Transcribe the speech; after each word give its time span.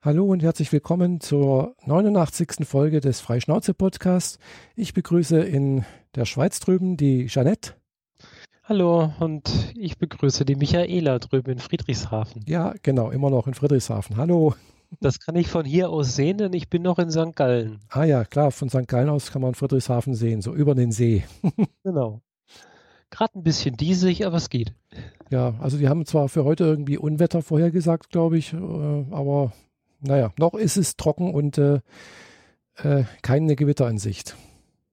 Hallo 0.00 0.26
und 0.26 0.44
herzlich 0.44 0.70
willkommen 0.70 1.20
zur 1.20 1.74
89. 1.84 2.64
Folge 2.64 3.00
des 3.00 3.20
Freischnauze-Podcasts. 3.20 4.38
Ich 4.76 4.94
begrüße 4.94 5.40
in 5.40 5.84
der 6.14 6.24
Schweiz 6.24 6.60
drüben 6.60 6.96
die 6.96 7.26
Jeanette. 7.26 7.72
Hallo 8.62 9.12
und 9.18 9.50
ich 9.74 9.98
begrüße 9.98 10.44
die 10.44 10.54
Michaela 10.54 11.18
drüben 11.18 11.50
in 11.50 11.58
Friedrichshafen. 11.58 12.44
Ja, 12.46 12.74
genau, 12.80 13.10
immer 13.10 13.28
noch 13.30 13.48
in 13.48 13.54
Friedrichshafen. 13.54 14.16
Hallo. 14.16 14.54
Das 15.00 15.18
kann 15.18 15.34
ich 15.34 15.48
von 15.48 15.66
hier 15.66 15.90
aus 15.90 16.14
sehen, 16.14 16.38
denn 16.38 16.52
ich 16.52 16.70
bin 16.70 16.82
noch 16.82 17.00
in 17.00 17.10
St. 17.10 17.34
Gallen. 17.34 17.80
Ah 17.88 18.04
ja, 18.04 18.24
klar, 18.24 18.52
von 18.52 18.70
St. 18.70 18.86
Gallen 18.86 19.08
aus 19.08 19.32
kann 19.32 19.42
man 19.42 19.56
Friedrichshafen 19.56 20.14
sehen, 20.14 20.42
so 20.42 20.54
über 20.54 20.76
den 20.76 20.92
See. 20.92 21.24
genau. 21.82 22.20
Gerade 23.10 23.36
ein 23.36 23.42
bisschen 23.42 23.76
diesig, 23.76 24.24
aber 24.24 24.36
es 24.36 24.48
geht. 24.48 24.74
Ja, 25.28 25.54
also 25.58 25.76
die 25.76 25.88
haben 25.88 26.06
zwar 26.06 26.28
für 26.28 26.44
heute 26.44 26.62
irgendwie 26.62 26.98
Unwetter 26.98 27.42
vorhergesagt, 27.42 28.10
glaube 28.10 28.38
ich, 28.38 28.52
äh, 28.52 28.56
aber 29.10 29.52
naja, 30.00 30.32
noch 30.38 30.54
ist 30.54 30.76
es 30.76 30.96
trocken 30.96 31.34
und 31.34 31.58
äh, 31.58 31.80
äh, 32.76 33.04
keine 33.22 33.56
Gewitter 33.56 33.88
in 33.88 33.98
Sicht. 33.98 34.36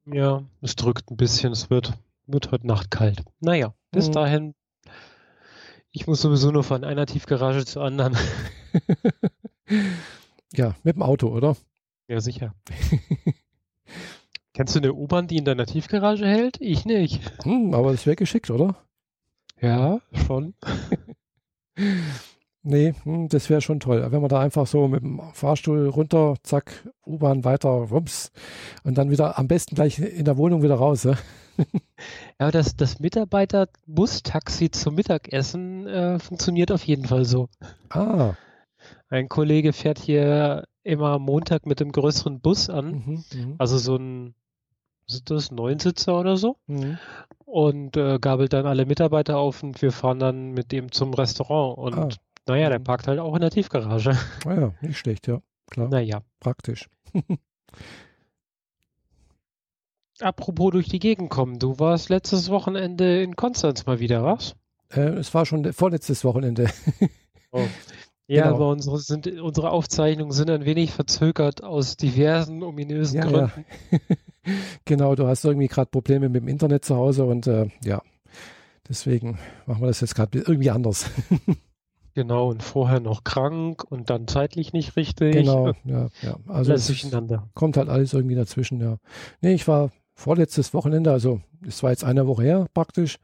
Ja, 0.05 0.43
es 0.61 0.75
drückt 0.75 1.11
ein 1.11 1.17
bisschen, 1.17 1.52
es 1.52 1.70
wird, 1.70 1.93
wird 2.27 2.52
heute 2.52 2.67
Nacht 2.67 2.91
kalt. 2.91 3.23
Naja, 3.39 3.73
bis 3.91 4.09
mhm. 4.09 4.13
dahin, 4.13 4.55
ich 5.91 6.07
muss 6.07 6.21
sowieso 6.21 6.52
nur 6.52 6.63
von 6.63 6.83
einer 6.83 7.05
Tiefgarage 7.05 7.66
zur 7.66 7.83
anderen. 7.83 8.17
ja, 10.53 10.75
mit 10.83 10.95
dem 10.95 11.03
Auto, 11.03 11.30
oder? 11.30 11.55
Ja, 12.08 12.19
sicher. 12.19 12.53
Kennst 14.53 14.75
du 14.75 14.80
eine 14.80 14.94
U-Bahn, 14.94 15.27
die 15.27 15.38
in 15.38 15.45
deiner 15.45 15.66
Tiefgarage 15.66 16.25
hält? 16.25 16.58
Ich 16.61 16.85
nicht. 16.85 17.22
Hm, 17.44 17.73
aber 17.73 17.91
das 17.91 18.05
wäre 18.05 18.16
geschickt, 18.16 18.49
oder? 18.52 18.75
Ja, 19.59 19.99
schon. 20.13 20.53
Nee, 22.67 22.95
hm, 23.03 23.29
das 23.29 23.51
wäre 23.51 23.61
schon 23.61 23.79
toll. 23.79 24.07
Wenn 24.09 24.21
man 24.21 24.29
da 24.29 24.39
einfach 24.39 24.65
so 24.65 24.87
mit 24.87 25.03
dem 25.03 25.21
Fahrstuhl 25.33 25.87
runter, 25.87 26.33
zack, 26.41 26.89
U-Bahn 27.05 27.45
weiter, 27.45 27.69
rums 27.69 28.31
und 28.83 28.97
dann 28.97 29.11
wieder 29.11 29.38
am 29.38 29.47
besten 29.47 29.75
gleich 29.75 29.99
in 29.99 30.25
der 30.25 30.35
Wohnung 30.38 30.63
wieder 30.63 30.73
raus. 30.73 31.03
Ja, 31.03 31.13
ja 32.39 32.49
das, 32.49 32.75
das 32.75 32.99
Mitarbeiter-Bus-Taxi 32.99 34.72
zum 34.72 34.95
Mittagessen 34.95 35.85
äh, 35.85 36.17
funktioniert 36.17 36.72
auf 36.72 36.83
jeden 36.83 37.05
Fall 37.05 37.25
so. 37.25 37.49
Ah. 37.89 38.33
Ein 39.09 39.29
Kollege 39.29 39.72
fährt 39.72 40.00
hier 40.00 40.63
immer 40.81 41.19
Montag 41.19 41.67
mit 41.67 41.79
dem 41.79 41.91
größeren 41.91 42.39
Bus 42.39 42.72
an. 42.72 43.03
Mhm, 43.05 43.23
mhm. 43.31 43.55
also 43.59 43.77
so 43.77 43.95
ein, 43.95 44.33
sind 45.05 45.29
das 45.29 45.52
Neunsitzer 45.52 46.19
oder 46.19 46.35
so? 46.35 46.57
Mhm. 46.66 46.97
Und 47.45 47.95
äh, 47.95 48.17
gabelt 48.17 48.53
dann 48.53 48.66
alle 48.66 48.88
Mitarbeiter 48.88 49.38
auf 49.38 49.61
und 49.61 49.83
wir 49.83 49.91
fahren 49.91 50.17
dann 50.17 50.52
mit 50.53 50.72
dem 50.72 50.91
zum 50.91 51.13
Restaurant. 51.13 51.77
Und 51.77 51.94
ah. 51.95 52.09
Naja, 52.47 52.69
der 52.69 52.79
mhm. 52.79 52.83
parkt 52.83 53.07
halt 53.07 53.19
auch 53.19 53.35
in 53.35 53.41
der 53.41 53.51
Tiefgarage. 53.51 54.17
Naja, 54.45 54.73
ah 54.81 54.85
nicht 54.85 54.97
schlecht, 54.97 55.27
ja. 55.27 55.41
Klar. 55.69 55.89
Naja. 55.89 56.21
Praktisch. 56.39 56.89
Apropos 60.21 60.71
durch 60.71 60.88
die 60.88 60.99
Gegend 60.99 61.29
kommen, 61.29 61.59
du 61.59 61.77
warst 61.79 62.07
letztes 62.09 62.49
Wochenende 62.49 63.21
in 63.21 63.35
Konstanz 63.35 63.85
mal 63.85 63.99
wieder, 63.99 64.23
was? 64.23 64.55
Äh, 64.89 65.01
es 65.01 65.33
war 65.33 65.45
schon 65.45 65.73
vorletztes 65.73 66.23
Wochenende. 66.23 66.69
oh. 67.51 67.66
Ja, 68.27 68.43
genau. 68.43 68.55
aber 68.55 68.69
unsere, 68.69 68.97
sind, 68.99 69.27
unsere 69.39 69.71
Aufzeichnungen 69.71 70.31
sind 70.31 70.49
ein 70.49 70.66
wenig 70.66 70.91
verzögert 70.91 71.63
aus 71.63 71.97
diversen 71.97 72.63
ominösen 72.63 73.17
ja, 73.17 73.25
Gründen. 73.25 73.66
Ja. 73.91 73.99
genau, 74.85 75.16
du 75.16 75.27
hast 75.27 75.45
irgendwie 75.45 75.67
gerade 75.67 75.91
Probleme 75.91 76.29
mit 76.29 76.41
dem 76.41 76.47
Internet 76.47 76.85
zu 76.85 76.95
Hause 76.95 77.25
und 77.25 77.45
äh, 77.45 77.67
ja, 77.83 78.01
deswegen 78.88 79.38
machen 79.67 79.81
wir 79.81 79.88
das 79.88 80.01
jetzt 80.01 80.16
gerade 80.16 80.39
irgendwie 80.39 80.71
anders. 80.71 81.11
Genau, 82.16 82.49
und 82.49 82.63
vorher 82.63 83.02
noch 83.02 83.25
krank 83.25 83.83
und 83.83 84.09
dann 84.09 84.25
zeitlich 84.25 84.71
nicht 84.71 84.95
richtig. 84.95 85.33
Genau, 85.33 85.73
ja, 85.83 86.08
ja. 86.22 86.38
Also 86.47 86.72
alles 86.72 86.88
durcheinander. 86.88 87.49
Kommt 87.53 87.75
halt 87.75 87.89
alles 87.89 88.13
irgendwie 88.13 88.35
dazwischen, 88.35 88.80
ja. 88.80 88.97
Nee, 89.41 89.53
ich 89.53 89.67
war 89.67 89.91
vorletztes 90.16 90.73
Wochenende, 90.73 91.11
also 91.11 91.41
es 91.67 91.84
war 91.84 91.91
jetzt 91.91 92.06
eine 92.06 92.25
Woche 92.25 92.44
her 92.44 92.67
praktisch, 92.73 93.17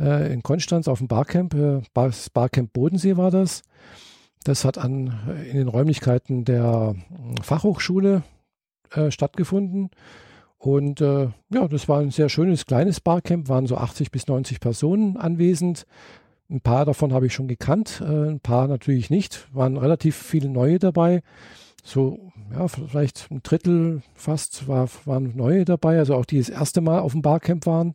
äh, 0.00 0.32
in 0.32 0.42
Konstanz 0.42 0.88
auf 0.88 0.98
dem 0.98 1.06
Barcamp, 1.06 1.54
äh, 1.54 1.80
Bar, 1.94 2.10
Barcamp 2.32 2.72
Bodensee 2.72 3.16
war 3.16 3.30
das. 3.30 3.62
Das 4.42 4.64
hat 4.64 4.78
an, 4.78 5.16
in 5.48 5.56
den 5.56 5.68
Räumlichkeiten 5.68 6.44
der 6.44 6.96
äh, 6.96 7.40
Fachhochschule 7.40 8.24
äh, 8.90 9.12
stattgefunden. 9.12 9.90
Und 10.58 11.00
äh, 11.00 11.28
ja, 11.52 11.68
das 11.68 11.88
war 11.88 12.00
ein 12.00 12.10
sehr 12.10 12.28
schönes 12.28 12.66
kleines 12.66 13.00
Barcamp, 13.00 13.48
waren 13.48 13.66
so 13.66 13.76
80 13.76 14.10
bis 14.10 14.26
90 14.26 14.58
Personen 14.58 15.16
anwesend. 15.16 15.86
Ein 16.50 16.60
paar 16.60 16.84
davon 16.84 17.12
habe 17.12 17.26
ich 17.26 17.34
schon 17.34 17.48
gekannt, 17.48 18.02
äh, 18.04 18.30
ein 18.30 18.40
paar 18.40 18.68
natürlich 18.68 19.10
nicht. 19.10 19.48
Waren 19.52 19.76
relativ 19.76 20.16
viele 20.16 20.48
neue 20.48 20.78
dabei. 20.78 21.22
So, 21.82 22.32
ja, 22.52 22.66
vielleicht 22.68 23.30
ein 23.30 23.42
Drittel 23.42 24.02
fast 24.14 24.68
war, 24.68 24.88
waren 25.04 25.36
neue 25.36 25.64
dabei, 25.64 25.98
also 25.98 26.14
auch 26.14 26.24
die 26.24 26.38
das 26.38 26.48
erste 26.48 26.80
Mal 26.80 27.00
auf 27.00 27.12
dem 27.12 27.22
Barcamp 27.22 27.66
waren. 27.66 27.94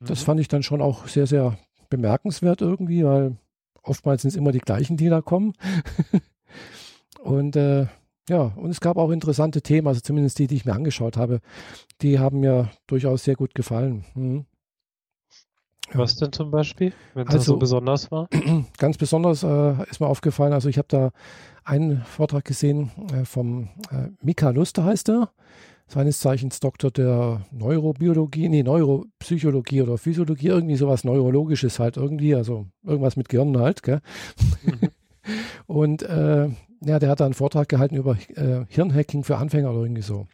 Das 0.00 0.20
mhm. 0.20 0.24
fand 0.24 0.40
ich 0.40 0.48
dann 0.48 0.62
schon 0.62 0.82
auch 0.82 1.08
sehr, 1.08 1.26
sehr 1.26 1.58
bemerkenswert 1.88 2.60
irgendwie, 2.60 3.04
weil 3.04 3.36
oftmals 3.82 4.22
sind 4.22 4.30
es 4.30 4.36
immer 4.36 4.52
die 4.52 4.58
gleichen, 4.58 4.96
die 4.96 5.08
da 5.08 5.20
kommen. 5.20 5.54
und 7.22 7.56
äh, 7.56 7.86
ja, 8.28 8.52
und 8.56 8.70
es 8.70 8.80
gab 8.80 8.96
auch 8.96 9.10
interessante 9.10 9.62
Themen, 9.62 9.86
also 9.86 10.00
zumindest 10.00 10.38
die, 10.38 10.46
die 10.46 10.56
ich 10.56 10.64
mir 10.64 10.74
angeschaut 10.74 11.16
habe, 11.16 11.40
die 12.02 12.18
haben 12.18 12.40
mir 12.40 12.70
durchaus 12.86 13.24
sehr 13.24 13.36
gut 13.36 13.54
gefallen. 13.54 14.04
Mhm. 14.14 14.46
Was 15.92 16.16
denn 16.16 16.32
zum 16.32 16.50
Beispiel, 16.50 16.92
wenn 17.14 17.26
es 17.28 17.34
also, 17.34 17.52
so 17.52 17.58
besonders 17.58 18.10
war? 18.10 18.28
Ganz 18.78 18.98
besonders 18.98 19.42
äh, 19.42 19.74
ist 19.90 20.00
mir 20.00 20.06
aufgefallen, 20.06 20.52
also 20.52 20.68
ich 20.68 20.78
habe 20.78 20.88
da 20.88 21.10
einen 21.64 22.02
Vortrag 22.02 22.44
gesehen 22.44 22.90
äh, 23.12 23.24
vom 23.24 23.68
äh, 23.90 24.08
Mika 24.22 24.50
Luster 24.50 24.84
heißt 24.84 25.08
er, 25.10 25.30
seines 25.88 26.18
Zeichens 26.18 26.60
Doktor 26.60 26.90
der 26.90 27.46
Neurobiologie, 27.52 28.48
nee, 28.48 28.62
Neuropsychologie 28.62 29.82
oder 29.82 29.98
Physiologie, 29.98 30.48
irgendwie 30.48 30.76
sowas 30.76 31.04
Neurologisches 31.04 31.78
halt 31.78 31.96
irgendwie, 31.96 32.34
also 32.34 32.66
irgendwas 32.84 33.16
mit 33.16 33.28
Gehirn 33.28 33.56
halt, 33.58 33.82
gell? 33.82 34.00
Mhm. 34.64 34.90
Und 35.66 36.02
äh, 36.02 36.48
ja, 36.84 36.98
der 36.98 37.08
hat 37.08 37.20
da 37.20 37.24
einen 37.24 37.34
Vortrag 37.34 37.68
gehalten 37.68 37.96
über 37.96 38.16
äh, 38.34 38.64
Hirnhacking 38.68 39.24
für 39.24 39.38
Anfänger 39.38 39.70
oder 39.70 39.80
irgendwie 39.80 40.02
so. 40.02 40.26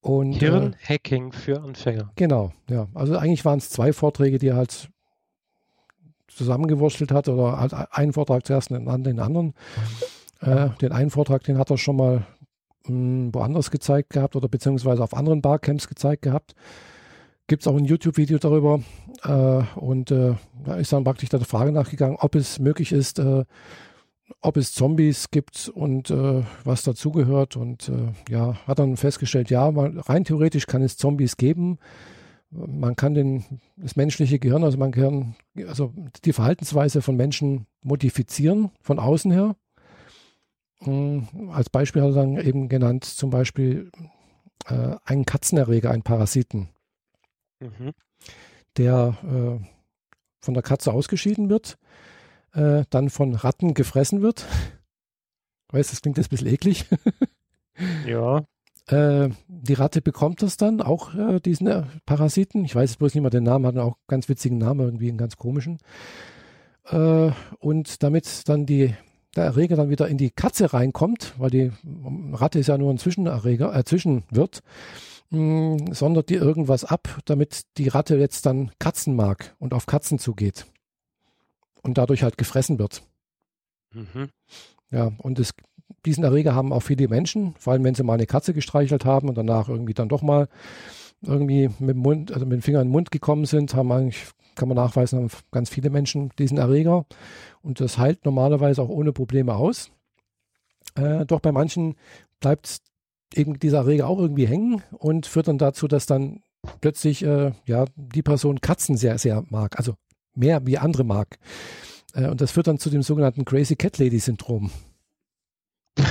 Und, 0.00 0.34
äh, 0.34 0.38
Hirnhacking 0.38 1.32
äh, 1.32 1.36
für 1.36 1.62
Anfänger. 1.62 2.12
Genau, 2.16 2.52
ja. 2.68 2.88
Also 2.94 3.16
eigentlich 3.16 3.44
waren 3.44 3.58
es 3.58 3.70
zwei 3.70 3.92
Vorträge, 3.92 4.38
die 4.38 4.48
er 4.48 4.56
halt 4.56 4.88
zusammengewurschtelt 6.28 7.10
hat 7.10 7.28
oder 7.28 7.58
halt 7.58 7.74
einen 7.74 8.12
Vortrag 8.12 8.46
zuerst 8.46 8.70
und 8.70 8.86
dann 8.86 9.04
den 9.04 9.20
anderen. 9.20 9.54
Äh, 10.40 10.68
den 10.80 10.92
einen 10.92 11.10
Vortrag, 11.10 11.42
den 11.42 11.58
hat 11.58 11.70
er 11.70 11.78
schon 11.78 11.96
mal 11.96 12.26
mh, 12.84 12.88
hm, 12.88 13.34
woanders 13.34 13.70
gezeigt 13.70 14.10
gehabt 14.10 14.36
oder 14.36 14.48
beziehungsweise 14.48 15.02
auf 15.02 15.14
anderen 15.14 15.42
Barcamps 15.42 15.88
gezeigt 15.88 16.22
gehabt. 16.22 16.54
Gibt 17.48 17.62
es 17.62 17.66
auch 17.66 17.76
ein 17.76 17.84
YouTube-Video 17.84 18.38
darüber. 18.38 18.80
Äh, 19.24 19.62
und 19.78 20.10
äh, 20.10 20.34
da 20.64 20.76
ist 20.76 20.92
dann 20.92 21.04
praktisch 21.04 21.30
der 21.30 21.40
Frage 21.40 21.72
nachgegangen, 21.72 22.16
ob 22.20 22.34
es 22.34 22.58
möglich 22.60 22.92
ist, 22.92 23.18
äh, 23.18 23.44
ob 24.40 24.56
es 24.56 24.72
Zombies 24.72 25.30
gibt 25.30 25.68
und 25.68 26.10
äh, 26.10 26.42
was 26.64 26.82
dazugehört. 26.82 27.56
Und 27.56 27.88
äh, 27.88 28.12
ja, 28.32 28.54
hat 28.66 28.78
dann 28.78 28.96
festgestellt, 28.96 29.50
ja, 29.50 29.70
man, 29.70 29.98
rein 29.98 30.24
theoretisch 30.24 30.66
kann 30.66 30.82
es 30.82 30.96
Zombies 30.96 31.36
geben. 31.36 31.78
Man 32.50 32.96
kann 32.96 33.14
den, 33.14 33.60
das 33.76 33.96
menschliche 33.96 34.38
Gehirn, 34.38 34.64
also 34.64 34.78
man 34.78 34.92
kann 34.92 35.34
also 35.66 35.92
die 36.24 36.32
Verhaltensweise 36.32 37.02
von 37.02 37.14
Menschen 37.14 37.66
modifizieren 37.82 38.70
von 38.80 38.98
außen 38.98 39.30
her. 39.30 39.54
Ähm, 40.80 41.28
als 41.52 41.68
Beispiel 41.68 42.00
hat 42.00 42.10
er 42.10 42.14
dann 42.14 42.38
eben 42.38 42.70
genannt, 42.70 43.04
zum 43.04 43.28
Beispiel 43.28 43.90
äh, 44.66 44.96
einen 45.04 45.26
Katzenerreger, 45.26 45.90
einen 45.90 46.04
Parasiten, 46.04 46.70
mhm. 47.60 47.92
der 48.78 49.18
äh, 49.24 49.64
von 50.40 50.54
der 50.54 50.62
Katze 50.62 50.92
ausgeschieden 50.92 51.50
wird 51.50 51.76
äh, 52.54 52.84
dann 52.90 53.10
von 53.10 53.34
Ratten 53.34 53.74
gefressen 53.74 54.22
wird. 54.22 54.46
Weißt, 55.72 55.92
das 55.92 56.00
klingt 56.00 56.16
jetzt 56.16 56.28
ein 56.28 56.30
bisschen 56.30 56.48
eklig. 56.48 56.86
ja. 58.06 58.44
Äh, 58.86 59.30
die 59.48 59.74
Ratte 59.74 60.00
bekommt 60.00 60.42
das 60.42 60.56
dann, 60.56 60.80
auch 60.80 61.14
äh, 61.14 61.40
diesen 61.40 61.66
äh, 61.66 61.82
Parasiten. 62.06 62.64
Ich 62.64 62.74
weiß 62.74 62.96
bloß 62.96 63.14
nicht 63.14 63.22
mehr 63.22 63.30
den 63.30 63.44
Namen, 63.44 63.66
hat 63.66 63.76
auch 63.76 63.96
einen 63.96 64.06
ganz 64.06 64.28
witzigen 64.30 64.56
Namen, 64.56 64.80
irgendwie 64.80 65.08
einen 65.08 65.18
ganz 65.18 65.36
komischen. 65.36 65.78
Äh, 66.86 67.30
und 67.58 68.02
damit 68.02 68.48
dann 68.48 68.64
die, 68.64 68.94
der 69.36 69.44
Erreger 69.44 69.76
dann 69.76 69.90
wieder 69.90 70.08
in 70.08 70.16
die 70.16 70.30
Katze 70.30 70.72
reinkommt, 70.72 71.34
weil 71.36 71.50
die 71.50 71.70
Ratte 72.32 72.58
ist 72.58 72.68
ja 72.68 72.78
nur 72.78 72.90
ein 72.90 72.98
Zwischenerreger, 72.98 73.76
äh, 73.76 73.84
Zwischenwirt, 73.84 74.62
mh, 75.28 75.92
sondert 75.92 76.30
die 76.30 76.36
irgendwas 76.36 76.84
ab, 76.84 77.20
damit 77.26 77.66
die 77.76 77.88
Ratte 77.88 78.16
jetzt 78.16 78.46
dann 78.46 78.70
Katzen 78.78 79.14
mag 79.14 79.54
und 79.58 79.74
auf 79.74 79.84
Katzen 79.84 80.18
zugeht 80.18 80.64
und 81.82 81.98
dadurch 81.98 82.22
halt 82.22 82.38
gefressen 82.38 82.78
wird. 82.78 83.02
Mhm. 83.94 84.28
Ja, 84.90 85.12
und 85.18 85.38
es, 85.38 85.52
diesen 86.04 86.24
Erreger 86.24 86.54
haben 86.54 86.72
auch 86.72 86.82
viele 86.82 87.08
Menschen, 87.08 87.54
vor 87.58 87.72
allem 87.72 87.84
wenn 87.84 87.94
sie 87.94 88.02
mal 88.02 88.14
eine 88.14 88.26
Katze 88.26 88.54
gestreichelt 88.54 89.04
haben 89.04 89.28
und 89.28 89.36
danach 89.36 89.68
irgendwie 89.68 89.94
dann 89.94 90.08
doch 90.08 90.22
mal 90.22 90.48
irgendwie 91.22 91.68
mit 91.78 91.90
dem 91.90 91.98
Mund, 91.98 92.32
also 92.32 92.46
mit 92.46 92.54
dem 92.54 92.62
Finger 92.62 92.80
in 92.80 92.88
den 92.88 92.92
Mund 92.92 93.10
gekommen 93.10 93.44
sind, 93.44 93.74
haben 93.74 93.90
eigentlich, 93.90 94.26
kann 94.54 94.68
man 94.68 94.76
nachweisen, 94.76 95.18
haben 95.18 95.30
ganz 95.50 95.68
viele 95.68 95.90
Menschen 95.90 96.30
diesen 96.38 96.58
Erreger. 96.58 97.06
Und 97.62 97.80
das 97.80 97.98
heilt 97.98 98.24
normalerweise 98.24 98.82
auch 98.82 98.88
ohne 98.88 99.12
Probleme 99.12 99.54
aus. 99.54 99.90
Äh, 100.94 101.26
doch 101.26 101.40
bei 101.40 101.52
manchen 101.52 101.96
bleibt 102.40 102.78
eben 103.34 103.58
dieser 103.58 103.78
Erreger 103.78 104.06
auch 104.06 104.18
irgendwie 104.18 104.46
hängen 104.46 104.82
und 104.92 105.26
führt 105.26 105.48
dann 105.48 105.58
dazu, 105.58 105.88
dass 105.88 106.06
dann 106.06 106.42
plötzlich 106.80 107.24
äh, 107.24 107.52
ja 107.66 107.84
die 107.96 108.22
Person 108.22 108.60
Katzen 108.60 108.96
sehr, 108.96 109.18
sehr 109.18 109.44
mag, 109.48 109.76
also 109.76 109.94
mehr 110.38 110.66
wie 110.66 110.78
andere 110.78 111.04
mag. 111.04 111.38
Äh, 112.14 112.28
und 112.28 112.40
das 112.40 112.52
führt 112.52 112.66
dann 112.66 112.78
zu 112.78 112.90
dem 112.90 113.02
sogenannten 113.02 113.44
Crazy 113.44 113.76
Cat 113.76 113.98
Lady 113.98 114.18
Syndrom. 114.18 114.70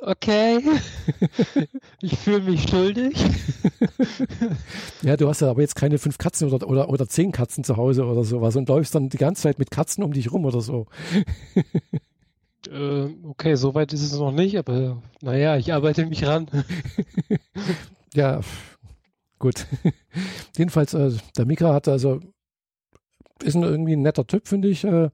okay, 0.00 0.60
ich 2.00 2.16
fühle 2.18 2.40
mich 2.40 2.68
schuldig. 2.68 3.14
ja, 5.02 5.16
du 5.16 5.28
hast 5.28 5.40
ja 5.40 5.50
aber 5.50 5.62
jetzt 5.62 5.74
keine 5.74 5.98
fünf 5.98 6.18
Katzen 6.18 6.52
oder, 6.52 6.68
oder, 6.68 6.88
oder 6.88 7.08
zehn 7.08 7.32
Katzen 7.32 7.64
zu 7.64 7.76
Hause 7.76 8.04
oder 8.04 8.22
sowas 8.24 8.54
und 8.56 8.68
läufst 8.68 8.94
dann 8.94 9.08
die 9.08 9.18
ganze 9.18 9.42
Zeit 9.42 9.58
mit 9.58 9.70
Katzen 9.70 10.04
um 10.04 10.12
dich 10.12 10.30
rum 10.32 10.44
oder 10.44 10.60
so. 10.60 10.86
äh, 12.70 13.08
okay, 13.24 13.56
soweit 13.56 13.92
ist 13.92 14.02
es 14.02 14.12
noch 14.12 14.32
nicht, 14.32 14.56
aber 14.56 15.02
naja, 15.20 15.56
ich 15.56 15.72
arbeite 15.72 16.06
mich 16.06 16.24
ran. 16.24 16.48
ja, 18.14 18.40
gut. 19.44 19.66
Jedenfalls, 20.56 20.94
äh, 20.94 21.12
der 21.36 21.44
Mika 21.44 21.72
hat 21.74 21.86
also, 21.86 22.20
ist 23.42 23.54
ein, 23.54 23.62
irgendwie 23.62 23.94
ein 23.94 24.02
netter 24.02 24.26
Typ, 24.26 24.48
finde 24.48 24.68
ich. 24.68 24.84
Äh, 24.84 25.10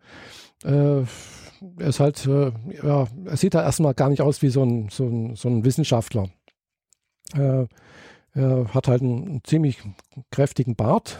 äh, 0.65 1.05
er 1.79 1.89
ist 1.89 2.01
halt, 2.01 2.27
äh, 2.27 2.53
ja, 2.83 3.09
er 3.25 3.37
sieht 3.37 3.55
da 3.55 3.63
erstmal 3.63 3.95
gar 3.95 4.09
nicht 4.09 4.23
aus 4.23 4.41
wie 4.41 4.49
so 4.49 4.63
ein, 4.63 4.89
so 4.89 5.07
ein, 5.07 5.35
so 5.35 5.49
ein 5.49 5.65
Wissenschaftler. 5.65 6.29
Äh, 7.35 7.67
er 8.33 8.73
hat 8.73 8.87
halt 8.87 9.03
einen, 9.03 9.27
einen 9.27 9.45
ziemlich 9.45 9.79
kräftigen 10.31 10.77
Bart 10.77 11.19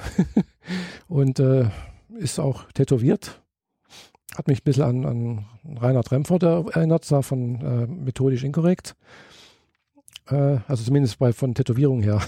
und 1.09 1.41
äh, 1.41 1.69
ist 2.17 2.39
auch 2.39 2.71
tätowiert. 2.73 3.43
Hat 4.37 4.47
mich 4.47 4.61
ein 4.61 4.65
bisschen 4.65 4.85
an, 4.85 5.05
an 5.05 5.47
Reinhard 5.81 6.13
Remford 6.13 6.45
erinnert, 6.45 7.05
zwar 7.05 7.25
von 7.25 8.05
methodisch 8.05 8.45
inkorrekt. 8.45 8.95
Äh, 10.31 10.59
also 10.69 10.85
zumindest 10.85 11.19
bei, 11.19 11.33
von 11.33 11.55
Tätowierung 11.55 12.03
her. 12.03 12.21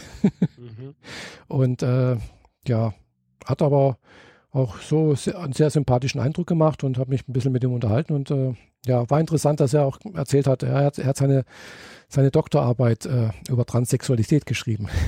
mhm. 0.56 0.94
Und 1.48 1.82
äh, 1.82 2.16
ja, 2.66 2.94
hat 3.44 3.62
aber 3.62 3.98
auch 4.52 4.78
so 4.78 5.14
sehr, 5.14 5.38
einen 5.38 5.52
sehr 5.52 5.70
sympathischen 5.70 6.20
Eindruck 6.20 6.46
gemacht 6.46 6.84
und 6.84 6.98
habe 6.98 7.10
mich 7.10 7.26
ein 7.26 7.32
bisschen 7.32 7.52
mit 7.52 7.64
ihm 7.64 7.72
unterhalten 7.72 8.12
und 8.12 8.30
äh, 8.30 8.54
ja, 8.84 9.08
war 9.08 9.18
interessant, 9.18 9.60
dass 9.60 9.72
er 9.72 9.86
auch 9.86 9.98
erzählt 10.12 10.46
hat, 10.46 10.62
er 10.62 10.84
hat, 10.84 10.98
er 10.98 11.06
hat 11.06 11.16
seine, 11.16 11.44
seine 12.08 12.30
Doktorarbeit 12.30 13.06
äh, 13.06 13.30
über 13.48 13.64
Transsexualität 13.64 14.46
geschrieben. 14.46 14.88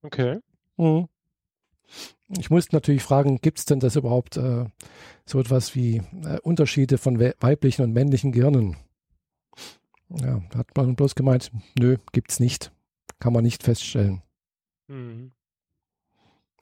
Okay. 0.00 0.38
Mhm. 0.76 1.08
Ich 2.38 2.50
musste 2.50 2.76
natürlich 2.76 3.02
fragen, 3.02 3.40
gibt 3.40 3.58
es 3.58 3.64
denn 3.64 3.80
das 3.80 3.96
überhaupt 3.96 4.36
äh, 4.36 4.66
so 5.26 5.40
etwas 5.40 5.74
wie 5.74 6.02
äh, 6.24 6.38
Unterschiede 6.40 6.98
von 6.98 7.18
weiblichen 7.18 7.82
und 7.82 7.92
männlichen 7.92 8.30
Gehirnen? 8.30 8.76
Ja, 10.10 10.42
hat 10.54 10.76
man 10.76 10.96
bloß 10.96 11.14
gemeint, 11.14 11.50
nö, 11.78 11.96
gibt's 12.12 12.40
nicht. 12.40 12.72
Kann 13.20 13.32
man 13.32 13.44
nicht 13.44 13.62
feststellen. 13.62 14.22
Mhm. 14.86 15.32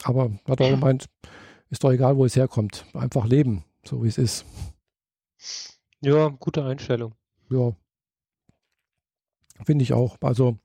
Aber 0.03 0.31
hat 0.47 0.61
auch 0.61 0.71
gemeint, 0.71 1.07
ist 1.71 1.85
doch 1.85 1.93
egal, 1.93 2.17
wo 2.17 2.25
es 2.25 2.37
herkommt. 2.37 2.87
Einfach 2.95 3.27
leben, 3.27 3.65
so 3.85 4.03
wie 4.03 4.09
es 4.09 4.19
ist. 4.19 4.45
Ja, 6.01 6.29
gute 6.29 6.65
Einstellung. 6.65 7.15
Ja. 7.51 7.75
Finde 9.65 9.83
ich 9.83 9.93
auch. 9.93 10.17
Also 10.21 10.59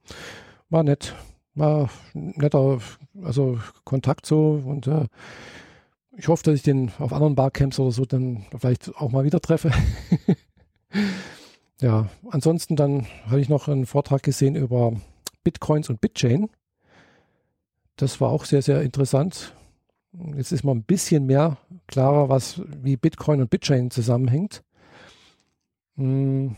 war 0.70 0.84
nett. 0.84 1.16
War 1.54 1.90
netter, 2.14 2.80
also 3.22 3.60
Kontakt 3.84 4.26
so 4.26 4.62
und 4.66 4.88
äh, 4.88 5.08
ich 6.18 6.28
hoffe, 6.28 6.44
dass 6.44 6.56
ich 6.56 6.64
den 6.64 6.92
auf 7.00 7.14
anderen 7.14 7.36
Barcamps 7.36 7.80
oder 7.80 7.92
so 7.92 8.06
dann 8.06 8.46
vielleicht 8.58 8.96
auch 8.96 9.12
mal 9.12 9.24
wieder 9.24 9.42
treffe. 9.42 9.72
ja, 11.82 12.08
ansonsten 12.30 12.76
dann 12.76 13.08
habe 13.26 13.42
ich 13.42 13.50
noch 13.50 13.68
einen 13.68 13.86
Vortrag 13.86 14.24
gesehen 14.24 14.56
über 14.56 14.94
Bitcoins 15.44 15.90
und 15.90 16.00
Bitchain. 16.00 16.50
Das 17.96 18.22
war 18.22 18.30
auch 18.30 18.46
sehr, 18.46 18.62
sehr 18.62 18.82
interessant. 18.82 19.56
Jetzt 20.36 20.52
ist 20.52 20.64
mal 20.64 20.76
ein 20.76 20.84
bisschen 20.84 21.26
mehr 21.26 21.58
klarer, 21.88 22.30
was 22.30 22.62
wie 22.66 22.98
Bitcoin 22.98 23.42
und 23.42 23.50
Bitchain 23.50 23.92
zusammenhängt. 23.92 24.64
Hm. 25.96 26.56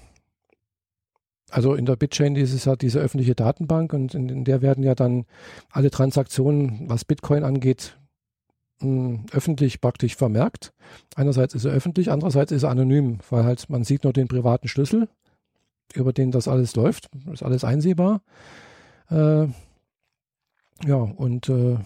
Also 1.49 1.75
in 1.75 1.85
der 1.85 1.95
Bitchain 1.95 2.35
ist 2.35 2.51
es 2.51 2.65
ja 2.65 2.75
diese 2.75 2.99
öffentliche 2.99 3.35
Datenbank 3.35 3.93
und 3.93 4.15
in, 4.15 4.27
in 4.27 4.43
der 4.43 4.61
werden 4.61 4.83
ja 4.83 4.95
dann 4.95 5.25
alle 5.69 5.91
Transaktionen, 5.91 6.89
was 6.89 7.05
Bitcoin 7.05 7.43
angeht, 7.43 7.95
hm, 8.83 9.25
öffentlich 9.31 9.81
praktisch 9.81 10.15
vermerkt. 10.15 10.73
Einerseits 11.15 11.55
ist 11.55 11.65
er 11.65 11.71
öffentlich, 11.71 12.11
andererseits 12.11 12.51
ist 12.51 12.63
er 12.63 12.69
anonym, 12.69 13.19
weil 13.29 13.45
halt 13.45 13.69
man 13.69 13.83
sieht 13.83 14.03
nur 14.03 14.13
den 14.13 14.27
privaten 14.27 14.67
Schlüssel, 14.67 15.07
über 15.93 16.13
den 16.13 16.31
das 16.31 16.47
alles 16.47 16.75
läuft, 16.75 17.09
ist 17.31 17.43
alles 17.43 17.63
einsehbar. 17.63 18.21
Äh, 19.09 19.47
ja, 20.85 20.95
und 20.95 21.49
äh, 21.49 21.77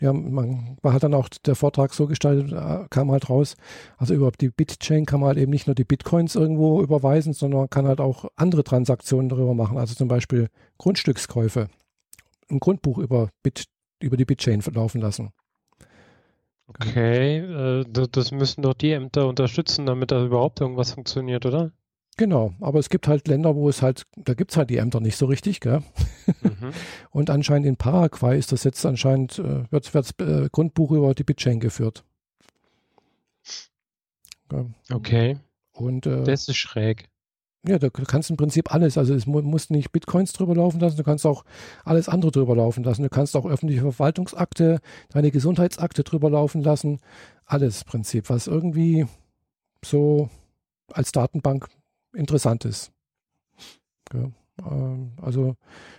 ja, 0.00 0.12
man 0.12 0.76
war 0.82 0.92
halt 0.92 1.02
dann 1.02 1.14
auch 1.14 1.28
der 1.28 1.54
Vortrag 1.54 1.92
so 1.92 2.06
gestaltet, 2.06 2.52
äh, 2.52 2.86
kam 2.90 3.10
halt 3.10 3.30
raus, 3.30 3.56
also 3.96 4.14
über 4.14 4.30
die 4.32 4.50
Bitchain 4.50 5.06
kann 5.06 5.20
man 5.20 5.28
halt 5.28 5.38
eben 5.38 5.50
nicht 5.50 5.66
nur 5.66 5.74
die 5.74 5.84
Bitcoins 5.84 6.34
irgendwo 6.36 6.82
überweisen, 6.82 7.32
sondern 7.32 7.60
man 7.60 7.70
kann 7.70 7.86
halt 7.86 8.00
auch 8.00 8.26
andere 8.36 8.64
Transaktionen 8.64 9.28
darüber 9.28 9.54
machen, 9.54 9.78
also 9.78 9.94
zum 9.94 10.08
Beispiel 10.08 10.48
Grundstückskäufe, 10.78 11.68
ein 12.50 12.60
Grundbuch 12.60 12.98
über, 12.98 13.30
Bit, 13.42 13.64
über 14.00 14.16
die 14.16 14.24
Bitchain 14.24 14.62
laufen 14.72 15.00
lassen. 15.00 15.30
Okay, 16.66 17.38
äh, 17.38 17.84
das 18.10 18.32
müssen 18.32 18.62
doch 18.62 18.74
die 18.74 18.92
Ämter 18.92 19.28
unterstützen, 19.28 19.86
damit 19.86 20.10
da 20.10 20.24
überhaupt 20.24 20.60
irgendwas 20.60 20.92
funktioniert, 20.92 21.44
oder? 21.46 21.72
Genau, 22.16 22.54
aber 22.60 22.78
es 22.78 22.90
gibt 22.90 23.08
halt 23.08 23.26
Länder, 23.26 23.56
wo 23.56 23.68
es 23.68 23.82
halt, 23.82 24.04
da 24.16 24.34
gibt 24.34 24.52
es 24.52 24.56
halt 24.56 24.70
die 24.70 24.76
Ämter 24.76 25.00
nicht 25.00 25.16
so 25.16 25.26
richtig, 25.26 25.60
gell? 25.60 25.82
Mhm. 26.42 26.70
Und 27.10 27.28
anscheinend 27.28 27.66
in 27.66 27.76
Paraguay 27.76 28.38
ist 28.38 28.52
das 28.52 28.64
jetzt 28.64 28.86
anscheinend, 28.86 29.38
äh, 29.40 29.70
wird, 29.70 29.92
wird 29.92 30.20
äh, 30.20 30.48
Grundbuch 30.50 30.92
über 30.92 31.14
die 31.14 31.24
Bitchain 31.24 31.58
geführt. 31.58 32.04
Ja. 34.52 34.66
Okay. 34.92 35.38
Und, 35.72 36.06
äh, 36.06 36.22
das 36.22 36.48
ist 36.48 36.56
schräg. 36.56 37.08
Ja, 37.66 37.78
da 37.78 37.88
kannst 37.88 38.28
im 38.28 38.36
Prinzip 38.36 38.74
alles, 38.74 38.98
also 38.98 39.14
es 39.14 39.26
mu 39.26 39.40
muss 39.40 39.70
nicht 39.70 39.90
Bitcoins 39.90 40.34
drüber 40.34 40.54
laufen 40.54 40.80
lassen, 40.80 40.98
du 40.98 41.02
kannst 41.02 41.24
auch 41.24 41.44
alles 41.84 42.10
andere 42.10 42.30
drüber 42.30 42.54
laufen 42.54 42.84
lassen. 42.84 43.02
Du 43.02 43.08
kannst 43.08 43.34
auch 43.36 43.46
öffentliche 43.46 43.80
Verwaltungsakte, 43.80 44.80
deine 45.08 45.30
Gesundheitsakte 45.30 46.04
drüber 46.04 46.28
laufen 46.28 46.62
lassen. 46.62 47.00
Alles 47.46 47.82
im 47.82 47.88
Prinzip, 47.88 48.28
was 48.28 48.46
irgendwie 48.48 49.06
so 49.82 50.28
als 50.92 51.12
Datenbank 51.12 51.68
interessant 52.14 52.66
ist. 52.66 52.92
Ja, 54.12 54.30
also, 55.20 55.56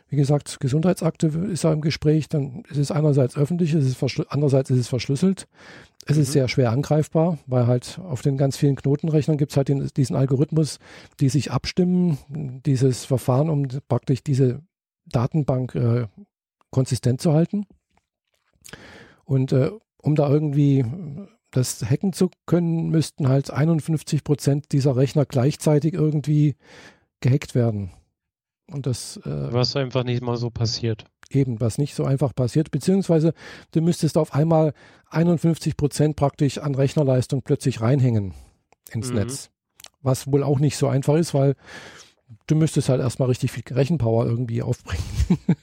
wie 0.08 0.16
gesagt, 0.16 0.60
Gesundheitsakte 0.60 1.28
ist 1.28 1.64
ja 1.64 1.74
im 1.74 1.82
Gespräch, 1.82 2.30
dann 2.30 2.64
ist 2.70 2.78
es 2.78 2.92
einerseits 2.92 3.38
öffentlich, 3.38 3.74
es 3.74 3.86
ist 3.86 4.22
andererseits 4.30 4.70
ist 4.70 4.80
es 4.80 4.88
verschlüsselt. 4.88 5.48
Es 6.06 6.16
mhm. 6.16 6.22
ist 6.22 6.32
sehr 6.32 6.48
schwer 6.48 6.72
angreifbar, 6.72 7.38
weil 7.48 7.68
halt 7.68 8.00
auf 8.04 8.22
den 8.22 8.38
ganz 8.38 8.56
vielen 8.56 8.76
Knotenrechnern 8.76 9.38
gibt 9.38 9.52
es 9.52 9.58
halt 9.58 9.68
den, 9.68 9.90
diesen 9.98 10.16
Algorithmus, 10.16 10.80
die 11.20 11.30
sich 11.30 11.52
abstimmen, 11.52 12.18
dieses 12.66 13.06
Verfahren, 13.06 13.50
um 13.50 13.68
praktisch 13.90 14.24
diese 14.24 14.62
Datenbank 15.06 15.76
äh, 15.76 16.08
konsistent 16.72 17.22
zu 17.22 17.34
halten. 17.34 17.66
Und 19.26 19.52
äh, 19.52 19.72
um 20.02 20.16
da 20.16 20.30
irgendwie 20.30 20.86
das 21.52 21.84
hacken 21.84 22.14
zu 22.14 22.30
können, 22.46 22.90
müssten 22.90 23.28
halt 23.28 23.52
51 23.52 24.24
Prozent 24.24 24.72
dieser 24.72 24.96
Rechner 24.96 25.26
gleichzeitig 25.26 25.94
irgendwie 25.94 26.56
gehackt 27.22 27.56
werden. 27.56 27.92
Und 28.68 28.86
das. 28.86 29.18
Äh, 29.18 29.54
was 29.54 29.76
einfach 29.76 30.04
nicht 30.04 30.22
mal 30.22 30.38
so 30.38 30.50
passiert. 30.50 31.06
Eben, 31.30 31.60
was 31.60 31.78
nicht 31.78 31.96
so 31.96 32.06
einfach 32.06 32.34
passiert. 32.36 32.72
Beziehungsweise 32.72 33.34
du 33.72 33.82
müsstest 33.82 34.18
auf 34.18 34.34
einmal 34.34 34.74
51 35.10 35.76
Prozent 35.78 36.16
praktisch 36.16 36.60
an 36.60 36.76
Rechnerleistung 36.76 37.42
plötzlich 37.42 37.82
reinhängen 37.82 38.34
ins 38.92 39.10
mhm. 39.10 39.16
Netz. 39.16 39.50
Was 40.02 40.32
wohl 40.32 40.44
auch 40.44 40.60
nicht 40.60 40.78
so 40.78 40.88
einfach 40.88 41.16
ist, 41.16 41.34
weil 41.34 41.56
du 42.48 42.56
müsstest 42.56 42.90
halt 42.90 43.02
erstmal 43.02 43.30
richtig 43.30 43.52
viel 43.52 43.64
Rechenpower 43.72 44.26
irgendwie 44.26 44.62
aufbringen. 44.62 45.04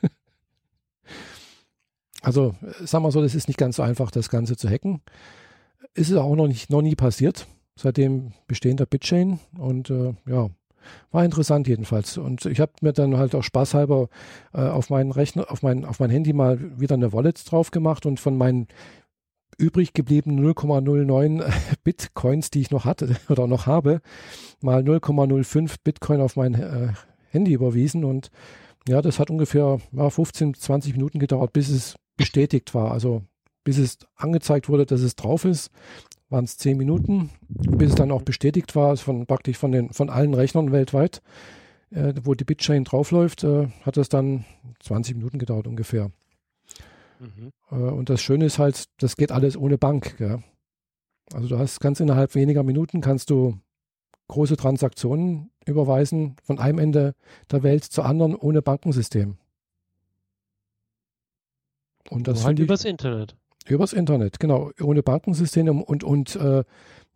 also, 2.23 2.55
sag 2.81 3.03
mal 3.03 3.13
so, 3.13 3.23
das 3.23 3.37
ist 3.37 3.47
nicht 3.47 3.59
ganz 3.59 3.77
so 3.77 3.83
einfach, 3.83 4.11
das 4.11 4.31
Ganze 4.31 4.57
zu 4.57 4.69
hacken 4.69 5.01
ist 5.95 6.11
es 6.11 6.17
auch 6.17 6.35
noch, 6.35 6.49
nicht, 6.49 6.71
noch 6.71 6.83
nie 6.83 6.95
passiert. 6.95 7.47
Seitdem 7.77 8.33
bestehen 8.47 8.77
der 8.77 8.87
Bitchain 8.87 9.41
und 9.59 9.91
äh, 9.91 10.15
ja, 10.27 10.51
war 11.11 11.25
interessant 11.25 11.69
jedenfalls. 11.69 12.19
Und 12.19 12.47
ich 12.47 12.61
habe 12.61 12.73
mir 12.81 12.93
dann 12.93 13.17
halt 13.17 13.35
auch 13.35 13.43
spaßhalber 13.43 14.09
äh, 14.55 14.61
auf 14.61 14.91
meinen 14.91 15.13
Rechner, 15.13 15.51
auf 15.51 15.63
mein, 15.63 15.85
auf 15.85 16.01
mein 16.01 16.11
Handy 16.11 16.33
mal 16.33 16.79
wieder 16.79 16.95
eine 16.95 17.13
Wallet 17.13 17.51
drauf 17.51 17.71
gemacht 17.71 18.07
und 18.07 18.21
von 18.21 18.37
meinen 18.37 18.69
übrig 19.59 19.93
gebliebenen 19.93 20.45
0,09 20.45 21.45
Bitcoins, 21.85 22.51
die 22.51 22.61
ich 22.61 22.71
noch 22.71 22.85
hatte 22.85 23.17
oder 23.29 23.47
noch 23.47 23.67
habe, 23.67 24.01
mal 24.61 24.83
0,05 24.83 25.77
Bitcoin 25.85 26.21
auf 26.21 26.37
mein 26.37 26.55
äh, 26.55 26.89
Handy 27.31 27.53
überwiesen 27.53 28.05
und 28.05 28.31
ja, 28.89 29.01
das 29.01 29.19
hat 29.19 29.31
ungefähr 29.31 29.79
ja, 29.93 30.11
15, 30.11 30.55
20 30.55 30.95
Minuten 30.95 31.19
gedauert, 31.19 31.53
bis 31.53 31.69
es 31.69 31.95
bestätigt 32.17 32.75
war. 32.75 32.91
Also 32.91 33.23
bis 33.65 33.79
es 33.79 33.99
angezeigt 34.17 34.69
wurde, 34.69 34.87
dass 34.87 35.03
es 35.03 35.15
drauf 35.15 35.45
ist, 35.45 35.71
waren 36.33 36.45
es 36.45 36.57
zehn 36.57 36.77
Minuten, 36.77 37.31
bis 37.49 37.91
es 37.91 37.95
dann 37.95 38.11
auch 38.11 38.23
bestätigt 38.23 38.75
war, 38.75 38.89
also 38.89 39.05
von 39.05 39.27
praktisch 39.27 39.59
von 39.59 39.73
den 39.73 39.91
von 39.91 40.11
allen 40.11 40.35
Rechnern 40.35 40.73
weltweit, 40.73 41.23
äh, 41.91 42.15
wo 42.25 42.35
die 42.35 42.45
Bitchain 42.45 42.85
draufläuft, 42.85 43.45
äh, 43.45 43.69
hat 43.83 43.97
es 43.97 44.09
dann 44.09 44.45
20 44.81 45.17
Minuten 45.17 45.39
gedauert 45.39 45.67
ungefähr. 45.67 46.11
Mhm. 47.21 47.53
Äh, 47.71 47.75
und 47.75 48.11
das 48.11 48.21
Schöne 48.21 48.47
ist 48.47 48.59
halt, 48.59 48.87
das 48.99 49.17
geht 49.17 49.31
alles 49.31 49.57
ohne 49.57 49.79
Bank. 49.79 50.17
Gell? 50.17 50.43
Also 51.33 51.49
du 51.49 51.59
hast 51.59 51.81
ganz 51.81 52.01
innerhalb 52.01 52.35
weniger 52.35 52.63
Minuten 52.63 53.01
kannst 53.01 53.31
du 53.31 53.59
große 54.29 54.57
Transaktionen 54.57 55.51
überweisen 55.67 56.37
von 56.43 56.59
einem 56.59 56.79
Ende 56.79 57.15
der 57.51 57.63
Welt 57.63 57.85
zu 57.85 58.03
anderen 58.03 58.35
ohne 58.35 58.63
Bankensystem. 58.63 59.37
Und 62.11 62.29
das 62.29 62.45
halt 62.45 62.59
übers 62.59 62.85
Internet. 62.85 63.37
Übers 63.69 63.93
Internet, 63.93 64.41
genau. 64.41 64.71
Ohne 64.81 65.03
Bankensystem 65.03 65.81
und, 65.81 66.05
und 66.05 66.37
äh, 66.37 66.65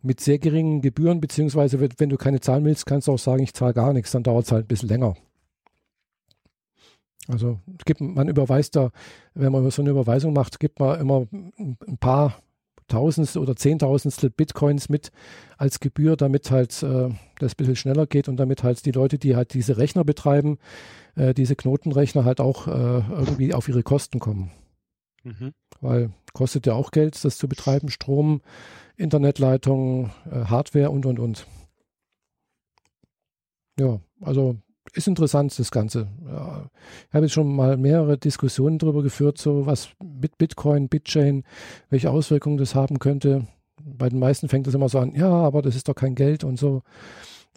mit 0.01 0.19
sehr 0.21 0.39
geringen 0.39 0.81
Gebühren, 0.81 1.19
beziehungsweise 1.19 1.79
wenn 1.79 2.09
du 2.09 2.17
keine 2.17 2.39
zahlen 2.39 2.65
willst, 2.65 2.85
kannst 2.85 3.07
du 3.07 3.13
auch 3.13 3.19
sagen, 3.19 3.43
ich 3.43 3.53
zahle 3.53 3.73
gar 3.73 3.93
nichts, 3.93 4.11
dann 4.11 4.23
dauert 4.23 4.45
es 4.45 4.51
halt 4.51 4.65
ein 4.65 4.67
bisschen 4.67 4.89
länger. 4.89 5.15
Also 7.27 7.59
gibt, 7.85 7.99
man 7.99 8.29
überweist 8.29 8.75
da, 8.75 8.91
wenn 9.33 9.51
man 9.51 9.69
so 9.69 9.81
eine 9.81 9.91
Überweisung 9.91 10.33
macht, 10.33 10.59
gibt 10.59 10.79
man 10.79 10.99
immer 10.99 11.27
ein 11.31 11.97
paar 11.99 12.37
Tausendstel 12.87 13.41
oder 13.41 13.55
Zehntausendstel 13.55 14.29
Bitcoins 14.29 14.87
mit 14.87 15.11
als 15.57 15.81
Gebühr, 15.81 16.15
damit 16.15 16.51
halt 16.51 16.81
äh, 16.83 17.09
das 17.39 17.53
ein 17.53 17.57
bisschen 17.57 17.75
schneller 17.75 18.07
geht 18.07 18.29
und 18.29 18.37
damit 18.37 18.63
halt 18.63 18.85
die 18.85 18.91
Leute, 18.91 19.17
die 19.17 19.35
halt 19.35 19.53
diese 19.53 19.77
Rechner 19.77 20.05
betreiben, 20.05 20.57
äh, 21.15 21.33
diese 21.33 21.57
Knotenrechner 21.57 22.23
halt 22.23 22.39
auch 22.39 22.67
äh, 22.67 22.71
irgendwie 22.71 23.53
auf 23.53 23.67
ihre 23.67 23.83
Kosten 23.83 24.19
kommen. 24.19 24.51
Mhm. 25.27 25.53
Weil 25.81 26.11
kostet 26.33 26.65
ja 26.65 26.73
auch 26.73 26.91
Geld, 26.91 27.23
das 27.23 27.37
zu 27.37 27.47
betreiben, 27.47 27.89
Strom, 27.89 28.41
Internetleitung, 28.95 30.11
äh, 30.31 30.45
Hardware 30.45 30.91
und 30.91 31.05
und 31.05 31.19
und. 31.19 31.47
Ja, 33.79 33.99
also 34.21 34.57
ist 34.93 35.07
interessant, 35.07 35.57
das 35.57 35.71
Ganze. 35.71 36.07
Ja, 36.25 36.69
ich 37.07 37.13
habe 37.13 37.25
jetzt 37.25 37.33
schon 37.33 37.55
mal 37.55 37.77
mehrere 37.77 38.17
Diskussionen 38.17 38.79
darüber 38.79 39.03
geführt, 39.03 39.37
so 39.37 39.65
was 39.65 39.89
mit 40.01 40.37
Bitcoin, 40.37 40.89
Bitchain, 40.89 41.43
welche 41.89 42.09
Auswirkungen 42.09 42.57
das 42.57 42.73
haben 42.73 42.99
könnte. 42.99 43.47
Bei 43.83 44.09
den 44.09 44.19
meisten 44.19 44.49
fängt 44.49 44.65
das 44.65 44.73
immer 44.73 44.89
so 44.89 44.99
an, 44.99 45.13
ja, 45.13 45.29
aber 45.29 45.61
das 45.61 45.75
ist 45.75 45.87
doch 45.87 45.93
kein 45.95 46.15
Geld 46.15 46.43
und 46.43 46.57
so. 46.57 46.81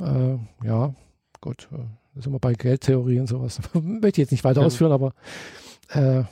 Äh, 0.00 0.36
ja, 0.64 0.94
gut, 1.40 1.68
äh, 1.72 1.76
das 2.14 2.20
ist 2.20 2.26
immer 2.26 2.40
bei 2.40 2.52
Geldtheorie 2.52 3.20
und 3.20 3.26
sowas. 3.26 3.60
Möchte 3.74 4.08
ich 4.08 4.26
jetzt 4.26 4.32
nicht 4.32 4.44
weiter 4.44 4.60
ja. 4.60 4.66
ausführen, 4.66 4.92
aber 4.92 5.14
äh, 5.88 6.24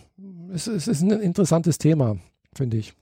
es, 0.53 0.67
es 0.67 0.89
ist 0.89 1.03
ein 1.03 1.11
interessantes 1.11 1.79
Thema, 1.79 2.17
finde 2.55 2.79
ich. 2.79 2.95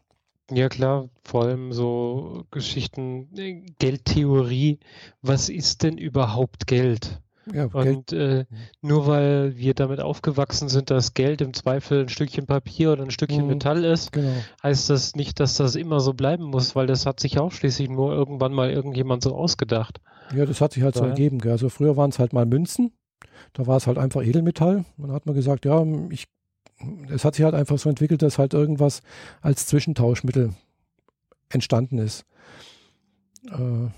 Ja 0.51 0.69
klar, 0.69 1.09
vor 1.25 1.45
allem 1.45 1.73
so 1.73 2.45
Geschichten, 2.51 3.29
äh, 3.37 3.65
Geldtheorie, 3.79 4.79
was 5.21 5.49
ist 5.49 5.83
denn 5.83 5.99
überhaupt 5.99 6.67
Geld? 6.67 7.21
Ja, 7.53 7.67
und 7.67 8.13
äh, 8.13 8.45
nur 8.81 9.07
weil 9.07 9.57
wir 9.57 9.75
damit 9.75 10.01
aufgewachsen 10.01 10.69
sind, 10.69 10.91
dass 10.91 11.15
Geld 11.15 11.41
im 11.41 11.55
Zweifel 11.55 12.03
ein 12.03 12.09
Stückchen 12.09 12.47
Papier 12.47 12.93
oder 12.93 13.05
ein 13.05 13.13
Stückchen 13.13 13.43
mhm, 13.43 13.49
Metall 13.49 13.85
ist, 13.85 14.13
genau. 14.13 14.35
heißt 14.63 14.91
das 14.91 15.15
nicht, 15.15 15.39
dass 15.39 15.57
das 15.57 15.77
immer 15.77 16.01
so 16.01 16.13
bleiben 16.13 16.45
muss, 16.45 16.75
weil 16.75 16.89
das 16.89 17.07
hat 17.07 17.21
sich 17.21 17.39
auch 17.39 17.53
schließlich 17.53 17.89
nur 17.89 18.13
irgendwann 18.13 18.53
mal 18.53 18.71
irgendjemand 18.71 19.23
so 19.23 19.37
ausgedacht. 19.37 20.01
Ja, 20.35 20.45
das 20.45 20.61
hat 20.61 20.73
sich 20.73 20.83
halt 20.83 20.97
Daher. 20.97 21.07
so 21.07 21.11
ergeben. 21.11 21.39
Gell? 21.39 21.53
Also 21.53 21.69
früher 21.69 21.97
waren 21.97 22.11
es 22.11 22.19
halt 22.19 22.33
mal 22.33 22.47
Münzen, 22.47 22.93
da 23.53 23.67
war 23.69 23.77
es 23.77 23.87
halt 23.87 23.99
einfach 23.99 24.23
Edelmetall. 24.23 24.85
Und 24.97 25.07
dann 25.07 25.13
hat 25.13 25.27
man 25.27 25.37
gesagt, 25.37 25.65
ja, 25.67 25.85
ich, 26.11 26.27
es 27.09 27.25
hat 27.25 27.35
sich 27.35 27.45
halt 27.45 27.55
einfach 27.55 27.79
so 27.79 27.89
entwickelt, 27.89 28.23
dass 28.23 28.39
halt 28.39 28.55
irgendwas 28.55 29.03
als 29.41 29.67
Zwischentauschmittel 29.67 30.55
entstanden 31.49 31.99
ist. 31.99 32.25
Äh, 33.51 33.89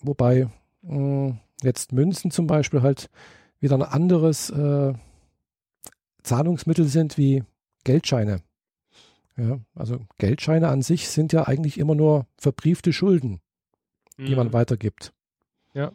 wobei 0.00 0.48
mh, 0.82 1.36
jetzt 1.62 1.92
Münzen 1.92 2.30
zum 2.30 2.46
Beispiel 2.46 2.82
halt 2.82 3.10
wieder 3.60 3.76
ein 3.76 3.82
anderes 3.82 4.50
äh, 4.50 4.94
Zahlungsmittel 6.22 6.86
sind 6.86 7.18
wie 7.18 7.44
Geldscheine. 7.84 8.42
Ja, 9.36 9.60
also 9.74 10.00
Geldscheine 10.18 10.68
an 10.68 10.82
sich 10.82 11.08
sind 11.08 11.32
ja 11.32 11.46
eigentlich 11.46 11.78
immer 11.78 11.94
nur 11.94 12.26
verbriefte 12.36 12.92
Schulden, 12.92 13.40
die 14.18 14.30
mhm. 14.30 14.36
man 14.36 14.52
weitergibt. 14.52 15.12
Ja. 15.72 15.92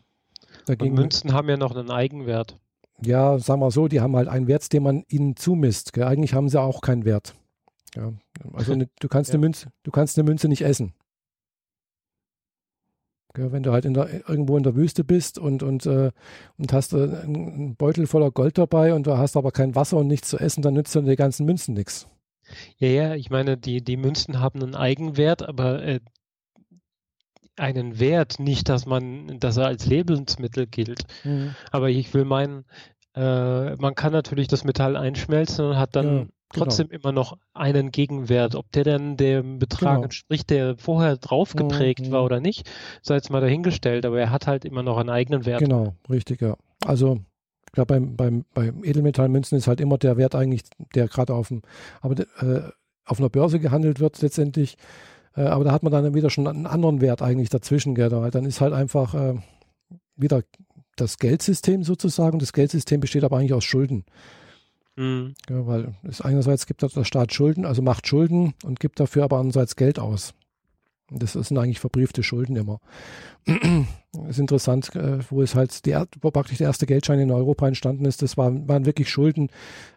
Dagegen, 0.65 0.91
Und 0.91 0.99
Münzen 0.99 1.33
haben 1.33 1.49
ja 1.49 1.57
noch 1.57 1.75
einen 1.75 1.91
Eigenwert. 1.91 2.59
Ja, 3.03 3.37
sagen 3.37 3.61
wir 3.61 3.71
so, 3.71 3.87
die 3.87 4.01
haben 4.01 4.15
halt 4.15 4.27
einen 4.27 4.47
Wert, 4.47 4.71
den 4.73 4.83
man 4.83 5.03
ihnen 5.07 5.35
zumisst. 5.35 5.93
Gell? 5.93 6.05
Eigentlich 6.05 6.33
haben 6.33 6.49
sie 6.49 6.59
auch 6.59 6.81
keinen 6.81 7.05
Wert. 7.05 7.35
Ja, 7.95 8.13
also 8.53 8.73
eine, 8.73 8.89
du 8.99 9.07
kannst 9.07 9.29
ja. 9.31 9.35
eine 9.35 9.41
Münze, 9.41 9.69
du 9.83 9.91
kannst 9.91 10.17
eine 10.17 10.27
Münze 10.27 10.47
nicht 10.47 10.61
essen. 10.61 10.93
Wenn 13.33 13.61
du 13.61 13.71
halt 13.71 13.85
in 13.85 13.93
der, 13.93 14.27
irgendwo 14.27 14.57
in 14.57 14.63
der 14.63 14.75
Wüste 14.75 15.03
bist 15.03 15.37
und, 15.37 15.61
und, 15.61 15.85
äh, 15.85 16.11
und 16.57 16.73
hast 16.73 16.93
äh, 16.93 17.03
einen 17.21 17.75
Beutel 17.75 18.07
voller 18.07 18.31
Gold 18.31 18.57
dabei 18.57 18.95
und 18.95 19.05
du 19.05 19.15
hast 19.15 19.37
aber 19.37 19.51
kein 19.51 19.75
Wasser 19.75 19.97
und 19.97 20.07
nichts 20.07 20.29
zu 20.29 20.39
essen, 20.39 20.63
dann 20.63 20.73
nützt 20.73 20.95
dir 20.95 21.03
die 21.03 21.15
ganzen 21.15 21.45
Münzen 21.45 21.75
nichts. 21.75 22.07
Ja, 22.77 22.87
ja, 22.87 23.15
ich 23.15 23.29
meine, 23.29 23.55
die, 23.57 23.83
die 23.83 23.97
Münzen 23.97 24.39
haben 24.39 24.63
einen 24.63 24.73
Eigenwert, 24.73 25.43
aber 25.43 25.83
äh, 25.83 25.99
einen 27.57 27.99
Wert, 27.99 28.39
nicht, 28.39 28.69
dass 28.69 28.85
man, 28.85 29.39
dass 29.39 29.57
er 29.57 29.67
als 29.67 29.85
Lebensmittel 29.85 30.67
gilt. 30.67 31.03
Mhm. 31.23 31.55
Aber 31.71 31.89
ich 31.89 32.13
will 32.13 32.25
meinen, 32.25 32.65
äh, 33.15 33.75
man 33.75 33.95
kann 33.95 34.13
natürlich 34.13 34.47
das 34.47 34.63
Metall 34.63 34.95
einschmelzen 34.95 35.65
und 35.65 35.77
hat 35.77 35.95
dann 35.95 36.05
ja. 36.05 36.25
Genau. 36.49 36.65
trotzdem 36.65 36.89
immer 36.91 37.11
noch 37.11 37.37
einen 37.53 37.91
Gegenwert. 37.91 38.55
Ob 38.55 38.71
der 38.71 38.85
dann 38.85 39.17
dem 39.17 39.59
Betrag 39.59 39.95
genau. 39.95 40.03
entspricht, 40.03 40.49
der 40.49 40.77
vorher 40.77 41.17
drauf 41.17 41.53
geprägt 41.53 42.07
mhm. 42.07 42.11
war 42.11 42.23
oder 42.23 42.39
nicht, 42.39 42.69
sei 43.01 43.15
jetzt 43.15 43.29
mal 43.29 43.41
dahingestellt, 43.41 44.05
aber 44.05 44.19
er 44.19 44.31
hat 44.31 44.47
halt 44.47 44.63
immer 44.63 44.83
noch 44.83 44.97
einen 44.97 45.09
eigenen 45.09 45.45
Wert. 45.45 45.59
Genau, 45.59 45.95
richtig, 46.09 46.41
ja. 46.41 46.55
Also 46.85 47.19
ich 47.65 47.73
glaube, 47.73 47.95
beim, 47.95 48.15
beim, 48.15 48.45
beim 48.53 48.83
Edelmetallmünzen 48.83 49.57
ist 49.57 49.67
halt 49.67 49.81
immer 49.81 49.97
der 49.97 50.15
Wert 50.15 50.35
eigentlich, 50.35 50.63
der 50.95 51.07
gerade 51.07 51.33
auf 51.33 51.49
dem, 51.49 51.63
aber 52.01 52.17
äh, 52.39 52.71
auf 53.05 53.19
einer 53.19 53.29
Börse 53.29 53.59
gehandelt 53.59 53.99
wird 53.99 54.21
letztendlich. 54.21 54.77
Äh, 55.37 55.41
aber 55.43 55.63
da 55.63 55.71
hat 55.71 55.83
man 55.83 55.91
dann 55.93 56.13
wieder 56.15 56.29
schon 56.29 56.47
einen 56.47 56.65
anderen 56.65 56.99
Wert 56.99 57.21
eigentlich 57.21 57.49
dazwischen, 57.49 57.95
gell? 57.95 58.09
Dann 58.09 58.45
ist 58.45 58.59
halt 58.59 58.73
einfach 58.73 59.13
äh, 59.13 59.35
wieder 60.15 60.41
das 60.95 61.19
Geldsystem 61.19 61.83
sozusagen. 61.83 62.39
Das 62.39 62.51
Geldsystem 62.51 62.99
besteht 62.99 63.23
aber 63.23 63.37
eigentlich 63.37 63.53
aus 63.53 63.63
Schulden. 63.63 64.03
Mhm. 64.95 65.35
Ja, 65.47 65.67
weil 65.67 65.93
es 66.03 66.21
einerseits 66.21 66.65
gibt 66.65 66.81
der 66.81 67.03
Staat 67.03 67.33
Schulden, 67.33 67.65
also 67.65 67.83
macht 67.83 68.07
Schulden 68.07 68.55
und 68.65 68.79
gibt 68.79 68.99
dafür 68.99 69.23
aber 69.23 69.37
andererseits 69.37 69.75
Geld 69.75 69.99
aus. 69.99 70.33
Das 71.09 71.33
sind 71.33 71.57
eigentlich 71.57 71.79
verbriefte 71.79 72.21
Schulden 72.21 72.57
immer. 72.57 72.79
Das 73.45 73.55
ist 74.29 74.39
interessant, 74.39 74.93
äh, 74.95 75.19
wo 75.29 75.41
es 75.41 75.55
halt 75.55 75.85
die, 75.85 75.97
wo 76.19 76.31
praktisch 76.31 76.57
der 76.57 76.67
erste 76.67 76.85
Geldschein 76.85 77.19
in 77.19 77.31
Europa 77.31 77.65
entstanden 77.65 78.03
ist. 78.03 78.21
Das 78.21 78.35
waren, 78.35 78.67
waren 78.67 78.85
wirklich 78.85 79.09
Schulden 79.09 79.49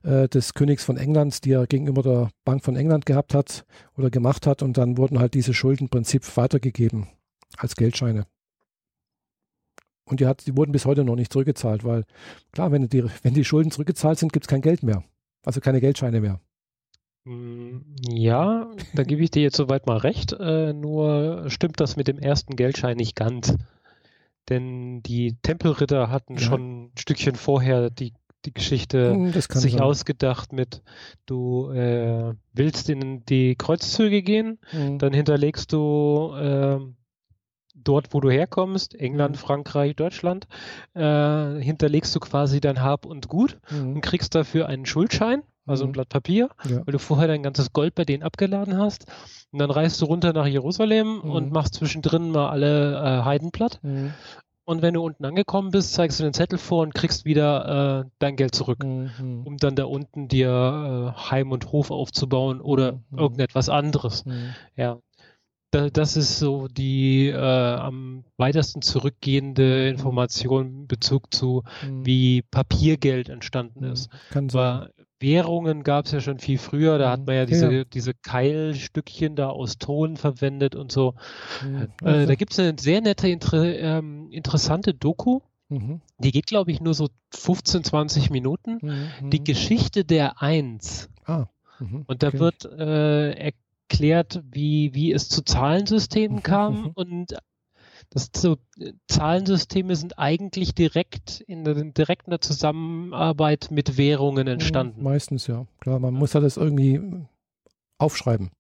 äh, 0.05 0.29
des 0.29 0.55
Königs 0.55 0.85
von 0.85 0.97
England, 0.97 1.45
die 1.45 1.53
er 1.53 1.67
gegenüber 1.67 2.03
der 2.03 2.31
Bank 2.45 2.65
von 2.65 2.77
England 2.77 3.07
gehabt 3.07 3.35
hat 3.35 3.65
oder 3.97 4.09
gemacht 4.09 4.47
hat. 4.47 4.63
Und 4.63 4.79
dann 4.79 4.99
wurden 4.99 5.19
halt 5.19 5.35
diese 5.35 5.53
Schulden 5.53 5.89
im 5.93 6.37
weitergegeben 6.37 7.09
als 7.57 7.75
Geldscheine. 7.75 8.27
Und 10.05 10.21
die, 10.21 10.27
hat, 10.27 10.47
die 10.47 10.57
wurden 10.57 10.73
bis 10.73 10.87
heute 10.87 11.05
noch 11.05 11.17
nicht 11.17 11.33
zurückgezahlt, 11.33 11.85
weil 11.85 12.05
klar, 12.53 12.71
wenn 12.73 12.89
die, 12.89 13.05
wenn 13.23 13.35
die 13.35 13.45
Schulden 13.45 13.71
zurückgezahlt 13.71 14.19
sind, 14.19 14.33
gibt 14.33 14.45
es 14.45 14.49
kein 14.49 14.61
Geld 14.61 14.83
mehr. 14.83 15.05
Also 15.45 15.61
keine 15.61 15.81
Geldscheine 15.81 16.21
mehr. 16.21 16.41
Mm, 17.25 17.79
ja, 18.09 18.71
da 18.95 19.03
gebe 19.03 19.23
ich 19.23 19.31
dir 19.31 19.43
jetzt 19.43 19.57
soweit 19.57 19.87
mal 19.87 19.99
recht. 19.99 20.33
Äh, 20.33 20.73
nur 20.73 21.45
stimmt 21.49 21.81
das 21.81 21.97
mit 21.97 22.09
dem 22.09 22.19
ersten 22.19 22.57
Geldschein 22.57 22.97
nicht 22.97 23.17
ganz. 23.17 23.55
Denn 24.49 25.03
die 25.03 25.37
Tempelritter 25.43 26.11
hatten 26.11 26.35
ja. 26.35 26.41
schon 26.41 26.85
ein 26.85 26.93
Stückchen 26.99 27.37
vorher 27.37 27.91
die, 27.91 28.15
die 28.45 28.53
Geschichte 28.53 29.13
hm, 29.13 29.33
sich 29.33 29.73
sein. 29.73 29.81
ausgedacht 29.81 30.53
mit, 30.53 30.83
du 31.27 31.71
äh, 31.71 32.35
willst 32.53 32.89
in 32.89 33.25
die 33.27 33.55
Kreuzzüge 33.55 34.23
gehen, 34.23 34.59
mhm. 34.73 34.99
dann 34.99 35.13
hinterlegst 35.13 35.73
du 35.73 36.35
äh, 36.35 36.81
dort, 37.75 38.13
wo 38.13 38.21
du 38.21 38.31
herkommst, 38.31 38.95
England, 38.95 39.37
mhm. 39.37 39.41
Frankreich, 39.41 39.95
Deutschland, 39.95 40.49
äh, 40.95 41.61
hinterlegst 41.61 42.15
du 42.15 42.21
quasi 42.21 42.61
dein 42.61 42.83
Hab 42.83 43.07
und 43.07 43.29
Gut 43.29 43.59
mhm. 43.71 43.95
und 43.95 44.01
kriegst 44.01 44.35
dafür 44.35 44.67
einen 44.67 44.87
Schuldschein, 44.87 45.43
also 45.71 45.85
ein 45.85 45.89
mhm. 45.89 45.93
Blatt 45.93 46.09
Papier, 46.09 46.51
ja. 46.65 46.79
weil 46.85 46.93
du 46.93 46.99
vorher 46.99 47.29
dein 47.29 47.43
ganzes 47.43 47.73
Gold 47.73 47.95
bei 47.95 48.05
denen 48.05 48.23
abgeladen 48.23 48.77
hast. 48.77 49.07
Und 49.53 49.59
dann 49.61 49.71
reist 49.71 50.01
du 50.01 50.07
runter 50.07 50.33
nach 50.33 50.47
Jerusalem 50.47 51.21
und 51.21 51.47
mhm. 51.47 51.53
machst 51.53 51.75
zwischendrin 51.75 52.31
mal 52.31 52.51
alle 52.51 52.97
äh, 52.97 53.25
Heiden 53.25 53.51
platt. 53.51 53.81
Mhm. 53.83 54.13
Und 54.65 54.83
wenn 54.83 54.95
du 54.95 55.03
unten 55.03 55.25
angekommen 55.25 55.73
bist, 55.73 55.95
zeigst 55.95 56.21
du 56.21 56.25
den 56.25 56.33
Zettel 56.33 56.59
vor 56.59 56.83
und 56.83 56.95
kriegst 56.95 57.25
wieder 57.25 58.05
äh, 58.05 58.11
dein 58.21 58.37
Geld 58.37 58.55
zurück, 58.55 58.85
mhm. 58.85 59.43
um 59.45 59.57
dann 59.57 59.75
da 59.75 59.85
unten 59.85 60.29
dir 60.29 61.15
äh, 61.17 61.21
Heim 61.31 61.51
und 61.51 61.73
Hof 61.73 61.91
aufzubauen 61.91 62.61
oder 62.61 63.01
mhm. 63.11 63.19
irgendetwas 63.19 63.69
anderes. 63.69 64.25
Mhm. 64.27 64.55
Ja, 64.77 64.99
das 65.73 66.17
ist 66.17 66.39
so 66.39 66.67
die 66.69 67.29
äh, 67.29 67.37
am 67.37 68.25
weitesten 68.37 68.83
zurückgehende 68.83 69.89
Information 69.89 70.67
in 70.67 70.87
Bezug 70.89 71.33
zu, 71.33 71.63
mhm. 71.85 72.07
wie 72.07 72.43
Papiergeld 72.43 73.29
entstanden 73.29 73.85
ist. 73.85 74.11
Kann 74.31 74.53
War, 74.53 74.91
Währungen 75.21 75.85
gab 75.85 76.07
es 76.07 76.13
ja 76.13 76.21
schon 76.21 76.39
viel 76.39 76.59
früher. 76.59 76.99
Da 76.99 77.11
hat 77.11 77.27
man 77.27 77.37
ja 77.37 77.47
diese, 77.47 77.71
ja. 77.71 77.85
diese 77.85 78.15
Keilstückchen 78.15 79.37
da 79.37 79.51
aus 79.51 79.79
Ton 79.79 80.17
verwendet 80.17 80.75
und 80.75 80.91
so. 80.91 81.15
Mhm. 81.63 81.89
Äh, 82.03 82.27
da 82.27 82.35
gibt 82.35 82.53
es 82.53 82.59
eine 82.59 82.75
sehr 82.79 83.01
nette, 83.03 83.29
inter, 83.29 83.63
ähm, 83.65 84.29
interessante 84.31 84.95
Doku. 84.95 85.41
Mhm. 85.69 86.01
Die 86.19 86.33
geht, 86.33 86.47
glaube 86.47 86.73
ich, 86.73 86.81
nur 86.81 86.95
so 86.95 87.09
15, 87.33 87.85
20 87.85 88.31
Minuten. 88.31 88.79
Mhm. 88.81 89.31
Die 89.31 89.45
Geschichte 89.45 90.05
der 90.05 90.43
Eins. 90.43 91.11
Ah. 91.25 91.47
Mhm. 91.79 92.05
Und 92.07 92.23
da 92.23 92.29
okay. 92.29 92.39
wird 92.41 92.65
äh, 92.65 93.53
erklärt, 93.91 94.43
wie, 94.51 94.95
wie 94.95 95.13
es 95.13 95.29
zu 95.29 95.43
Zahlensystemen 95.43 96.39
mhm. 96.39 96.43
kam 96.43 96.83
mhm. 96.83 96.91
und 96.95 97.35
das 98.11 98.31
so, 98.37 98.57
Zahlensysteme 99.09 99.95
sind 99.95 100.19
eigentlich 100.19 100.75
direkt 100.75 101.41
in 101.41 101.65
der, 101.65 101.75
direkt 101.75 102.27
in 102.27 102.31
der 102.31 102.41
Zusammenarbeit 102.41 103.69
mit 103.71 103.97
Währungen 103.97 104.49
entstanden. 104.49 105.03
meistens 105.03 105.47
ja, 105.47 105.67
klar. 105.79 106.01
Man 106.01 106.15
muss 106.15 106.33
ja 106.33 106.41
das 106.41 106.57
irgendwie 106.57 107.01
aufschreiben. 107.99 108.51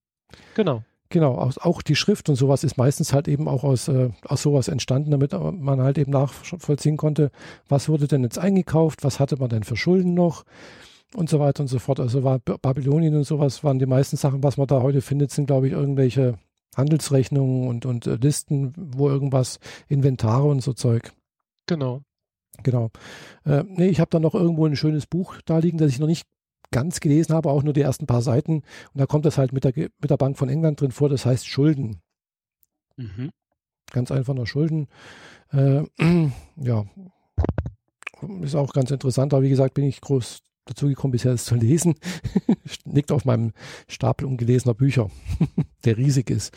Genau. 0.54 0.84
Genau, 1.12 1.34
auch 1.34 1.82
die 1.82 1.96
Schrift 1.96 2.28
und 2.28 2.36
sowas 2.36 2.62
ist 2.62 2.78
meistens 2.78 3.12
halt 3.12 3.26
eben 3.26 3.48
auch 3.48 3.64
aus, 3.64 3.88
äh, 3.88 4.10
aus 4.22 4.42
sowas 4.42 4.68
entstanden, 4.68 5.10
damit 5.10 5.32
man 5.32 5.80
halt 5.80 5.98
eben 5.98 6.12
nachvollziehen 6.12 6.96
konnte, 6.96 7.32
was 7.68 7.88
wurde 7.88 8.06
denn 8.06 8.22
jetzt 8.22 8.38
eingekauft, 8.38 9.02
was 9.02 9.18
hatte 9.18 9.36
man 9.36 9.48
denn 9.48 9.64
für 9.64 9.76
Schulden 9.76 10.14
noch 10.14 10.44
und 11.16 11.28
so 11.28 11.40
weiter 11.40 11.62
und 11.62 11.66
so 11.66 11.80
fort. 11.80 11.98
Also 11.98 12.22
war 12.22 12.38
Babylonien 12.38 13.16
und 13.16 13.24
sowas 13.24 13.64
waren 13.64 13.80
die 13.80 13.86
meisten 13.86 14.16
Sachen, 14.16 14.44
was 14.44 14.56
man 14.56 14.68
da 14.68 14.82
heute 14.82 15.00
findet, 15.00 15.32
sind 15.32 15.46
glaube 15.46 15.66
ich 15.66 15.72
irgendwelche 15.72 16.38
Handelsrechnungen 16.76 17.68
und, 17.68 17.86
und 17.86 18.06
äh, 18.06 18.16
Listen, 18.16 18.72
wo 18.76 19.08
irgendwas, 19.08 19.58
Inventare 19.88 20.44
und 20.44 20.60
so 20.62 20.72
Zeug. 20.72 21.12
Genau. 21.66 22.02
Genau. 22.62 22.90
Äh, 23.44 23.64
nee, 23.66 23.88
ich 23.88 24.00
habe 24.00 24.10
da 24.10 24.18
noch 24.18 24.34
irgendwo 24.34 24.66
ein 24.66 24.76
schönes 24.76 25.06
Buch 25.06 25.36
da 25.44 25.58
liegen, 25.58 25.78
das 25.78 25.90
ich 25.90 25.98
noch 25.98 26.06
nicht 26.06 26.26
ganz 26.70 27.00
gelesen 27.00 27.34
habe, 27.34 27.50
auch 27.50 27.62
nur 27.62 27.72
die 27.72 27.80
ersten 27.80 28.06
paar 28.06 28.22
Seiten. 28.22 28.62
Und 28.92 29.00
da 29.00 29.06
kommt 29.06 29.24
das 29.24 29.38
halt 29.38 29.52
mit 29.52 29.64
der, 29.64 29.72
mit 29.76 30.10
der 30.10 30.16
Bank 30.16 30.38
von 30.38 30.48
England 30.48 30.80
drin 30.80 30.92
vor, 30.92 31.08
das 31.08 31.26
heißt 31.26 31.46
Schulden. 31.46 32.00
Mhm. 32.96 33.30
Ganz 33.92 34.10
einfach 34.12 34.34
nur 34.34 34.46
Schulden. 34.46 34.88
Äh, 35.52 35.82
ja, 36.56 36.84
ist 38.42 38.54
auch 38.54 38.72
ganz 38.72 38.90
interessant, 38.90 39.34
aber 39.34 39.42
wie 39.42 39.50
gesagt, 39.50 39.74
bin 39.74 39.84
ich 39.84 40.00
groß 40.00 40.42
dazu 40.64 40.86
gekommen, 40.86 41.12
bisher 41.12 41.32
es 41.32 41.44
zu 41.44 41.54
lesen. 41.54 41.94
Liegt 42.84 43.12
auf 43.12 43.24
meinem 43.24 43.52
Stapel 43.88 44.26
ungelesener 44.26 44.74
Bücher, 44.74 45.10
der 45.84 45.96
riesig 45.96 46.30
ist. 46.30 46.54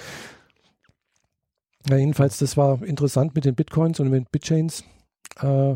Ja, 1.90 1.98
jedenfalls, 1.98 2.38
das 2.38 2.56
war 2.56 2.82
interessant 2.84 3.36
mit 3.36 3.46
den 3.46 3.56
Bitcoins 3.56 4.00
und 4.00 4.10
mit 4.10 4.32
Bitchains. 4.32 4.84
Äh, 5.42 5.76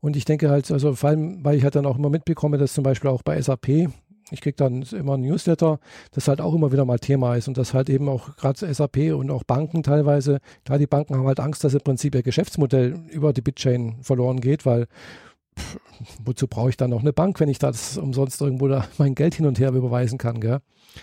und 0.00 0.16
ich 0.16 0.24
denke 0.24 0.50
halt, 0.50 0.70
also 0.70 0.94
vor 0.94 1.10
allem, 1.10 1.44
weil 1.44 1.56
ich 1.56 1.64
halt 1.64 1.76
dann 1.76 1.86
auch 1.86 1.96
immer 1.96 2.10
mitbekomme, 2.10 2.58
dass 2.58 2.74
zum 2.74 2.84
Beispiel 2.84 3.10
auch 3.10 3.22
bei 3.22 3.40
SAP, 3.40 3.88
ich 4.30 4.40
kriege 4.40 4.56
dann 4.56 4.82
immer 4.82 5.14
ein 5.14 5.22
Newsletter, 5.22 5.80
das 6.12 6.28
halt 6.28 6.40
auch 6.40 6.54
immer 6.54 6.72
wieder 6.72 6.84
mal 6.84 6.98
Thema 6.98 7.36
ist 7.36 7.48
und 7.48 7.58
das 7.58 7.74
halt 7.74 7.90
eben 7.90 8.08
auch 8.08 8.36
gerade 8.36 8.72
SAP 8.72 9.14
und 9.14 9.30
auch 9.30 9.44
Banken 9.44 9.82
teilweise, 9.82 10.40
klar, 10.64 10.78
die 10.78 10.86
Banken 10.86 11.16
haben 11.16 11.26
halt 11.26 11.40
Angst, 11.40 11.64
dass 11.64 11.74
im 11.74 11.80
Prinzip 11.80 12.14
ihr 12.14 12.22
Geschäftsmodell 12.22 13.00
über 13.10 13.32
die 13.32 13.40
Bitchain 13.40 13.96
verloren 14.02 14.40
geht, 14.40 14.66
weil 14.66 14.86
pff, 15.58 15.78
wozu 16.24 16.46
brauche 16.48 16.70
ich 16.70 16.76
dann 16.76 16.90
noch 16.90 17.00
eine 17.00 17.12
Bank, 17.12 17.40
wenn 17.40 17.48
ich 17.48 17.58
das 17.58 17.98
umsonst 17.98 18.40
irgendwo 18.40 18.68
da 18.68 18.86
mein 18.98 19.14
Geld 19.14 19.34
hin 19.34 19.46
und 19.46 19.58
her 19.58 19.72
überweisen 19.72 20.18
kann, 20.18 20.40
gell? 20.40 20.60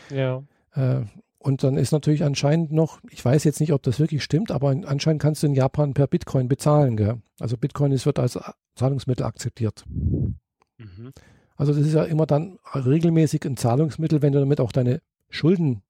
Ja. 0.09 0.43
Äh, 0.73 1.05
und 1.43 1.63
dann 1.63 1.75
ist 1.75 1.91
natürlich 1.91 2.23
anscheinend 2.23 2.71
noch, 2.71 2.99
ich 3.09 3.23
weiß 3.25 3.43
jetzt 3.45 3.59
nicht, 3.59 3.73
ob 3.73 3.81
das 3.81 3.99
wirklich 3.99 4.23
stimmt, 4.23 4.51
aber 4.51 4.69
anscheinend 4.85 5.21
kannst 5.21 5.41
du 5.41 5.47
in 5.47 5.55
Japan 5.55 5.95
per 5.95 6.05
Bitcoin 6.05 6.47
bezahlen. 6.47 6.97
Gell? 6.97 7.19
Also 7.39 7.57
Bitcoin 7.57 7.91
ist, 7.91 8.05
wird 8.05 8.19
als 8.19 8.37
Zahlungsmittel 8.75 9.25
akzeptiert. 9.25 9.83
Mhm. 9.89 11.11
Also 11.55 11.73
das 11.73 11.85
ist 11.85 11.93
ja 11.93 12.03
immer 12.03 12.27
dann 12.27 12.59
regelmäßig 12.75 13.43
ein 13.45 13.57
Zahlungsmittel, 13.57 14.21
wenn 14.21 14.33
du 14.33 14.39
damit 14.39 14.59
auch 14.59 14.71
deine 14.71 15.01
Schulden 15.29 15.81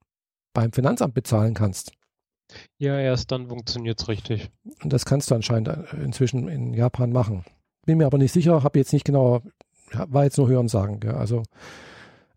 beim 0.53 0.71
Finanzamt 0.71 1.13
bezahlen 1.13 1.53
kannst. 1.53 1.91
Ja, 2.77 2.99
erst 2.99 3.31
dann 3.31 3.47
funktioniert 3.47 4.01
es 4.01 4.07
richtig. 4.07 4.51
Und 4.83 4.91
das 4.93 5.05
kannst 5.05 5.31
du 5.31 5.35
anscheinend 5.35 5.69
äh, 5.69 5.83
inzwischen 6.03 6.47
in 6.47 6.73
Japan 6.73 7.11
machen. 7.11 7.43
Bin 7.85 7.97
mir 7.97 8.05
aber 8.05 8.17
nicht 8.17 8.31
sicher, 8.31 8.63
habe 8.63 8.79
jetzt 8.79 8.93
nicht 8.93 9.05
genau, 9.05 9.41
war 9.91 10.23
jetzt 10.23 10.37
nur 10.37 10.47
Hören 10.47 10.67
sagen. 10.67 10.99
Gell? 10.99 11.13
Also 11.13 11.43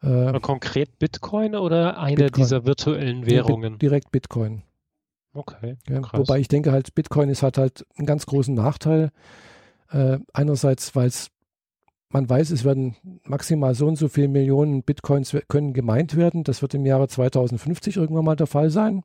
äh, 0.02 0.38
konkret 0.40 0.98
Bitcoin 0.98 1.54
oder 1.54 1.98
eine 1.98 2.16
Bitcoin. 2.16 2.42
dieser 2.42 2.64
virtuellen 2.64 3.26
Währungen? 3.26 3.78
direkt 3.78 4.10
Bitcoin. 4.10 4.62
Okay. 5.32 5.76
Ja, 5.88 6.00
wobei 6.12 6.38
ich 6.38 6.48
denke 6.48 6.70
halt, 6.72 6.94
Bitcoin 6.94 7.28
ist 7.28 7.42
halt 7.42 7.58
halt 7.58 7.84
einen 7.96 8.06
ganz 8.06 8.26
großen 8.26 8.54
Nachteil. 8.54 9.10
Äh, 9.90 10.18
einerseits, 10.32 10.94
weil 10.94 11.08
es 11.08 11.30
man 12.14 12.30
weiß, 12.30 12.50
es 12.50 12.64
werden 12.64 12.94
maximal 13.24 13.74
so 13.74 13.88
und 13.88 13.96
so 13.96 14.06
viele 14.06 14.28
Millionen 14.28 14.84
Bitcoins 14.84 15.36
können 15.48 15.72
gemeint 15.72 16.14
werden. 16.16 16.44
Das 16.44 16.62
wird 16.62 16.72
im 16.74 16.86
Jahre 16.86 17.08
2050 17.08 17.96
irgendwann 17.96 18.24
mal 18.24 18.36
der 18.36 18.46
Fall 18.46 18.70
sein. 18.70 19.02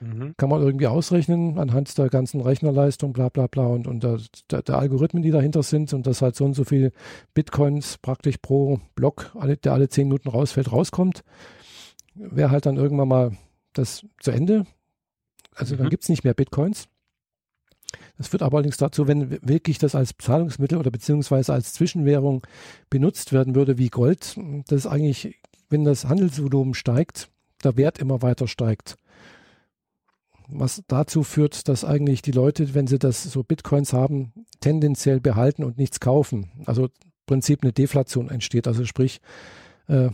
Mhm. 0.00 0.34
Kann 0.36 0.50
man 0.50 0.62
irgendwie 0.62 0.86
ausrechnen 0.86 1.58
anhand 1.58 1.96
der 1.96 2.08
ganzen 2.08 2.40
Rechnerleistung, 2.40 3.12
bla 3.12 3.28
bla 3.28 3.46
bla 3.46 3.66
und, 3.66 3.86
und 3.86 4.02
der, 4.02 4.18
der, 4.50 4.62
der, 4.62 4.78
Algorithmen, 4.78 5.22
die 5.22 5.30
dahinter 5.30 5.62
sind 5.62 5.92
und 5.92 6.06
dass 6.06 6.22
halt 6.22 6.36
so 6.36 6.44
und 6.44 6.54
so 6.54 6.64
viel 6.64 6.92
Bitcoins 7.34 7.98
praktisch 7.98 8.36
pro 8.38 8.80
Block, 8.94 9.32
alle, 9.34 9.56
der 9.56 9.72
alle 9.72 9.88
zehn 9.88 10.08
Minuten 10.08 10.28
rausfällt, 10.28 10.70
rauskommt, 10.70 11.24
wäre 12.14 12.50
halt 12.50 12.66
dann 12.66 12.76
irgendwann 12.76 13.08
mal 13.08 13.36
das 13.72 14.06
zu 14.20 14.30
Ende. 14.30 14.66
Also 15.54 15.74
mhm. 15.74 15.78
dann 15.78 15.90
gibt 15.90 16.02
es 16.02 16.08
nicht 16.08 16.24
mehr 16.24 16.34
Bitcoins. 16.34 16.88
Das 18.18 18.28
führt 18.28 18.42
aber 18.42 18.58
allerdings 18.58 18.76
dazu, 18.76 19.06
wenn 19.06 19.30
wirklich 19.46 19.78
das 19.78 19.94
als 19.94 20.14
Zahlungsmittel 20.18 20.78
oder 20.78 20.90
beziehungsweise 20.90 21.52
als 21.52 21.72
Zwischenwährung 21.72 22.46
benutzt 22.90 23.32
werden 23.32 23.54
würde 23.54 23.78
wie 23.78 23.88
Gold, 23.88 24.38
dass 24.68 24.86
eigentlich, 24.86 25.38
wenn 25.70 25.84
das 25.84 26.06
Handelsvolumen 26.06 26.74
steigt, 26.74 27.30
der 27.64 27.76
Wert 27.76 27.98
immer 27.98 28.22
weiter 28.22 28.48
steigt 28.48 28.96
was 30.48 30.82
dazu 30.86 31.22
führt, 31.22 31.68
dass 31.68 31.84
eigentlich 31.84 32.22
die 32.22 32.32
Leute, 32.32 32.74
wenn 32.74 32.86
sie 32.86 32.98
das 32.98 33.22
so 33.22 33.42
Bitcoins 33.42 33.92
haben, 33.92 34.32
tendenziell 34.60 35.20
behalten 35.20 35.64
und 35.64 35.78
nichts 35.78 36.00
kaufen. 36.00 36.50
Also 36.66 36.84
im 36.84 36.90
Prinzip 37.26 37.62
eine 37.62 37.72
Deflation 37.72 38.28
entsteht. 38.28 38.66
Also 38.66 38.84
sprich, 38.84 39.20
äh, 39.88 40.10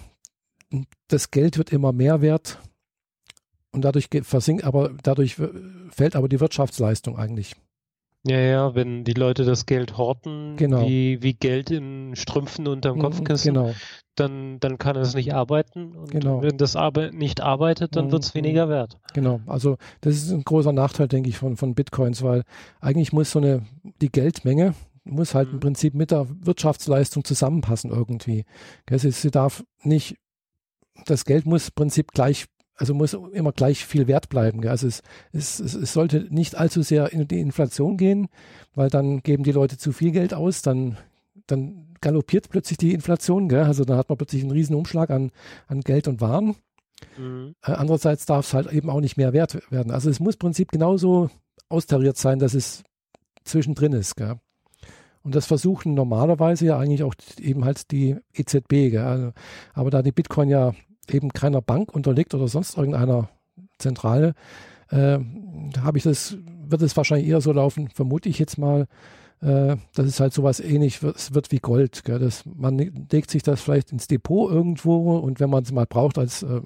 das 1.09 1.31
Geld 1.31 1.59
wird 1.59 1.73
immer 1.73 1.93
mehr 1.93 2.23
wert 2.23 2.59
und 3.73 3.83
dadurch 3.83 4.09
versinkt, 4.23 4.65
aber 4.65 4.95
dadurch 5.03 5.37
fällt 5.91 6.17
aber 6.17 6.29
die 6.29 6.41
Wirtschaftsleistung 6.41 7.19
eigentlich. 7.19 7.55
Ja, 8.25 8.39
ja, 8.39 8.75
wenn 8.77 9.03
die 9.03 9.15
Leute 9.15 9.45
das 9.45 9.67
Geld 9.67 9.99
horten, 9.99 10.57
genau. 10.57 10.87
wie, 10.87 11.23
wie 11.23 11.35
Geld 11.35 11.73
in 11.73 12.15
Strümpfen 12.15 12.69
unterm 12.69 12.99
mhm, 12.99 13.03
Kopfkissen, 13.03 13.55
genau. 13.55 13.75
dann, 14.15 14.61
dann 14.61 14.79
kann 14.79 14.95
es 14.95 15.15
nicht 15.15 15.35
arbeiten. 15.35 15.97
Und 15.97 16.11
genau. 16.13 16.41
wenn 16.41 16.57
das 16.57 16.77
Arbe 16.77 17.11
nicht 17.13 17.41
arbeitet, 17.41 17.97
dann 17.97 18.07
mhm. 18.07 18.13
wird 18.13 18.23
es 18.23 18.35
weniger 18.35 18.69
wert. 18.69 18.99
Genau, 19.13 19.41
also 19.47 19.77
das 20.03 20.15
ist 20.15 20.31
ein 20.31 20.45
großer 20.45 20.73
Nachteil, 20.73 21.09
denke 21.09 21.31
ich, 21.31 21.39
von, 21.39 21.57
von 21.57 21.75
Bitcoins, 21.75 22.23
weil 22.23 22.45
eigentlich 22.81 23.13
muss 23.13 23.33
so 23.33 23.41
eine, 23.41 23.63
die 24.01 24.13
Geldmenge 24.13 24.75
muss 25.05 25.35
halt 25.35 25.49
mhm. 25.49 25.55
im 25.55 25.61
Prinzip 25.61 25.95
mit 25.95 26.13
der 26.13 26.29
Wirtschaftsleistung 26.29 27.25
zusammenpassen 27.25 27.91
irgendwie. 27.91 28.45
Sie, 28.89 29.11
sie 29.11 29.31
darf 29.33 29.65
nicht, 29.83 30.17
das 31.07 31.25
Geld 31.25 31.45
muss 31.45 31.69
im 31.69 31.75
Prinzip 31.75 32.13
gleich 32.13 32.47
also 32.83 32.95
muss 32.95 33.13
immer 33.13 33.53
gleich 33.53 33.87
viel 33.87 34.09
wert 34.09 34.29
bleiben. 34.29 34.67
Also 34.67 34.89
es, 34.89 35.05
es, 35.31 35.61
es, 35.61 35.93
sollte 35.93 36.27
nicht 36.31 36.57
allzu 36.57 36.83
sehr 36.83 37.13
in 37.13 37.29
die 37.29 37.39
Inflation 37.39 37.97
gehen, 37.97 38.27
weil 38.75 38.91
dann 38.91 39.23
geben 39.23 39.45
die 39.45 39.53
Leute 39.53 39.79
zu 39.79 39.93
viel 39.93 40.11
Geld 40.11 40.35
aus, 40.35 40.63
dann, 40.63 40.97
dann 41.47 41.95
galoppiert 42.01 42.49
plötzlich 42.49 42.79
die 42.79 42.93
Inflation. 42.93 43.49
Gell? 43.49 43.63
Also 43.63 43.85
dann 43.85 43.99
hat 43.99 44.09
man 44.09 44.19
plötzlich 44.19 44.43
einen 44.43 44.51
riesen 44.51 44.75
Umschlag 44.75 45.11
an, 45.11 45.31
an 45.69 45.83
Geld 45.83 46.09
und 46.09 46.21
Waren. 46.21 46.57
Mhm. 47.17 47.55
Äh, 47.65 47.71
andererseits 47.71 48.27
darf 48.27 48.49
es 48.49 48.53
halt 48.53 48.73
eben 48.73 48.91
auch 48.91 49.01
nicht 49.01 49.17
mehr 49.17 49.33
wert 49.33 49.63
werden. 49.71 49.93
Also 49.93 50.11
es 50.11 50.19
muss 50.19 50.35
im 50.35 50.41
Prinzip 50.41 50.73
genauso 50.73 51.31
austariert 51.69 52.17
sein, 52.17 52.41
dass 52.41 52.53
es 52.53 52.83
zwischendrin 53.45 53.93
ist. 53.93 54.17
Gell? 54.17 54.41
Und 55.23 55.37
das 55.37 55.47
versuchen 55.47 55.95
normalerweise 55.95 56.67
ja 56.67 56.79
eigentlich 56.81 57.05
auch 57.05 57.15
eben 57.39 57.65
halt 57.65 57.93
die 57.93 58.17
EZB. 58.35 58.69
Gell? 58.91 58.99
Also, 58.99 59.33
aber 59.73 59.91
da 59.91 60.03
die 60.03 60.11
Bitcoin 60.11 60.49
ja 60.49 60.75
eben 61.09 61.31
keiner 61.31 61.61
Bank 61.61 61.95
unterliegt 61.95 62.35
oder 62.35 62.49
sonst 62.49 62.77
irgendeiner 62.77 63.29
Zentrale, 63.79 64.35
äh, 64.91 65.19
habe 65.81 65.99
ich 65.99 66.05
das, 66.05 66.37
wird 66.67 66.83
es 66.83 66.97
wahrscheinlich 66.97 67.29
eher 67.29 67.41
so 67.41 67.53
laufen, 67.53 67.89
vermute 67.89 68.29
ich 68.29 68.39
jetzt 68.39 68.59
mal, 68.59 68.87
äh, 69.41 69.77
dass 69.95 70.07
es 70.07 70.21
halt 70.21 70.33
sowas 70.33 70.61
ähnlich 70.61 71.03
wird, 71.03 71.35
wird 71.35 71.51
wie 71.51 71.59
Gold. 71.59 72.05
Gell? 72.05 72.19
Das, 72.19 72.45
man 72.47 72.79
legt 72.79 73.31
sich 73.31 73.43
das 73.43 73.61
vielleicht 73.61 73.91
ins 73.93 74.07
Depot 74.07 74.51
irgendwo 74.51 75.19
und 75.19 75.41
wenn 75.41 75.51
man 75.51 75.65
es 75.65 75.73
mal 75.73 75.87
braucht 75.87 76.19
als, 76.19 76.43
äh, 76.43 76.61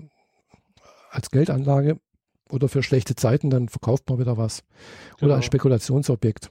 als 1.10 1.30
Geldanlage 1.30 1.98
oder 2.50 2.68
für 2.68 2.82
schlechte 2.82 3.16
Zeiten, 3.16 3.50
dann 3.50 3.68
verkauft 3.68 4.08
man 4.08 4.18
wieder 4.18 4.36
was. 4.36 4.62
Genau. 5.16 5.26
Oder 5.26 5.36
als 5.36 5.46
Spekulationsobjekt. 5.46 6.50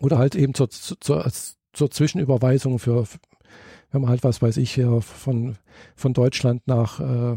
Oder 0.00 0.18
halt 0.18 0.34
eben 0.34 0.54
zur, 0.54 0.68
zur, 0.70 1.24
zur 1.72 1.90
Zwischenüberweisung 1.90 2.78
für, 2.78 3.06
wenn 3.94 4.02
man 4.02 4.10
halt, 4.10 4.24
was 4.24 4.42
weiß 4.42 4.56
ich, 4.56 4.72
hier 4.72 5.00
von, 5.00 5.56
von 5.94 6.12
Deutschland 6.14 6.66
nach, 6.66 6.98
äh, 6.98 7.36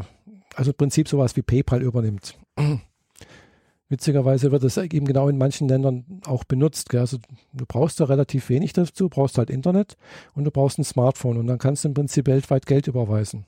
also 0.56 0.72
im 0.72 0.76
Prinzip 0.76 1.08
sowas 1.08 1.36
wie 1.36 1.42
PayPal 1.42 1.82
übernimmt. 1.82 2.36
witzigerweise 3.88 4.50
wird 4.50 4.64
es 4.64 4.76
eben 4.76 5.06
genau 5.06 5.28
in 5.28 5.38
manchen 5.38 5.68
Ländern 5.68 6.20
auch 6.26 6.42
benutzt. 6.42 6.90
Gell? 6.90 7.00
Also 7.00 7.18
du 7.52 7.64
brauchst 7.64 8.00
da 8.00 8.06
relativ 8.06 8.48
wenig 8.48 8.72
dazu, 8.72 9.08
brauchst 9.08 9.38
halt 9.38 9.50
Internet 9.50 9.96
und 10.34 10.44
du 10.44 10.50
brauchst 10.50 10.80
ein 10.80 10.84
Smartphone 10.84 11.38
und 11.38 11.46
dann 11.46 11.58
kannst 11.58 11.84
du 11.84 11.88
im 11.88 11.94
Prinzip 11.94 12.26
weltweit 12.26 12.66
Geld 12.66 12.88
überweisen. 12.88 13.46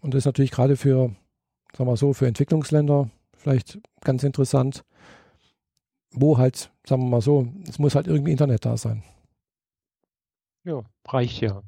Und 0.00 0.14
das 0.14 0.20
ist 0.20 0.26
natürlich 0.26 0.52
gerade 0.52 0.78
für, 0.78 1.14
sagen 1.76 1.90
wir 1.90 1.98
so, 1.98 2.14
für 2.14 2.26
Entwicklungsländer 2.26 3.10
vielleicht 3.36 3.78
ganz 4.00 4.22
interessant, 4.22 4.84
wo 6.12 6.38
halt, 6.38 6.70
sagen 6.88 7.02
wir 7.02 7.10
mal 7.10 7.20
so, 7.20 7.46
es 7.68 7.78
muss 7.78 7.94
halt 7.94 8.06
irgendwie 8.06 8.32
Internet 8.32 8.64
da 8.64 8.78
sein. 8.78 9.02
Ja, 10.64 10.82
reicht 11.08 11.40
ja. 11.40 11.62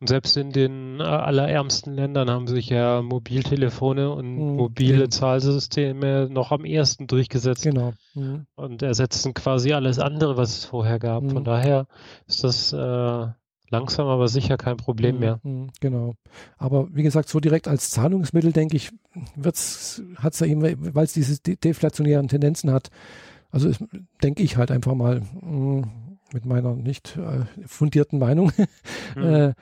Und 0.00 0.08
selbst 0.08 0.36
in 0.36 0.50
den 0.52 1.00
äh, 1.00 1.02
allerärmsten 1.02 1.92
Ländern 1.92 2.30
haben 2.30 2.46
sich 2.46 2.70
ja 2.70 3.02
Mobiltelefone 3.02 4.10
und 4.10 4.36
mhm. 4.36 4.56
mobile. 4.56 5.08
Zahlsysteme 5.10 6.28
noch 6.30 6.50
am 6.50 6.64
ersten 6.64 7.06
durchgesetzt. 7.06 7.62
Genau. 7.62 7.92
Mhm. 8.14 8.46
Und 8.56 8.82
ersetzen 8.82 9.34
quasi 9.34 9.72
alles 9.74 9.98
andere, 9.98 10.38
was 10.38 10.58
es 10.58 10.64
vorher 10.64 10.98
gab. 10.98 11.24
Von 11.24 11.42
mhm. 11.42 11.44
daher 11.44 11.86
ist 12.26 12.42
das 12.42 12.72
äh, 12.72 13.26
langsam 13.70 14.06
aber 14.06 14.28
sicher 14.28 14.56
kein 14.56 14.78
Problem 14.78 15.16
mhm. 15.16 15.20
mehr. 15.20 15.40
Mhm. 15.42 15.68
Genau. 15.80 16.14
Aber 16.56 16.88
wie 16.90 17.02
gesagt, 17.02 17.28
so 17.28 17.40
direkt 17.40 17.68
als 17.68 17.90
Zahlungsmittel, 17.90 18.52
denke 18.52 18.76
ich, 18.76 18.90
hat 19.44 19.54
es 19.54 20.40
ja 20.40 20.46
eben, 20.46 20.62
weil 20.62 21.04
es 21.04 21.12
diese 21.12 21.38
deflationären 21.40 22.28
Tendenzen 22.28 22.72
hat, 22.72 22.88
also 23.50 23.70
denke 24.22 24.42
ich 24.42 24.56
halt 24.56 24.70
einfach 24.70 24.94
mal, 24.94 25.22
mit 26.32 26.44
meiner 26.44 26.74
nicht 26.74 27.16
äh, 27.16 27.44
fundierten 27.66 28.18
Meinung, 28.18 28.52
mhm. 29.16 29.22
äh, 29.22 29.54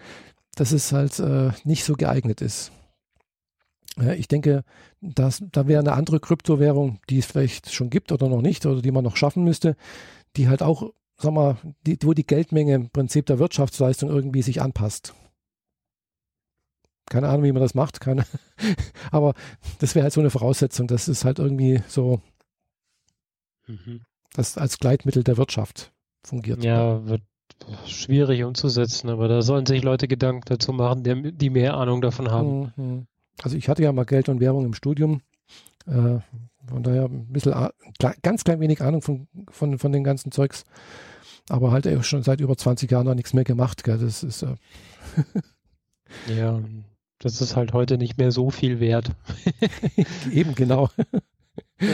dass 0.55 0.72
es 0.72 0.92
halt 0.92 1.18
äh, 1.18 1.50
nicht 1.64 1.85
so 1.85 1.94
geeignet 1.94 2.40
ist. 2.40 2.72
ich 4.16 4.29
denke, 4.29 4.64
dass, 5.00 5.42
da 5.52 5.68
wäre 5.68 5.81
eine 5.81 5.92
andere 5.92 6.20
Kryptowährung, 6.20 7.00
die 7.09 7.18
es 7.18 7.26
vielleicht 7.26 7.72
schon 7.72 7.90
gibt 7.90 8.12
oder 8.12 8.29
noch 8.29 8.42
nicht 8.42 8.66
oder 8.66 8.83
die 8.83 8.90
man 8.90 9.05
noch 9.05 9.16
schaffen 9.16 9.44
müsste, 9.44 9.76
die 10.37 10.48
halt 10.48 10.62
auch, 10.62 10.92
sag 11.18 11.33
mal, 11.33 11.57
die, 11.87 11.98
wo 12.02 12.12
die 12.12 12.26
Geldmenge 12.26 12.74
im 12.74 12.90
Prinzip 12.90 13.26
der 13.26 13.38
Wirtschaftsleistung 13.38 14.09
irgendwie 14.11 14.42
sich 14.42 14.61
anpasst. 14.61 15.14
Keine 17.09 17.29
Ahnung, 17.29 17.44
wie 17.44 17.52
man 17.52 17.62
das 17.62 17.74
macht, 17.74 18.00
keine, 18.00 18.26
aber 19.12 19.35
das 19.79 19.94
wäre 19.94 20.02
halt 20.05 20.12
so 20.12 20.20
eine 20.20 20.31
Voraussetzung, 20.31 20.88
das 20.88 21.07
ist 21.07 21.24
halt 21.24 21.38
irgendwie 21.38 21.83
so, 21.87 22.20
mhm. 23.68 24.02
das 24.33 24.59
als 24.59 24.79
Gleitmittel 24.79 25.22
der 25.22 25.37
Wirtschaft 25.37 25.92
fungiert. 26.26 26.62
Ja, 26.64 27.06
wird 27.06 27.22
schwierig 27.86 28.44
umzusetzen, 28.44 29.08
aber 29.08 29.28
da 29.28 29.42
sollen 29.42 29.66
sich 29.66 29.82
Leute 29.82 30.08
Gedanken 30.08 30.42
dazu 30.46 30.72
machen, 30.72 31.02
die, 31.04 31.50
mehr 31.50 31.74
Ahnung 31.74 32.00
davon 32.00 32.30
haben. 32.30 32.72
Mhm. 32.76 33.06
Also 33.42 33.56
ich 33.56 33.68
hatte 33.68 33.82
ja 33.82 33.92
mal 33.92 34.04
Geld 34.04 34.28
und 34.28 34.40
Währung 34.40 34.64
im 34.64 34.74
Studium. 34.74 35.20
Äh, 35.86 36.18
von 36.68 36.82
daher 36.82 37.04
ein 37.04 37.28
bisschen, 37.28 37.54
ganz 38.22 38.44
klein 38.44 38.60
wenig 38.60 38.82
Ahnung 38.82 39.02
von, 39.02 39.28
von, 39.48 39.78
von 39.78 39.92
den 39.92 40.04
ganzen 40.04 40.32
Zeugs. 40.32 40.64
Aber 41.48 41.70
halt 41.70 41.86
schon 42.04 42.22
seit 42.22 42.40
über 42.40 42.56
20 42.56 42.90
Jahren 42.90 43.06
noch 43.06 43.14
nichts 43.14 43.32
mehr 43.32 43.44
gemacht. 43.44 43.84
Gell? 43.84 43.98
Das 43.98 44.24
ist. 44.24 44.42
Äh 44.42 44.56
ja, 46.36 46.60
das 47.18 47.40
ist 47.40 47.56
halt 47.56 47.72
heute 47.72 47.98
nicht 47.98 48.18
mehr 48.18 48.32
so 48.32 48.50
viel 48.50 48.80
wert. 48.80 49.12
Eben, 50.32 50.54
genau. 50.54 50.90
Ja. 51.78 51.88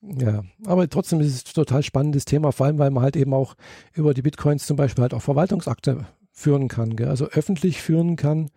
Ja, 0.00 0.44
aber 0.64 0.88
trotzdem 0.88 1.20
ist 1.20 1.34
es 1.34 1.44
ein 1.44 1.54
total 1.54 1.82
spannendes 1.82 2.24
Thema, 2.24 2.52
vor 2.52 2.66
allem 2.66 2.78
weil 2.78 2.90
man 2.90 3.02
halt 3.02 3.16
eben 3.16 3.34
auch 3.34 3.54
über 3.94 4.14
die 4.14 4.22
Bitcoins 4.22 4.66
zum 4.66 4.76
Beispiel 4.76 5.02
halt 5.02 5.12
auch 5.12 5.22
Verwaltungsakte 5.22 6.06
führen 6.30 6.68
kann, 6.68 6.94
gell? 6.94 7.08
also 7.08 7.26
öffentlich 7.26 7.82
führen 7.82 8.14
kann, 8.14 8.50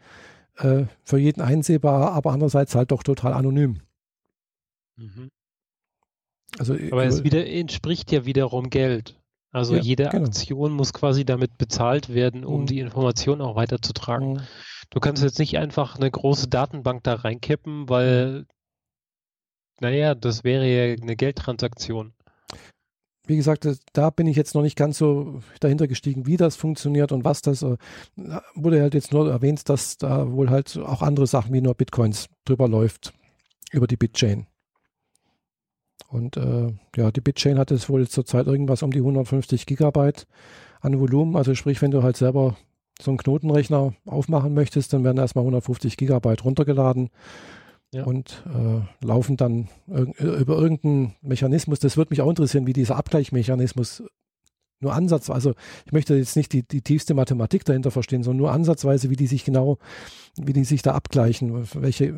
äh, 0.58 0.86
für 1.04 1.17
jeden 1.17 1.41
einsehbar, 1.41 2.12
aber 2.12 2.32
andererseits 2.32 2.75
halt 2.75 2.91
doch 2.91 3.01
total 3.01 3.34
anonym. 3.34 3.80
Mhm. 4.97 5.30
Also, 6.60 6.75
aber 6.75 7.06
es 7.06 7.23
wieder, 7.23 7.47
entspricht 7.47 8.12
ja 8.12 8.25
wiederum 8.25 8.69
Geld. 8.69 9.17
Also 9.51 9.75
ja, 9.75 9.82
jede 9.82 10.10
genau. 10.10 10.25
Aktion 10.25 10.71
muss 10.71 10.93
quasi 10.93 11.25
damit 11.25 11.58
bezahlt 11.58 12.13
werden, 12.13 12.45
um 12.45 12.62
mhm. 12.62 12.65
die 12.67 12.80
Information 12.80 13.41
auch 13.41 13.56
weiterzutragen. 13.56 14.34
Mhm. 14.34 14.41
Du 14.91 14.99
kannst 14.99 15.23
jetzt 15.23 15.39
nicht 15.39 15.58
einfach 15.58 15.95
eine 15.95 16.12
große 16.12 16.49
Datenbank 16.49 17.04
da 17.04 17.15
reinkippen, 17.15 17.89
weil 17.89 18.45
naja, 19.82 20.15
das 20.15 20.44
wäre 20.44 20.67
ja 20.67 20.96
eine 21.02 21.15
Geldtransaktion. 21.15 22.13
Wie 23.26 23.36
gesagt, 23.36 23.67
da 23.94 24.10
bin 24.10 24.28
ich 24.28 24.36
jetzt 24.36 24.56
noch 24.56 24.62
nicht 24.62 24.78
ganz 24.78 24.98
so 24.98 25.41
dahinter 25.60 25.88
gestiegen, 25.88 26.28
wie 26.28 26.38
das 26.38 26.56
funktioniert 26.56 27.12
und 27.12 27.24
was 27.24 27.41
das. 27.41 27.63
Äh, 27.63 27.78
wurde 28.56 28.82
halt 28.82 28.94
jetzt 28.94 29.12
nur 29.12 29.30
erwähnt, 29.30 29.67
dass 29.70 29.98
da 29.98 30.32
wohl 30.32 30.50
halt 30.50 30.78
auch 30.78 31.02
andere 31.02 31.28
Sachen 31.28 31.54
wie 31.54 31.62
nur 31.62 31.76
Bitcoins 31.76 32.28
drüber 32.46 32.67
läuft, 32.67 33.13
über 33.72 33.88
die 33.88 33.98
Bitchain. 33.98 34.48
Und 36.08 36.38
äh, 36.38 36.74
ja, 36.96 37.12
die 37.12 37.22
Bitchain 37.22 37.58
hat 37.58 37.72
jetzt 37.72 37.89
wohl 37.89 38.08
zurzeit 38.08 38.48
irgendwas 38.48 38.84
um 38.84 38.91
die 38.91 39.00
150 39.00 39.65
Gigabyte 39.65 40.28
an 40.82 41.00
Volumen. 41.00 41.36
Also 41.36 41.56
sprich, 41.56 41.82
wenn 41.82 41.91
du 41.91 42.04
halt 42.04 42.17
selber 42.17 42.58
so 43.02 43.12
einen 43.12 43.17
Knotenrechner 43.17 43.94
aufmachen 44.06 44.54
möchtest, 44.54 44.94
dann 44.94 45.04
werden 45.04 45.17
erstmal 45.17 45.44
150 45.44 45.98
Gigabyte 45.98 46.44
runtergeladen 46.44 47.10
ja. 47.93 48.04
und 48.04 48.43
äh, 48.47 49.06
laufen 49.06 49.38
dann 49.38 49.67
über 49.88 50.58
irgendeinen 50.58 51.15
Mechanismus. 51.21 51.80
Das 51.80 51.97
würde 51.97 52.12
mich 52.12 52.21
auch 52.21 52.30
interessieren, 52.30 52.67
wie 52.67 52.73
dieser 52.73 52.95
Abgleichmechanismus 52.95 54.04
nur 54.82 54.93
ansatzweise, 54.93 55.49
also 55.49 55.54
ich 55.86 55.91
möchte 55.91 56.15
jetzt 56.15 56.36
nicht 56.36 56.51
die, 56.54 56.63
die 56.63 56.82
tiefste 56.82 57.13
Mathematik 57.13 57.65
dahinter 57.65 57.91
verstehen, 57.91 58.23
sondern 58.23 58.39
nur 58.39 58.51
ansatzweise, 58.51 59.10
wie 59.10 59.15
die 59.15 59.27
sich 59.27 59.45
genau, 59.45 59.77
wie 60.38 60.54
die 60.54 60.63
sich 60.63 60.82
da 60.82 60.93
abgleichen, 60.93 61.67
welche, 61.75 62.15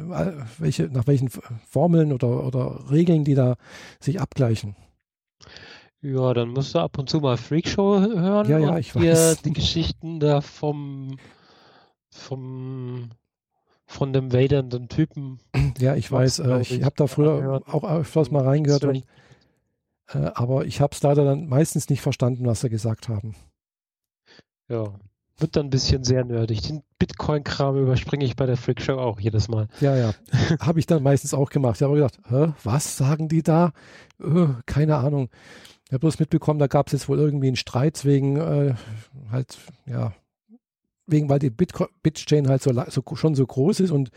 welche, 0.60 0.84
nach 0.84 1.06
welchen 1.06 1.30
Formeln 1.68 2.14
oder, 2.14 2.46
oder 2.46 2.90
Regeln 2.90 3.26
die 3.26 3.36
da 3.36 3.56
sich 4.00 4.22
abgleichen. 4.22 4.76
Ja, 6.02 6.34
dann 6.34 6.50
musst 6.50 6.76
du 6.76 6.80
ab 6.80 6.98
und 6.98 7.10
zu 7.10 7.20
mal 7.20 7.38
Freakshow 7.38 8.00
hören. 8.00 8.50
Ja, 8.50 8.60
ja, 8.60 8.78
ich 8.78 8.96
weiß. 8.96 9.42
Die 9.42 9.54
Geschichten 9.54 10.20
da 10.20 10.42
vom, 10.42 11.18
vom 12.10 13.10
von 13.94 14.12
dem 14.12 14.34
wadernden 14.34 14.90
Typen. 14.90 15.40
Ja, 15.78 15.96
ich 15.96 16.12
weiß, 16.12 16.40
äh, 16.40 16.62
ich, 16.62 16.72
ich 16.72 16.84
habe 16.84 16.96
da 16.98 17.08
früher 17.08 17.62
auch 17.68 17.84
öfters 17.84 18.32
mal 18.32 18.44
reingehört, 18.44 18.84
und, 18.86 19.06
äh, 20.14 20.32
aber 20.34 20.66
ich 20.66 20.82
habe 20.82 20.94
es 20.94 21.04
leider 21.04 21.24
dann 21.26 21.48
meistens 21.48 21.90
nicht 21.90 22.02
verstanden, 22.02 22.46
was 22.46 22.62
sie 22.62 22.70
gesagt 22.70 23.08
haben. 23.08 23.36
Ja, 24.68 24.94
wird 25.38 25.56
dann 25.56 25.68
ein 25.68 25.72
bisschen 25.72 26.04
sehr 26.04 26.24
nerdig. 26.24 26.62
Den 26.62 26.84
Bitcoin-Kram 27.00 27.78
überspringe 27.78 28.26
ich 28.26 28.36
bei 28.36 28.46
der 28.46 28.58
Freakshow 28.58 28.94
auch 28.94 29.20
jedes 29.20 29.48
Mal. 29.48 29.68
Ja, 29.80 29.96
ja. 29.96 30.14
habe 30.60 30.80
ich 30.80 30.86
dann 30.86 31.04
meistens 31.04 31.34
auch 31.34 31.50
gemacht. 31.50 31.78
Ich 31.78 31.82
habe 31.84 31.96
gedacht, 31.96 32.20
was 32.64 32.98
sagen 32.98 33.28
die 33.28 33.44
da? 33.44 33.74
Äh, 34.20 34.48
keine 34.66 34.98
Ahnung. 34.98 35.30
Ich 35.86 35.92
habe 35.92 36.00
bloß 36.00 36.20
mitbekommen, 36.20 36.60
da 36.60 36.68
gab 36.68 36.88
es 36.88 36.94
jetzt 36.94 37.10
wohl 37.10 37.20
irgendwie 37.20 37.48
einen 37.48 37.56
Streit 37.56 38.06
wegen 38.06 38.38
äh, 38.38 38.74
halt, 39.32 39.58
ja, 39.86 40.14
wegen, 41.06 41.30
weil 41.30 41.40
die 41.40 41.50
Bitchain 41.50 42.48
halt 42.48 42.62
so, 42.62 42.72
so, 42.90 43.04
schon 43.16 43.36
so 43.36 43.46
groß 43.46 43.82
ist 43.82 43.92
und 43.92 44.10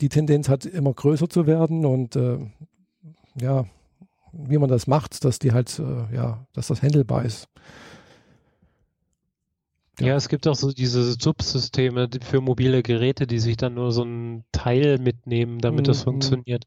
die 0.00 0.08
Tendenz 0.08 0.48
hat 0.48 0.66
immer 0.66 0.92
größer 0.92 1.28
zu 1.28 1.46
werden 1.46 1.84
und 1.84 2.16
äh, 2.16 2.38
ja, 3.40 3.64
wie 4.32 4.58
man 4.58 4.68
das 4.68 4.86
macht, 4.86 5.24
dass 5.24 5.38
die 5.38 5.52
halt, 5.52 5.78
äh, 5.78 6.14
ja, 6.14 6.46
dass 6.52 6.68
das 6.68 6.82
handelbar 6.82 7.24
ist. 7.24 7.48
Ja. 9.98 10.08
ja. 10.08 10.16
es 10.16 10.28
gibt 10.28 10.46
auch 10.46 10.54
so 10.54 10.72
diese 10.72 11.02
Subsysteme 11.12 12.08
für 12.22 12.40
mobile 12.40 12.82
Geräte, 12.82 13.26
die 13.26 13.38
sich 13.38 13.56
dann 13.56 13.74
nur 13.74 13.90
so 13.92 14.04
ein 14.04 14.44
Teil 14.52 14.98
mitnehmen, 14.98 15.58
damit 15.58 15.80
mhm. 15.80 15.84
das 15.84 16.02
funktioniert. 16.02 16.64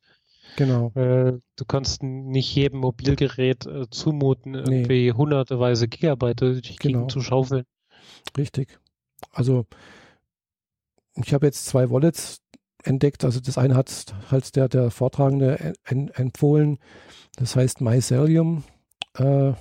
Genau. 0.58 0.92
Äh, 0.96 1.40
du 1.56 1.66
kannst 1.66 2.04
nicht 2.04 2.54
jedem 2.54 2.80
Mobilgerät 2.80 3.66
äh, 3.66 3.90
zumuten, 3.90 4.56
irgendwie 4.56 5.06
nee. 5.06 5.14
hunderteweise 5.14 5.88
Gigabyte 5.88 6.42
durch 6.42 6.62
die 6.62 6.76
genau. 6.76 7.08
Zu 7.08 7.22
schaufeln. 7.22 7.64
Richtig. 8.38 8.80
Also 9.32 9.66
ich 11.16 11.34
habe 11.34 11.46
jetzt 11.46 11.66
zwei 11.66 11.90
Wallets 11.90 12.42
entdeckt. 12.84 13.24
Also 13.24 13.40
das 13.40 13.58
eine 13.58 13.76
hat 13.76 14.14
halt 14.30 14.56
der, 14.56 14.70
der 14.70 14.92
Vortragende 14.92 15.74
empfohlen. 15.86 16.80
Das 17.36 17.56
heißt 17.56 17.82
Mycelium. 17.82 18.64
Äh, 19.16 19.54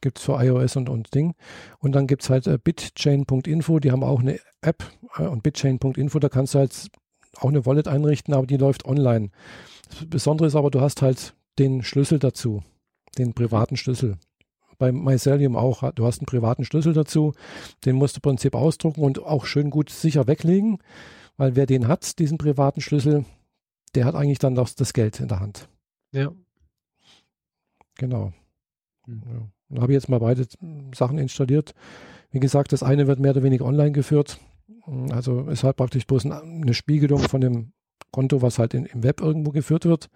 gibt 0.00 0.18
es 0.18 0.24
für 0.24 0.42
iOS 0.42 0.76
und, 0.76 0.88
und 0.88 1.14
Ding. 1.14 1.34
Und 1.78 1.92
dann 1.92 2.06
gibt 2.06 2.22
es 2.22 2.30
halt 2.30 2.46
äh, 2.46 2.58
bitchain.info, 2.62 3.80
die 3.80 3.90
haben 3.90 4.04
auch 4.04 4.20
eine 4.20 4.38
App 4.60 4.84
äh, 5.16 5.22
und 5.24 5.42
bitchain.info, 5.42 6.18
da 6.18 6.28
kannst 6.28 6.54
du 6.54 6.60
halt 6.60 6.88
auch 7.36 7.48
eine 7.48 7.66
Wallet 7.66 7.88
einrichten, 7.88 8.34
aber 8.34 8.46
die 8.46 8.56
läuft 8.56 8.84
online. 8.84 9.30
Das 9.88 10.06
Besondere 10.06 10.46
ist 10.46 10.54
aber, 10.54 10.70
du 10.70 10.80
hast 10.80 11.02
halt 11.02 11.34
den 11.58 11.82
Schlüssel 11.82 12.18
dazu, 12.18 12.62
den 13.16 13.34
privaten 13.34 13.76
Schlüssel 13.76 14.18
bei 14.78 14.92
Mycelium 14.92 15.56
auch. 15.56 15.92
Du 15.92 16.06
hast 16.06 16.20
einen 16.20 16.26
privaten 16.26 16.64
Schlüssel 16.64 16.92
dazu, 16.92 17.34
den 17.84 17.96
musst 17.96 18.16
du 18.16 18.18
im 18.18 18.22
Prinzip 18.22 18.54
ausdrucken 18.54 19.02
und 19.02 19.22
auch 19.22 19.44
schön 19.44 19.70
gut 19.70 19.90
sicher 19.90 20.26
weglegen, 20.26 20.78
weil 21.36 21.56
wer 21.56 21.66
den 21.66 21.88
hat, 21.88 22.18
diesen 22.18 22.38
privaten 22.38 22.80
Schlüssel, 22.80 23.24
der 23.94 24.04
hat 24.04 24.14
eigentlich 24.14 24.38
dann 24.38 24.54
das, 24.54 24.74
das 24.74 24.92
Geld 24.92 25.20
in 25.20 25.28
der 25.28 25.40
Hand. 25.40 25.68
Ja. 26.12 26.32
Genau. 27.96 28.32
Mhm. 29.06 29.22
Ja. 29.26 29.48
Dann 29.70 29.82
habe 29.82 29.92
ich 29.92 29.96
jetzt 29.96 30.08
mal 30.08 30.20
beide 30.20 30.46
Sachen 30.94 31.18
installiert. 31.18 31.74
Wie 32.30 32.40
gesagt, 32.40 32.72
das 32.72 32.82
eine 32.82 33.06
wird 33.06 33.20
mehr 33.20 33.32
oder 33.32 33.42
weniger 33.42 33.64
online 33.64 33.92
geführt. 33.92 34.38
Also 35.10 35.42
ist 35.48 35.64
halt 35.64 35.76
praktisch 35.76 36.06
bloß 36.06 36.26
eine 36.26 36.72
Spiegelung 36.72 37.20
von 37.20 37.40
dem 37.40 37.72
Konto, 38.10 38.40
was 38.40 38.58
halt 38.58 38.72
in, 38.72 38.86
im 38.86 39.02
Web 39.02 39.20
irgendwo 39.20 39.50
geführt 39.50 39.84
wird. 39.84 40.08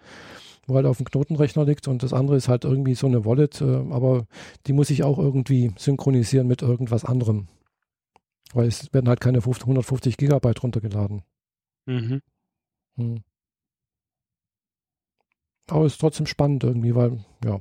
Wo 0.67 0.75
halt 0.75 0.85
auf 0.85 0.97
dem 0.97 1.05
Knotenrechner 1.05 1.65
liegt 1.65 1.87
und 1.87 2.03
das 2.03 2.13
andere 2.13 2.37
ist 2.37 2.47
halt 2.47 2.63
irgendwie 2.65 2.95
so 2.95 3.07
eine 3.07 3.25
Wallet, 3.25 3.61
äh, 3.61 3.83
aber 3.91 4.25
die 4.67 4.73
muss 4.73 4.89
ich 4.89 5.03
auch 5.03 5.19
irgendwie 5.19 5.71
synchronisieren 5.77 6.47
mit 6.47 6.61
irgendwas 6.61 7.05
anderem. 7.05 7.47
Weil 8.53 8.67
es 8.67 8.93
werden 8.93 9.09
halt 9.09 9.19
keine 9.19 9.41
50, 9.41 9.63
150 9.63 10.17
Gigabyte 10.17 10.61
runtergeladen. 10.63 11.23
Mhm. 11.85 12.21
Hm. 12.97 13.23
Aber 15.67 15.85
es 15.85 15.93
ist 15.93 15.99
trotzdem 15.99 16.25
spannend 16.25 16.63
irgendwie, 16.63 16.93
weil, 16.93 17.23
ja, 17.43 17.59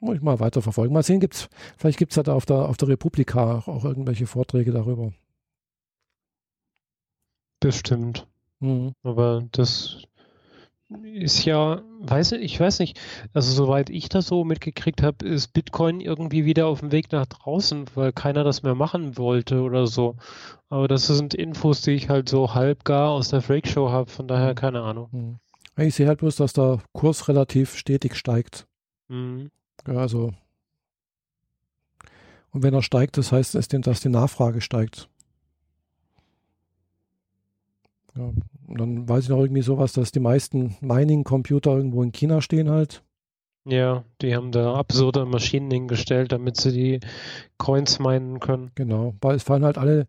muss 0.00 0.16
ich 0.16 0.22
mal 0.22 0.40
weiter 0.40 0.62
verfolgen. 0.62 0.94
Mal 0.94 1.02
sehen, 1.02 1.20
gibt's, 1.20 1.48
vielleicht 1.76 1.98
gibt 1.98 2.12
es 2.12 2.16
halt 2.16 2.28
auf 2.28 2.46
der, 2.46 2.68
auf 2.68 2.76
der 2.76 2.88
Republika 2.88 3.62
auch 3.66 3.84
irgendwelche 3.84 4.26
Vorträge 4.26 4.72
darüber. 4.72 5.12
Bestimmt. 7.60 8.26
Mhm. 8.60 8.92
Aber 9.02 9.46
das 9.52 10.06
ist 11.02 11.44
ja, 11.44 11.82
weiß 12.00 12.32
ich, 12.32 12.42
ich 12.42 12.60
weiß 12.60 12.78
nicht, 12.78 13.00
also 13.32 13.52
soweit 13.52 13.90
ich 13.90 14.08
das 14.08 14.26
so 14.26 14.44
mitgekriegt 14.44 15.02
habe, 15.02 15.26
ist 15.26 15.52
Bitcoin 15.52 16.00
irgendwie 16.00 16.44
wieder 16.44 16.66
auf 16.66 16.80
dem 16.80 16.92
Weg 16.92 17.10
nach 17.10 17.26
draußen, 17.26 17.86
weil 17.94 18.12
keiner 18.12 18.44
das 18.44 18.62
mehr 18.62 18.74
machen 18.74 19.16
wollte 19.18 19.62
oder 19.62 19.86
so. 19.86 20.16
Aber 20.68 20.86
das 20.86 21.06
sind 21.06 21.34
Infos, 21.34 21.82
die 21.82 21.92
ich 21.92 22.08
halt 22.08 22.28
so 22.28 22.54
halb 22.54 22.84
gar 22.84 23.10
aus 23.10 23.30
der 23.30 23.42
Freak 23.42 23.66
Show 23.66 23.90
habe, 23.90 24.10
von 24.10 24.28
daher 24.28 24.50
mhm. 24.50 24.56
keine 24.56 24.82
Ahnung. 24.82 25.08
Mhm. 25.10 25.38
Ich 25.78 25.94
sehe 25.94 26.06
halt 26.06 26.20
bloß, 26.20 26.36
dass 26.36 26.52
der 26.52 26.78
Kurs 26.92 27.28
relativ 27.28 27.76
stetig 27.76 28.14
steigt. 28.14 28.66
Mhm. 29.08 29.50
Ja, 29.86 29.94
also. 29.94 30.32
Und 32.50 32.62
wenn 32.62 32.74
er 32.74 32.82
steigt, 32.82 33.18
das 33.18 33.32
heißt, 33.32 33.54
dass 33.54 33.68
die 34.00 34.08
Nachfrage 34.08 34.60
steigt. 34.60 35.08
Ja, 38.16 38.32
und 38.66 38.80
dann 38.80 39.08
weiß 39.08 39.24
ich 39.24 39.30
noch 39.30 39.40
irgendwie 39.40 39.62
sowas, 39.62 39.92
dass 39.92 40.12
die 40.12 40.20
meisten 40.20 40.76
Mining-Computer 40.80 41.76
irgendwo 41.76 42.02
in 42.02 42.12
China 42.12 42.40
stehen 42.40 42.70
halt. 42.70 43.02
Ja, 43.68 44.04
die 44.22 44.34
haben 44.34 44.52
da 44.52 44.74
absurde 44.74 45.24
Maschinen 45.24 45.70
hingestellt, 45.70 46.30
damit 46.32 46.56
sie 46.56 46.72
die 46.72 47.00
Coins 47.58 47.98
meinen 47.98 48.38
können. 48.38 48.70
Genau, 48.76 49.14
weil 49.20 49.36
es 49.36 49.42
fallen 49.42 49.64
halt 49.64 49.76
alle 49.76 50.06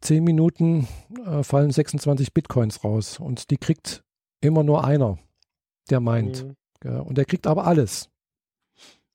10 0.00 0.24
Minuten 0.24 0.88
äh, 1.24 1.44
fallen 1.44 1.70
26 1.70 2.34
Bitcoins 2.34 2.82
raus 2.82 3.20
und 3.20 3.50
die 3.50 3.56
kriegt 3.56 4.02
immer 4.40 4.64
nur 4.64 4.84
einer, 4.84 5.18
der 5.90 6.00
meint. 6.00 6.44
Mhm. 6.44 6.56
Ja, 6.84 6.98
und 6.98 7.16
der 7.16 7.24
kriegt 7.24 7.46
aber 7.46 7.66
alles. 7.66 8.10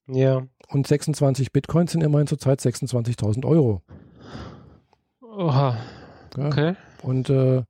Ja. 0.06 0.46
Und 0.68 0.86
26 0.86 1.52
Bitcoins 1.52 1.92
sind 1.92 2.02
immerhin 2.02 2.26
zurzeit 2.26 2.60
26.000 2.60 3.44
Euro. 3.46 3.82
Oha. 5.20 5.76
Ja. 6.36 6.46
Okay. 6.46 6.74
Und 7.02 7.28
äh, 7.28 7.62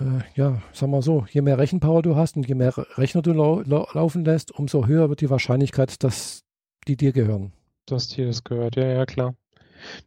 äh, 0.00 0.20
ja, 0.34 0.60
sag 0.72 0.88
mal 0.88 1.02
so, 1.02 1.26
je 1.30 1.42
mehr 1.42 1.58
Rechenpower 1.58 2.02
du 2.02 2.16
hast 2.16 2.36
und 2.36 2.48
je 2.48 2.54
mehr 2.54 2.72
Rechner 2.96 3.22
du 3.22 3.32
lau 3.32 3.62
lau 3.62 3.86
laufen 3.92 4.24
lässt, 4.24 4.52
umso 4.52 4.86
höher 4.86 5.08
wird 5.08 5.20
die 5.20 5.30
Wahrscheinlichkeit, 5.30 6.02
dass 6.02 6.44
die 6.88 6.96
dir 6.96 7.12
gehören. 7.12 7.52
Dass 7.86 8.08
dir 8.08 8.26
das 8.26 8.44
gehört, 8.44 8.76
ja, 8.76 8.86
ja, 8.86 9.06
klar. 9.06 9.34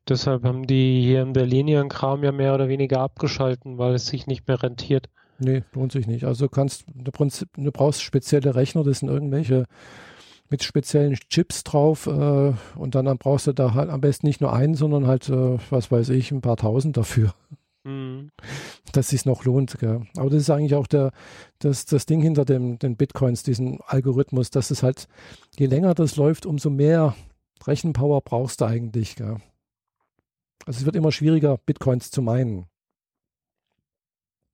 Deshalb 0.08 0.44
haben 0.44 0.68
die 0.68 1.02
hier 1.02 1.22
in 1.22 1.34
Berlin 1.34 1.68
ihren 1.68 1.90
Kram 1.90 2.24
ja 2.24 2.32
mehr 2.32 2.54
oder 2.54 2.68
weniger 2.68 3.00
abgeschalten, 3.00 3.78
weil 3.78 3.94
es 3.94 4.08
sich 4.08 4.28
nicht 4.28 4.48
mehr 4.48 4.62
rentiert. 4.62 5.10
Nee, 5.40 5.64
lohnt 5.74 5.92
sich 5.92 6.08
nicht. 6.08 6.26
Also 6.26 6.46
du 6.46 6.50
kannst, 6.50 6.86
du, 6.94 7.12
du 7.56 7.72
brauchst 7.72 8.02
spezielle 8.02 8.56
Rechner, 8.56 8.84
das 8.84 9.00
sind 9.00 9.10
irgendwelche 9.10 9.66
mit 10.50 10.64
speziellen 10.64 11.16
Chips 11.30 11.64
drauf 11.64 12.08
äh, 12.08 12.54
und 12.76 12.96
dann, 12.96 13.06
dann 13.06 13.18
brauchst 13.18 13.48
du 13.48 13.54
da 13.54 13.74
halt 13.74 13.90
am 13.90 14.02
besten 14.02 14.28
nicht 14.28 14.42
nur 14.42 14.52
einen, 14.52 14.74
sondern 14.74 15.08
halt, 15.08 15.30
äh, 15.30 15.58
was 15.70 15.92
weiß 15.92 16.10
ich, 16.10 16.32
ein 16.32 16.42
paar 16.42 16.58
tausend 16.58 16.98
dafür. 16.98 17.34
Mhm. 17.90 18.32
Dass 18.92 19.10
sich 19.10 19.26
noch 19.26 19.46
lohnt. 19.46 19.80
Gell. 19.80 20.02
Aber 20.16 20.30
das 20.30 20.42
ist 20.42 20.50
eigentlich 20.50 20.76
auch 20.76 20.88
der, 20.88 21.12
das, 21.60 21.86
das 21.86 22.06
Ding 22.06 22.22
hinter 22.22 22.46
dem, 22.46 22.80
den 22.80 22.96
Bitcoins, 22.96 23.44
diesen 23.44 23.80
Algorithmus, 23.86 24.52
dass 24.52 24.72
es 24.72 24.84
halt, 24.84 25.08
je 25.58 25.66
länger 25.66 25.94
das 25.96 26.16
läuft, 26.16 26.46
umso 26.46 26.70
mehr 26.70 27.16
Rechenpower 27.66 28.22
brauchst 28.22 28.62
du 28.62 28.66
eigentlich. 28.66 29.16
Gell. 29.16 29.38
Also 30.66 30.80
es 30.80 30.86
wird 30.86 30.96
immer 30.96 31.12
schwieriger, 31.12 31.58
Bitcoins 31.58 32.12
zu 32.12 32.22
meinen. 32.22 32.66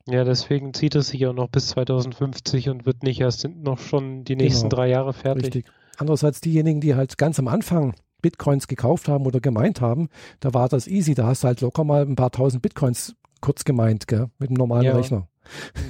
Ja, 0.07 0.23
deswegen 0.23 0.73
zieht 0.73 0.95
es 0.95 1.07
sich 1.07 1.25
auch 1.25 1.33
noch 1.33 1.49
bis 1.49 1.69
2050 1.69 2.69
und 2.69 2.85
wird 2.85 3.01
nicht 3.01 3.19
erst 3.19 3.47
noch 3.49 3.79
schon 3.79 4.23
die 4.23 4.35
nächsten 4.35 4.69
genau. 4.69 4.75
drei 4.75 4.89
Jahre 4.89 5.13
fertig. 5.13 5.45
Richtig. 5.45 5.65
Andererseits 5.97 6.41
diejenigen, 6.41 6.79
die 6.79 6.93
halt 6.93 7.17
ganz 7.17 7.39
am 7.39 7.47
Anfang 7.47 7.95
Bitcoins 8.21 8.67
gekauft 8.67 9.07
haben 9.07 9.25
oder 9.25 9.39
gemeint 9.39 9.81
haben, 9.81 10.09
da 10.39 10.53
war 10.53 10.69
das 10.69 10.87
easy. 10.87 11.15
Da 11.15 11.25
hast 11.25 11.43
du 11.43 11.47
halt 11.47 11.61
locker 11.61 11.83
mal 11.83 12.03
ein 12.03 12.15
paar 12.15 12.31
tausend 12.31 12.61
Bitcoins 12.61 13.15
kurz 13.45 13.63
gemeint, 13.63 14.07
gell, 14.07 14.29
mit 14.39 14.49
einem 14.49 14.57
normalen 14.57 14.85
ja. 14.85 14.95
Rechner. 14.95 15.27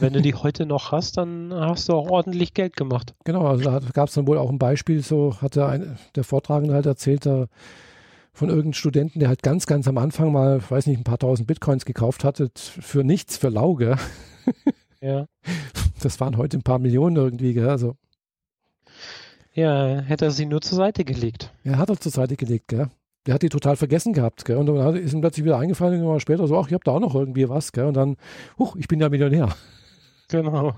Wenn 0.01 0.11
du 0.11 0.21
die 0.21 0.35
heute 0.35 0.65
noch 0.65 0.91
hast, 0.91 1.15
dann 1.15 1.53
hast 1.53 1.87
du 1.87 1.93
auch 1.93 2.09
ordentlich 2.09 2.53
Geld 2.53 2.75
gemacht. 2.75 3.15
Genau, 3.23 3.47
also 3.47 3.63
da 3.63 3.79
gab 3.93 4.09
es 4.09 4.15
dann 4.15 4.27
wohl 4.27 4.37
auch 4.37 4.49
ein 4.49 4.59
Beispiel, 4.59 5.01
so 5.01 5.41
hatte 5.41 5.65
ein, 5.65 5.97
der 6.15 6.25
Vortragende 6.25 6.73
halt 6.73 6.85
erzählt, 6.85 7.25
da 7.25 7.47
von 8.33 8.49
irgendeinem 8.49 8.73
Studenten, 8.73 9.19
der 9.19 9.29
halt 9.29 9.43
ganz, 9.43 9.65
ganz 9.65 9.87
am 9.87 9.97
Anfang 9.97 10.33
mal, 10.33 10.61
weiß 10.69 10.87
nicht, 10.87 10.99
ein 10.99 11.05
paar 11.05 11.17
tausend 11.17 11.47
Bitcoins 11.47 11.85
gekauft 11.85 12.25
hatte, 12.25 12.51
für 12.55 13.05
nichts, 13.05 13.37
für 13.37 13.49
Lauge. 13.49 13.95
Ja. 15.01 15.27
Das 16.01 16.19
waren 16.19 16.35
heute 16.35 16.57
ein 16.57 16.63
paar 16.63 16.79
Millionen 16.79 17.15
irgendwie, 17.15 17.53
gell? 17.53 17.69
Also 17.69 17.95
ja, 19.53 19.99
hätte 19.99 20.25
er 20.25 20.31
sie 20.31 20.45
nur 20.45 20.61
zur 20.61 20.77
Seite 20.77 21.05
gelegt. 21.05 21.53
Ja, 21.63 21.77
hat 21.77 21.89
er 21.89 21.99
zur 21.99 22.11
Seite 22.11 22.35
gelegt, 22.35 22.69
gell? 22.69 22.89
Der 23.25 23.33
hat 23.33 23.41
die 23.41 23.49
total 23.49 23.75
vergessen 23.75 24.13
gehabt, 24.13 24.45
gell? 24.45 24.57
Und 24.57 24.67
dann 24.67 24.95
ist 24.95 25.13
ihm 25.13 25.21
plötzlich 25.21 25.45
wieder 25.45 25.57
eingefallen, 25.57 25.95
irgendwann 25.95 26.19
später 26.19 26.47
so, 26.47 26.57
ach, 26.57 26.67
ich 26.67 26.73
habe 26.73 26.83
da 26.83 26.91
auch 26.91 26.99
noch 26.99 27.15
irgendwie 27.15 27.49
was, 27.49 27.71
gell? 27.71 27.85
Und 27.85 27.95
dann, 27.95 28.17
huch, 28.59 28.75
ich 28.75 28.87
bin 28.87 28.99
ja 28.99 29.09
Millionär. 29.09 29.49
Genau. 30.29 30.73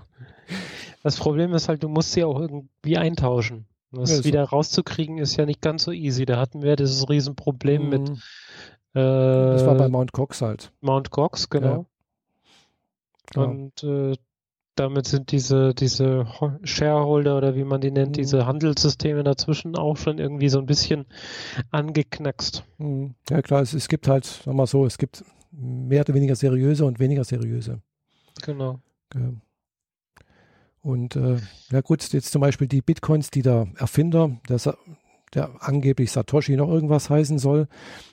Das 1.03 1.17
Problem 1.17 1.53
ist 1.53 1.69
halt, 1.69 1.83
du 1.83 1.89
musst 1.89 2.11
sie 2.11 2.23
auch 2.23 2.39
irgendwie 2.39 2.97
eintauschen. 2.97 3.65
Das 3.91 4.17
ja, 4.17 4.23
wieder 4.25 4.45
so. 4.45 4.55
rauszukriegen 4.55 5.17
ist 5.17 5.37
ja 5.37 5.45
nicht 5.45 5.61
ganz 5.61 5.83
so 5.83 5.91
easy. 5.91 6.25
Da 6.25 6.37
hatten 6.37 6.61
wir 6.61 6.75
dieses 6.75 7.09
Riesenproblem 7.09 7.83
mhm. 7.83 7.89
mit. 7.89 8.09
Äh, 8.09 8.13
das 8.93 9.65
war 9.65 9.75
bei 9.75 9.87
Mount 9.87 10.11
Cox 10.11 10.41
halt. 10.41 10.71
Mount 10.81 11.11
Cox, 11.11 11.49
genau. 11.49 11.85
Ja. 13.35 13.43
Und 13.43 13.83
äh, 13.83 14.15
damit 14.79 15.07
sind 15.07 15.31
diese, 15.31 15.73
diese 15.73 16.27
Shareholder 16.63 17.37
oder 17.37 17.55
wie 17.55 17.63
man 17.63 17.81
die 17.81 17.91
nennt, 17.91 18.11
mhm. 18.11 18.21
diese 18.21 18.45
Handelssysteme 18.45 19.23
dazwischen 19.23 19.75
auch 19.75 19.97
schon 19.97 20.19
irgendwie 20.19 20.49
so 20.49 20.59
ein 20.59 20.65
bisschen 20.65 21.05
angeknackst. 21.71 22.63
Mhm. 22.77 23.15
Ja 23.29 23.41
klar, 23.41 23.61
es, 23.61 23.73
es 23.73 23.87
gibt 23.87 24.07
halt, 24.07 24.25
sag 24.25 24.53
mal 24.53 24.67
so, 24.67 24.85
es 24.85 24.97
gibt 24.97 25.23
mehr 25.51 26.01
oder 26.01 26.13
weniger 26.13 26.35
seriöse 26.35 26.85
und 26.85 26.99
weniger 26.99 27.23
seriöse. 27.23 27.81
Genau. 28.43 28.79
Und 30.81 31.15
äh, 31.15 31.37
ja 31.71 31.81
gut, 31.81 32.07
jetzt 32.13 32.31
zum 32.31 32.41
Beispiel 32.41 32.67
die 32.67 32.81
Bitcoins, 32.81 33.31
die 33.31 33.41
der 33.41 33.67
Erfinder, 33.77 34.39
der, 34.47 34.59
der 35.33 35.51
angeblich 35.59 36.11
Satoshi 36.11 36.55
noch 36.55 36.69
irgendwas 36.69 37.09
heißen 37.09 37.39
soll, 37.39 37.67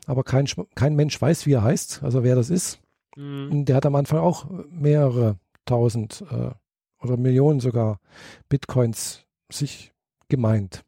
aber 0.07 0.25
kein, 0.25 0.47
kein 0.75 0.95
Mensch 0.95 1.21
weiß, 1.21 1.47
wie 1.47 1.53
er 1.53 1.63
heißt, 1.63 2.03
also 2.03 2.25
wer 2.25 2.35
das 2.35 2.51
ist. 2.51 2.81
Mhm. 3.17 3.65
Der 3.65 3.77
hat 3.77 3.87
am 3.87 3.95
Anfang 3.95 4.19
auch 4.19 4.47
mehrere 4.71 5.37
tausend 5.65 6.25
äh, 6.31 6.51
oder 7.01 7.17
Millionen 7.17 7.61
sogar 7.61 8.01
Bitcoins 8.49 9.25
sich 9.51 9.93
gemeint. 10.29 10.85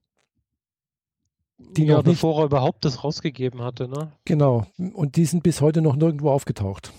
Die 1.58 1.84
ja, 1.84 1.96
noch 1.96 2.04
bevor 2.04 2.34
nicht, 2.34 2.42
er 2.42 2.46
überhaupt 2.46 2.84
das 2.84 3.02
rausgegeben 3.02 3.62
hatte, 3.62 3.88
ne? 3.88 4.12
Genau. 4.24 4.66
Und 4.76 5.16
die 5.16 5.24
sind 5.24 5.42
bis 5.42 5.60
heute 5.60 5.80
noch 5.80 5.96
nirgendwo 5.96 6.30
aufgetaucht. 6.30 6.92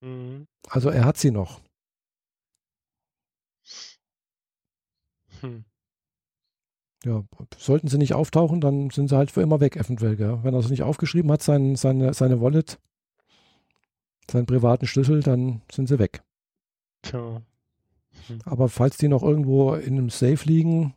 Mhm. 0.00 0.46
Also 0.68 0.90
er 0.90 1.04
hat 1.04 1.16
sie 1.16 1.30
noch. 1.30 1.60
Hm. 5.40 5.64
Ja, 7.04 7.24
sollten 7.56 7.88
sie 7.88 7.96
nicht 7.96 8.12
auftauchen, 8.12 8.60
dann 8.60 8.90
sind 8.90 9.08
sie 9.08 9.16
halt 9.16 9.30
für 9.30 9.40
immer 9.40 9.60
weg, 9.60 9.76
eventuell. 9.76 10.16
Gell? 10.16 10.40
Wenn 10.42 10.54
er 10.54 10.60
es 10.60 10.68
nicht 10.68 10.82
aufgeschrieben 10.82 11.30
hat, 11.32 11.42
sein, 11.42 11.76
seine, 11.76 12.12
seine 12.12 12.42
Wallet, 12.42 12.78
seinen 14.30 14.46
privaten 14.46 14.86
Schlüssel, 14.86 15.22
dann 15.22 15.62
sind 15.72 15.88
sie 15.88 15.98
weg. 15.98 16.22
Tja. 17.02 17.42
Hm. 18.26 18.38
Aber 18.44 18.68
falls 18.68 18.96
die 18.96 19.08
noch 19.08 19.22
irgendwo 19.22 19.74
in 19.74 19.98
einem 19.98 20.10
Safe 20.10 20.44
liegen, 20.44 20.94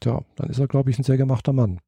tja, 0.00 0.22
dann 0.36 0.50
ist 0.50 0.58
er, 0.58 0.68
glaube 0.68 0.90
ich, 0.90 0.98
ein 0.98 1.04
sehr 1.04 1.16
gemachter 1.16 1.52
Mann. 1.52 1.80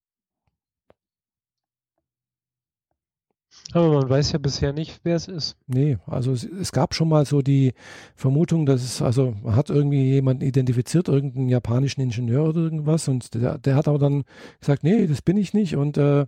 Aber 3.75 3.93
man 4.01 4.09
weiß 4.09 4.33
ja 4.33 4.39
bisher 4.39 4.73
nicht, 4.73 5.01
wer 5.03 5.17
es 5.17 5.29
ist. 5.29 5.57
Nee, 5.67 5.99
also 6.07 6.33
es, 6.33 6.45
es, 6.45 6.73
gab 6.73 6.95
schon 6.95 7.09
mal 7.09 7.25
so 7.25 7.41
die 7.41 7.73
Vermutung, 8.17 8.67
dass 8.67 8.83
es, 8.83 9.01
also 9.01 9.35
man 9.43 9.57
hat 9.57 9.71
irgendwie 9.71 10.13
jemanden 10.13 10.43
identifiziert, 10.43 11.09
irgendeinen 11.09 11.49
japanischen 11.49 12.01
Ingenieur 12.03 12.45
oder 12.45 12.61
irgendwas 12.61 13.09
und 13.09 13.35
der, 13.35 13.59
der 13.59 13.75
hat 13.75 13.89
aber 13.89 13.99
dann 13.99 14.25
gesagt, 14.61 14.85
nee, 14.85 15.07
das 15.07 15.23
bin 15.23 15.37
ich 15.37 15.55
nicht 15.55 15.77
und 15.77 15.97
äh, 15.97 16.27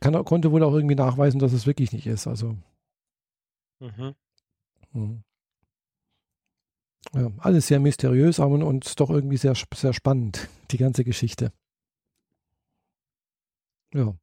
kann, 0.00 0.24
konnte 0.24 0.52
wohl 0.52 0.62
auch 0.62 0.74
irgendwie 0.74 0.94
nachweisen, 0.94 1.40
dass 1.40 1.52
es 1.52 1.66
wirklich 1.66 1.92
nicht 1.92 2.06
ist. 2.06 2.26
Also. 2.26 2.56
Mhm. 3.80 4.14
Mhm. 4.92 5.22
Ja, 7.14 7.30
alles 7.38 7.66
sehr 7.66 7.80
mysteriös 7.80 8.40
aber, 8.40 8.54
und 8.64 9.00
doch 9.00 9.10
irgendwie 9.10 9.36
sehr, 9.36 9.54
sehr 9.74 9.92
spannend, 9.92 10.48
die 10.70 10.78
ganze 10.78 11.04
Geschichte. 11.04 11.52
Ja. 13.94 14.14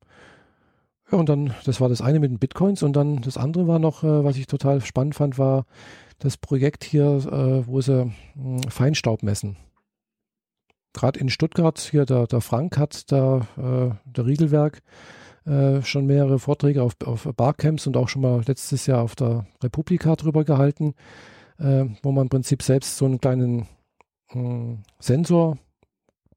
Ja, 1.11 1.17
und 1.17 1.29
dann, 1.29 1.53
das 1.63 1.79
war 1.79 1.87
das 1.87 2.01
eine 2.01 2.19
mit 2.19 2.31
den 2.31 2.39
Bitcoins 2.39 2.83
und 2.83 2.93
dann 2.93 3.21
das 3.21 3.37
andere 3.37 3.67
war 3.67 3.79
noch, 3.79 4.03
äh, 4.03 4.23
was 4.23 4.37
ich 4.37 4.47
total 4.47 4.81
spannend 4.81 5.15
fand, 5.15 5.37
war 5.37 5.65
das 6.19 6.37
Projekt 6.37 6.83
hier, 6.83 7.05
äh, 7.05 7.67
wo 7.67 7.79
sie 7.81 8.11
äh, 8.35 8.69
Feinstaub 8.69 9.23
messen. 9.23 9.55
Gerade 10.93 11.19
in 11.19 11.29
Stuttgart, 11.29 11.79
hier 11.79 12.05
der, 12.05 12.27
der 12.27 12.41
Frank 12.41 12.77
hat 12.77 13.11
da, 13.11 13.47
äh, 13.57 14.09
der 14.11 14.25
Riegelwerk, 14.25 14.81
äh, 15.45 15.81
schon 15.81 16.07
mehrere 16.07 16.39
Vorträge 16.39 16.83
auf, 16.83 16.93
auf 17.05 17.29
Barcamps 17.37 17.87
und 17.87 17.95
auch 17.95 18.09
schon 18.09 18.21
mal 18.21 18.41
letztes 18.45 18.85
Jahr 18.85 19.01
auf 19.01 19.15
der 19.15 19.45
Republika 19.63 20.15
drüber 20.15 20.43
gehalten, 20.43 20.93
äh, 21.59 21.85
wo 22.03 22.11
man 22.11 22.23
im 22.23 22.29
Prinzip 22.29 22.63
selbst 22.63 22.97
so 22.97 23.05
einen 23.05 23.19
kleinen 23.19 23.67
äh, 24.33 24.75
Sensor 24.99 25.57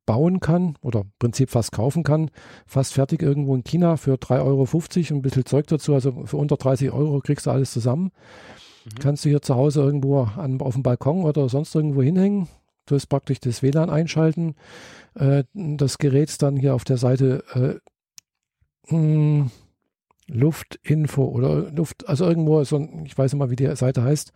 bauen 0.06 0.40
kann 0.40 0.76
oder 0.82 1.02
im 1.02 1.12
Prinzip 1.18 1.50
fast 1.50 1.72
kaufen 1.72 2.02
kann, 2.02 2.30
fast 2.66 2.94
fertig 2.94 3.22
irgendwo 3.22 3.54
in 3.54 3.62
China 3.62 3.96
für 3.96 4.14
3,50 4.14 4.44
Euro 4.44 4.62
und 4.62 5.10
ein 5.10 5.22
bisschen 5.22 5.46
Zeug 5.46 5.66
dazu, 5.68 5.94
also 5.94 6.26
für 6.26 6.36
unter 6.36 6.56
30 6.56 6.90
Euro 6.90 7.20
kriegst 7.20 7.46
du 7.46 7.50
alles 7.50 7.72
zusammen. 7.72 8.10
Mhm. 8.84 8.98
Kannst 9.00 9.24
du 9.24 9.28
hier 9.28 9.42
zu 9.42 9.54
Hause 9.54 9.82
irgendwo 9.82 10.22
an, 10.22 10.60
auf 10.60 10.74
dem 10.74 10.82
Balkon 10.82 11.24
oder 11.24 11.48
sonst 11.48 11.74
irgendwo 11.74 12.02
hinhängen. 12.02 12.48
Du 12.86 12.96
hast 12.96 13.06
praktisch 13.06 13.38
das 13.38 13.62
WLAN 13.62 13.88
einschalten. 13.88 14.56
Äh, 15.14 15.44
das 15.54 15.98
Gerät 15.98 16.42
dann 16.42 16.56
hier 16.56 16.74
auf 16.74 16.82
der 16.82 16.96
Seite 16.96 17.44
äh, 17.54 18.90
hm, 18.90 19.50
Luftinfo 20.26 21.24
oder 21.24 21.70
Luft, 21.70 22.08
also 22.08 22.24
irgendwo 22.24 22.62
so 22.64 22.76
ein, 22.76 23.04
ich 23.04 23.16
weiß 23.16 23.32
nicht 23.32 23.38
mal, 23.38 23.50
wie 23.50 23.56
die 23.56 23.74
Seite 23.76 24.02
heißt, 24.02 24.32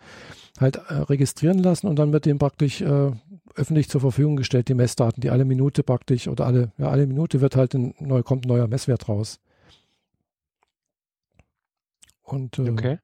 halt 0.58 0.76
äh, 0.76 0.94
registrieren 0.94 1.58
lassen 1.58 1.86
und 1.86 1.96
dann 1.96 2.12
wird 2.12 2.26
dem 2.26 2.38
praktisch 2.38 2.80
äh, 2.80 3.12
öffentlich 3.54 3.88
zur 3.88 4.00
Verfügung 4.00 4.36
gestellt, 4.36 4.68
die 4.68 4.74
Messdaten, 4.74 5.20
die 5.20 5.30
alle 5.30 5.44
Minute 5.44 5.82
praktisch 5.82 6.28
oder 6.28 6.46
alle, 6.46 6.72
ja, 6.78 6.88
alle 6.88 7.06
Minute 7.06 7.40
wird 7.40 7.56
halt 7.56 7.74
ein 7.74 7.94
neu, 7.98 8.22
kommt 8.22 8.44
ein 8.44 8.48
neuer 8.48 8.68
Messwert 8.68 9.08
raus. 9.08 9.40
Und 12.22 12.58
äh, 12.58 12.70
okay. 12.70 12.98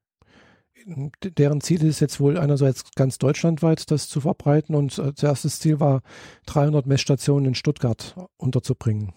deren 1.22 1.60
Ziel 1.60 1.84
ist 1.84 2.00
jetzt 2.00 2.20
wohl 2.20 2.38
einerseits 2.38 2.84
ganz 2.94 3.18
deutschlandweit 3.18 3.90
das 3.90 4.08
zu 4.08 4.20
verbreiten 4.20 4.74
und 4.74 4.98
äh, 4.98 5.12
das 5.12 5.22
erste 5.22 5.50
Ziel 5.50 5.80
war, 5.80 6.02
300 6.46 6.86
Messstationen 6.86 7.46
in 7.48 7.54
Stuttgart 7.54 8.16
unterzubringen. 8.36 9.12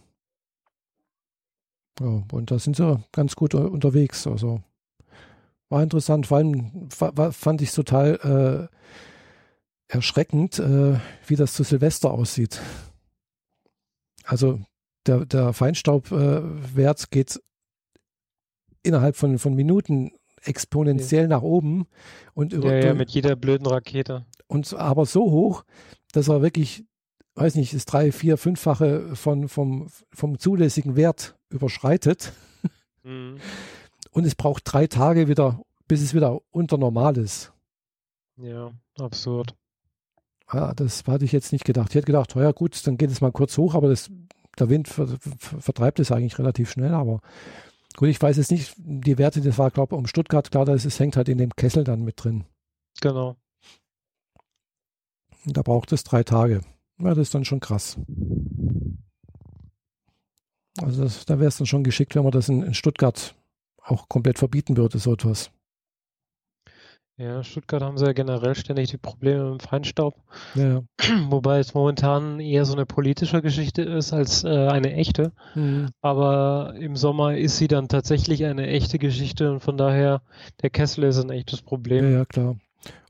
Ja, 2.00 2.24
und 2.32 2.50
da 2.50 2.58
sind 2.58 2.76
sie 2.76 3.04
ganz 3.12 3.36
gut 3.36 3.54
unterwegs. 3.54 4.26
Also 4.26 4.62
war 5.74 5.84
interessant, 5.84 6.28
vor 6.28 6.38
allem 6.38 6.90
fand 6.90 7.62
ich 7.62 7.70
es 7.70 7.76
total 7.76 8.70
äh, 8.70 9.94
erschreckend, 9.94 10.60
äh, 10.60 11.00
wie 11.28 11.36
das 11.36 11.54
zu 11.54 11.64
Silvester 11.64 12.12
aussieht. 12.12 12.62
Also 14.24 14.62
der, 15.06 15.26
der 15.26 15.52
Feinstaubwert 15.54 17.04
äh, 17.04 17.08
geht 17.12 17.42
innerhalb 18.84 19.16
von, 19.16 19.40
von 19.40 19.54
Minuten 19.54 20.12
exponentiell 20.44 21.24
ja. 21.24 21.28
nach 21.28 21.42
oben 21.42 21.88
und 22.34 22.54
über, 22.54 22.74
ja, 22.76 22.88
ja, 22.88 22.94
mit 22.94 23.10
jeder 23.12 23.36
blöden 23.36 23.66
Rakete. 23.66 24.26
Und 24.48 24.74
aber 24.74 25.06
so 25.06 25.32
hoch, 25.32 25.64
dass 26.12 26.28
er 26.28 26.42
wirklich, 26.42 26.86
weiß 27.36 27.56
nicht, 27.56 27.74
das 27.74 27.86
drei, 27.86 28.12
vier, 28.12 28.38
fünffache 28.38 29.16
von, 29.16 29.48
vom, 29.48 29.88
vom 30.14 30.38
zulässigen 30.38 30.96
Wert 30.96 31.36
überschreitet. 31.50 32.34
Mhm. 33.04 33.38
Und 34.14 34.26
es 34.26 34.36
braucht 34.36 34.64
drei 34.66 34.88
Tage 34.88 35.28
wieder, 35.28 35.60
bis 35.88 36.02
es 36.02 36.14
wieder 36.14 36.40
unter 36.52 36.78
normal 36.78 37.18
ist. 37.18 37.52
Ja, 38.38 38.72
absurd. 39.00 39.56
Ah, 40.48 40.74
das 40.76 41.04
hatte 41.08 41.26
ich 41.26 41.32
jetzt 41.32 41.52
nicht 41.52 41.66
gedacht. 41.66 41.90
Ich 41.90 41.96
hätte 41.96 42.06
gedacht, 42.06 42.36
ja 42.36 42.52
gut, 42.52 42.86
dann 42.86 42.98
geht 42.98 43.12
es 43.12 43.22
mal 43.22 43.32
kurz 43.32 43.58
hoch, 43.58 43.74
aber 43.74 43.90
das, 43.90 44.12
der 44.60 44.70
Wind 44.70 44.88
ver, 44.88 45.08
ver, 45.08 45.62
vertreibt 45.62 46.00
es 46.00 46.12
eigentlich 46.12 46.38
relativ 46.38 46.70
schnell. 46.70 46.94
Aber 46.94 47.22
gut, 47.96 48.10
ich 48.10 48.22
weiß 48.22 48.38
jetzt 48.38 48.52
nicht, 48.52 48.76
die 48.78 49.18
Werte, 49.18 49.42
das 49.42 49.58
war, 49.58 49.72
glaube 49.72 49.96
ich, 49.96 50.00
um 50.00 50.08
Stuttgart, 50.08 50.52
klar, 50.52 50.66
das 50.66 50.86
ist, 50.86 51.00
hängt 51.00 51.18
halt 51.18 51.30
in 51.30 51.40
dem 51.40 51.56
Kessel 51.56 51.84
dann 51.84 52.04
mit 52.04 52.24
drin. 52.24 52.46
Genau. 53.02 53.36
Da 55.46 55.62
braucht 55.64 55.92
es 55.92 56.04
drei 56.04 56.24
Tage. 56.24 56.62
Ja, 57.00 57.10
das 57.10 57.18
ist 57.18 57.36
dann 57.36 57.46
schon 57.46 57.60
krass. 57.60 57.98
Also 60.82 61.04
das, 61.04 61.26
da 61.26 61.40
wäre 61.40 61.48
es 61.48 61.58
dann 61.58 61.68
schon 61.68 61.84
geschickt, 61.84 62.16
wenn 62.16 62.24
man 62.24 62.32
das 62.32 62.50
in, 62.50 62.64
in, 62.64 62.74
Stuttgart 62.74 63.36
auch 63.84 64.08
komplett 64.10 64.40
verbieten 64.40 64.78
würde, 64.78 65.00
so 65.00 65.14
etwas. 65.14 65.52
Ja, 67.16 67.44
Stuttgart 67.44 67.84
haben 67.84 67.98
sie 68.00 68.06
ja 68.06 68.14
generell 68.14 68.56
ständig 68.56 68.90
die 68.90 68.98
Probleme 68.98 69.52
mit 69.52 69.62
dem 69.62 69.68
Feinstaub. 69.68 70.16
Ja. 70.56 70.82
Wobei 71.30 71.60
es 71.60 71.76
momentan 71.76 72.40
eher 72.40 72.66
so 72.66 72.74
eine 72.74 72.88
politische 72.88 73.44
Geschichte 73.44 73.84
ist 73.84 74.14
als 74.14 74.44
äh, 74.44 74.68
eine 74.68 74.94
echte. 74.94 75.32
Mhm. 75.54 75.90
Aber 76.02 76.74
im 76.80 76.96
Sommer 76.96 77.38
ist 77.38 77.58
sie 77.58 77.68
dann 77.68 77.88
tatsächlich 77.88 78.46
eine 78.46 78.66
echte 78.66 78.98
Geschichte 78.98 79.52
und 79.52 79.60
von 79.60 79.78
daher, 79.78 80.24
der 80.64 80.72
Kessel 80.72 81.04
ist 81.04 81.20
ein 81.20 81.30
echtes 81.30 81.62
Problem. 81.62 82.06
Ja, 82.06 82.18
ja 82.20 82.26
klar. 82.26 82.56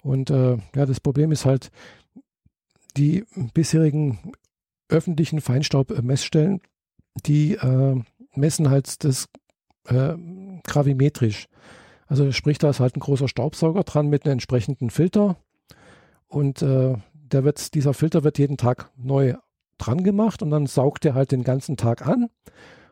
Und 0.01 0.29
äh, 0.29 0.57
ja, 0.75 0.86
das 0.86 0.99
Problem 0.99 1.31
ist 1.31 1.45
halt, 1.45 1.71
die 2.97 3.25
bisherigen 3.53 4.33
öffentlichen 4.89 5.39
Feinstaubmessstellen 5.39 6.62
die 7.25 7.53
äh, 7.53 8.01
messen 8.36 8.69
halt 8.69 9.03
das 9.03 9.29
äh, 9.88 10.15
gravimetrisch. 10.63 11.47
Also 12.08 12.32
sprich, 12.32 12.58
da 12.58 12.69
ist 12.69 12.80
halt 12.80 12.95
ein 12.95 12.99
großer 12.99 13.28
Staubsauger 13.28 13.84
dran 13.84 14.08
mit 14.08 14.26
einem 14.26 14.34
entsprechenden 14.34 14.89
Filter 14.89 15.38
und 16.28 16.62
äh, 16.62 16.95
der 17.13 17.43
wird, 17.43 17.73
dieser 17.73 17.93
Filter 17.93 18.23
wird 18.23 18.38
jeden 18.38 18.58
Tag 18.58 18.91
neu 18.97 19.36
dran 19.78 20.04
gemacht 20.04 20.41
und 20.41 20.52
dann 20.52 20.67
saugt 20.67 21.06
er 21.06 21.15
halt 21.15 21.32
den 21.32 21.43
ganzen 21.43 21.78
Tag 21.78 22.06
an 22.06 22.30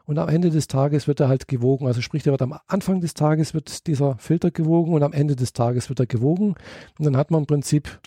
und 0.05 0.17
am 0.17 0.29
Ende 0.29 0.49
des 0.49 0.67
Tages 0.67 1.07
wird 1.07 1.19
er 1.19 1.27
halt 1.27 1.47
gewogen. 1.47 1.86
Also 1.86 2.01
sprich, 2.01 2.23
der 2.23 2.34
wird 2.34 2.41
am 2.41 2.57
Anfang 2.67 3.01
des 3.01 3.13
Tages 3.13 3.53
wird 3.53 3.88
dieser 3.88 4.17
Filter 4.17 4.49
gewogen 4.49 4.93
und 4.93 5.03
am 5.03 5.13
Ende 5.13 5.36
des 5.36 5.53
Tages 5.53 5.89
wird 5.89 5.99
er 5.99 6.07
gewogen 6.07 6.55
und 6.97 7.05
dann 7.05 7.17
hat 7.17 7.31
man 7.31 7.41
im 7.41 7.47
Prinzip 7.47 7.99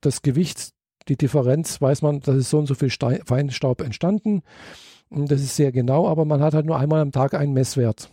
das 0.00 0.22
Gewicht, 0.22 0.72
die 1.08 1.16
Differenz, 1.16 1.80
weiß 1.80 2.02
man, 2.02 2.20
das 2.20 2.36
ist 2.36 2.50
so 2.50 2.58
und 2.58 2.66
so 2.66 2.74
viel 2.74 2.90
Feinstaub 2.90 3.80
entstanden 3.80 4.42
das 5.10 5.40
ist 5.40 5.56
sehr 5.56 5.72
genau, 5.72 6.08
aber 6.08 6.24
man 6.24 6.40
hat 6.40 6.54
halt 6.54 6.66
nur 6.66 6.78
einmal 6.78 7.00
am 7.00 7.12
Tag 7.12 7.34
einen 7.34 7.52
Messwert. 7.52 8.10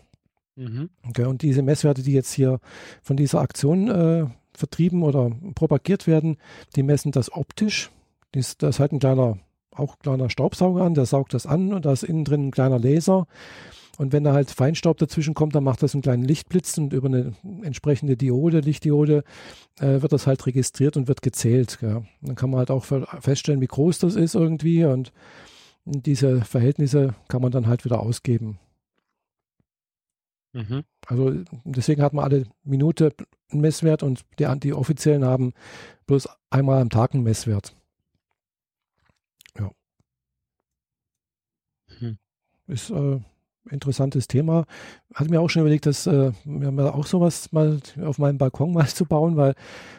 Mhm. 0.56 0.90
Okay, 1.08 1.26
und 1.26 1.42
diese 1.42 1.62
Messwerte, 1.62 2.04
die 2.04 2.14
jetzt 2.14 2.34
hier 2.34 2.60
von 3.02 3.18
dieser 3.18 3.42
Aktion 3.42 3.90
äh, 3.90 4.26
vertrieben 4.54 5.04
oder 5.04 5.32
propagiert 5.56 6.08
werden, 6.08 6.38
die 6.76 6.84
messen 6.84 7.12
das 7.12 7.32
optisch. 7.32 7.90
Das, 8.32 8.58
da 8.58 8.70
ist 8.70 8.80
halt 8.80 8.92
ein 8.92 9.00
kleiner, 9.00 9.38
auch 9.72 10.00
kleiner 10.00 10.30
Staubsauger 10.30 10.84
an, 10.84 10.94
der 10.94 11.06
saugt 11.06 11.34
das 11.34 11.46
an 11.46 11.74
und 11.74 11.86
da 11.86 11.92
ist 11.92 12.04
innen 12.04 12.26
drin 12.26 12.48
ein 12.48 12.52
kleiner 12.52 12.80
Laser. 12.80 13.28
Und 13.98 14.12
wenn 14.12 14.24
da 14.24 14.34
halt 14.34 14.50
Feinstaub 14.50 14.98
dazwischen 14.98 15.36
kommt, 15.36 15.54
dann 15.54 15.64
macht 15.64 15.84
das 15.84 15.94
einen 15.94 16.02
kleinen 16.02 16.24
Lichtblitz 16.24 16.78
und 16.80 16.94
über 16.94 17.08
eine 17.08 17.34
entsprechende 17.62 18.18
Diode, 18.18 18.60
Lichtdiode, 18.60 19.24
äh, 19.80 20.02
wird 20.02 20.12
das 20.12 20.26
halt 20.26 20.46
registriert 20.48 20.98
und 20.98 21.08
wird 21.08 21.22
gezählt. 21.22 21.78
Gell. 21.80 22.04
Dann 22.22 22.36
kann 22.36 22.50
man 22.50 22.60
halt 22.60 22.72
auch 22.72 22.86
feststellen, 22.86 23.62
wie 23.62 23.68
groß 23.68 24.00
das 24.00 24.16
ist 24.16 24.34
irgendwie 24.34 24.86
und 24.86 25.12
diese 25.86 26.42
Verhältnisse 26.42 27.14
kann 27.28 27.42
man 27.42 27.52
dann 27.52 27.68
halt 27.68 27.86
wieder 27.86 28.00
ausgeben. 28.00 28.58
Mhm. 30.54 30.84
Also 31.08 31.34
deswegen 31.66 32.02
hat 32.02 32.14
man 32.14 32.26
alle 32.26 32.46
Minute 32.64 33.14
einen 33.52 33.62
Messwert 33.62 34.04
und 34.04 34.24
die, 34.40 34.48
die 34.60 34.74
offiziellen 34.74 35.26
haben 35.26 35.54
bloß 36.06 36.30
einmal 36.50 36.82
am 36.82 36.90
Tag 36.90 37.14
einen 37.14 37.24
Messwert. 37.24 37.76
Ja. 39.58 39.72
Hm. 42.00 42.18
Ist 42.68 42.92
äh, 42.92 43.20
interessantes 43.70 44.28
Thema. 44.28 44.66
Hatte 45.14 45.30
mir 45.30 45.42
auch 45.42 45.50
schon 45.50 45.62
überlegt, 45.62 45.86
dass 45.86 46.08
äh, 46.08 46.32
mir 46.46 46.94
auch 46.94 47.08
sowas 47.08 47.52
mal 47.52 47.80
auf 48.02 48.18
meinem 48.18 48.38
Balkon 48.38 48.74
mal 48.74 48.88
zu 48.88 49.06
bauen, 49.06 49.36
weil 49.38 49.56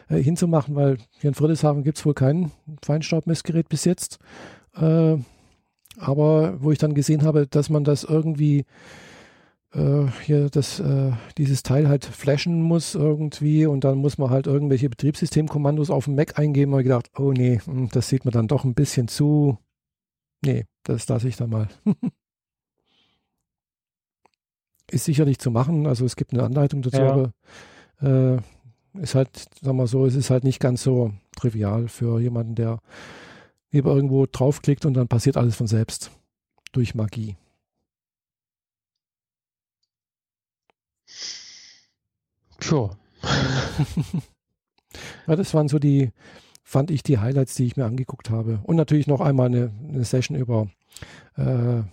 äh, 0.09 0.21
hinzumachen, 0.21 0.75
weil 0.75 0.97
hier 1.19 1.29
in 1.29 1.33
Friedrichshafen 1.33 1.83
gibt 1.83 1.97
es 1.97 2.05
wohl 2.05 2.13
kein 2.13 2.51
Feinstaubmessgerät 2.81 3.69
bis 3.69 3.85
jetzt. 3.85 4.19
Äh, 4.75 5.17
aber 5.97 6.61
wo 6.61 6.71
ich 6.71 6.77
dann 6.77 6.93
gesehen 6.93 7.23
habe, 7.23 7.47
dass 7.47 7.69
man 7.69 7.83
das 7.83 8.03
irgendwie 8.03 8.65
äh, 9.75 10.07
hier 10.23 10.49
das, 10.49 10.79
äh, 10.79 11.11
dieses 11.37 11.63
Teil 11.63 11.87
halt 11.87 12.05
flashen 12.05 12.61
muss 12.61 12.95
irgendwie 12.95 13.65
und 13.65 13.83
dann 13.83 13.97
muss 13.97 14.17
man 14.17 14.29
halt 14.29 14.47
irgendwelche 14.47 14.89
Betriebssystemkommandos 14.89 15.89
auf 15.89 16.05
dem 16.05 16.15
Mac 16.15 16.39
eingeben 16.39 16.73
und 16.73 16.79
ich 16.79 16.85
gedacht, 16.85 17.11
oh 17.17 17.31
nee, 17.31 17.59
hm, 17.63 17.89
das 17.89 18.09
sieht 18.09 18.25
mir 18.25 18.31
dann 18.31 18.47
doch 18.47 18.63
ein 18.63 18.73
bisschen 18.73 19.07
zu. 19.07 19.57
Nee, 20.43 20.65
das 20.83 21.07
lasse 21.07 21.27
ich 21.27 21.35
dann 21.35 21.49
mal. 21.49 21.67
ist 24.91 25.05
sicherlich 25.05 25.39
zu 25.39 25.51
machen, 25.51 25.87
also 25.87 26.05
es 26.05 26.15
gibt 26.15 26.33
eine 26.33 26.43
Anleitung 26.43 26.81
dazu, 26.81 27.01
ja. 27.01 27.11
aber 27.11 27.33
äh, 28.01 28.37
ist 29.01 29.15
halt, 29.15 29.29
sagen 29.61 29.77
wir 29.77 29.87
so, 29.87 30.05
es 30.05 30.15
ist 30.15 30.29
halt 30.29 30.43
nicht 30.43 30.59
ganz 30.59 30.83
so 30.83 31.11
trivial 31.35 31.87
für 31.87 32.19
jemanden, 32.21 32.55
der 32.55 32.79
lieber 33.71 33.93
irgendwo 33.93 34.25
draufklickt 34.25 34.85
und 34.85 34.93
dann 34.93 35.07
passiert 35.07 35.37
alles 35.37 35.55
von 35.55 35.67
selbst. 35.67 36.11
Durch 36.71 36.95
Magie. 36.95 37.35
Sure. 42.61 42.97
ja, 45.27 45.35
das 45.35 45.53
waren 45.53 45.67
so 45.67 45.79
die, 45.79 46.11
fand 46.63 46.91
ich 46.91 47.03
die 47.03 47.19
Highlights, 47.19 47.55
die 47.55 47.65
ich 47.65 47.77
mir 47.77 47.85
angeguckt 47.85 48.29
habe. 48.29 48.59
Und 48.63 48.75
natürlich 48.75 49.07
noch 49.07 49.21
einmal 49.21 49.47
eine, 49.47 49.71
eine 49.87 50.03
Session 50.03 50.37
über 50.37 50.67
äh, 51.37 51.83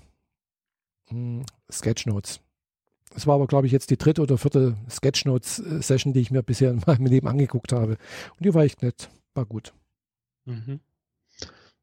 hm, 1.08 1.44
Sketchnotes. 1.70 2.40
Es 3.14 3.26
war 3.26 3.34
aber, 3.34 3.46
glaube 3.46 3.66
ich, 3.66 3.72
jetzt 3.72 3.90
die 3.90 3.98
dritte 3.98 4.22
oder 4.22 4.38
vierte 4.38 4.76
Sketchnotes-Session, 4.88 6.12
die 6.12 6.20
ich 6.20 6.30
mir 6.30 6.42
bisher 6.42 6.70
in 6.70 6.82
meinem 6.86 7.06
Leben 7.06 7.28
angeguckt 7.28 7.72
habe. 7.72 7.98
Und 8.36 8.44
die 8.44 8.54
war 8.54 8.64
echt 8.64 8.82
nett, 8.82 9.10
war 9.34 9.44
gut. 9.44 9.74
Mhm. 10.44 10.80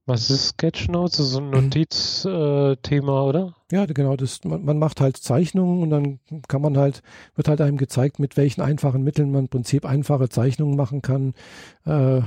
Was 0.10 0.32
ist 0.32 0.50
Sketchnotes? 0.50 1.18
Das 1.18 1.28
ist 1.28 1.32
so 1.34 1.40
ein 1.40 1.52
Notizthema, 1.52 3.22
äh, 3.22 3.30
oder? 3.30 3.54
Ja, 3.72 3.86
genau. 3.86 4.16
Das, 4.16 4.44
man, 4.44 4.66
man, 4.66 4.80
macht 4.80 5.02
halt 5.02 5.18
Zeichnungen 5.18 5.84
und 5.84 5.92
dann 5.92 6.20
kann 6.48 6.64
man 6.64 6.78
halt, 6.78 7.04
wird 7.36 7.48
halt 7.48 7.62
einem 7.62 7.78
gezeigt, 7.78 8.18
mit 8.18 8.36
welchen 8.36 8.62
einfachen 8.62 9.04
Mitteln 9.04 9.32
man 9.32 9.42
im 9.42 9.50
Prinzip 9.50 9.86
einfache 9.86 10.28
Zeichnungen 10.28 10.76
machen 10.76 11.04
kann. 11.04 11.36
Äh, 11.86 12.22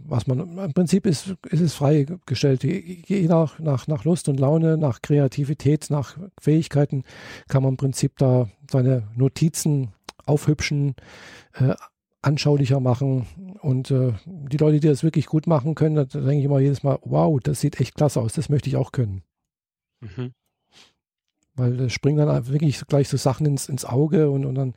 was 0.00 0.26
man 0.26 0.58
im 0.58 0.72
Prinzip 0.72 1.06
ist, 1.06 1.36
ist 1.48 1.60
es 1.60 1.74
freigestellt. 1.74 2.64
Je 2.64 3.28
nach, 3.28 3.60
nach, 3.60 3.86
nach 3.86 4.04
Lust 4.04 4.28
und 4.28 4.40
Laune, 4.40 4.76
nach 4.76 5.00
Kreativität, 5.00 5.90
nach 5.90 6.16
Fähigkeiten 6.40 7.04
kann 7.46 7.62
man 7.62 7.74
im 7.74 7.76
Prinzip 7.76 8.16
da 8.18 8.48
seine 8.68 9.04
Notizen 9.14 9.92
aufhübschen, 10.26 10.96
äh, 11.54 11.74
anschaulicher 12.22 12.80
machen. 12.80 13.26
Und 13.60 13.90
äh, 13.90 14.12
die 14.26 14.56
Leute, 14.56 14.80
die 14.80 14.88
das 14.88 15.02
wirklich 15.02 15.26
gut 15.26 15.46
machen 15.46 15.74
können, 15.74 15.96
da 15.96 16.04
denke 16.04 16.38
ich 16.38 16.44
immer 16.44 16.60
jedes 16.60 16.82
Mal, 16.82 16.98
wow, 17.02 17.38
das 17.40 17.60
sieht 17.60 17.80
echt 17.80 17.94
klasse 17.94 18.20
aus, 18.20 18.32
das 18.32 18.48
möchte 18.48 18.68
ich 18.68 18.76
auch 18.76 18.92
können. 18.92 19.22
Mhm. 20.00 20.32
Weil 21.54 21.80
es 21.80 21.92
springen 21.92 22.18
dann 22.18 22.48
wirklich 22.48 22.80
gleich 22.86 23.08
so 23.08 23.16
Sachen 23.16 23.46
ins, 23.46 23.68
ins 23.68 23.84
Auge 23.84 24.30
und, 24.30 24.44
und 24.44 24.54
dann 24.54 24.74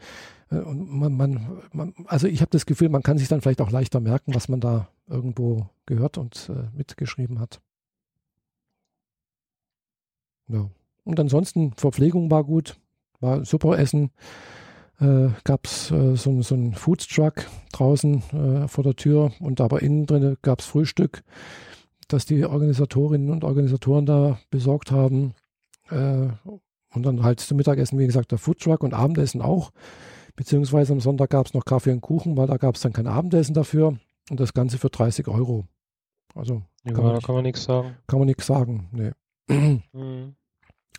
äh, 0.52 0.58
und 0.58 0.89
man, 0.89 1.14
man, 1.14 1.62
man, 1.72 1.94
also 2.06 2.28
ich 2.28 2.42
habe 2.42 2.52
das 2.52 2.66
Gefühl, 2.66 2.89
man 2.89 3.04
kann 3.04 3.18
sich 3.18 3.28
dann 3.28 3.42
vielleicht 3.42 3.62
auch 3.62 3.72
leichter 3.72 4.00
merken, 4.00 4.36
was 4.36 4.50
man 4.50 4.60
da 4.60 4.89
irgendwo 5.08 5.70
gehört 5.86 6.18
und 6.18 6.50
äh, 6.50 6.76
mitgeschrieben 6.76 7.39
hat. 7.39 7.62
Ja. 10.48 10.70
Und 11.04 11.20
ansonsten, 11.20 11.74
Verpflegung 11.74 12.30
war 12.30 12.44
gut, 12.44 12.78
war 13.20 13.44
super 13.46 13.80
Essen 13.80 14.12
äh, 15.02 15.30
gab 15.43 15.66
es 15.66 15.91
äh, 15.91 16.16
so, 16.16 16.41
so 16.41 16.56
einen 16.56 16.74
Foodtruck 16.74 17.45
draußen 17.74 18.24
äh, 18.32 18.68
vor 18.68 18.84
der 18.84 18.95
Tür 18.95 19.32
und 19.39 19.60
aber 19.60 19.82
innen 19.82 20.06
drin 20.06 20.38
gab 20.41 20.60
es 20.60 20.68
Frühstück, 20.68 21.24
das 22.08 22.26
die 22.26 22.45
Organisatorinnen 22.45 23.32
und 23.32 23.43
Organisatoren 23.43 24.06
da 24.06 24.39
besorgt 24.52 24.91
haben. 24.91 25.34
Äh, 25.89 26.28
und 26.93 27.04
dann 27.04 27.24
halt 27.24 27.39
zum 27.39 27.58
Mittagessen, 27.58 27.97
wie 27.99 28.06
gesagt, 28.06 28.32
der 28.32 28.38
Foodtruck 28.38 28.84
und 28.84 28.93
Abendessen 28.93 29.41
auch. 29.41 29.72
Beziehungsweise 30.36 30.93
am 30.93 30.99
Sonntag 30.99 31.30
gab 31.30 31.45
es 31.45 31.54
noch 31.54 31.66
Kaffee 31.66 31.91
und 31.91 32.02
Kuchen, 32.02 32.36
weil 32.36 32.47
da 32.47 32.58
gab 32.58 32.76
es 32.76 32.82
dann 32.82 32.93
kein 32.93 33.08
Abendessen 33.08 33.54
dafür. 33.54 33.97
Und 34.30 34.39
das 34.39 34.54
Ganze 34.54 34.78
für 34.78 34.89
30 34.89 35.28
Euro. 35.28 35.66
Also 36.36 36.62
ja, 36.84 36.93
kann, 36.93 37.04
man, 37.04 37.22
kann 37.22 37.36
man 37.36 37.43
nichts 37.43 37.64
sagen. 37.64 37.95
Kann 38.08 38.20
man 38.20 38.28
nichts 38.28 38.45
sagen, 38.45 38.89
nee. 38.91 39.12
Mhm. 39.93 40.36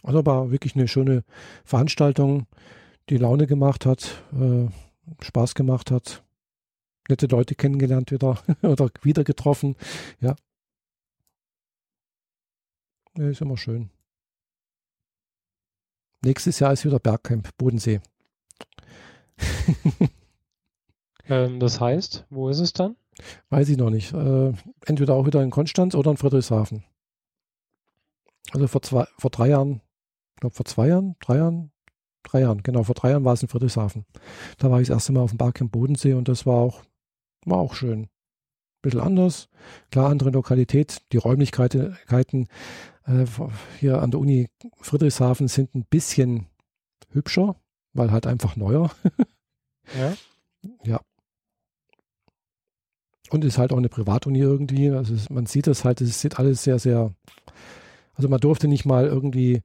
Also 0.02 0.26
war 0.26 0.50
wirklich 0.50 0.74
eine 0.74 0.88
schöne 0.88 1.24
Veranstaltung 1.64 2.46
die 3.08 3.16
Laune 3.16 3.46
gemacht 3.46 3.86
hat, 3.86 4.22
äh, 4.32 4.68
Spaß 5.22 5.54
gemacht 5.54 5.90
hat, 5.90 6.22
nette 7.08 7.26
Leute 7.26 7.54
kennengelernt 7.54 8.10
wieder 8.10 8.42
oder 8.62 8.90
wieder 9.02 9.24
getroffen. 9.24 9.76
Ja. 10.20 10.36
ja. 13.16 13.28
Ist 13.28 13.40
immer 13.40 13.56
schön. 13.56 13.90
Nächstes 16.24 16.60
Jahr 16.60 16.72
ist 16.72 16.84
wieder 16.84 17.00
Bergcamp, 17.00 17.56
Bodensee. 17.58 18.00
ähm, 21.28 21.58
das 21.58 21.80
heißt, 21.80 22.26
wo 22.30 22.48
ist 22.48 22.60
es 22.60 22.72
dann? 22.72 22.96
Weiß 23.50 23.68
ich 23.68 23.76
noch 23.76 23.90
nicht. 23.90 24.12
Äh, 24.12 24.52
entweder 24.86 25.14
auch 25.14 25.26
wieder 25.26 25.42
in 25.42 25.50
Konstanz 25.50 25.96
oder 25.96 26.12
in 26.12 26.16
Friedrichshafen. 26.16 26.84
Also 28.52 28.68
vor, 28.68 28.82
zwei, 28.82 29.06
vor 29.18 29.30
drei 29.30 29.48
Jahren, 29.48 29.80
ich 30.34 30.40
glaube 30.40 30.54
vor 30.54 30.66
zwei 30.66 30.88
Jahren, 30.88 31.16
drei 31.20 31.38
Jahren, 31.38 31.71
drei 32.32 32.40
Jahren, 32.40 32.62
genau, 32.62 32.82
vor 32.82 32.94
drei 32.94 33.10
Jahren 33.10 33.24
war 33.24 33.34
es 33.34 33.42
in 33.42 33.48
Friedrichshafen. 33.48 34.04
Da 34.58 34.70
war 34.70 34.80
ich 34.80 34.88
das 34.88 34.96
erste 34.96 35.12
Mal 35.12 35.20
auf 35.20 35.30
dem 35.30 35.38
Barcamp 35.38 35.72
Bodensee 35.72 36.14
und 36.14 36.28
das 36.28 36.46
war 36.46 36.56
auch, 36.56 36.82
war 37.44 37.58
auch 37.58 37.74
schön. 37.74 38.08
Bisschen 38.82 39.00
anders, 39.00 39.48
klar, 39.90 40.10
andere 40.10 40.30
Lokalität. 40.30 41.02
Die 41.12 41.16
Räumlichkeiten 41.18 42.48
äh, 43.06 43.26
hier 43.78 44.02
an 44.02 44.10
der 44.10 44.20
Uni 44.20 44.48
Friedrichshafen 44.80 45.48
sind 45.48 45.74
ein 45.74 45.84
bisschen 45.84 46.46
hübscher, 47.10 47.56
weil 47.92 48.10
halt 48.10 48.26
einfach 48.26 48.56
neuer. 48.56 48.90
ja. 49.98 50.14
Ja. 50.84 51.00
Und 53.30 53.44
ist 53.44 53.58
halt 53.58 53.72
auch 53.72 53.78
eine 53.78 53.88
Privatuni 53.88 54.40
irgendwie. 54.40 54.90
Also 54.90 55.14
man 55.32 55.46
sieht 55.46 55.66
das 55.66 55.84
halt, 55.84 56.00
es 56.00 56.20
sieht 56.20 56.38
alles 56.38 56.64
sehr, 56.64 56.78
sehr. 56.78 57.14
Also 58.14 58.28
man 58.28 58.40
durfte 58.40 58.68
nicht 58.68 58.84
mal 58.84 59.06
irgendwie 59.06 59.62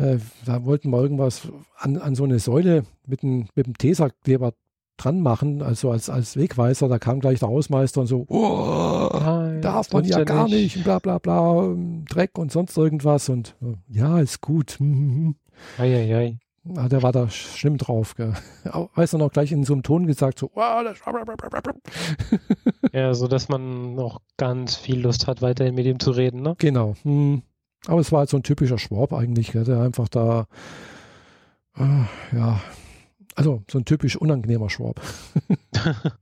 äh, 0.00 0.18
da 0.46 0.64
wollten 0.64 0.90
wir 0.90 1.00
irgendwas 1.00 1.48
an, 1.76 1.98
an 1.98 2.14
so 2.14 2.24
eine 2.24 2.38
Säule 2.38 2.84
mit 3.06 3.22
dem, 3.22 3.48
mit 3.54 3.66
dem 3.66 3.76
Tesakleber 3.76 4.54
dran 4.96 5.20
machen, 5.20 5.62
also 5.62 5.90
als, 5.90 6.10
als 6.10 6.36
Wegweiser. 6.36 6.88
Da 6.88 6.98
kam 6.98 7.20
gleich 7.20 7.40
der 7.40 7.48
Hausmeister 7.48 8.02
und 8.02 8.06
so, 8.06 8.26
oh, 8.28 9.08
Nein, 9.12 9.62
darf 9.62 9.92
man 9.92 10.04
ja 10.04 10.24
gar 10.24 10.44
nicht. 10.44 10.76
nicht, 10.76 10.84
bla 10.84 10.98
bla 10.98 11.18
bla, 11.18 11.74
Dreck 12.08 12.38
und 12.38 12.52
sonst 12.52 12.76
irgendwas. 12.76 13.28
Und 13.28 13.56
ja, 13.88 14.20
ist 14.20 14.40
gut. 14.40 14.78
Eieiei. 15.78 16.38
Ei, 16.76 16.76
ei. 16.76 16.88
der 16.88 17.02
war 17.02 17.12
da 17.12 17.30
schlimm 17.30 17.78
drauf. 17.78 18.14
Gell. 18.14 18.34
Weißt 18.94 19.14
du 19.14 19.18
noch 19.18 19.32
gleich 19.32 19.52
in 19.52 19.64
so 19.64 19.72
einem 19.72 19.82
Ton 19.82 20.06
gesagt, 20.06 20.38
so, 20.38 20.50
oh, 20.54 20.60
ja, 22.92 23.14
so 23.14 23.28
dass 23.28 23.48
man 23.48 23.94
noch 23.94 24.20
ganz 24.36 24.76
viel 24.76 25.00
Lust 25.00 25.26
hat, 25.26 25.42
weiterhin 25.42 25.74
mit 25.74 25.86
ihm 25.86 25.98
zu 25.98 26.10
reden, 26.10 26.42
ne? 26.42 26.54
Genau. 26.58 26.94
Hm. 27.02 27.42
Aber 27.86 28.00
es 28.00 28.12
war 28.12 28.20
halt 28.20 28.28
so 28.28 28.36
ein 28.36 28.42
typischer 28.42 28.78
Schwab 28.78 29.12
eigentlich, 29.12 29.52
der 29.52 29.80
einfach 29.80 30.08
da, 30.08 30.46
äh, 31.76 32.04
ja, 32.36 32.60
also 33.34 33.62
so 33.70 33.78
ein 33.78 33.84
typisch 33.84 34.16
unangenehmer 34.16 34.70
Schwab. 34.70 35.00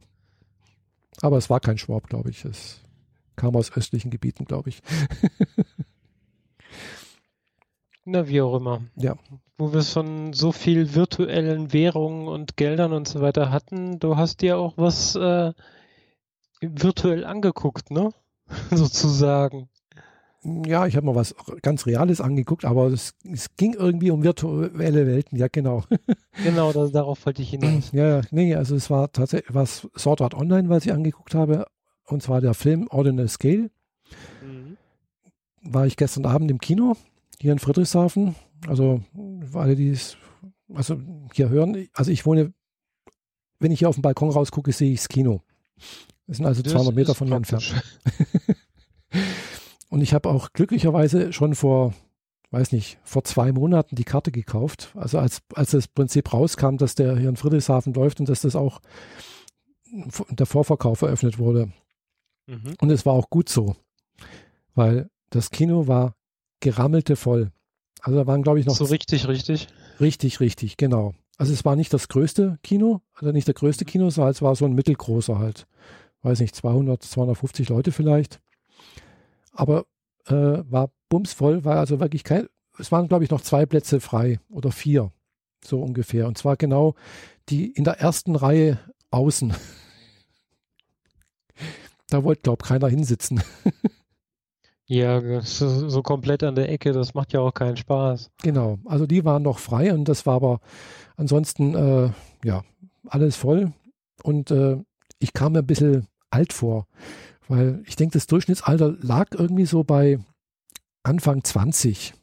Aber 1.20 1.36
es 1.36 1.50
war 1.50 1.58
kein 1.60 1.78
Schwab, 1.78 2.08
glaube 2.08 2.30
ich. 2.30 2.44
Es 2.44 2.80
kam 3.34 3.56
aus 3.56 3.72
östlichen 3.72 4.10
Gebieten, 4.10 4.44
glaube 4.44 4.68
ich. 4.68 4.82
Na, 8.04 8.28
wie 8.28 8.40
auch 8.40 8.56
immer. 8.56 8.82
Ja. 8.96 9.16
Wo 9.58 9.72
wir 9.72 9.82
schon 9.82 10.32
so 10.32 10.52
viel 10.52 10.94
virtuellen 10.94 11.72
Währungen 11.72 12.28
und 12.28 12.56
Geldern 12.56 12.92
und 12.92 13.08
so 13.08 13.20
weiter 13.20 13.50
hatten, 13.50 13.98
du 13.98 14.16
hast 14.16 14.40
dir 14.40 14.56
auch 14.58 14.74
was 14.76 15.16
äh, 15.16 15.52
virtuell 16.60 17.24
angeguckt, 17.24 17.90
ne? 17.90 18.12
Sozusagen. 18.70 19.68
Ja, 20.44 20.86
ich 20.86 20.96
habe 20.96 21.06
mal 21.06 21.14
was 21.14 21.34
ganz 21.62 21.84
Reales 21.86 22.20
angeguckt, 22.20 22.64
aber 22.64 22.86
es, 22.86 23.14
es, 23.24 23.56
ging 23.56 23.74
irgendwie 23.74 24.10
um 24.10 24.22
virtuelle 24.22 25.06
Welten, 25.06 25.36
ja 25.36 25.48
genau. 25.48 25.82
genau, 26.44 26.72
das, 26.72 26.92
darauf 26.92 27.26
wollte 27.26 27.42
ich 27.42 27.50
hinaus. 27.50 27.90
Ja, 27.92 28.20
nee, 28.30 28.54
also 28.54 28.76
es 28.76 28.88
war 28.88 29.10
tatsächlich 29.10 29.52
was 29.52 29.88
Sword 29.96 30.22
Art 30.22 30.34
Online, 30.34 30.68
was 30.68 30.86
ich 30.86 30.92
angeguckt 30.92 31.34
habe, 31.34 31.66
und 32.04 32.22
zwar 32.22 32.40
der 32.40 32.54
Film 32.54 32.86
Ordinal 32.88 33.28
Scale. 33.28 33.70
Mhm. 34.42 34.76
War 35.62 35.86
ich 35.86 35.96
gestern 35.96 36.24
Abend 36.24 36.50
im 36.50 36.60
Kino, 36.60 36.96
hier 37.40 37.52
in 37.52 37.58
Friedrichshafen. 37.58 38.36
Also, 38.68 39.00
alle, 39.54 39.74
die 39.74 39.90
es 39.90 40.16
also 40.74 41.00
hier 41.32 41.48
hören, 41.48 41.88
also 41.94 42.10
ich 42.10 42.26
wohne, 42.26 42.52
wenn 43.58 43.72
ich 43.72 43.80
hier 43.80 43.88
auf 43.88 43.96
den 43.96 44.02
Balkon 44.02 44.30
rausgucke, 44.30 44.72
sehe 44.72 44.92
ich 44.92 45.00
das 45.00 45.08
Kino. 45.08 45.42
Das 46.26 46.36
sind 46.36 46.46
also 46.46 46.62
das 46.62 46.72
200 46.72 46.94
Meter 46.94 47.14
von 47.14 47.28
mir 47.28 47.36
entfernt. 47.36 47.82
Und 49.88 50.02
ich 50.02 50.14
habe 50.14 50.28
auch 50.28 50.52
glücklicherweise 50.52 51.32
schon 51.32 51.54
vor, 51.54 51.94
weiß 52.50 52.72
nicht, 52.72 52.98
vor 53.02 53.24
zwei 53.24 53.52
Monaten 53.52 53.96
die 53.96 54.04
Karte 54.04 54.30
gekauft. 54.30 54.90
Also 54.94 55.18
als, 55.18 55.40
als 55.54 55.70
das 55.70 55.88
Prinzip 55.88 56.32
rauskam, 56.32 56.76
dass 56.76 56.94
der 56.94 57.16
hier 57.16 57.28
in 57.28 57.36
Friedrichshafen 57.36 57.94
läuft 57.94 58.20
und 58.20 58.28
dass 58.28 58.42
das 58.42 58.56
auch 58.56 58.80
der 60.30 60.46
Vorverkauf 60.46 61.02
eröffnet 61.02 61.38
wurde. 61.38 61.72
Mhm. 62.46 62.74
Und 62.80 62.90
es 62.90 63.06
war 63.06 63.14
auch 63.14 63.30
gut 63.30 63.48
so, 63.48 63.76
weil 64.74 65.08
das 65.30 65.50
Kino 65.50 65.86
war 65.86 66.14
gerammelte 66.60 67.16
voll. 67.16 67.50
Also 68.00 68.18
da 68.18 68.26
waren, 68.26 68.42
glaube 68.42 68.60
ich, 68.60 68.66
noch. 68.66 68.76
So 68.76 68.84
richtig, 68.84 69.26
richtig? 69.26 69.68
Richtig, 70.00 70.40
richtig, 70.40 70.76
genau. 70.76 71.14
Also 71.36 71.52
es 71.52 71.64
war 71.64 71.76
nicht 71.76 71.92
das 71.92 72.08
größte 72.08 72.58
Kino, 72.62 73.00
also 73.14 73.32
nicht 73.32 73.46
der 73.46 73.54
größte 73.54 73.84
mhm. 73.84 73.88
Kino, 73.88 74.10
sondern 74.10 74.32
es 74.32 74.42
war 74.42 74.54
so 74.54 74.66
ein 74.66 74.74
mittelgroßer 74.74 75.38
halt. 75.38 75.66
Weiß 76.22 76.40
nicht, 76.40 76.54
200, 76.54 77.02
250 77.02 77.68
Leute 77.68 77.92
vielleicht 77.92 78.40
aber 79.58 79.86
äh, 80.26 80.62
war 80.70 80.90
bumsvoll, 81.08 81.64
war 81.64 81.76
also 81.76 82.00
wirklich 82.00 82.24
kein, 82.24 82.48
es 82.78 82.92
waren 82.92 83.08
glaube 83.08 83.24
ich 83.24 83.30
noch 83.30 83.40
zwei 83.40 83.66
Plätze 83.66 84.00
frei 84.00 84.40
oder 84.48 84.70
vier, 84.70 85.12
so 85.64 85.82
ungefähr. 85.82 86.26
Und 86.26 86.38
zwar 86.38 86.56
genau 86.56 86.94
die 87.48 87.70
in 87.70 87.84
der 87.84 88.00
ersten 88.00 88.36
Reihe 88.36 88.78
außen. 89.10 89.54
da 92.08 92.24
wollte 92.24 92.42
glaube 92.42 92.64
keiner 92.64 92.88
hinsitzen. 92.88 93.42
Ja, 94.90 95.42
so, 95.42 95.90
so, 95.90 96.02
komplett 96.02 96.42
an 96.42 96.54
der 96.54 96.70
Ecke, 96.70 96.92
das 96.92 97.12
macht 97.12 97.34
ja 97.34 97.40
auch 97.40 97.52
keinen 97.52 97.76
Spaß. 97.76 98.30
Genau, 98.42 98.78
also 98.86 99.06
die 99.06 99.22
waren 99.22 99.42
noch 99.42 99.58
frei 99.58 99.92
und 99.92 100.06
das 100.06 100.24
war 100.24 100.36
aber 100.36 100.60
ansonsten, 101.14 101.74
äh, 101.74 102.10
ja, 102.42 102.64
alles 103.06 103.36
voll. 103.36 103.74
Und 104.22 104.50
äh, 104.50 104.78
ich 105.18 105.34
kam 105.34 105.52
mir 105.52 105.58
ein 105.58 105.66
bisschen 105.66 106.06
alt 106.30 106.54
vor. 106.54 106.86
Weil 107.48 107.82
ich 107.86 107.96
denke, 107.96 108.12
das 108.12 108.26
Durchschnittsalter 108.26 108.96
lag 109.00 109.28
irgendwie 109.32 109.66
so 109.66 109.82
bei 109.82 110.18
Anfang 111.02 111.42
20. 111.42 112.14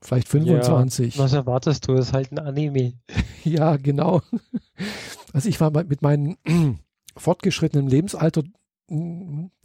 vielleicht 0.00 0.28
25. 0.28 1.16
Ja, 1.16 1.24
was 1.24 1.32
erwartest 1.32 1.88
du? 1.88 1.94
Das 1.94 2.08
ist 2.08 2.12
halt 2.12 2.32
ein 2.32 2.38
Anime. 2.38 2.94
ja, 3.44 3.76
genau. 3.76 4.22
Also 5.32 5.48
ich 5.48 5.60
war 5.60 5.70
mit 5.70 6.02
meinem 6.02 6.36
fortgeschrittenen 7.16 7.88
Lebensalter, 7.88 8.42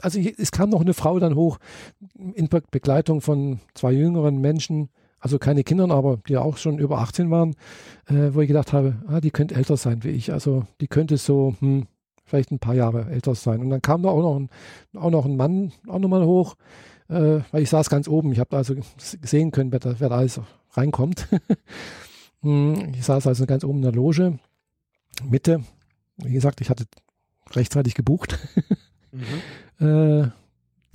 also 0.02 0.20
ich, 0.20 0.40
es 0.40 0.52
kam 0.52 0.70
noch 0.70 0.82
eine 0.82 0.96
Frau 0.96 1.20
dann 1.20 1.36
hoch 1.36 1.60
in 2.16 2.50
Begleitung 2.72 3.22
von 3.22 3.60
zwei 3.76 3.92
jüngeren 3.92 4.42
Menschen, 4.42 4.90
also 5.20 5.38
keine 5.38 5.64
Kindern, 5.64 5.92
aber 5.92 6.18
die 6.28 6.38
auch 6.38 6.58
schon 6.58 6.80
über 6.80 6.98
18 6.98 7.30
waren, 7.30 7.56
äh, 8.08 8.34
wo 8.34 8.42
ich 8.42 8.48
gedacht 8.48 8.74
habe, 8.74 8.96
ah, 9.08 9.22
die 9.22 9.30
könnte 9.30 9.54
älter 9.54 9.78
sein 9.78 10.04
wie 10.04 10.10
ich. 10.10 10.34
Also 10.34 10.66
die 10.82 10.88
könnte 10.88 11.18
so 11.18 11.56
hm, 11.60 11.86
vielleicht 12.32 12.52
ein 12.52 12.60
paar 12.60 12.74
Jahre 12.74 13.10
älter 13.12 13.36
sein. 13.36 13.60
Und 13.62 13.70
dann 13.70 13.82
kam 13.82 14.04
da 14.04 14.10
auch 14.10 14.22
noch 14.22 14.38
ein, 14.38 14.50
auch 14.98 15.12
noch 15.12 15.26
ein 15.26 15.36
Mann 15.36 15.74
auch 15.88 16.00
nochmal 16.00 16.26
hoch, 16.26 16.56
äh, 17.10 17.42
weil 17.52 17.62
ich 17.62 17.70
saß 17.70 17.90
ganz 17.90 18.08
oben. 18.08 18.32
Ich 18.32 18.40
habe 18.40 18.56
also 18.56 18.76
sehen 18.98 19.52
können, 19.52 19.72
wer 19.72 19.80
da, 19.80 20.00
wer 20.00 20.10
da 20.10 20.18
alles 20.18 20.40
reinkommt. 20.72 21.28
Hm, 22.44 22.94
ich 22.96 23.06
saß 23.06 23.28
also 23.28 23.46
ganz 23.46 23.64
oben 23.64 23.78
in 23.78 23.84
der 23.84 23.92
Loge, 23.92 24.40
Mitte. 25.24 25.64
Wie 26.18 26.34
gesagt, 26.34 26.60
ich 26.60 26.72
hatte 26.72 26.86
rechtzeitig 27.52 27.94
gebucht. 27.94 28.40
mhm. 29.12 29.86
äh, 29.88 30.32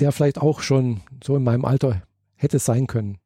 der 0.01 0.11
vielleicht 0.11 0.39
auch 0.39 0.61
schon 0.61 1.03
so 1.23 1.37
in 1.37 1.45
meinem 1.45 1.65
Alter 1.65 2.03
hätte 2.35 2.59
sein 2.59 2.89
können. 2.89 3.19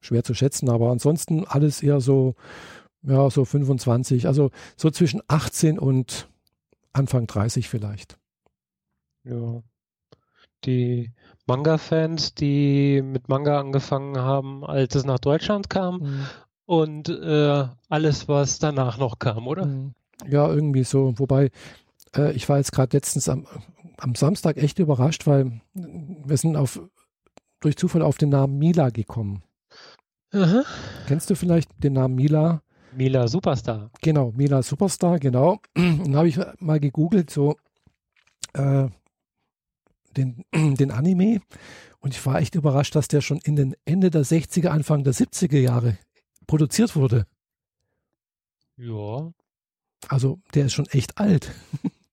Schwer 0.00 0.24
zu 0.24 0.34
schätzen, 0.34 0.68
aber 0.68 0.90
ansonsten 0.90 1.44
alles 1.44 1.80
eher 1.80 2.00
so, 2.00 2.34
ja, 3.02 3.30
so 3.30 3.44
25, 3.44 4.26
also 4.26 4.50
so 4.76 4.90
zwischen 4.90 5.22
18 5.28 5.78
und 5.78 6.28
Anfang 6.94 7.26
30 7.26 7.68
vielleicht. 7.68 8.18
Ja. 9.24 9.62
Die 10.64 11.12
Manga-Fans, 11.46 12.34
die 12.34 13.02
mit 13.02 13.28
Manga 13.28 13.60
angefangen 13.60 14.16
haben, 14.16 14.64
als 14.64 14.94
es 14.94 15.04
nach 15.04 15.18
Deutschland 15.18 15.68
kam 15.68 15.98
mhm. 15.98 16.26
und 16.64 17.08
äh, 17.10 17.66
alles, 17.88 18.28
was 18.28 18.58
danach 18.58 18.96
noch 18.96 19.18
kam, 19.18 19.46
oder? 19.46 19.66
Mhm. 19.66 19.94
Ja, 20.26 20.48
irgendwie 20.48 20.84
so. 20.84 21.18
Wobei, 21.18 21.50
äh, 22.16 22.32
ich 22.32 22.48
war 22.48 22.56
jetzt 22.58 22.72
gerade 22.72 22.96
letztens 22.96 23.28
am, 23.28 23.46
am 23.98 24.14
Samstag 24.14 24.56
echt 24.56 24.78
überrascht, 24.78 25.26
weil 25.26 25.60
wir 25.74 26.36
sind 26.36 26.56
auf, 26.56 26.80
durch 27.60 27.76
Zufall 27.76 28.02
auf 28.02 28.16
den 28.16 28.30
Namen 28.30 28.58
Mila 28.58 28.88
gekommen. 28.90 29.42
Aha. 30.32 30.64
Kennst 31.06 31.28
du 31.30 31.36
vielleicht 31.36 31.70
den 31.82 31.94
Namen 31.94 32.14
Mila? 32.14 32.62
Mila 32.96 33.28
Superstar. 33.28 33.90
Genau, 34.00 34.32
Mila 34.32 34.62
Superstar, 34.62 35.18
genau. 35.18 35.60
Und 35.76 36.16
habe 36.16 36.28
ich 36.28 36.38
mal 36.58 36.80
gegoogelt, 36.80 37.30
so 37.30 37.56
äh, 38.54 38.88
den, 40.16 40.44
den 40.54 40.90
Anime. 40.90 41.40
Und 42.00 42.14
ich 42.14 42.24
war 42.26 42.40
echt 42.40 42.54
überrascht, 42.54 42.94
dass 42.94 43.08
der 43.08 43.20
schon 43.20 43.38
in 43.38 43.56
den 43.56 43.74
Ende 43.84 44.10
der 44.10 44.24
60er, 44.24 44.68
Anfang 44.68 45.04
der 45.04 45.14
70er 45.14 45.58
Jahre 45.58 45.98
produziert 46.46 46.96
wurde. 46.96 47.26
Ja. 48.76 49.32
Also 50.08 50.40
der 50.54 50.66
ist 50.66 50.74
schon 50.74 50.86
echt 50.86 51.18
alt. 51.18 51.52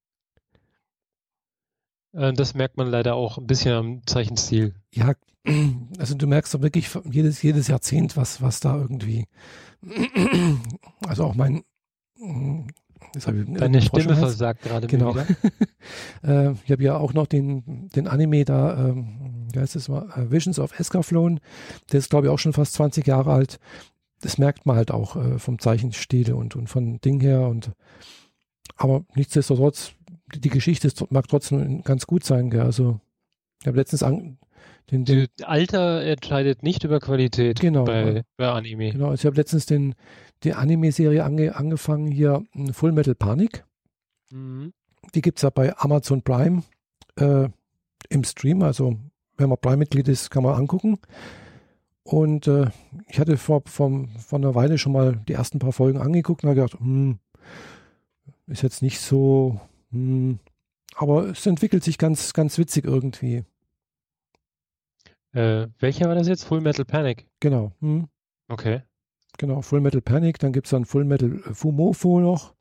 Äh, 2.14 2.34
das 2.34 2.53
merkt 2.53 2.78
man 2.78 2.88
leider 2.88 3.16
auch 3.16 3.38
ein 3.38 3.47
bisschen 3.47 3.74
am 3.74 4.01
Zeichenstil. 4.05 4.76
Ja, 4.93 5.14
also 5.97 6.16
du 6.16 6.28
merkst 6.28 6.53
doch 6.53 6.62
wirklich 6.62 6.89
jedes, 7.09 7.41
jedes 7.41 7.68
Jahrzehnt, 7.68 8.18
was, 8.18 8.41
was 8.41 8.59
da 8.59 8.76
irgendwie. 8.78 9.28
Also 11.07 11.26
auch 11.26 11.34
mein. 11.34 11.64
Deine 13.26 13.82
Stimme 13.82 14.16
versagt 14.16 14.62
gerade. 14.62 14.86
Genau. 14.86 15.16
äh, 16.24 16.51
ich 16.51 16.72
habe 16.72 16.84
ja 16.84 16.97
auch 16.97 17.14
noch 17.14 17.26
den, 17.26 17.89
den 17.89 18.07
Anime 18.07 18.45
da, 18.45 18.89
ähm, 18.89 19.47
wie 19.51 19.59
heißt 19.59 19.76
es 19.76 19.89
mal, 19.89 20.07
äh, 20.16 20.32
Visions 20.32 20.59
of 20.59 20.80
Escaflown. 20.80 21.39
Der 21.91 21.97
ist, 21.97 22.12
glaube 22.12 22.28
ich, 22.28 22.32
auch 22.32 22.38
schon 22.38 22.53
fast 22.53 22.74
20 22.74 23.07
Jahre 23.07 23.34
alt. 23.34 23.59
Das 24.22 24.38
merkt 24.38 24.68
man 24.68 24.76
halt 24.76 24.91
auch 24.91 25.16
äh, 25.16 25.39
vom 25.39 25.57
Zeichenstil 25.57 26.32
und, 26.34 26.55
und 26.55 26.68
von 26.68 27.01
Ding 27.01 27.20
her. 27.20 27.47
Und 27.47 27.72
aber 28.78 29.03
nichtsdestotrotz 29.16 29.93
die 30.36 30.49
Geschichte 30.49 30.88
ist, 30.88 31.11
mag 31.11 31.27
trotzdem 31.27 31.84
ganz 31.84 32.07
gut 32.07 32.23
sein. 32.23 32.49
Gell? 32.49 32.61
Also 32.61 32.99
ich 33.61 33.67
habe 33.67 33.77
letztens 33.77 34.03
an, 34.03 34.38
den, 34.89 35.05
den 35.05 35.27
Alter 35.43 36.03
entscheidet 36.03 36.63
nicht 36.63 36.84
über 36.84 36.99
Qualität 36.99 37.59
genau, 37.59 37.86
bei, 37.86 38.23
bei 38.38 38.49
Anime. 38.49 38.91
Genau, 38.91 39.09
also 39.09 39.21
ich 39.21 39.25
habe 39.25 39.38
letztens 39.38 39.65
den, 39.65 39.95
die 40.43 40.53
Anime-Serie 40.53 41.23
ange, 41.23 41.55
angefangen 41.55 42.11
hier, 42.11 42.43
Full 42.73 42.91
Metal 42.91 43.15
Panic. 43.15 43.63
Mhm. 44.32 44.73
Die 45.15 45.21
gibt 45.21 45.39
es 45.39 45.43
ja 45.43 45.49
bei 45.49 45.77
Amazon 45.77 46.21
Prime 46.23 46.63
äh, 47.15 47.47
im 48.09 48.23
Stream. 48.23 48.61
Also 48.63 48.97
wenn 49.38 49.49
man 49.49 49.57
Prime-Mitglied 49.59 50.07
ist, 50.07 50.29
kann 50.29 50.43
man 50.43 50.55
angucken. 50.55 50.99
Und 52.03 52.47
äh, 52.47 52.65
ich 53.07 53.19
hatte 53.19 53.38
vor, 53.38 53.61
vor, 53.65 54.07
vor 54.17 54.39
einer 54.39 54.55
Weile 54.55 54.77
schon 54.77 54.91
mal 54.91 55.21
die 55.27 55.34
ersten 55.34 55.59
paar 55.59 55.71
Folgen 55.71 55.99
angeguckt 55.99 56.43
und 56.43 56.49
habe 56.49 56.61
gedacht, 56.61 56.79
hm, 56.79 57.19
ist 58.47 58.63
jetzt 58.63 58.82
nicht 58.82 58.99
so 58.99 59.59
hm, 59.59 59.70
aber 59.92 61.30
es 61.30 61.46
entwickelt 61.46 61.84
sich 61.84 61.98
ganz, 61.98 62.34
ganz 62.34 62.58
witzig 62.58 62.86
irgendwie. 62.86 63.44
Äh, 65.34 65.68
welcher 65.80 66.08
war 66.08 66.16
das 66.16 66.28
jetzt? 66.28 66.44
Full 66.44 66.62
Metal 66.62 66.86
Panic? 66.86 67.28
Genau. 67.39 67.72
Hm. 67.80 68.08
Okay. 68.48 68.82
Genau, 69.38 69.62
Full 69.62 69.82
Metal 69.82 70.02
Panic, 70.02 70.39
dann 70.39 70.52
gibt 70.52 70.68
es 70.68 70.72
dann 70.72 70.86
Full 70.86 71.06
Metal 71.06 71.39
Fumofo 71.54 72.20
noch 72.20 72.54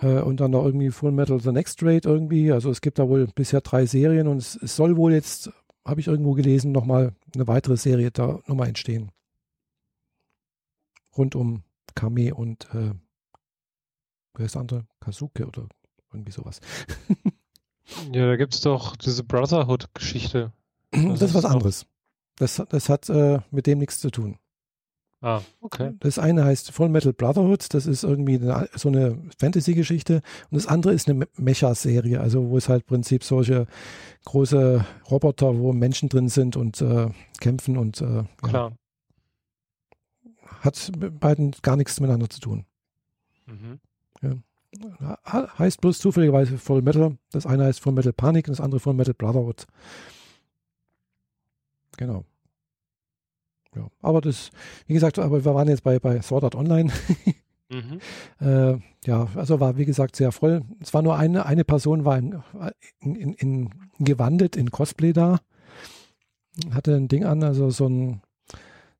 äh, 0.00 0.20
und 0.20 0.40
dann 0.40 0.50
noch 0.50 0.64
irgendwie 0.64 0.90
Full 0.90 1.12
Metal 1.12 1.40
The 1.40 1.52
Next 1.52 1.82
Raid 1.82 2.06
irgendwie. 2.06 2.52
Also 2.52 2.70
es 2.70 2.80
gibt 2.80 2.98
da 2.98 3.08
wohl 3.08 3.26
bisher 3.34 3.60
drei 3.60 3.86
Serien 3.86 4.26
und 4.26 4.38
es, 4.38 4.56
es 4.56 4.76
soll 4.76 4.96
wohl 4.96 5.12
jetzt, 5.12 5.50
habe 5.84 6.00
ich 6.00 6.08
irgendwo 6.08 6.32
gelesen, 6.32 6.72
nochmal 6.72 7.14
eine 7.34 7.46
weitere 7.46 7.76
Serie 7.76 8.10
da 8.10 8.40
nochmal 8.46 8.68
entstehen. 8.68 9.12
Rund 11.16 11.34
um 11.34 11.64
Kame 11.94 12.34
und 12.34 12.72
äh, 12.74 12.94
wer 14.34 14.46
ist 14.46 14.54
der 14.54 14.62
andere? 14.62 14.86
Kazuke 15.00 15.46
oder 15.46 15.68
irgendwie 16.12 16.32
sowas. 16.32 16.60
ja, 18.12 18.26
da 18.26 18.36
gibt 18.36 18.54
es 18.54 18.60
doch 18.60 18.96
diese 18.96 19.24
Brotherhood-Geschichte. 19.24 20.52
Das, 20.90 21.20
das, 21.20 21.22
ist 21.30 21.34
was 21.34 21.44
anderes. 21.44 21.86
Das, 22.36 22.62
das 22.68 22.88
hat 22.88 23.08
äh, 23.08 23.40
mit 23.50 23.66
dem 23.66 23.78
nichts 23.78 24.00
zu 24.00 24.10
tun. 24.10 24.38
Ah, 25.22 25.42
okay. 25.60 25.92
Das 26.00 26.18
eine 26.18 26.44
heißt 26.44 26.72
Full 26.72 26.88
Metal 26.88 27.12
Brotherhood, 27.12 27.74
das 27.74 27.84
ist 27.86 28.04
irgendwie 28.04 28.36
eine, 28.36 28.70
so 28.74 28.88
eine 28.88 29.18
Fantasy-Geschichte. 29.38 30.22
Und 30.50 30.56
das 30.56 30.66
andere 30.66 30.94
ist 30.94 31.08
eine 31.08 31.26
Mecha-Serie, 31.36 32.20
also 32.20 32.48
wo 32.48 32.56
es 32.56 32.70
halt 32.70 32.84
im 32.84 32.88
Prinzip 32.88 33.22
solche 33.22 33.66
große 34.24 34.84
Roboter, 35.10 35.58
wo 35.58 35.74
Menschen 35.74 36.08
drin 36.08 36.30
sind 36.30 36.56
und 36.56 36.80
äh, 36.80 37.10
kämpfen 37.38 37.76
und 37.76 38.00
äh, 38.00 38.24
Klar. 38.40 38.70
Ja, 38.70 38.76
hat 40.62 40.92
mit 40.98 41.20
beiden 41.20 41.54
gar 41.62 41.76
nichts 41.76 42.00
miteinander 42.00 42.30
zu 42.30 42.40
tun. 42.40 42.64
Mhm. 43.46 43.78
Ja 44.22 44.36
heißt 45.58 45.80
bloß 45.80 45.98
zufälligerweise 45.98 46.58
Full 46.58 46.82
Metal. 46.82 47.16
Das 47.32 47.46
eine 47.46 47.64
heißt 47.64 47.80
Full 47.80 47.92
Metal 47.92 48.12
Panic 48.12 48.48
und 48.48 48.52
das 48.52 48.60
andere 48.60 48.80
Full 48.80 48.94
Metal 48.94 49.14
Brotherhood. 49.14 49.66
Genau. 51.96 52.24
Ja, 53.74 53.88
aber 54.02 54.20
das, 54.20 54.50
wie 54.86 54.94
gesagt, 54.94 55.18
aber 55.18 55.44
wir 55.44 55.54
waren 55.54 55.68
jetzt 55.68 55.84
bei, 55.84 55.98
bei 55.98 56.20
Sword 56.22 56.44
Art 56.44 56.54
Online. 56.54 56.92
mhm. 57.68 58.00
äh, 58.40 58.78
ja, 59.04 59.28
also 59.34 59.60
war 59.60 59.76
wie 59.76 59.84
gesagt 59.84 60.16
sehr 60.16 60.32
voll. 60.32 60.62
Es 60.80 60.92
war 60.92 61.02
nur 61.02 61.16
eine, 61.16 61.46
eine 61.46 61.64
Person 61.64 62.04
war 62.04 62.18
in, 62.18 62.42
in, 63.00 63.34
in, 63.34 63.70
gewandet 63.98 64.56
in 64.56 64.70
Cosplay 64.70 65.12
da. 65.12 65.40
Hatte 66.72 66.96
ein 66.96 67.08
Ding 67.08 67.24
an, 67.24 67.42
also 67.42 67.70
so 67.70 67.86
ein, 67.86 68.22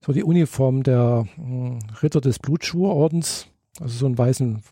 so 0.04 0.12
die 0.12 0.22
Uniform 0.22 0.82
der 0.82 1.26
mh, 1.36 1.44
hm, 1.44 1.78
Ritter 2.02 2.20
des 2.20 2.38
Blutschwurordens, 2.38 3.48
also 3.80 3.98
so 3.98 4.06
einen 4.06 4.16
weißen 4.16 4.62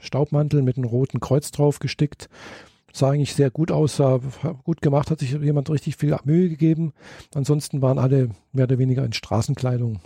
Staubmantel 0.00 0.62
mit 0.62 0.76
einem 0.76 0.86
roten 0.86 1.20
Kreuz 1.20 1.50
drauf 1.50 1.78
gestickt. 1.78 2.28
Sah 2.92 3.10
eigentlich 3.10 3.34
sehr 3.34 3.50
gut 3.50 3.70
aus, 3.70 3.96
sah 3.96 4.20
gut 4.64 4.82
gemacht, 4.82 5.10
hat 5.10 5.20
sich 5.20 5.30
jemand 5.30 5.70
richtig 5.70 5.96
viel 5.96 6.16
Mühe 6.24 6.48
gegeben. 6.48 6.92
Ansonsten 7.34 7.82
waren 7.82 7.98
alle 7.98 8.30
mehr 8.52 8.64
oder 8.64 8.78
weniger 8.78 9.04
in 9.04 9.12
Straßenkleidung. 9.12 10.00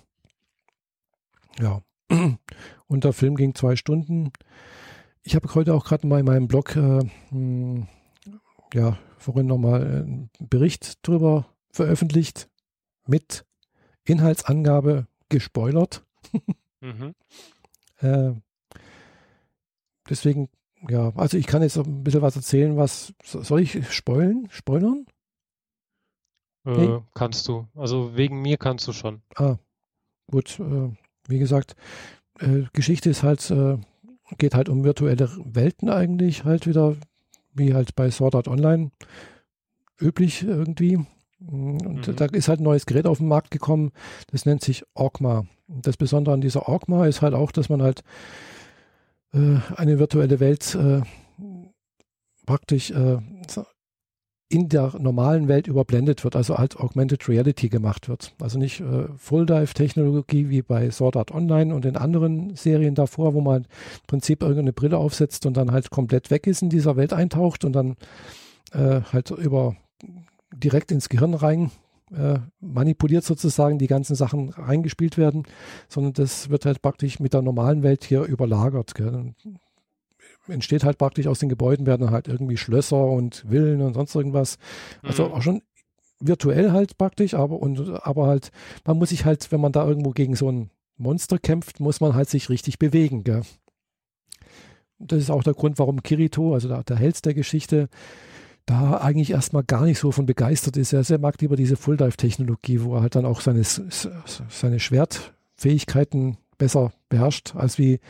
Ja. 1.58 1.82
Und 2.86 3.04
der 3.04 3.12
Film 3.12 3.36
ging 3.36 3.54
zwei 3.54 3.76
Stunden. 3.76 4.32
Ich 5.22 5.34
habe 5.34 5.52
heute 5.54 5.72
auch 5.72 5.86
gerade 5.86 6.06
mal 6.06 6.20
in 6.20 6.26
meinem 6.26 6.48
Blog, 6.48 6.76
äh, 6.76 7.00
hm, 7.30 7.86
ja, 8.74 8.98
vorhin 9.16 9.46
nochmal 9.46 9.80
einen 9.82 10.30
Bericht 10.38 11.06
drüber 11.06 11.46
veröffentlicht 11.70 12.50
mit 13.06 13.46
Inhaltsangabe 14.04 15.06
gespoilert. 15.30 16.04
mhm. 16.80 17.14
äh, 18.00 18.32
deswegen, 20.08 20.48
ja, 20.88 21.12
also 21.16 21.36
ich 21.36 21.46
kann 21.46 21.62
jetzt 21.62 21.78
ein 21.78 22.04
bisschen 22.04 22.22
was 22.22 22.36
erzählen, 22.36 22.76
was 22.76 23.14
soll 23.22 23.60
ich 23.60 23.90
spoilen? 23.90 24.48
Spoilern? 24.50 25.06
Äh, 26.64 26.70
nee? 26.70 26.98
Kannst 27.14 27.48
du. 27.48 27.66
Also 27.74 28.16
wegen 28.16 28.40
mir 28.42 28.56
kannst 28.56 28.86
du 28.88 28.92
schon. 28.92 29.22
Ah, 29.36 29.56
gut. 30.30 30.58
Äh, 30.60 30.90
wie 31.28 31.38
gesagt, 31.38 31.76
äh, 32.40 32.64
Geschichte 32.72 33.10
ist 33.10 33.22
halt, 33.22 33.50
äh, 33.50 33.78
geht 34.38 34.54
halt 34.54 34.68
um 34.68 34.84
virtuelle 34.84 35.30
Welten 35.44 35.88
eigentlich, 35.88 36.44
halt 36.44 36.66
wieder, 36.66 36.96
wie 37.52 37.74
halt 37.74 37.94
bei 37.94 38.10
Sword 38.10 38.34
Art 38.34 38.48
Online 38.48 38.90
üblich 40.00 40.42
irgendwie. 40.42 41.04
Und 41.46 42.08
mhm. 42.08 42.16
da 42.16 42.24
ist 42.26 42.48
halt 42.48 42.60
ein 42.60 42.64
neues 42.64 42.86
Gerät 42.86 43.06
auf 43.06 43.18
den 43.18 43.28
Markt 43.28 43.50
gekommen, 43.50 43.92
das 44.30 44.46
nennt 44.46 44.62
sich 44.62 44.84
Orgma. 44.94 45.44
Das 45.68 45.96
Besondere 45.96 46.34
an 46.34 46.40
dieser 46.40 46.68
Orgma 46.68 47.06
ist 47.06 47.22
halt 47.22 47.34
auch, 47.34 47.52
dass 47.52 47.68
man 47.68 47.82
halt 47.82 48.02
eine 49.34 49.98
virtuelle 49.98 50.40
Welt 50.40 50.74
äh, 50.74 51.02
praktisch 52.46 52.90
äh, 52.90 53.18
in 54.48 54.68
der 54.68 54.92
normalen 54.98 55.48
Welt 55.48 55.66
überblendet 55.66 56.22
wird, 56.22 56.36
also 56.36 56.54
als 56.54 56.76
Augmented 56.76 57.28
Reality 57.28 57.68
gemacht 57.68 58.08
wird. 58.08 58.34
Also 58.40 58.58
nicht 58.58 58.80
äh, 58.80 59.08
Full-Dive-Technologie 59.16 60.48
wie 60.48 60.62
bei 60.62 60.90
Sword 60.90 61.16
Art 61.16 61.32
Online 61.32 61.74
und 61.74 61.84
in 61.84 61.96
anderen 61.96 62.54
Serien 62.54 62.94
davor, 62.94 63.34
wo 63.34 63.40
man 63.40 63.62
im 63.62 64.06
Prinzip 64.06 64.42
irgendeine 64.42 64.72
Brille 64.72 64.98
aufsetzt 64.98 65.46
und 65.46 65.56
dann 65.56 65.72
halt 65.72 65.90
komplett 65.90 66.30
weg 66.30 66.46
ist 66.46 66.62
in 66.62 66.70
dieser 66.70 66.96
Welt 66.96 67.12
eintaucht 67.12 67.64
und 67.64 67.72
dann 67.72 67.96
äh, 68.72 69.00
halt 69.12 69.30
über 69.30 69.74
direkt 70.54 70.92
ins 70.92 71.08
Gehirn 71.08 71.34
rein 71.34 71.70
äh, 72.12 72.38
manipuliert 72.60 73.24
sozusagen 73.24 73.78
die 73.78 73.86
ganzen 73.86 74.14
Sachen 74.14 74.50
reingespielt 74.50 75.16
werden, 75.16 75.44
sondern 75.88 76.12
das 76.12 76.50
wird 76.50 76.66
halt 76.66 76.82
praktisch 76.82 77.20
mit 77.20 77.34
der 77.34 77.42
normalen 77.42 77.82
Welt 77.82 78.04
hier 78.04 78.22
überlagert. 78.24 78.94
Gell? 78.94 79.34
entsteht 80.48 80.84
halt 80.84 80.98
praktisch 80.98 81.26
aus 81.26 81.38
den 81.38 81.48
Gebäuden 81.48 81.86
werden 81.86 82.10
halt 82.10 82.28
irgendwie 82.28 82.56
Schlösser 82.56 83.06
und 83.06 83.46
Villen 83.48 83.80
und 83.80 83.94
sonst 83.94 84.14
irgendwas. 84.14 84.58
Also 85.02 85.26
mhm. 85.26 85.32
auch 85.32 85.42
schon 85.42 85.62
virtuell 86.20 86.72
halt 86.72 86.96
praktisch, 86.98 87.34
aber 87.34 87.60
und 87.60 87.90
aber 88.06 88.26
halt, 88.26 88.50
man 88.84 88.98
muss 88.98 89.10
sich 89.10 89.24
halt, 89.24 89.50
wenn 89.52 89.60
man 89.60 89.72
da 89.72 89.86
irgendwo 89.86 90.10
gegen 90.10 90.36
so 90.36 90.50
ein 90.50 90.70
Monster 90.96 91.38
kämpft, 91.38 91.80
muss 91.80 92.00
man 92.00 92.14
halt 92.14 92.28
sich 92.28 92.48
richtig 92.48 92.78
bewegen. 92.78 93.24
Gell? 93.24 93.42
Das 94.98 95.18
ist 95.18 95.30
auch 95.30 95.42
der 95.42 95.54
Grund, 95.54 95.78
warum 95.78 96.02
Kirito, 96.02 96.54
also 96.54 96.68
der, 96.68 96.84
der 96.84 96.96
Held 96.96 97.24
der 97.24 97.34
Geschichte, 97.34 97.88
da 98.66 98.98
eigentlich 98.98 99.30
erstmal 99.30 99.64
gar 99.64 99.84
nicht 99.84 99.98
so 99.98 100.12
von 100.12 100.26
begeistert 100.26 100.76
ist. 100.76 100.92
Er, 100.92 101.08
er 101.08 101.18
mag 101.18 101.40
lieber 101.40 101.56
diese 101.56 101.76
Full-Dive-Technologie, 101.76 102.82
wo 102.82 102.96
er 102.96 103.02
halt 103.02 103.14
dann 103.14 103.26
auch 103.26 103.40
seine, 103.40 103.62
seine 103.64 104.80
Schwertfähigkeiten 104.80 106.38
besser 106.58 106.92
beherrscht, 107.08 107.54
als 107.56 107.78
wie 107.78 108.00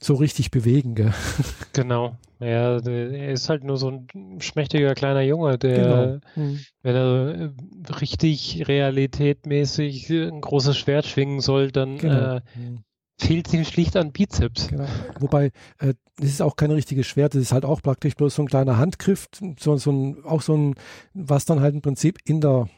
so 0.00 0.14
richtig 0.14 0.50
bewegen. 0.50 0.94
Gell? 0.94 1.12
Genau. 1.72 2.16
Ja, 2.40 2.78
er 2.78 3.30
ist 3.30 3.48
halt 3.48 3.62
nur 3.62 3.76
so 3.76 3.88
ein 3.88 4.40
schmächtiger 4.40 4.94
kleiner 4.94 5.22
Junge, 5.22 5.58
der, 5.58 6.20
genau. 6.34 6.44
mhm. 6.48 6.58
wenn 6.82 6.96
er 6.96 7.34
äh, 7.34 7.92
richtig 8.00 8.66
realitätmäßig 8.66 10.10
ein 10.10 10.40
großes 10.40 10.76
Schwert 10.76 11.06
schwingen 11.06 11.40
soll, 11.40 11.70
dann 11.70 11.98
genau. 11.98 12.36
äh, 12.36 12.40
mhm. 12.56 12.80
Fehlt 13.22 13.52
ihm 13.52 13.64
schlicht 13.64 13.96
an 13.96 14.12
Bizeps. 14.12 14.68
Genau. 14.68 14.86
Wobei, 15.20 15.52
äh, 15.78 15.94
das 16.16 16.28
ist 16.28 16.42
auch 16.42 16.56
kein 16.56 16.70
richtiges 16.70 17.06
Schwert, 17.06 17.34
das 17.34 17.42
ist 17.42 17.52
halt 17.52 17.64
auch 17.64 17.80
praktisch 17.82 18.14
bloß 18.14 18.34
so 18.34 18.42
ein 18.42 18.48
kleiner 18.48 18.76
Handgriff, 18.78 19.28
so, 19.58 19.76
so 19.76 19.90
ein, 19.90 20.24
auch 20.24 20.42
so 20.42 20.56
ein, 20.56 20.74
was 21.14 21.44
dann 21.44 21.60
halt 21.60 21.74
im 21.74 21.82
Prinzip 21.82 22.18
in 22.24 22.40
der 22.40 22.68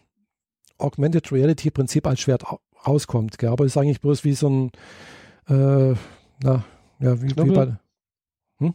Augmented 0.78 1.30
Reality 1.32 1.70
Prinzip 1.70 2.06
als 2.06 2.20
Schwert 2.20 2.44
rauskommt. 2.86 3.38
Gell? 3.38 3.50
Aber 3.50 3.64
es 3.64 3.72
ist 3.72 3.76
eigentlich 3.76 4.00
bloß 4.00 4.24
wie 4.24 4.34
so 4.34 4.48
ein, 4.48 4.70
äh, 5.48 5.94
na, 6.42 6.64
ja, 7.00 7.22
wie, 7.22 7.30
wie 7.30 7.50
bei, 7.50 7.76
hm? 8.58 8.74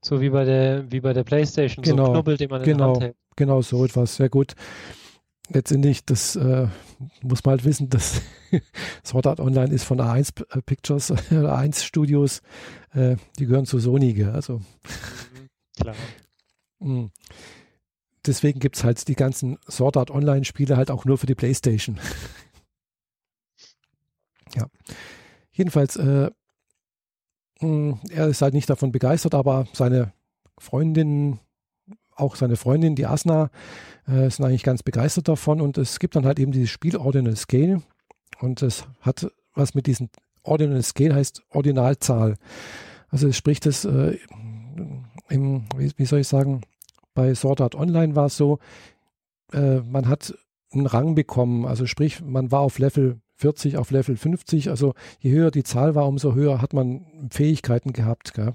So 0.00 0.20
wie 0.20 0.30
bei 0.30 0.44
der, 0.44 0.90
wie 0.90 1.00
bei 1.00 1.12
der 1.12 1.24
Playstation, 1.24 1.82
genau, 1.82 1.96
so 1.96 2.10
ein 2.10 2.14
Knubbel, 2.14 2.36
den 2.36 2.50
man 2.50 2.62
genau, 2.62 2.64
in 2.64 2.64
der 2.64 2.74
genau, 2.76 2.94
Hand 2.94 3.02
hält. 3.02 3.16
Genau, 3.36 3.62
so 3.62 3.84
etwas, 3.84 4.16
sehr 4.16 4.28
gut. 4.28 4.54
Letztendlich, 5.50 6.04
das 6.04 6.36
äh, 6.36 6.68
muss 7.22 7.44
man 7.44 7.52
halt 7.52 7.64
wissen, 7.64 7.88
dass 7.88 8.20
Sword 9.04 9.26
Art 9.26 9.40
Online 9.40 9.72
ist 9.72 9.84
von 9.84 10.00
A1 10.00 10.44
äh, 10.54 10.60
Pictures, 10.60 11.12
A1 11.30 11.82
Studios, 11.82 12.42
äh, 12.92 13.16
die 13.38 13.46
gehören 13.46 13.64
zu 13.64 13.78
Sony, 13.78 14.22
also. 14.24 14.58
Mhm, 14.58 15.48
klar. 15.80 15.94
Hm. 16.80 17.10
Deswegen 18.26 18.60
gibt 18.60 18.76
es 18.76 18.84
halt 18.84 19.08
die 19.08 19.14
ganzen 19.14 19.58
Sword 19.68 19.96
Art 19.96 20.10
Online 20.10 20.44
Spiele 20.44 20.76
halt 20.76 20.90
auch 20.90 21.06
nur 21.06 21.16
für 21.16 21.26
die 21.26 21.34
Playstation. 21.34 21.98
ja. 24.54 24.66
Jedenfalls, 25.50 25.96
äh, 25.96 26.30
hm, 27.60 28.00
er 28.10 28.28
ist 28.28 28.42
halt 28.42 28.52
nicht 28.52 28.68
davon 28.68 28.92
begeistert, 28.92 29.34
aber 29.34 29.66
seine 29.72 30.12
Freundin, 30.58 31.40
auch 32.18 32.36
seine 32.36 32.56
Freundin, 32.56 32.94
die 32.94 33.06
Asna, 33.06 33.50
äh, 34.06 34.30
sind 34.30 34.44
eigentlich 34.44 34.64
ganz 34.64 34.82
begeistert 34.82 35.28
davon. 35.28 35.60
Und 35.60 35.78
es 35.78 35.98
gibt 35.98 36.16
dann 36.16 36.26
halt 36.26 36.38
eben 36.38 36.52
dieses 36.52 36.70
Spiel 36.70 36.96
Ordinal 36.96 37.36
Scale. 37.36 37.82
Und 38.40 38.62
es 38.62 38.84
hat 39.00 39.30
was 39.54 39.74
mit 39.74 39.86
diesem 39.86 40.08
Ordinal 40.44 40.82
Scale 40.82 41.14
heißt 41.14 41.42
Ordinalzahl. 41.50 42.36
Also 43.08 43.28
es 43.28 43.36
spricht 43.36 43.66
es 43.66 43.84
äh, 43.84 44.16
im, 45.28 45.64
wie, 45.76 45.92
wie, 45.96 46.04
soll 46.06 46.20
ich 46.20 46.28
sagen, 46.28 46.62
bei 47.14 47.34
Sword 47.34 47.60
Art 47.60 47.74
Online 47.74 48.14
war 48.14 48.26
es 48.26 48.36
so, 48.36 48.58
äh, 49.52 49.80
man 49.80 50.08
hat 50.08 50.34
einen 50.72 50.86
Rang 50.86 51.14
bekommen. 51.14 51.66
Also 51.66 51.86
sprich, 51.86 52.22
man 52.22 52.50
war 52.50 52.60
auf 52.60 52.78
Level 52.78 53.20
40 53.34 53.76
auf 53.76 53.90
Level 53.90 54.16
50. 54.16 54.70
Also 54.70 54.94
je 55.20 55.32
höher 55.32 55.50
die 55.50 55.64
Zahl 55.64 55.94
war, 55.94 56.06
umso 56.06 56.34
höher 56.34 56.62
hat 56.62 56.72
man 56.72 57.28
Fähigkeiten 57.30 57.92
gehabt. 57.92 58.36
Mhm. 58.36 58.54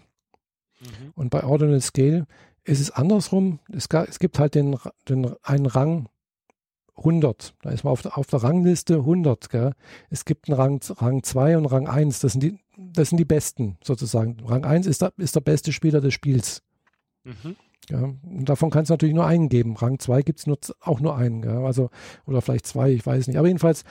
Und 1.16 1.30
bei 1.30 1.44
Ordinal 1.44 1.82
Scale 1.82 2.26
ist 2.66 2.80
es 2.80 2.92
andersrum. 2.92 3.60
Es, 3.72 3.88
es 3.88 4.20
gibt 4.20 4.40
halt 4.40 4.56
den, 4.56 4.78
den, 5.08 5.34
einen 5.44 5.66
Rang 5.66 6.10
100. 6.98 7.56
Da 7.62 7.72
ist 7.72 7.84
man 7.84 7.92
auf 7.92 8.02
der, 8.02 8.18
auf 8.18 8.28
der 8.28 8.44
Rangliste 8.44 8.96
100. 8.96 9.50
Gell? 9.50 9.74
Es 10.10 10.26
gibt 10.26 10.50
einen 10.50 10.60
Rang, 10.60 10.80
Rang 10.98 11.24
2 11.24 11.58
und 11.58 11.66
Rang 11.66 11.88
1. 11.88 12.20
Das 12.20 12.34
sind 12.34 12.44
die, 12.44 12.60
das 12.78 13.10
sind 13.10 13.18
die 13.18 13.26
Besten 13.26 13.78
sozusagen. 13.84 14.38
Rang 14.46 14.66
1 14.66 14.88
ist 14.88 15.02
der, 15.02 15.14
ist 15.18 15.36
der 15.36 15.42
beste 15.42 15.74
Spieler 15.74 16.02
des 16.02 16.14
Spiels. 16.14 16.62
Mhm. 17.24 17.56
Ja, 17.90 18.00
und 18.00 18.48
davon 18.48 18.70
kann 18.70 18.84
es 18.84 18.90
natürlich 18.90 19.16
nur 19.16 19.26
einen 19.26 19.50
geben. 19.50 19.76
Rang 19.76 20.00
2 20.00 20.22
gibt 20.22 20.40
es 20.40 20.48
nur, 20.48 20.58
auch 20.80 21.00
nur 21.00 21.18
einen. 21.18 21.42
Gell? 21.42 21.66
Also, 21.66 21.90
oder 22.26 22.42
vielleicht 22.42 22.66
zwei, 22.66 22.92
ich 22.92 23.06
weiß 23.06 23.28
nicht. 23.28 23.38
Aber 23.38 23.48
jedenfalls, 23.48 23.84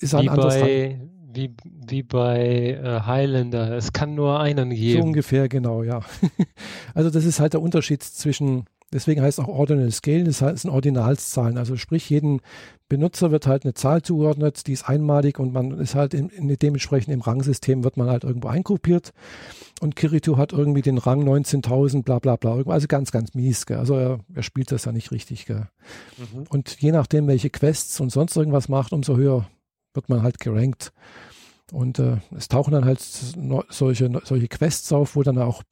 ist 0.00 0.14
ein 0.14 0.28
anderes 0.28 0.54
bei, 0.54 1.00
wie, 1.34 1.54
wie 1.64 2.02
bei 2.02 2.78
äh, 2.82 3.00
Highlander. 3.06 3.76
Es 3.76 3.92
kann 3.92 4.14
nur 4.14 4.40
einen 4.40 4.70
geben. 4.70 5.00
So 5.00 5.06
ungefähr, 5.06 5.48
genau, 5.48 5.82
ja. 5.82 6.00
also 6.94 7.10
das 7.10 7.24
ist 7.24 7.40
halt 7.40 7.52
der 7.52 7.62
Unterschied 7.62 8.02
zwischen, 8.02 8.64
deswegen 8.92 9.22
heißt 9.22 9.38
es 9.38 9.44
auch 9.44 9.48
Ordinal 9.48 9.90
Scale, 9.90 10.24
das 10.24 10.38
sind 10.38 10.70
Ordinalszahlen. 10.70 11.58
Also 11.58 11.76
sprich, 11.76 12.08
jeden 12.10 12.40
Benutzer 12.88 13.30
wird 13.30 13.46
halt 13.46 13.64
eine 13.64 13.74
Zahl 13.74 14.02
zugeordnet, 14.02 14.66
die 14.66 14.72
ist 14.72 14.88
einmalig 14.88 15.38
und 15.38 15.52
man 15.52 15.72
ist 15.78 15.94
halt 15.94 16.14
in, 16.14 16.28
in 16.28 16.48
dementsprechend 16.48 17.12
im 17.12 17.22
Rangsystem 17.22 17.82
wird 17.82 17.96
man 17.96 18.08
halt 18.08 18.24
irgendwo 18.24 18.48
eingruppiert. 18.48 19.12
Und 19.80 19.96
Kirito 19.96 20.36
hat 20.36 20.52
irgendwie 20.52 20.82
den 20.82 20.98
Rang 20.98 21.26
19.000, 21.26 22.04
bla 22.04 22.18
bla 22.18 22.36
bla. 22.36 22.62
Also 22.66 22.86
ganz, 22.86 23.10
ganz 23.10 23.34
mies. 23.34 23.66
Gell? 23.66 23.78
Also 23.78 23.96
er, 23.96 24.20
er, 24.32 24.42
spielt 24.42 24.70
das 24.70 24.84
ja 24.84 24.92
nicht 24.92 25.10
richtig. 25.10 25.48
Mhm. 25.48 26.44
Und 26.48 26.80
je 26.80 26.92
nachdem, 26.92 27.26
welche 27.26 27.50
Quests 27.50 28.00
und 28.00 28.10
sonst 28.10 28.36
irgendwas 28.36 28.68
macht, 28.68 28.92
umso 28.92 29.16
höher 29.16 29.46
wird 29.94 30.08
man 30.08 30.22
halt 30.22 30.40
gerankt. 30.40 30.92
Und 31.72 31.98
äh, 31.98 32.18
es 32.36 32.48
tauchen 32.48 32.72
dann 32.72 32.84
halt 32.84 33.00
solche, 33.00 34.20
solche 34.24 34.48
Quests 34.48 34.92
auf, 34.92 35.16
wo 35.16 35.22
dann 35.22 35.38
auch 35.38 35.62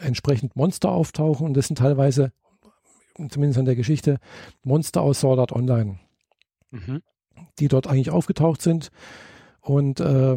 entsprechend 0.00 0.56
Monster 0.56 0.90
auftauchen. 0.90 1.46
Und 1.46 1.54
das 1.54 1.66
sind 1.66 1.76
teilweise, 1.76 2.32
zumindest 3.16 3.58
in 3.58 3.64
der 3.64 3.76
Geschichte, 3.76 4.18
Monster 4.62 5.02
aus 5.02 5.20
Sword 5.20 5.40
Art 5.40 5.52
Online, 5.52 5.98
mhm. 6.70 7.02
die 7.58 7.68
dort 7.68 7.86
eigentlich 7.86 8.10
aufgetaucht 8.10 8.62
sind. 8.62 8.90
Und 9.60 10.00
äh, 10.00 10.36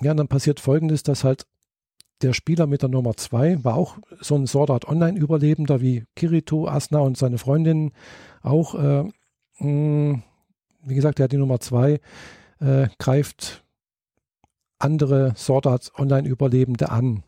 ja, 0.00 0.14
dann 0.14 0.28
passiert 0.28 0.60
folgendes, 0.60 1.02
dass 1.02 1.24
halt 1.24 1.46
der 2.22 2.32
Spieler 2.34 2.66
mit 2.66 2.82
der 2.82 2.90
Nummer 2.90 3.16
2 3.16 3.64
war 3.64 3.76
auch 3.76 3.96
so 4.20 4.34
ein 4.34 4.46
Sword 4.46 4.70
Art 4.70 4.88
Online-Überlebender 4.88 5.80
wie 5.80 6.04
Kirito, 6.16 6.68
Asna 6.68 6.98
und 6.98 7.16
seine 7.16 7.38
Freundin 7.38 7.92
auch. 8.42 8.74
Äh, 8.74 9.04
mh, 9.58 10.22
wie 10.82 10.94
gesagt, 10.94 11.18
der 11.18 11.24
hat 11.24 11.32
die 11.32 11.36
Nummer 11.38 11.60
zwei, 11.60 12.00
äh, 12.60 12.88
greift 12.98 13.64
andere 14.78 15.34
Sword 15.36 15.66
Online-Überlebende 15.98 16.90
an 16.90 17.22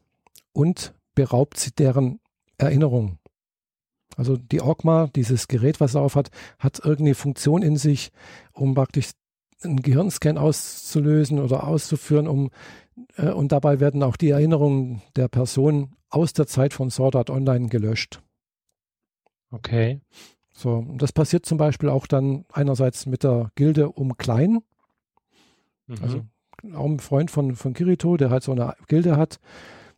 und 0.52 0.94
beraubt 1.14 1.58
sie 1.58 1.72
deren 1.72 2.20
Erinnerung. 2.58 3.18
Also 4.16 4.36
die 4.36 4.60
Orgma, 4.60 5.08
dieses 5.14 5.48
Gerät, 5.48 5.80
was 5.80 5.94
er 5.94 6.02
auf 6.02 6.16
hat, 6.16 6.30
hat 6.58 6.78
irgendeine 6.78 7.14
Funktion 7.14 7.62
in 7.62 7.76
sich, 7.76 8.10
um 8.52 8.74
praktisch 8.74 9.10
einen 9.62 9.80
Gehirnscan 9.80 10.38
auszulösen 10.38 11.38
oder 11.38 11.66
auszuführen, 11.66 12.26
um 12.26 12.50
äh, 13.16 13.30
und 13.30 13.52
dabei 13.52 13.80
werden 13.80 14.02
auch 14.02 14.16
die 14.16 14.30
Erinnerungen 14.30 15.02
der 15.16 15.28
Person 15.28 15.94
aus 16.10 16.32
der 16.32 16.46
Zeit 16.46 16.74
von 16.74 16.90
Sword 16.90 17.16
Art 17.16 17.30
Online 17.30 17.68
gelöscht. 17.68 18.22
Okay. 19.50 20.00
So, 20.62 20.86
das 20.96 21.10
passiert 21.10 21.44
zum 21.44 21.58
Beispiel 21.58 21.88
auch 21.88 22.06
dann 22.06 22.44
einerseits 22.52 23.06
mit 23.06 23.24
der 23.24 23.50
Gilde 23.56 23.88
um 23.88 24.16
Klein. 24.16 24.60
Mhm. 25.88 25.96
Also 26.00 26.20
auch 26.76 26.86
ein 26.86 27.00
Freund 27.00 27.32
von, 27.32 27.56
von 27.56 27.74
Kirito, 27.74 28.16
der 28.16 28.30
halt 28.30 28.44
so 28.44 28.52
eine 28.52 28.76
Gilde 28.86 29.16
hat. 29.16 29.40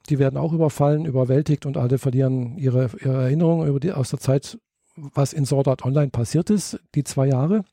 Die 0.08 0.18
werden 0.18 0.38
auch 0.38 0.54
überfallen, 0.54 1.04
überwältigt 1.04 1.66
und 1.66 1.76
alle 1.76 1.98
verlieren 1.98 2.56
ihre, 2.56 2.88
ihre 2.98 3.24
Erinnerungen 3.24 3.68
über 3.68 3.78
die, 3.78 3.92
aus 3.92 4.08
der 4.08 4.20
Zeit, 4.20 4.58
was 4.96 5.34
in 5.34 5.44
Sword 5.44 5.68
Art 5.68 5.84
Online 5.84 6.08
passiert 6.08 6.48
ist, 6.48 6.80
die 6.94 7.04
zwei 7.04 7.26
Jahre. 7.26 7.64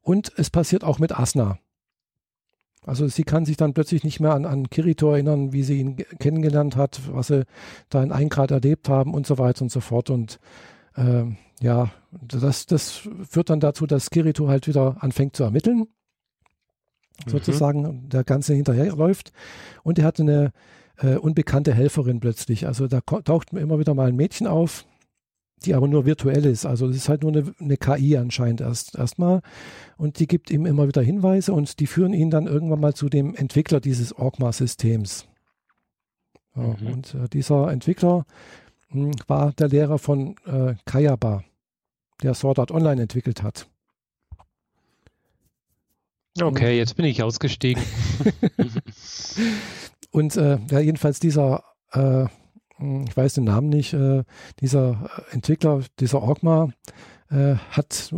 Und 0.00 0.32
es 0.36 0.48
passiert 0.48 0.84
auch 0.84 0.98
mit 0.98 1.18
Asna. 1.18 1.58
Also 2.82 3.08
sie 3.08 3.24
kann 3.24 3.44
sich 3.44 3.58
dann 3.58 3.74
plötzlich 3.74 4.04
nicht 4.04 4.20
mehr 4.20 4.32
an, 4.32 4.46
an 4.46 4.70
Kirito 4.70 5.12
erinnern, 5.12 5.52
wie 5.52 5.64
sie 5.64 5.80
ihn 5.80 5.96
kennengelernt 6.18 6.76
hat, 6.76 7.00
was 7.12 7.26
sie 7.26 7.44
da 7.90 8.02
in 8.02 8.12
Eingrad 8.12 8.52
erlebt 8.52 8.88
haben 8.88 9.12
und 9.12 9.26
so 9.26 9.36
weiter 9.36 9.62
und 9.62 9.70
so 9.70 9.80
fort. 9.80 10.08
Und 10.08 10.38
äh, 10.96 11.24
ja, 11.60 11.90
das, 12.10 12.66
das 12.66 13.08
führt 13.28 13.50
dann 13.50 13.60
dazu, 13.60 13.86
dass 13.86 14.10
Kirito 14.10 14.48
halt 14.48 14.66
wieder 14.66 14.96
anfängt 15.00 15.36
zu 15.36 15.44
ermitteln. 15.44 15.86
mhm. 17.24 17.30
sozusagen 17.30 18.08
der 18.08 18.24
Ganze 18.24 18.54
hinterherläuft. 18.54 19.32
Und 19.82 19.98
er 19.98 20.04
hat 20.04 20.20
eine 20.20 20.52
äh, 20.98 21.16
unbekannte 21.16 21.74
Helferin 21.74 22.20
plötzlich. 22.20 22.66
Also 22.66 22.88
da 22.88 23.00
taucht 23.00 23.52
immer 23.52 23.78
wieder 23.78 23.94
mal 23.94 24.08
ein 24.08 24.16
Mädchen 24.16 24.46
auf, 24.46 24.86
die 25.64 25.74
aber 25.74 25.88
nur 25.88 26.04
virtuell 26.04 26.44
ist. 26.44 26.66
Also 26.66 26.86
das 26.86 26.96
ist 26.96 27.08
halt 27.08 27.22
nur 27.22 27.32
eine, 27.32 27.52
eine 27.58 27.76
KI 27.76 28.16
anscheinend 28.16 28.60
erst 28.60 28.96
erstmal. 28.96 29.40
Und 29.96 30.18
die 30.18 30.26
gibt 30.26 30.50
ihm 30.50 30.66
immer 30.66 30.88
wieder 30.88 31.02
Hinweise 31.02 31.52
und 31.52 31.80
die 31.80 31.86
führen 31.86 32.12
ihn 32.12 32.30
dann 32.30 32.46
irgendwann 32.46 32.80
mal 32.80 32.94
zu 32.94 33.08
dem 33.08 33.34
Entwickler 33.34 33.80
dieses 33.80 34.12
Orgma-Systems. 34.14 35.26
Ja, 36.54 36.62
mhm. 36.62 36.86
Und 36.86 37.14
äh, 37.14 37.28
dieser 37.28 37.70
Entwickler 37.70 38.24
war 39.26 39.52
der 39.52 39.68
Lehrer 39.68 39.98
von 39.98 40.36
äh, 40.46 40.74
Kayaba, 40.84 41.44
der 42.22 42.34
Sword 42.34 42.58
Art 42.58 42.70
Online 42.70 43.02
entwickelt 43.02 43.42
hat. 43.42 43.68
Okay, 46.40 46.76
jetzt 46.76 46.96
bin 46.96 47.06
ich 47.06 47.22
ausgestiegen. 47.22 47.82
und 50.10 50.36
äh, 50.36 50.58
ja, 50.70 50.80
jedenfalls 50.80 51.18
dieser 51.18 51.64
äh, 51.92 52.26
hm, 52.76 53.04
ich 53.08 53.16
weiß 53.16 53.34
den 53.34 53.44
Namen 53.44 53.68
nicht, 53.68 53.92
äh, 53.92 54.24
dieser 54.60 55.10
Entwickler, 55.30 55.82
dieser 55.98 56.22
Orgma, 56.22 56.70
äh, 57.30 57.54
hat, 57.70 58.12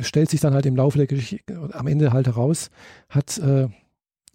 stellt 0.00 0.30
sich 0.30 0.40
dann 0.40 0.54
halt 0.54 0.66
im 0.66 0.76
Laufe 0.76 0.98
der 0.98 1.06
Geschichte, 1.06 1.70
am 1.72 1.86
Ende 1.86 2.12
halt 2.12 2.26
heraus, 2.26 2.70
hat 3.08 3.38
äh, 3.38 3.68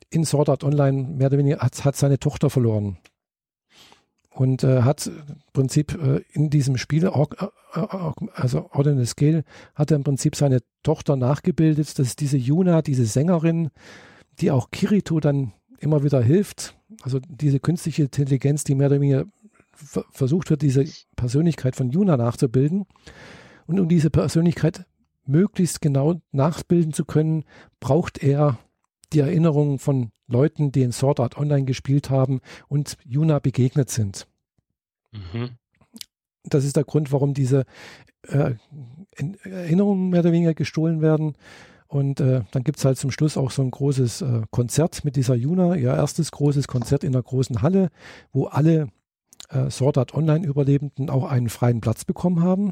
in 0.10 0.26
Sword 0.26 0.50
Art 0.50 0.64
Online 0.64 1.04
mehr 1.04 1.28
oder 1.28 1.38
weniger, 1.38 1.60
hat, 1.60 1.84
hat 1.86 1.96
seine 1.96 2.20
Tochter 2.20 2.50
verloren. 2.50 2.98
Und 4.36 4.64
äh, 4.64 4.82
hat 4.82 5.08
im 5.08 5.36
Prinzip 5.54 5.94
äh, 5.94 6.22
in 6.32 6.50
diesem 6.50 6.78
Spiel, 6.78 7.08
Org, 7.08 7.38
äh, 7.74 7.80
also 8.34 8.70
Ordinal 8.72 9.06
Scale, 9.06 9.44
hat 9.76 9.92
er 9.92 9.98
im 9.98 10.04
Prinzip 10.04 10.36
seine 10.36 10.60
Tochter 10.82 11.16
nachgebildet. 11.16 12.00
Das 12.00 12.08
ist 12.08 12.20
diese 12.20 12.38
Yuna, 12.38 12.82
diese 12.82 13.06
Sängerin, 13.06 13.70
die 14.40 14.50
auch 14.50 14.72
Kirito 14.72 15.20
dann 15.20 15.54
immer 15.80 16.04
wieder 16.04 16.22
hilft. 16.22 16.76
Also 17.04 17.20
diese 17.28 17.60
künstliche 17.60 18.04
Intelligenz, 18.04 18.64
die 18.64 18.74
mehr 18.74 18.88
oder 18.88 19.02
weniger 19.02 19.26
versucht 19.76 20.50
wird, 20.50 20.62
diese 20.62 20.86
Persönlichkeit 21.16 21.76
von 21.76 21.90
Juna 21.90 22.18
nachzubilden. 22.18 22.86
Und 23.68 23.80
um 23.80 23.88
diese 23.88 24.10
Persönlichkeit 24.10 24.86
möglichst 25.26 25.82
genau 25.82 26.22
nachbilden 26.32 26.94
zu 26.94 27.06
können, 27.06 27.44
braucht 27.80 28.22
er 28.24 28.60
die 29.14 29.20
Erinnerungen 29.20 29.80
von 29.80 30.11
Leuten, 30.28 30.72
die 30.72 30.82
in 30.82 30.91
Sword 30.91 31.20
Art 31.20 31.38
Online 31.38 31.66
gespielt 31.66 32.09
haben 32.09 32.41
und 32.68 32.97
Juna 33.03 33.39
begegnet 33.39 33.89
sind. 33.89 34.28
Mhm. 35.11 35.51
Das 36.43 36.66
ist 36.66 36.76
der 36.76 36.84
Grund, 36.84 37.11
warum 37.11 37.34
diese 37.34 37.66
äh, 38.28 38.55
Erinnerungen 39.43 40.09
mehr 40.09 40.22
oder 40.22 40.32
weniger 40.32 40.53
gestohlen 40.53 41.01
werden. 41.01 41.36
Und 41.88 42.20
äh, 42.20 42.41
dann 42.51 42.64
gibt 42.64 42.80
es 42.80 42.86
halt 42.86 42.97
zum 42.97 43.11
Schluss 43.11 43.38
auch 43.38 43.51
so 43.51 43.61
ein 43.61 43.70
großes 43.70 44.22
äh, 44.24 44.41
Konzert 44.49 45.05
mit 45.05 45.16
dieser 45.16 45.36
Juna, 45.36 45.76
ihr 45.76 45.93
erstes 45.93 46.32
großes 46.32 46.68
Konzert 46.68 47.03
in 47.03 47.11
der 47.11 47.22
großen 47.22 47.61
Halle, 47.61 47.89
wo 48.32 48.45
alle 48.45 48.88
äh, 49.50 49.70
Sword 49.70 49.98
Art 49.98 50.14
Online-Überlebenden 50.14 51.10
auch 51.10 51.26
einen 51.26 51.50
freien 51.50 51.82
Platz 51.82 52.06
bekommen 52.06 52.41
haben. 52.41 52.72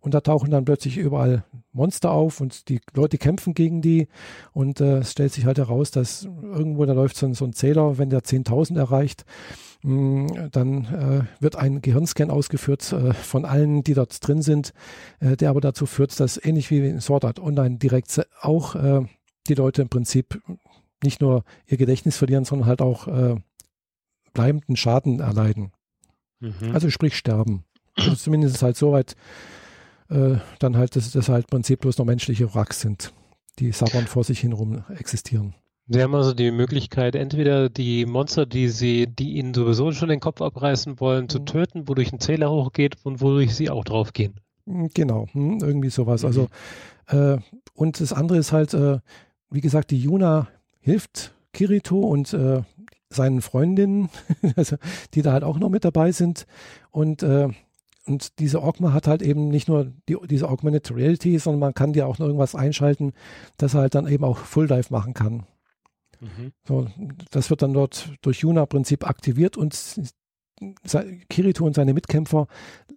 Und 0.00 0.14
da 0.14 0.20
tauchen 0.20 0.50
dann 0.50 0.64
plötzlich 0.64 0.96
überall 0.96 1.44
Monster 1.72 2.10
auf 2.10 2.40
und 2.40 2.68
die 2.68 2.80
Leute 2.94 3.18
kämpfen 3.18 3.54
gegen 3.54 3.82
die. 3.82 4.08
Und 4.52 4.80
äh, 4.80 4.98
es 4.98 5.12
stellt 5.12 5.32
sich 5.32 5.44
halt 5.44 5.58
heraus, 5.58 5.90
dass 5.90 6.24
irgendwo 6.24 6.84
da 6.84 6.92
läuft 6.92 7.16
so 7.16 7.26
ein, 7.26 7.34
so 7.34 7.44
ein 7.44 7.52
Zähler, 7.52 7.98
wenn 7.98 8.10
der 8.10 8.22
10.000 8.22 8.78
erreicht, 8.78 9.24
mh, 9.82 9.92
mm, 9.92 10.50
dann 10.50 10.84
äh, 10.86 11.42
wird 11.42 11.56
ein 11.56 11.80
Gehirnscan 11.82 12.30
ausgeführt 12.30 12.92
äh, 12.92 13.12
von 13.12 13.44
allen, 13.44 13.82
die 13.82 13.94
dort 13.94 14.26
drin 14.26 14.42
sind, 14.42 14.72
äh, 15.20 15.36
der 15.36 15.50
aber 15.50 15.60
dazu 15.60 15.86
führt, 15.86 16.18
dass 16.20 16.42
ähnlich 16.42 16.70
wie 16.70 16.86
in 16.86 17.00
Sword 17.00 17.24
Art 17.24 17.40
Online 17.40 17.76
direkt 17.76 18.26
auch 18.40 18.74
äh, 18.74 19.02
die 19.48 19.54
Leute 19.54 19.82
im 19.82 19.88
Prinzip 19.88 20.40
nicht 21.02 21.20
nur 21.20 21.44
ihr 21.66 21.76
Gedächtnis 21.76 22.16
verlieren, 22.16 22.44
sondern 22.44 22.68
halt 22.68 22.82
auch 22.82 23.06
äh, 23.06 23.36
bleibenden 24.32 24.76
Schaden 24.76 25.20
erleiden. 25.20 25.72
Mhm. 26.40 26.72
Also 26.72 26.90
sprich 26.90 27.16
sterben. 27.16 27.64
Also 27.96 28.14
zumindest 28.14 28.62
halt 28.62 28.76
so 28.76 28.92
weit, 28.92 29.16
äh, 30.08 30.36
dann 30.58 30.76
halt, 30.76 30.96
dass 30.96 31.10
das 31.10 31.28
halt 31.28 31.48
Prinzip 31.48 31.80
bloß 31.80 31.98
noch 31.98 32.06
menschliche 32.06 32.54
Wracks 32.54 32.80
sind, 32.80 33.12
die 33.58 33.72
sabbern 33.72 34.06
vor 34.06 34.24
sich 34.24 34.40
hin 34.40 34.52
rum 34.52 34.84
existieren. 34.96 35.54
Sie 35.90 36.02
haben 36.02 36.14
also 36.14 36.34
die 36.34 36.50
Möglichkeit, 36.50 37.14
entweder 37.14 37.70
die 37.70 38.04
Monster, 38.04 38.44
die 38.44 38.68
sie, 38.68 39.06
die 39.06 39.38
ihnen 39.38 39.54
sowieso 39.54 39.90
schon 39.92 40.10
den 40.10 40.20
Kopf 40.20 40.42
abreißen 40.42 41.00
wollen, 41.00 41.24
mhm. 41.24 41.28
zu 41.30 41.38
töten, 41.40 41.88
wodurch 41.88 42.12
ein 42.12 42.20
Zähler 42.20 42.50
hochgeht 42.50 42.96
und 43.04 43.22
wodurch 43.22 43.54
sie 43.54 43.70
auch 43.70 43.84
draufgehen. 43.84 44.34
Hm, 44.66 44.90
genau, 44.92 45.26
hm, 45.32 45.60
irgendwie 45.62 45.88
sowas. 45.88 46.24
Also 46.24 46.48
mhm. 47.10 47.18
äh, 47.18 47.38
und 47.72 48.00
das 48.00 48.12
andere 48.12 48.38
ist 48.38 48.52
halt, 48.52 48.74
äh, 48.74 48.98
wie 49.50 49.60
gesagt, 49.62 49.90
die 49.90 49.98
Juna 49.98 50.48
hilft 50.80 51.32
Kirito 51.52 52.00
und 52.00 52.34
äh, 52.34 52.62
seinen 53.10 53.40
Freundinnen, 53.40 54.10
also, 54.56 54.76
die 55.14 55.22
da 55.22 55.32
halt 55.32 55.44
auch 55.44 55.58
noch 55.58 55.70
mit 55.70 55.84
dabei 55.84 56.12
sind. 56.12 56.46
Und, 56.90 57.22
äh, 57.22 57.48
und 58.06 58.38
diese 58.38 58.62
Ogma 58.62 58.92
hat 58.92 59.06
halt 59.06 59.22
eben 59.22 59.48
nicht 59.48 59.68
nur 59.68 59.92
die, 60.08 60.16
diese 60.28 60.48
Augmented 60.48 60.94
Reality, 60.94 61.38
sondern 61.38 61.60
man 61.60 61.74
kann 61.74 61.92
dir 61.92 62.06
auch 62.06 62.18
noch 62.18 62.26
irgendwas 62.26 62.54
einschalten, 62.54 63.12
dass 63.56 63.74
er 63.74 63.80
halt 63.80 63.94
dann 63.94 64.08
eben 64.08 64.24
auch 64.24 64.38
Full 64.38 64.66
Dive 64.66 64.90
machen 64.90 65.14
kann. 65.14 65.44
Mhm. 66.20 66.52
So, 66.66 66.88
das 67.30 67.50
wird 67.50 67.62
dann 67.62 67.74
dort 67.74 68.12
durch 68.22 68.40
Juna-Prinzip 68.40 69.06
aktiviert 69.06 69.56
und 69.56 69.74
Kirito 71.28 71.64
und 71.64 71.74
seine 71.74 71.94
Mitkämpfer 71.94 72.48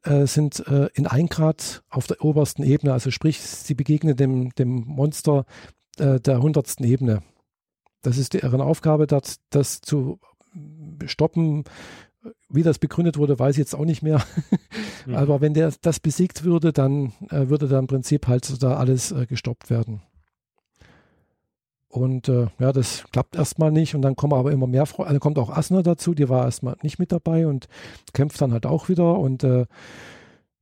äh, 0.03 0.25
sind 0.25 0.65
äh, 0.67 0.89
in 0.93 1.05
ein 1.05 1.27
Grad 1.27 1.83
auf 1.89 2.07
der 2.07 2.23
obersten 2.23 2.63
Ebene, 2.63 2.93
also 2.93 3.11
sprich, 3.11 3.39
sie 3.39 3.75
begegnen 3.75 4.15
dem, 4.15 4.49
dem 4.55 4.83
Monster 4.87 5.45
äh, 5.99 6.19
der 6.19 6.41
hundertsten 6.41 6.85
Ebene. 6.85 7.21
Das 8.01 8.17
ist 8.17 8.33
deren 8.33 8.61
Aufgabe, 8.61 9.07
das, 9.07 9.39
das 9.49 9.81
zu 9.81 10.19
stoppen. 11.05 11.63
Wie 12.49 12.63
das 12.63 12.77
begründet 12.79 13.17
wurde, 13.17 13.39
weiß 13.39 13.55
ich 13.55 13.59
jetzt 13.59 13.75
auch 13.75 13.85
nicht 13.85 14.01
mehr. 14.01 14.23
Mhm. 15.07 15.15
Aber 15.15 15.41
wenn 15.41 15.55
der 15.55 15.73
das 15.81 15.99
besiegt 15.99 16.43
würde, 16.43 16.71
dann 16.71 17.13
äh, 17.31 17.49
würde 17.49 17.67
da 17.67 17.79
im 17.79 17.87
Prinzip 17.87 18.27
halt 18.27 18.61
da 18.61 18.75
alles 18.75 19.11
äh, 19.11 19.25
gestoppt 19.25 19.71
werden. 19.71 20.03
Und 21.91 22.29
äh, 22.29 22.47
ja, 22.59 22.71
das 22.71 23.03
klappt 23.11 23.35
erstmal 23.35 23.71
nicht. 23.71 23.95
Und 23.95 24.01
dann 24.01 24.15
kommen 24.15 24.33
aber 24.33 24.51
immer 24.51 24.67
mehr 24.67 24.85
Freunde. 24.85 25.09
Also 25.09 25.19
kommt 25.19 25.37
auch 25.37 25.49
Asna 25.49 25.81
dazu, 25.81 26.13
die 26.13 26.29
war 26.29 26.45
erstmal 26.45 26.77
nicht 26.83 26.99
mit 26.99 27.11
dabei 27.11 27.47
und 27.47 27.67
kämpft 28.13 28.39
dann 28.41 28.53
halt 28.53 28.65
auch 28.65 28.89
wieder. 28.89 29.17
Und 29.19 29.43
äh, 29.43 29.65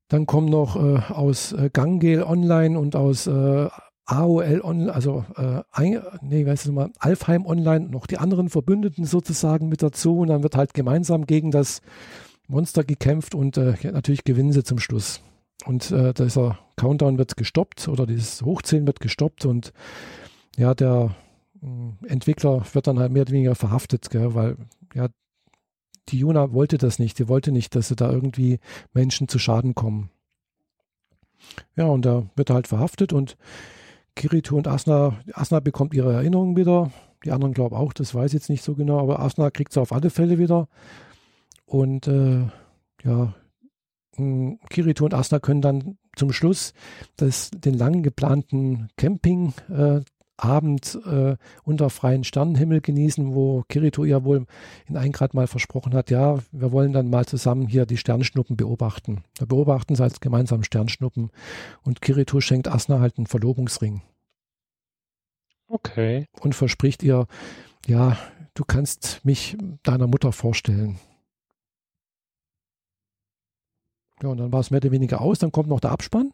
dann 0.07 0.25
kommen 0.25 0.49
noch 0.49 0.75
äh, 0.75 1.13
aus 1.13 1.51
äh, 1.51 1.69
Gangel 1.71 2.23
Online 2.23 2.79
und 2.79 2.95
aus 2.95 3.27
äh, 3.27 3.67
AOL 4.09 4.61
Online, 4.63 4.93
also 4.93 5.23
äh, 5.35 5.61
nee, 6.21 6.45
weißt 6.45 6.65
du 6.65 6.71
mal, 6.71 6.91
Alfheim 6.97 7.45
Online, 7.45 7.89
noch 7.89 8.07
die 8.07 8.17
anderen 8.17 8.49
Verbündeten 8.49 9.05
sozusagen 9.05 9.69
mit 9.69 9.83
dazu 9.83 10.19
und 10.19 10.29
dann 10.29 10.41
wird 10.41 10.55
halt 10.55 10.73
gemeinsam 10.73 11.25
gegen 11.25 11.51
das 11.51 11.81
Monster 12.47 12.83
gekämpft 12.83 13.35
und 13.35 13.57
äh, 13.57 13.75
natürlich 13.83 14.23
gewinnen 14.23 14.51
sie 14.51 14.63
zum 14.63 14.79
Schluss. 14.79 15.21
Und 15.65 15.91
äh, 15.91 16.13
dieser 16.13 16.57
Countdown 16.75 17.19
wird 17.19 17.37
gestoppt 17.37 17.87
oder 17.87 18.07
dieses 18.07 18.41
Hochzählen 18.41 18.87
wird 18.87 18.99
gestoppt 18.99 19.45
und 19.45 19.73
ja, 20.57 20.73
der 20.73 21.15
äh, 21.61 22.07
Entwickler 22.07 22.65
wird 22.73 22.87
dann 22.87 22.97
halt 22.97 23.11
mehr 23.11 23.23
oder 23.23 23.33
weniger 23.33 23.55
verhaftet, 23.55 24.09
gell, 24.09 24.33
weil 24.33 24.57
ja, 24.95 25.09
die 26.07 26.17
Juna 26.17 26.51
wollte 26.51 26.79
das 26.79 26.97
nicht. 26.97 27.19
Die 27.19 27.27
wollte 27.27 27.51
nicht, 27.51 27.75
dass 27.75 27.89
sie 27.89 27.95
da 27.95 28.11
irgendwie 28.11 28.59
Menschen 28.93 29.27
zu 29.27 29.37
Schaden 29.37 29.75
kommen. 29.75 30.09
Ja, 31.75 31.85
und 31.85 32.05
da 32.05 32.23
wird 32.35 32.49
er 32.49 32.55
halt 32.55 32.67
verhaftet 32.67 33.13
und 33.13 33.37
Kirito 34.19 34.57
und 34.57 34.67
Asna, 34.67 35.17
Asna 35.31 35.61
bekommt 35.61 35.93
ihre 35.93 36.11
Erinnerungen 36.11 36.57
wieder. 36.57 36.91
Die 37.23 37.31
anderen 37.31 37.53
glauben 37.53 37.75
auch, 37.75 37.93
das 37.93 38.13
weiß 38.13 38.27
ich 38.27 38.33
jetzt 38.33 38.49
nicht 38.49 38.63
so 38.63 38.75
genau, 38.75 38.99
aber 38.99 39.21
Asna 39.21 39.49
kriegt 39.49 39.71
sie 39.71 39.79
auf 39.79 39.93
alle 39.93 40.09
Fälle 40.09 40.37
wieder. 40.37 40.67
Und 41.65 42.05
äh, 42.09 42.41
ja, 43.03 43.33
hm, 44.17 44.59
Kirito 44.69 45.05
und 45.05 45.13
Asna 45.13 45.39
können 45.39 45.61
dann 45.61 45.97
zum 46.17 46.33
Schluss 46.33 46.73
das, 47.15 47.49
den 47.51 47.75
lang 47.75 48.03
geplanten 48.03 48.89
Camping 48.97 49.53
äh, 49.69 50.01
Abend 50.43 50.99
äh, 51.05 51.35
unter 51.63 51.89
freien 51.89 52.23
Sternenhimmel 52.23 52.81
genießen, 52.81 53.33
wo 53.33 53.63
Kirito 53.67 54.05
ja 54.05 54.23
wohl 54.23 54.45
in 54.87 54.97
ein 54.97 55.11
Grad 55.11 55.33
mal 55.33 55.47
versprochen 55.47 55.93
hat, 55.93 56.09
ja, 56.09 56.39
wir 56.51 56.71
wollen 56.71 56.93
dann 56.93 57.09
mal 57.09 57.25
zusammen 57.25 57.67
hier 57.67 57.85
die 57.85 57.97
Sternschnuppen 57.97 58.55
beobachten. 58.55 59.23
Da 59.37 59.45
beobachten 59.45 59.95
sie 59.95 60.03
als 60.03 60.19
gemeinsam 60.19 60.63
Sternschnuppen 60.63 61.31
und 61.83 62.01
Kirito 62.01 62.41
schenkt 62.41 62.67
Asna 62.67 62.99
halt 62.99 63.17
einen 63.17 63.27
Verlobungsring. 63.27 64.01
Okay. 65.67 66.25
Und 66.41 66.55
verspricht 66.55 67.03
ihr, 67.03 67.27
ja, 67.85 68.17
du 68.55 68.63
kannst 68.65 69.23
mich 69.23 69.55
deiner 69.83 70.07
Mutter 70.07 70.31
vorstellen. 70.31 70.99
Ja, 74.21 74.29
und 74.29 74.37
dann 74.37 74.51
war 74.51 74.59
es 74.59 74.71
mehr 74.71 74.81
oder 74.81 74.91
weniger 74.91 75.21
aus, 75.21 75.39
dann 75.39 75.51
kommt 75.51 75.69
noch 75.69 75.79
der 75.79 75.91
Abspann. 75.91 76.33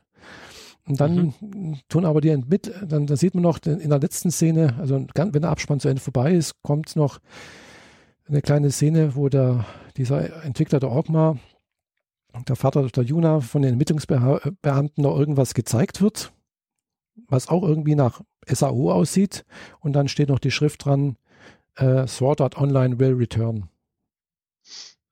Und 0.87 0.99
dann 0.99 1.33
mhm. 1.41 1.79
tun 1.89 2.05
aber 2.05 2.21
die 2.21 2.35
mit, 2.37 2.71
dann, 2.87 3.07
dann, 3.07 3.17
sieht 3.17 3.33
man 3.33 3.43
noch 3.43 3.59
in 3.65 3.89
der 3.89 3.99
letzten 3.99 4.29
Szene, 4.29 4.75
also 4.79 5.05
wenn 5.15 5.31
der 5.41 5.49
Abspann 5.49 5.79
zu 5.79 5.87
Ende 5.87 6.01
vorbei 6.01 6.33
ist, 6.33 6.61
kommt 6.61 6.95
noch 6.95 7.19
eine 8.27 8.41
kleine 8.41 8.71
Szene, 8.71 9.15
wo 9.15 9.29
der, 9.29 9.65
dieser 9.97 10.43
Entwickler 10.43 10.79
der 10.79 10.89
Orgma, 10.89 11.37
der 12.47 12.55
Vater 12.55 12.87
der 12.87 13.03
Juna 13.03 13.39
von 13.39 13.61
den 13.61 13.71
Ermittlungsbeamten 13.71 15.03
noch 15.03 15.17
irgendwas 15.17 15.53
gezeigt 15.53 16.01
wird. 16.01 16.31
was 17.27 17.47
auch 17.47 17.63
irgendwie 17.63 17.95
nach 17.95 18.21
SAO 18.45 18.91
aussieht. 18.91 19.45
Und 19.79 19.93
dann 19.93 20.09
steht 20.09 20.29
noch 20.29 20.39
die 20.39 20.51
Schrift 20.51 20.85
dran, 20.85 21.15
äh, 21.75 22.05
Sword 22.07 22.41
Art 22.41 22.57
Online 22.57 22.99
will 22.99 23.13
return. 23.13 23.69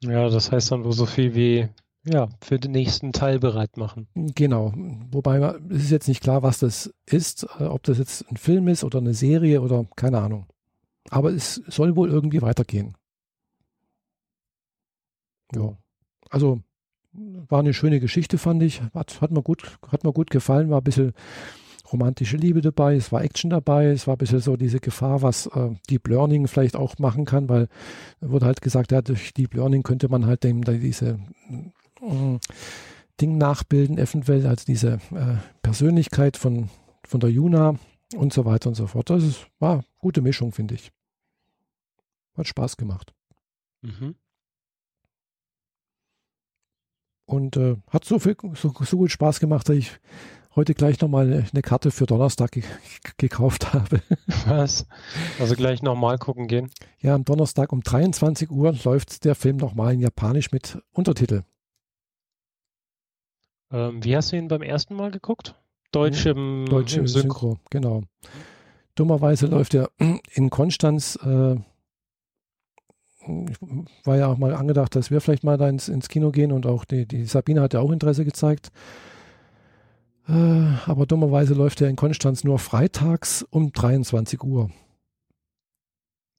Ja, 0.02 0.28
das 0.30 0.52
heißt 0.52 0.72
dann 0.72 0.84
wohl 0.84 0.92
so 0.92 1.06
viel 1.06 1.34
wie, 1.34 1.70
ja, 2.06 2.28
für 2.42 2.60
den 2.60 2.72
nächsten 2.72 3.14
Teil 3.14 3.40
bereit 3.40 3.78
machen. 3.78 4.08
Genau. 4.14 4.74
Wobei 5.12 5.40
es 5.70 5.84
ist 5.84 5.92
jetzt 5.92 6.08
nicht 6.08 6.22
klar, 6.22 6.44
was 6.44 6.60
das 6.60 6.94
ist, 7.06 7.48
äh, 7.60 7.64
ob 7.64 7.84
das 7.84 7.98
jetzt 7.98 8.30
ein 8.30 8.38
Film 8.38 8.68
ist 8.68 8.84
oder 8.84 9.00
eine 9.00 9.14
Serie 9.14 9.62
oder 9.62 9.86
keine 9.96 10.20
Ahnung. 10.20 10.46
Aber 11.10 11.32
es 11.32 11.56
soll 11.68 11.96
wohl 11.96 12.10
irgendwie 12.10 12.42
weitergehen. 12.42 12.96
Ja. 15.56 15.78
Also 16.30 16.62
war 17.14 17.60
eine 17.60 17.74
schöne 17.74 18.00
Geschichte, 18.00 18.38
fand 18.38 18.64
ich. 18.64 18.82
Hat, 18.94 19.22
hat, 19.22 19.32
mir, 19.32 19.44
gut, 19.44 19.78
hat 19.90 20.04
mir 20.04 20.14
gut 20.14 20.30
gefallen, 20.30 20.70
war 20.70 20.82
ein 20.82 20.84
bisschen 20.84 21.14
romantische 21.92 22.38
Liebe 22.38 22.62
dabei, 22.62 22.96
es 22.96 23.12
war 23.12 23.24
Action 23.24 23.52
dabei, 23.52 23.88
es 23.88 24.08
war 24.08 24.16
ein 24.16 24.18
bisschen 24.18 24.40
so 24.40 24.58
diese 24.58 24.80
Gefahr, 24.80 25.22
was 25.22 25.46
äh, 25.48 25.70
Deep 25.90 26.08
Learning 26.08 26.48
vielleicht 26.48 26.76
auch 26.76 26.98
machen 26.98 27.26
kann, 27.26 27.50
weil 27.50 27.68
wurde 28.20 28.48
halt 28.48 28.62
gesagt, 28.64 28.92
ja, 28.92 29.04
durch 29.04 29.32
Deep 29.34 29.54
Learning 29.54 29.84
könnte 29.84 30.10
man 30.10 30.26
halt 30.26 30.44
dem 30.44 30.64
diese 30.64 31.20
äh, 32.04 32.40
Ding 33.22 33.38
nachbilden, 33.38 33.98
eventuell 33.98 34.48
als 34.48 34.66
diese 34.66 35.00
äh, 35.12 35.38
Persönlichkeit 35.62 36.38
von, 36.38 36.70
von 37.06 37.20
der 37.20 37.30
Juna 37.30 37.76
und 38.16 38.34
so 38.34 38.46
weiter 38.46 38.70
und 38.70 38.76
so 38.76 38.88
fort. 38.88 39.10
Das 39.10 39.24
ist, 39.24 39.48
war 39.60 39.74
eine 39.74 39.86
gute 40.00 40.22
Mischung, 40.22 40.52
finde 40.52 40.76
ich. 40.76 40.92
Hat 42.36 42.48
Spaß 42.48 42.78
gemacht. 42.78 43.14
Mhm. 43.82 44.16
Und 47.26 47.58
äh, 47.58 47.78
hat 47.90 48.06
so 48.06 48.20
viel, 48.20 48.36
so, 48.56 48.74
so 48.82 48.98
gut 48.98 49.12
Spaß 49.12 49.40
gemacht, 49.40 49.70
dass 49.70 49.76
ich 49.78 49.92
heute 50.56 50.74
gleich 50.74 51.00
nochmal 51.00 51.48
eine 51.52 51.62
Karte 51.62 51.92
für 51.92 52.06
Donnerstag 52.06 52.52
ge 52.52 52.64
gekauft 53.18 53.74
habe. 53.74 54.02
Was? 54.46 54.86
Also 55.40 55.56
gleich 55.56 55.82
nochmal 55.82 56.18
gucken 56.18 56.48
gehen? 56.48 56.70
Ja, 57.00 57.16
am 57.16 57.26
Donnerstag 57.26 57.72
um 57.72 57.82
23 57.82 58.52
Uhr 58.52 58.74
läuft 58.84 59.26
der 59.26 59.36
Film 59.36 59.58
nochmal 59.58 59.94
in 59.94 60.00
Japanisch 60.00 60.52
mit 60.52 60.80
Untertitel. 60.92 61.44
Ähm, 63.74 64.04
wie 64.04 64.16
hast 64.16 64.32
du 64.32 64.38
ihn 64.38 64.48
beim 64.48 64.62
ersten 64.62 64.96
Mal 64.96 65.12
geguckt? 65.12 65.56
Deutsch 65.92 66.26
im, 66.26 66.66
Deutsch 66.70 66.96
im 66.96 67.08
Synchro. 67.08 67.50
Synchro. 67.52 67.60
genau. 67.70 68.04
Dummerweise 68.96 69.48
läuft 69.48 69.74
er 69.74 69.90
in 70.34 70.50
Konstanz. 70.50 71.18
Äh, 71.24 71.56
war 74.04 74.18
ja 74.18 74.28
auch 74.28 74.38
mal 74.38 74.54
angedacht, 74.54 74.96
dass 74.96 75.10
wir 75.10 75.22
vielleicht 75.22 75.44
mal 75.44 75.58
da 75.58 75.70
ins, 75.70 75.88
ins 75.88 76.10
Kino 76.10 76.32
gehen 76.32 76.52
und 76.52 76.66
auch 76.66 76.86
die, 76.86 77.08
die 77.08 77.26
Sabine 77.26 77.62
hat 77.62 77.74
ja 77.74 77.80
auch 77.80 77.92
Interesse 77.92 78.26
gezeigt. 78.26 78.72
Äh, 80.28 80.34
aber 80.86 81.06
dummerweise 81.06 81.54
läuft 81.54 81.82
er 81.82 81.90
in 81.90 81.96
Konstanz 81.96 82.44
nur 82.44 82.60
freitags 82.60 83.44
um 83.50 83.72
23 83.72 84.44
Uhr. 84.44 84.70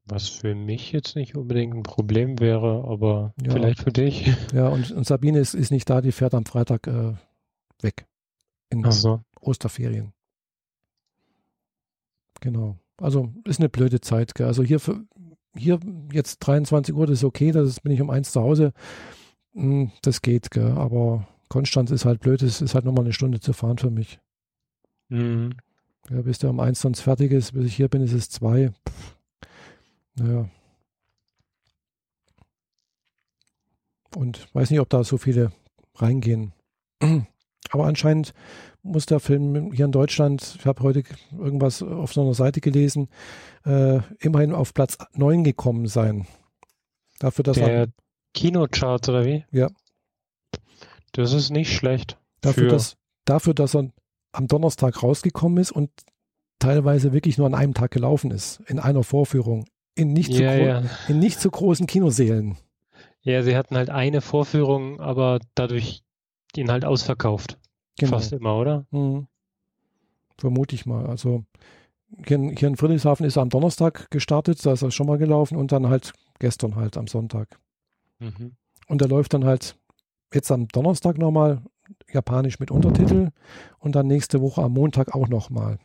Was 0.07 0.29
für 0.29 0.55
mich 0.55 0.93
jetzt 0.93 1.17
nicht 1.17 1.35
unbedingt 1.35 1.75
ein 1.75 1.83
Problem 1.83 2.39
wäre, 2.39 2.85
aber 2.87 3.33
ja. 3.43 3.53
vielleicht 3.53 3.81
für 3.81 3.93
dich. 3.93 4.31
Ja, 4.53 4.69
und, 4.69 4.91
und, 4.93 5.07
Sabine 5.07 5.39
ist, 5.39 5.55
ist 5.55 5.71
nicht 5.71 5.89
da, 5.89 6.03
die 6.03 6.13
fährt 6.13 6.35
am 6.35 6.45
Freitag 6.45 6.87
äh, 6.87 7.15
weg. 7.81 8.07
In 8.69 8.91
so. 8.91 9.23
Osterferien. 9.41 10.13
Genau. 12.41 12.77
Also 12.99 13.33
ist 13.45 13.61
eine 13.61 13.71
blöde 13.71 14.01
Zeit. 14.01 14.35
Gell? 14.35 14.47
Also 14.47 14.63
hier, 14.63 14.79
für, 14.79 15.05
hier 15.57 15.81
jetzt 16.13 16.39
23 16.41 16.95
Uhr, 16.95 17.07
das 17.07 17.21
ist 17.21 17.25
okay, 17.25 17.51
das 17.53 17.81
bin 17.81 17.93
ich 17.93 18.03
um 18.03 18.11
eins 18.11 18.33
zu 18.33 18.43
Hause. 18.43 18.73
Hm, 19.55 19.91
das 20.03 20.21
geht, 20.21 20.51
gell? 20.51 20.73
aber 20.73 21.27
Konstanz 21.49 21.91
ist 21.91 22.05
halt 22.05 22.21
blöd, 22.21 22.43
es 22.43 22.61
ist 22.61 22.75
halt 22.75 22.85
nochmal 22.85 23.05
eine 23.05 23.13
Stunde 23.15 23.41
zu 23.41 23.55
fahren 23.55 23.79
für 23.79 23.91
mich. 23.91 24.21
Mhm. 25.09 25.55
Ja, 26.11 26.21
bis 26.21 26.39
der 26.39 26.51
um 26.51 26.61
eins 26.61 26.81
sonst 26.81 27.01
fertig 27.01 27.33
ist, 27.33 27.53
bis 27.53 27.65
ich 27.65 27.77
hier 27.77 27.89
bin, 27.89 28.03
ist 28.03 28.13
es 28.13 28.29
zwei. 28.29 28.71
Pff. 28.87 29.17
Naja. 30.17 30.49
Und 34.15 34.55
weiß 34.55 34.71
nicht, 34.71 34.81
ob 34.81 34.89
da 34.89 35.03
so 35.03 35.19
viele 35.19 35.53
reingehen. 35.97 36.53
Aber 37.71 37.87
anscheinend 37.87 38.33
muss 38.83 39.07
der 39.07 39.19
Film 39.19 39.73
hier 39.73 39.87
in 39.87 39.93
Deutschland, 39.93 40.57
ich 40.59 40.67
habe 40.67 40.83
heute 40.83 41.03
irgendwas 41.33 41.83
auf 41.83 42.13
so 42.13 42.23
einer 42.23 42.35
Seite 42.35 42.61
gelesen, 42.61 43.09
äh, 43.65 44.01
immerhin 44.21 44.53
auf 44.53 44.75
Platz 44.75 44.99
9 45.15 45.43
gekommen 45.43 45.87
sein. 45.87 46.27
Dafür, 47.19 47.43
dass 47.43 47.57
der 47.57 47.69
er, 47.69 47.87
Kinocharts 48.35 49.09
oder 49.09 49.25
wie? 49.25 49.45
Ja. 49.51 49.71
Das 51.13 51.33
ist 51.33 51.51
nicht 51.51 51.73
schlecht. 51.73 52.19
Dafür, 52.41 52.69
dass, 52.69 52.97
dafür, 53.25 53.55
dass 53.55 53.75
er 53.75 53.91
am 54.33 54.49
Donnerstag 54.49 55.03
rausgekommen 55.03 55.59
ist 55.59 55.73
und 55.73 55.91
teilweise 56.59 57.13
wirklich 57.13 57.39
nur 57.39 57.47
an 57.47 57.55
einem 57.55 57.75
Tag 57.75 57.91
gelaufen 57.91 58.31
ist, 58.31 58.61
in 58.67 58.79
einer 58.79 59.03
Vorführung, 59.03 59.65
in 59.95 60.13
nicht, 60.13 60.31
ja, 60.31 60.53
zu, 60.53 60.65
ja. 60.65 60.83
in 61.09 61.19
nicht 61.19 61.41
zu 61.41 61.51
großen 61.51 61.87
Kinosälen. 61.87 62.57
Ja, 63.23 63.43
sie 63.43 63.57
hatten 63.57 63.77
halt 63.77 63.91
eine 63.91 64.21
Vorführung, 64.21 65.01
aber 65.01 65.41
dadurch 65.55 66.03
ihn 66.57 66.71
halt 66.71 66.85
ausverkauft. 66.85 67.59
Genau. 67.99 68.13
Fast 68.13 68.33
immer, 68.33 68.57
oder? 68.57 68.87
Mhm. 68.91 69.29
Vermute 70.37 70.75
ich 70.75 70.85
mal. 70.85 71.07
Also 71.07 71.45
hier 72.27 72.37
in, 72.37 72.57
hier 72.57 72.69
in 72.69 72.77
Friedrichshafen 72.77 73.25
ist 73.25 73.37
er 73.37 73.43
am 73.43 73.51
Donnerstag 73.51 74.11
gestartet, 74.11 74.65
da 74.65 74.73
ist 74.73 74.83
er 74.83 74.91
schon 74.91 75.07
mal 75.07 75.19
gelaufen 75.19 75.57
und 75.57 75.73
dann 75.73 75.89
halt 75.89 76.13
gestern 76.39 76.77
halt 76.77 76.97
am 76.97 77.07
Sonntag. 77.07 77.59
Mhm. 78.19 78.57
Und 78.89 79.03
er 79.03 79.09
läuft 79.09 79.35
dann 79.35 79.45
halt 79.45 79.77
jetzt 80.33 80.51
am 80.51 80.69
Donnerstag 80.69 81.19
nochmal 81.19 81.63
Japanisch 82.13 82.59
mit 82.61 82.71
Untertitel 82.71 83.31
und 83.79 83.95
dann 83.95 84.07
nächste 84.07 84.41
Woche 84.41 84.63
am 84.63 84.73
Montag 84.73 85.15
auch 85.15 85.29
nochmal 85.29 85.79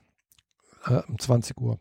äh, 0.85 1.01
um 1.07 1.19
20 1.19 1.57
Uhr. 1.59 1.79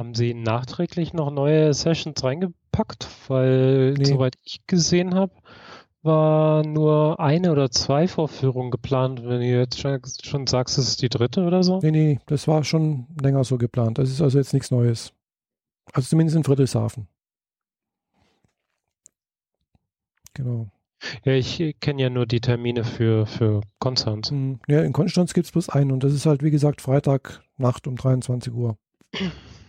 Haben 0.00 0.14
Sie 0.14 0.32
nachträglich 0.32 1.12
noch 1.12 1.30
neue 1.30 1.74
Sessions 1.74 2.24
reingepackt? 2.24 3.06
Weil, 3.28 3.92
nee. 3.92 4.04
soweit 4.04 4.34
ich 4.42 4.66
gesehen 4.66 5.14
habe, 5.14 5.34
war 6.00 6.64
nur 6.64 7.20
eine 7.20 7.52
oder 7.52 7.70
zwei 7.70 8.08
Vorführungen 8.08 8.70
geplant. 8.70 9.22
Wenn 9.22 9.42
du 9.42 9.46
jetzt 9.46 9.78
schon, 9.78 10.00
schon 10.22 10.46
sagst, 10.46 10.78
es 10.78 10.88
ist 10.88 11.02
die 11.02 11.10
dritte 11.10 11.44
oder 11.44 11.62
so? 11.62 11.80
Nee, 11.82 11.90
nee, 11.90 12.18
das 12.24 12.48
war 12.48 12.64
schon 12.64 13.08
länger 13.20 13.44
so 13.44 13.58
geplant. 13.58 13.98
Das 13.98 14.08
ist 14.08 14.22
also 14.22 14.38
jetzt 14.38 14.54
nichts 14.54 14.70
Neues. 14.70 15.12
Also 15.92 16.08
zumindest 16.08 16.34
in 16.34 16.44
Friedrichshafen. 16.44 17.06
Genau. 20.32 20.68
Ja, 21.24 21.34
ich 21.34 21.76
kenne 21.80 22.00
ja 22.00 22.08
nur 22.08 22.24
die 22.24 22.40
Termine 22.40 22.84
für, 22.84 23.26
für 23.26 23.60
Konstanz. 23.80 24.30
Hm, 24.30 24.60
ja, 24.66 24.80
in 24.80 24.94
Konstanz 24.94 25.34
gibt 25.34 25.44
es 25.44 25.52
bloß 25.52 25.68
einen 25.68 25.92
und 25.92 26.02
das 26.02 26.14
ist 26.14 26.24
halt, 26.24 26.42
wie 26.42 26.50
gesagt, 26.50 26.80
Freitag 26.80 27.42
Nacht 27.58 27.86
um 27.86 27.96
23 27.96 28.54
Uhr. 28.54 28.78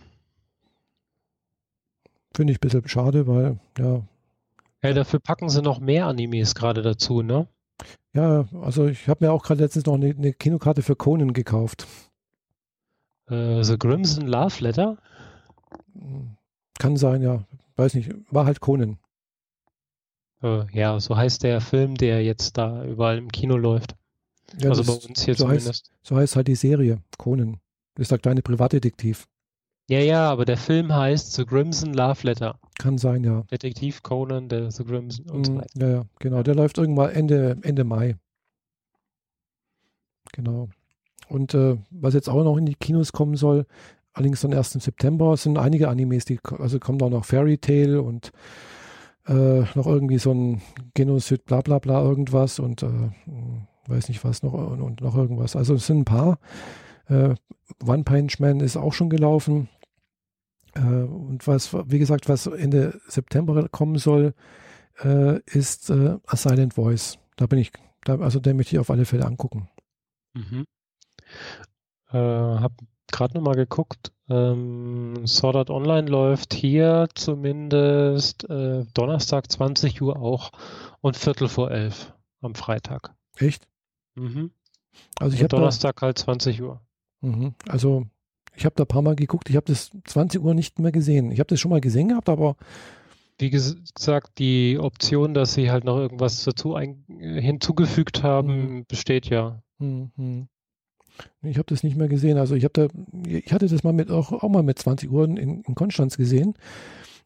Finde 2.34 2.52
ich 2.52 2.58
ein 2.58 2.60
bisschen 2.60 2.88
schade, 2.88 3.26
weil, 3.26 3.58
ja. 3.78 4.02
Ja, 4.82 4.92
dafür 4.92 5.20
packen 5.20 5.48
sie 5.48 5.62
noch 5.62 5.80
mehr 5.80 6.06
Animes 6.06 6.54
gerade 6.54 6.82
dazu, 6.82 7.22
ne? 7.22 7.46
Ja, 8.14 8.46
also 8.60 8.86
ich 8.86 9.08
habe 9.08 9.24
mir 9.24 9.32
auch 9.32 9.42
gerade 9.42 9.62
letztens 9.62 9.86
noch 9.86 9.94
eine, 9.94 10.10
eine, 10.10 10.32
Kinokarte 10.32 10.82
für 10.82 10.96
Conan 10.96 11.32
gekauft. 11.32 11.86
Äh, 13.28 13.62
The 13.62 13.78
Crimson 13.78 14.26
Love 14.26 14.62
Letter? 14.62 14.98
Kann 16.78 16.96
sein, 16.96 17.22
ja. 17.22 17.44
Weiß 17.76 17.94
nicht. 17.94 18.10
War 18.30 18.44
halt 18.44 18.60
Conan. 18.60 18.98
Äh, 20.42 20.64
ja, 20.76 20.98
so 21.00 21.16
heißt 21.16 21.42
der 21.42 21.60
Film, 21.60 21.94
der 21.94 22.22
jetzt 22.22 22.58
da 22.58 22.84
überall 22.84 23.18
im 23.18 23.30
Kino 23.30 23.56
läuft. 23.56 23.94
Ja, 24.58 24.70
also 24.70 24.84
bei 24.84 25.08
uns 25.08 25.22
hier 25.22 25.34
so 25.34 25.44
zumindest. 25.44 25.68
Heißt, 25.68 25.92
so 26.02 26.16
heißt 26.16 26.36
halt 26.36 26.48
die 26.48 26.54
Serie, 26.54 26.98
Conan. 27.18 27.60
Ist 27.96 28.10
der 28.10 28.18
kleine 28.18 28.42
Privatdetektiv. 28.42 29.28
Ja, 29.92 29.98
ja, 29.98 30.30
aber 30.30 30.46
der 30.46 30.56
Film 30.56 30.90
heißt 30.90 31.34
The 31.34 31.44
Crimson 31.44 31.92
Love 31.92 32.20
Letter. 32.22 32.58
Kann 32.78 32.96
sein, 32.96 33.24
ja. 33.24 33.42
Detektiv 33.50 34.02
Conan, 34.02 34.48
der 34.48 34.70
The 34.70 34.84
Crimson 34.84 35.28
und 35.28 35.44
so 35.44 35.52
mm, 35.52 35.58
weiter. 35.58 35.68
Ja, 35.78 35.88
ja, 35.88 36.02
genau. 36.18 36.42
Der 36.42 36.54
läuft 36.54 36.78
irgendwann 36.78 37.10
Ende, 37.10 37.58
Ende 37.60 37.84
Mai. 37.84 38.16
Genau. 40.32 40.70
Und 41.28 41.52
äh, 41.52 41.76
was 41.90 42.14
jetzt 42.14 42.30
auch 42.30 42.42
noch 42.42 42.56
in 42.56 42.64
die 42.64 42.74
Kinos 42.74 43.12
kommen 43.12 43.36
soll, 43.36 43.66
allerdings 44.14 44.40
dann 44.40 44.52
erst 44.52 44.74
im 44.76 44.80
September, 44.80 45.36
sind 45.36 45.58
einige 45.58 45.90
Animes, 45.90 46.24
die, 46.24 46.40
also 46.58 46.78
kommt 46.78 47.02
auch 47.02 47.10
noch 47.10 47.26
Fairy 47.26 47.58
Tale 47.58 48.00
und 48.00 48.32
äh, 49.26 49.60
noch 49.74 49.86
irgendwie 49.86 50.16
so 50.16 50.32
ein 50.32 50.62
Genocid, 50.94 51.44
bla 51.44 51.60
bla 51.60 51.80
bla 51.80 52.00
irgendwas 52.00 52.60
und 52.60 52.82
äh, 52.82 53.10
weiß 53.88 54.08
nicht 54.08 54.24
was 54.24 54.42
noch 54.42 54.54
und, 54.54 54.80
und, 54.80 55.02
noch 55.02 55.18
irgendwas. 55.18 55.54
Also 55.54 55.74
es 55.74 55.86
sind 55.86 55.98
ein 55.98 56.04
paar. 56.06 56.38
Äh, 57.08 57.34
One 57.86 58.04
Punch 58.04 58.38
Man 58.40 58.60
ist 58.60 58.78
auch 58.78 58.94
schon 58.94 59.10
gelaufen. 59.10 59.68
Äh, 60.74 60.80
und 60.80 61.46
was, 61.46 61.72
wie 61.74 61.98
gesagt, 61.98 62.28
was 62.28 62.46
Ende 62.46 63.00
September 63.06 63.68
kommen 63.68 63.98
soll, 63.98 64.34
äh, 65.02 65.40
ist 65.46 65.90
äh, 65.90 66.16
A 66.26 66.36
Silent 66.36 66.74
Voice. 66.74 67.18
Da 67.36 67.46
bin 67.46 67.58
ich, 67.58 67.72
da, 68.04 68.18
also 68.18 68.40
den 68.40 68.56
möchte 68.56 68.74
ich 68.74 68.80
auf 68.80 68.90
alle 68.90 69.04
Fälle 69.04 69.26
angucken. 69.26 69.68
Mhm. 70.34 70.66
Äh, 72.10 72.18
hab 72.18 72.72
gerade 73.10 73.34
nochmal 73.34 73.54
geguckt. 73.54 74.12
Ähm, 74.28 75.26
Sword 75.26 75.56
Art 75.56 75.70
Online 75.70 76.08
läuft 76.08 76.54
hier 76.54 77.08
zumindest 77.14 78.48
äh, 78.48 78.84
Donnerstag 78.94 79.50
20 79.50 80.00
Uhr 80.02 80.16
auch 80.16 80.50
und 81.00 81.16
Viertel 81.16 81.48
vor 81.48 81.70
elf 81.70 82.14
am 82.40 82.54
Freitag. 82.54 83.14
Echt? 83.36 83.68
Mhm. 84.14 84.50
Also 85.18 85.34
ich 85.34 85.40
habe 85.40 85.48
Donnerstag 85.48 85.96
da, 85.96 86.06
halt 86.06 86.18
20 86.18 86.62
Uhr. 86.62 86.80
Mhm. 87.20 87.54
Also 87.68 88.06
ich 88.54 88.64
habe 88.64 88.74
da 88.76 88.84
ein 88.84 88.88
paar 88.88 89.02
Mal 89.02 89.16
geguckt, 89.16 89.50
ich 89.50 89.56
habe 89.56 89.66
das 89.66 89.90
20 90.04 90.42
Uhr 90.42 90.54
nicht 90.54 90.78
mehr 90.78 90.92
gesehen. 90.92 91.30
Ich 91.30 91.38
habe 91.38 91.48
das 91.48 91.60
schon 91.60 91.70
mal 91.70 91.80
gesehen 91.80 92.08
gehabt, 92.08 92.28
aber 92.28 92.56
wie 93.38 93.50
gesagt, 93.50 94.38
die 94.38 94.78
Option, 94.78 95.34
dass 95.34 95.54
sie 95.54 95.70
halt 95.70 95.84
noch 95.84 95.98
irgendwas 95.98 96.44
dazu 96.44 96.78
hinzugefügt 96.78 98.22
haben, 98.22 98.76
mhm. 98.76 98.84
besteht 98.86 99.26
ja. 99.26 99.62
Mhm. 99.78 100.48
Ich 101.42 101.58
habe 101.58 101.66
das 101.66 101.82
nicht 101.82 101.96
mehr 101.96 102.08
gesehen. 102.08 102.38
Also 102.38 102.54
ich 102.54 102.64
habe 102.64 102.88
da, 102.88 103.28
ich 103.28 103.52
hatte 103.52 103.68
das 103.68 103.84
mal 103.84 103.92
mit 103.92 104.10
auch, 104.10 104.32
auch 104.32 104.48
mal 104.48 104.62
mit 104.62 104.78
20 104.78 105.10
Uhr 105.10 105.24
in, 105.24 105.36
in 105.36 105.74
Konstanz 105.74 106.16
gesehen. 106.16 106.54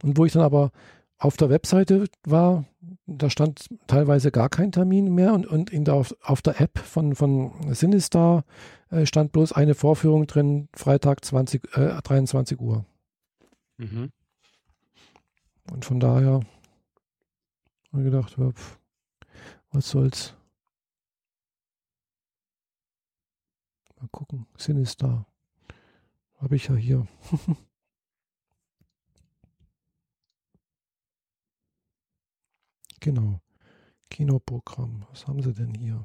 Und 0.02 0.18
wo 0.18 0.24
ich 0.24 0.32
dann 0.32 0.42
aber 0.42 0.72
auf 1.18 1.36
der 1.36 1.48
Webseite 1.48 2.06
war, 2.24 2.64
da 3.06 3.30
stand 3.30 3.68
teilweise 3.86 4.30
gar 4.30 4.48
kein 4.48 4.72
Termin 4.72 5.14
mehr 5.14 5.32
und, 5.32 5.46
und 5.46 5.70
in 5.70 5.84
der, 5.84 5.94
auf, 5.94 6.14
auf 6.22 6.42
der 6.42 6.60
App 6.60 6.78
von, 6.78 7.14
von 7.14 7.52
Sinistar 7.74 8.44
äh, 8.90 9.06
stand 9.06 9.32
bloß 9.32 9.52
eine 9.52 9.74
Vorführung 9.74 10.26
drin, 10.26 10.68
Freitag 10.74 11.24
20, 11.24 11.76
äh, 11.76 12.02
23 12.02 12.60
Uhr. 12.60 12.84
Mhm. 13.78 14.12
Und 15.70 15.84
von 15.84 16.00
daher 16.00 16.40
habe 17.92 18.02
ich 18.02 18.04
gedacht, 18.04 18.34
pf, 18.34 18.78
was 19.70 19.88
soll's. 19.88 20.34
Mal 23.98 24.08
gucken, 24.10 24.46
Sinistar. 24.58 25.26
Habe 26.38 26.56
ich 26.56 26.68
ja 26.68 26.74
hier. 26.74 27.06
Genau. 33.06 33.40
Kinoprogramm. 34.10 35.06
Was 35.10 35.28
haben 35.28 35.40
sie 35.40 35.54
denn 35.54 35.72
hier? 35.74 36.04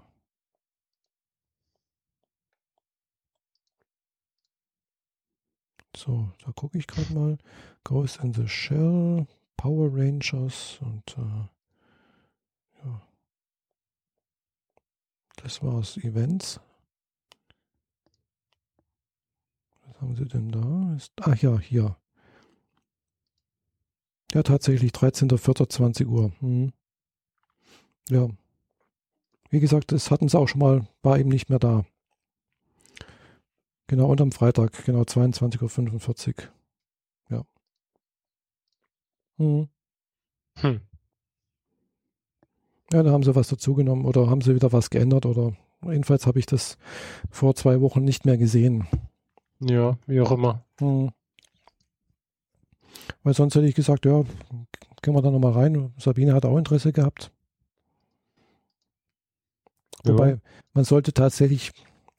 So, 5.98 6.32
da 6.46 6.52
gucke 6.52 6.78
ich 6.78 6.86
gerade 6.86 7.12
mal. 7.12 7.40
Ghost 7.84 8.18
in 8.18 8.36
the 8.36 8.48
Shell, 8.48 9.26
Power 9.58 9.90
Rangers 9.92 10.78
und 10.82 11.18
äh, 11.18 12.86
ja. 12.86 13.02
Das 15.38 15.64
war's. 15.64 15.98
Events. 15.98 16.60
Was 19.88 20.02
haben 20.02 20.16
sie 20.16 20.26
denn 20.26 20.52
da? 20.52 20.94
Ist, 20.96 21.14
ach 21.20 21.36
ja, 21.38 21.58
hier. 21.58 21.98
Ja, 24.36 24.44
tatsächlich 24.44 24.92
13.04.20 24.92 26.06
Uhr. 26.06 26.32
Hm. 26.42 26.72
Ja. 28.10 28.30
Wie 29.50 29.60
gesagt, 29.60 29.92
das 29.92 30.12
hatten 30.12 30.30
sie 30.30 30.40
auch 30.40 30.48
schon 30.48 30.60
mal, 30.60 30.88
war 31.02 31.20
eben 31.20 31.30
nicht 31.30 31.50
mehr 31.50 31.60
da. 31.60 31.86
Genau, 33.88 34.08
und 34.10 34.22
am 34.22 34.32
Freitag, 34.32 34.86
genau 34.86 35.02
22.45 35.02 36.28
Uhr. 36.30 36.44
Ja. 37.30 37.46
Hm. 39.38 39.68
Hm. 40.60 40.82
Ja, 42.94 43.04
da 43.04 43.12
haben 43.12 43.24
sie 43.24 43.36
was 43.36 43.50
dazugenommen 43.50 44.06
oder 44.06 44.30
haben 44.30 44.42
sie 44.42 44.56
wieder 44.56 44.72
was 44.72 44.90
geändert 44.90 45.26
oder 45.26 45.54
jedenfalls 45.84 46.28
habe 46.28 46.40
ich 46.40 46.46
das 46.46 46.78
vor 47.30 47.56
zwei 47.56 47.82
Wochen 47.82 48.04
nicht 48.04 48.26
mehr 48.26 48.38
gesehen. 48.38 48.88
Ja, 49.60 49.98
wie 50.08 50.22
auch 50.22 50.32
immer. 50.32 50.64
Hm. 50.80 51.12
Weil 53.24 53.34
sonst 53.34 53.56
hätte 53.56 53.68
ich 53.68 53.76
gesagt, 53.76 54.06
ja, 54.06 54.24
gehen 55.02 55.16
wir 55.16 55.22
da 55.22 55.32
nochmal 55.32 55.54
rein. 55.54 55.94
Sabine 55.98 56.34
hat 56.34 56.46
auch 56.46 56.58
Interesse 56.58 56.92
gehabt. 56.92 57.32
Wobei, 60.04 60.38
man 60.74 60.84
sollte 60.84 61.14
tatsächlich, 61.14 61.72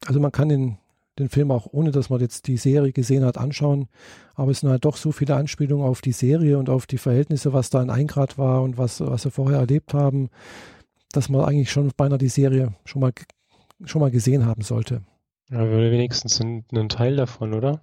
also 0.06 0.20
man 0.20 0.32
kann 0.32 0.48
den, 0.48 0.78
den 1.18 1.28
Film 1.28 1.50
auch 1.50 1.66
ohne, 1.70 1.90
dass 1.90 2.10
man 2.10 2.20
jetzt 2.20 2.46
die 2.46 2.56
Serie 2.56 2.92
gesehen 2.92 3.24
hat, 3.24 3.38
anschauen. 3.38 3.88
Aber 4.34 4.50
es 4.50 4.60
sind 4.60 4.70
halt 4.70 4.84
doch 4.84 4.96
so 4.96 5.12
viele 5.12 5.36
Anspielungen 5.36 5.86
auf 5.86 6.00
die 6.00 6.12
Serie 6.12 6.58
und 6.58 6.70
auf 6.70 6.86
die 6.86 6.98
Verhältnisse, 6.98 7.52
was 7.52 7.70
da 7.70 7.82
in 7.82 7.90
Eingrad 7.90 8.38
war 8.38 8.62
und 8.62 8.78
was, 8.78 9.00
was 9.00 9.22
sie 9.22 9.30
vorher 9.30 9.58
erlebt 9.58 9.94
haben, 9.94 10.30
dass 11.12 11.28
man 11.28 11.44
eigentlich 11.44 11.70
schon 11.70 11.90
beinahe 11.96 12.18
die 12.18 12.28
Serie 12.28 12.74
schon 12.84 13.00
mal, 13.00 13.12
schon 13.84 14.00
mal 14.00 14.10
gesehen 14.10 14.46
haben 14.46 14.62
sollte. 14.62 15.02
Ja, 15.50 15.68
wenigstens 15.70 16.40
einen 16.40 16.88
Teil 16.88 17.16
davon, 17.16 17.52
oder? 17.52 17.82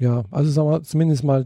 Ja, 0.00 0.24
also 0.30 0.50
sagen 0.50 0.68
wir 0.68 0.82
zumindest 0.82 1.24
mal 1.24 1.44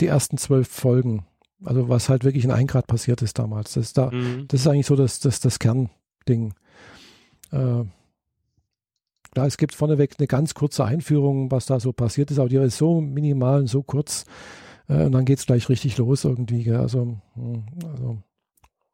die 0.00 0.06
ersten 0.06 0.38
zwölf 0.38 0.68
Folgen. 0.68 1.26
Also 1.64 1.88
was 1.88 2.08
halt 2.08 2.24
wirklich 2.24 2.44
in 2.44 2.50
Eingrad 2.50 2.86
passiert 2.86 3.22
ist 3.22 3.38
damals. 3.38 3.74
Das 3.74 3.86
ist, 3.86 3.98
da, 3.98 4.10
mhm. 4.10 4.46
das 4.48 4.60
ist 4.60 4.66
eigentlich 4.66 4.86
so 4.86 4.96
das, 4.96 5.20
das, 5.20 5.40
das 5.40 5.58
Kernding. 5.58 6.54
Äh, 7.56 7.84
klar, 9.32 9.46
es 9.46 9.56
gibt 9.56 9.74
vorneweg 9.74 10.14
eine 10.18 10.26
ganz 10.26 10.54
kurze 10.54 10.84
Einführung, 10.84 11.50
was 11.50 11.66
da 11.66 11.80
so 11.80 11.92
passiert 11.92 12.30
ist, 12.30 12.38
aber 12.38 12.48
die 12.48 12.56
ist 12.56 12.78
so 12.78 13.00
minimal 13.00 13.60
und 13.60 13.66
so 13.66 13.82
kurz. 13.82 14.24
Äh, 14.88 15.04
und 15.04 15.12
dann 15.12 15.24
geht 15.24 15.38
es 15.38 15.46
gleich 15.46 15.68
richtig 15.68 15.96
los 15.98 16.24
irgendwie. 16.24 16.64
Gell? 16.64 16.76
Also, 16.76 17.16
hm, 17.34 17.64
also, 17.90 18.18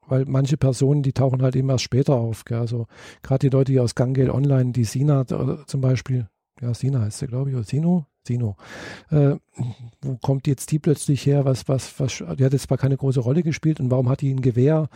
weil 0.07 0.25
manche 0.27 0.57
Personen, 0.57 1.03
die 1.03 1.13
tauchen 1.13 1.43
halt 1.43 1.57
eben 1.57 1.71
erst 1.71 1.85
später 1.85 2.15
auf. 2.15 2.45
Gell? 2.45 2.59
Also 2.59 2.87
gerade 3.23 3.49
die 3.49 3.55
Leute, 3.55 3.73
die 3.73 3.81
aus 3.81 3.95
Gangale 3.95 4.35
Online, 4.35 4.73
die 4.73 4.85
Sina 4.85 5.27
zum 5.27 5.81
Beispiel, 5.81 6.29
ja, 6.61 6.75
Sina 6.75 7.01
heißt 7.01 7.21
sie, 7.21 7.27
glaube 7.27 7.51
ich, 7.51 7.57
oder 7.57 7.65
Sino, 7.65 8.07
Sino. 8.27 8.57
Äh, 9.11 9.37
wo 10.01 10.17
kommt 10.17 10.47
jetzt 10.47 10.71
die 10.71 10.79
plötzlich 10.79 11.27
her? 11.27 11.45
Was, 11.45 11.69
was, 11.69 11.99
was, 11.99 12.19
die 12.19 12.45
hat 12.45 12.53
jetzt 12.53 12.69
zwar 12.69 12.79
keine 12.79 12.97
große 12.97 13.21
Rolle 13.21 13.43
gespielt 13.43 13.81
und 13.81 13.91
warum 13.91 14.09
hat 14.09 14.21
die 14.21 14.33
ein 14.33 14.43
Gewehr? 14.43 14.89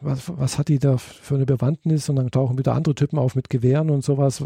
Was, 0.00 0.30
was 0.36 0.58
hat 0.58 0.68
die 0.68 0.78
da 0.78 0.96
für 0.98 1.36
eine 1.36 1.46
Bewandtnis 1.46 2.08
und 2.08 2.16
dann 2.16 2.30
tauchen 2.30 2.58
wieder 2.58 2.74
andere 2.74 2.94
Typen 2.94 3.18
auf 3.18 3.34
mit 3.34 3.50
Gewehren 3.50 3.90
und 3.90 4.04
sowas, 4.04 4.42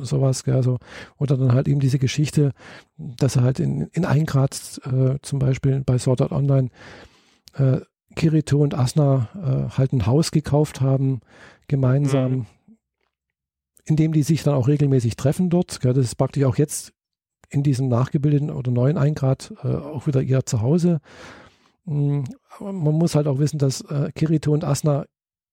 sowas, 0.00 0.46
also, 0.46 0.78
oder 1.18 1.36
dann 1.36 1.52
halt 1.52 1.68
eben 1.68 1.80
diese 1.80 1.98
Geschichte, 1.98 2.52
dass 2.96 3.36
er 3.36 3.42
halt 3.42 3.60
in, 3.60 3.82
in 3.92 4.04
ein 4.04 4.26
Grad 4.26 4.80
äh, 4.84 5.18
zum 5.22 5.38
Beispiel 5.38 5.82
bei 5.84 5.98
Sword 5.98 6.22
Art 6.22 6.32
Online 6.32 6.70
äh, 7.54 7.80
Kirito 8.16 8.58
und 8.58 8.74
Asna 8.74 9.28
äh, 9.34 9.76
halt 9.76 9.92
ein 9.92 10.06
Haus 10.06 10.30
gekauft 10.30 10.80
haben, 10.80 11.20
gemeinsam, 11.68 12.32
mhm. 12.32 12.46
in 13.84 13.96
dem 13.96 14.12
die 14.12 14.22
sich 14.22 14.42
dann 14.42 14.54
auch 14.54 14.68
regelmäßig 14.68 15.16
treffen 15.16 15.50
dort. 15.50 15.80
Gell, 15.80 15.92
das 15.92 16.06
ist 16.06 16.16
praktisch 16.16 16.44
auch 16.44 16.56
jetzt 16.56 16.92
in 17.48 17.62
diesem 17.62 17.88
nachgebildeten 17.88 18.50
oder 18.50 18.70
neuen 18.70 18.96
Eingrad 18.96 19.52
äh, 19.62 19.68
auch 19.68 20.06
wieder 20.06 20.22
ihr 20.22 20.46
Zuhause. 20.46 21.00
Mm, 21.84 22.22
man 22.60 22.94
muss 22.94 23.14
halt 23.14 23.26
auch 23.26 23.38
wissen, 23.38 23.58
dass 23.58 23.80
äh, 23.82 24.10
Kirito 24.14 24.52
und 24.52 24.64
Asna 24.64 25.06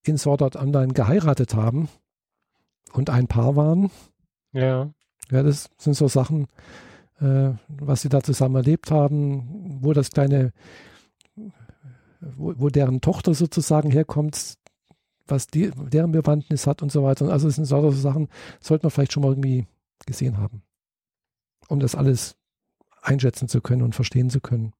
in 0.03 0.17
Sword 0.17 0.41
Art 0.41 0.55
Online 0.55 0.93
geheiratet 0.93 1.53
haben 1.55 1.89
und 2.93 3.09
ein 3.09 3.27
Paar 3.27 3.55
waren. 3.55 3.91
Ja. 4.53 4.89
Ja, 5.29 5.43
das 5.43 5.69
sind 5.77 5.95
so 5.95 6.07
Sachen, 6.07 6.47
äh, 7.19 7.51
was 7.67 8.01
sie 8.01 8.09
da 8.09 8.21
zusammen 8.21 8.55
erlebt 8.55 8.91
haben, 8.91 9.79
wo 9.81 9.93
das 9.93 10.11
kleine, 10.11 10.53
wo, 12.21 12.53
wo 12.57 12.69
deren 12.69 13.01
Tochter 13.01 13.33
sozusagen 13.33 13.91
herkommt, 13.91 14.57
was 15.27 15.47
die, 15.47 15.71
deren 15.71 16.11
Bewandtnis 16.11 16.67
hat 16.67 16.81
und 16.81 16.91
so 16.91 17.03
weiter. 17.03 17.29
Also 17.29 17.47
es 17.47 17.55
sind 17.55 17.65
so 17.65 17.91
Sachen, 17.91 18.29
sollte 18.61 18.85
man 18.85 18.91
vielleicht 18.91 19.13
schon 19.13 19.23
mal 19.23 19.31
irgendwie 19.31 19.67
gesehen 20.05 20.37
haben, 20.37 20.63
um 21.67 21.79
das 21.79 21.95
alles 21.95 22.37
einschätzen 23.01 23.47
zu 23.47 23.61
können 23.61 23.81
und 23.81 23.95
verstehen 23.95 24.29
zu 24.29 24.39
können. 24.39 24.73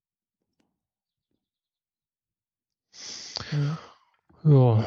Ja. 3.52 3.78
ja. 4.52 4.86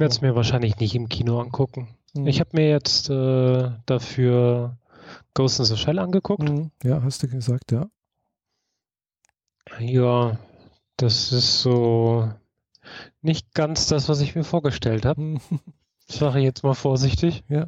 werde 0.00 0.12
es 0.12 0.20
mir 0.20 0.34
wahrscheinlich 0.34 0.78
nicht 0.78 0.94
im 0.94 1.08
Kino 1.08 1.40
angucken. 1.40 1.88
Mhm. 2.14 2.26
Ich 2.26 2.40
habe 2.40 2.50
mir 2.54 2.68
jetzt 2.68 3.10
äh, 3.10 3.70
dafür 3.86 4.78
Ghost 5.34 5.58
in 5.58 5.66
the 5.66 5.76
Shell 5.76 5.98
angeguckt. 5.98 6.48
Mhm. 6.48 6.70
Ja, 6.82 7.02
hast 7.02 7.22
du 7.22 7.28
gesagt, 7.28 7.72
ja. 7.72 7.88
Ja, 9.78 10.38
das 10.96 11.32
ist 11.32 11.62
so 11.62 12.32
nicht 13.22 13.54
ganz 13.54 13.86
das, 13.86 14.08
was 14.08 14.20
ich 14.20 14.34
mir 14.34 14.44
vorgestellt 14.44 15.04
habe. 15.04 15.20
Mhm. 15.20 15.40
Sage 16.06 16.38
ich 16.40 16.44
jetzt 16.44 16.64
mal 16.64 16.74
vorsichtig. 16.74 17.44
Ja. 17.48 17.66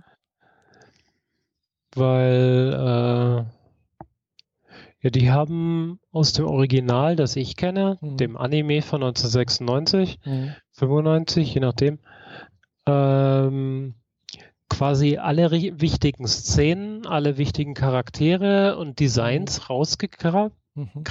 Weil 1.95 3.47
äh, 3.47 3.62
ja, 5.03 5.11
die 5.11 5.31
haben 5.33 5.99
aus 6.13 6.33
dem 6.33 6.47
Original, 6.47 7.17
das 7.17 7.35
ich 7.35 7.57
kenne, 7.57 7.99
mhm. 8.01 8.17
dem 8.17 8.37
Anime 8.37 8.83
von 8.83 9.03
1996, 9.03 10.19
mhm. 10.25 10.55
95, 10.71 11.55
je 11.55 11.61
nachdem, 11.61 11.99
ähm, 12.87 13.95
quasi 14.69 15.17
alle 15.17 15.51
wichtigen 15.51 16.27
Szenen, 16.27 17.05
alle 17.05 17.37
wichtigen 17.37 17.75
Charaktere 17.75 18.77
und 18.79 19.01
Designs 19.01 19.59
mhm. 19.59 19.65
rausgekrallt. 19.67 20.53
Mhm. 20.75 21.05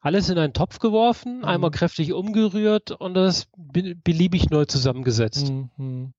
Alles 0.00 0.30
in 0.30 0.38
einen 0.38 0.52
Topf 0.52 0.78
geworfen, 0.78 1.38
mhm. 1.38 1.44
einmal 1.44 1.70
kräftig 1.72 2.12
umgerührt 2.12 2.92
und 2.92 3.14
das 3.14 3.48
beliebig 3.56 4.48
neu 4.50 4.64
zusammengesetzt. 4.64 5.52
Mhm. 5.76 6.12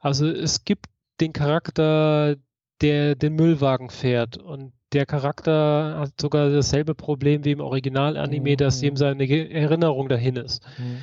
Also 0.00 0.26
es 0.26 0.64
gibt 0.64 0.86
den 1.20 1.34
Charakter, 1.34 2.36
der 2.80 3.14
den 3.14 3.34
Müllwagen 3.34 3.90
fährt 3.90 4.36
und 4.38 4.72
der 4.94 5.06
Charakter 5.06 5.98
hat 5.98 6.20
sogar 6.20 6.50
dasselbe 6.50 6.94
Problem 6.94 7.44
wie 7.44 7.52
im 7.52 7.60
Original-Anime, 7.60 8.52
mhm. 8.52 8.56
dass 8.56 8.82
ihm 8.82 8.96
seine 8.96 9.28
Erinnerung 9.28 10.08
dahin 10.08 10.36
ist. 10.36 10.62
Mhm. 10.78 10.98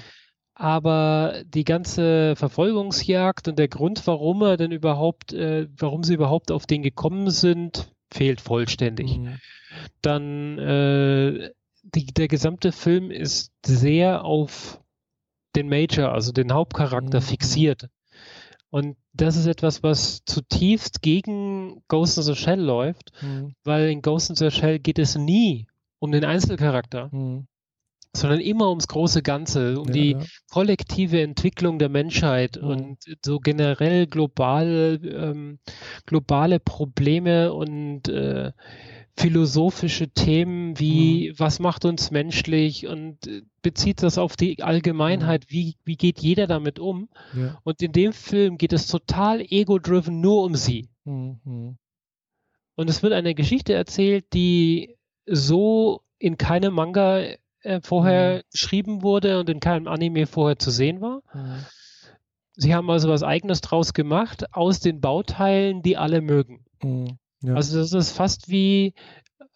aber 0.54 1.42
die 1.46 1.64
ganze 1.64 2.36
Verfolgungsjagd 2.36 3.48
und 3.48 3.58
der 3.58 3.68
Grund, 3.68 4.06
warum 4.06 4.42
er 4.44 4.58
denn 4.58 4.72
überhaupt, 4.72 5.34
äh, 5.34 5.68
warum 5.78 6.04
sie 6.04 6.14
überhaupt 6.14 6.52
auf 6.52 6.66
den 6.68 6.84
gekommen 6.84 7.32
sind, 7.32 7.92
fehlt 8.12 8.42
vollständig. 8.42 9.18
Mhm. 9.18 9.40
Dann 10.02 10.58
äh, 10.60 11.52
die, 11.84 12.06
der 12.06 12.28
gesamte 12.28 12.72
Film 12.72 13.10
ist 13.12 13.52
sehr 13.66 14.24
auf 14.24 14.80
den 15.56 15.68
Major, 15.68 16.12
also 16.12 16.32
den 16.32 16.54
Hauptcharakter 16.54 17.20
mhm. 17.20 17.24
fixiert. 17.24 17.90
Und 18.72 18.96
das 19.12 19.36
ist 19.36 19.48
etwas, 19.48 19.84
was 19.84 20.24
zutiefst 20.26 21.02
gegen 21.02 21.84
Ghost 21.90 22.18
in 22.18 22.24
the 22.24 22.36
Shell 22.36 22.62
läuft, 22.62 23.12
mhm. 23.22 23.54
weil 23.66 23.90
in 23.90 24.02
Ghost 24.02 24.30
in 24.30 24.38
the 24.38 24.50
Shell 24.50 24.80
geht 24.80 24.98
es 24.98 25.18
nie 25.18 25.68
um 26.00 26.14
den 26.14 26.24
Einzelcharakter, 26.24 27.10
mhm. 27.12 27.48
sondern 28.16 28.40
immer 28.40 28.70
ums 28.70 28.88
große 28.88 29.24
Ganze, 29.24 29.78
um 29.78 29.88
ja, 29.88 29.94
die 29.94 30.12
ja. 30.12 30.20
kollektive 30.50 31.22
Entwicklung 31.22 31.80
der 31.80 31.90
Menschheit 31.90 32.60
mhm. 32.62 32.68
und 32.70 32.98
so 33.26 33.40
generell 33.40 34.08
global, 34.08 35.02
ähm, 35.04 35.60
globale 36.06 36.62
Probleme 36.62 37.54
und 37.54 38.08
äh, 38.08 38.54
philosophische 39.16 40.10
Themen 40.10 40.80
wie, 40.80 41.30
mhm. 41.30 41.40
was 41.40 41.60
macht 41.60 41.86
uns 41.86 42.12
menschlich 42.12 42.88
und 42.88 43.28
äh, 43.28 43.42
bezieht 43.62 44.04
das 44.04 44.18
auf 44.18 44.36
die 44.36 44.62
Allgemeinheit, 44.64 45.44
mhm. 45.44 45.54
wie, 45.54 45.76
wie 45.84 45.96
geht 45.98 46.20
jeder 46.20 46.48
damit 46.48 46.80
um? 46.80 47.10
Ja. 47.36 47.60
Und 47.64 47.82
in 47.82 47.92
dem 47.92 48.14
Film 48.14 48.58
geht 48.58 48.74
es 48.74 48.88
total 48.88 49.42
ego-driven 49.42 50.22
nur 50.22 50.44
um 50.44 50.56
sie. 50.56 50.90
Mhm. 51.04 51.78
Und 52.76 52.90
es 52.90 53.04
wird 53.04 53.14
eine 53.14 53.36
Geschichte 53.36 53.74
erzählt, 53.74 54.26
die 54.34 54.98
so 55.26 56.02
in 56.18 56.38
keinem 56.38 56.74
Manga 56.74 57.24
äh, 57.62 57.82
vorher 57.82 58.38
mhm. 58.38 58.42
geschrieben 58.52 59.02
wurde 59.04 59.40
und 59.40 59.50
in 59.50 59.60
keinem 59.60 59.88
Anime 59.88 60.26
vorher 60.26 60.58
zu 60.58 60.72
sehen 60.72 61.02
war. 61.02 61.22
Mhm. 61.34 61.66
Sie 62.54 62.76
haben 62.76 62.90
also 62.90 63.10
was 63.10 63.24
eigenes 63.24 63.62
draus 63.62 63.94
gemacht 63.94 64.54
aus 64.54 64.80
den 64.80 65.02
Bauteilen, 65.02 65.82
die 65.82 65.98
alle 65.98 66.22
mögen. 66.22 66.66
Mhm. 66.82 67.18
Ja. 67.42 67.56
Also 67.56 67.80
das 67.80 67.94
ist 67.94 68.12
fast 68.12 68.50
wie 68.50 68.94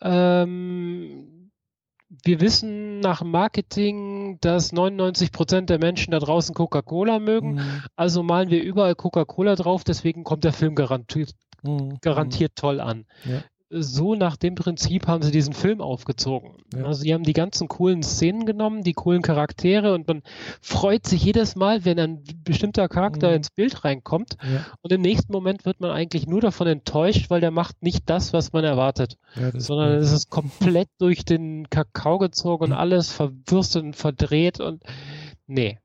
ähm, 0.01 1.51
wir 2.23 2.39
wissen 2.39 2.99
nach 2.99 3.23
Marketing, 3.23 4.37
dass 4.41 4.71
99 4.71 5.31
Prozent 5.31 5.69
der 5.69 5.79
Menschen 5.79 6.11
da 6.11 6.19
draußen 6.19 6.55
Coca-Cola 6.55 7.19
mögen. 7.19 7.55
Mhm. 7.55 7.83
Also 7.95 8.23
malen 8.23 8.49
wir 8.49 8.63
überall 8.63 8.95
Coca-Cola 8.95 9.55
drauf. 9.55 9.83
Deswegen 9.83 10.23
kommt 10.23 10.43
der 10.43 10.53
Film 10.53 10.75
garantiert, 10.75 11.33
mhm. 11.63 11.97
garantiert 12.01 12.53
toll 12.55 12.79
an. 12.79 13.05
Ja 13.25 13.43
so 13.69 14.15
nach 14.15 14.37
dem 14.37 14.55
Prinzip 14.55 15.07
haben 15.07 15.23
sie 15.23 15.31
diesen 15.31 15.53
Film 15.53 15.81
aufgezogen. 15.81 16.57
Ja. 16.73 16.85
Also 16.85 17.01
sie 17.01 17.13
haben 17.13 17.23
die 17.23 17.33
ganzen 17.33 17.67
coolen 17.67 18.03
Szenen 18.03 18.45
genommen, 18.45 18.83
die 18.83 18.93
coolen 18.93 19.21
Charaktere 19.21 19.93
und 19.93 20.07
man 20.07 20.21
freut 20.61 21.07
sich 21.07 21.23
jedes 21.23 21.55
Mal, 21.55 21.83
wenn 21.83 21.99
ein 21.99 22.23
bestimmter 22.43 22.87
Charakter 22.87 23.29
mhm. 23.29 23.35
ins 23.35 23.49
Bild 23.49 23.83
reinkommt 23.83 24.37
ja. 24.43 24.65
und 24.81 24.93
im 24.93 25.01
nächsten 25.01 25.31
Moment 25.31 25.65
wird 25.65 25.79
man 25.79 25.89
eigentlich 25.89 26.27
nur 26.27 26.41
davon 26.41 26.67
enttäuscht, 26.67 27.29
weil 27.29 27.41
der 27.41 27.51
macht 27.51 27.81
nicht 27.81 28.03
das, 28.07 28.33
was 28.33 28.53
man 28.53 28.63
erwartet, 28.63 29.17
ja, 29.35 29.51
sondern 29.59 29.93
es 29.93 30.11
ist 30.11 30.29
komplett 30.29 30.89
durch 30.99 31.25
den 31.25 31.69
Kakao 31.69 32.19
gezogen 32.19 32.65
und 32.65 32.73
alles 32.73 33.11
verwürstet 33.11 33.83
und 33.83 33.95
verdreht 33.95 34.59
und 34.59 34.83
nee, 35.47 35.79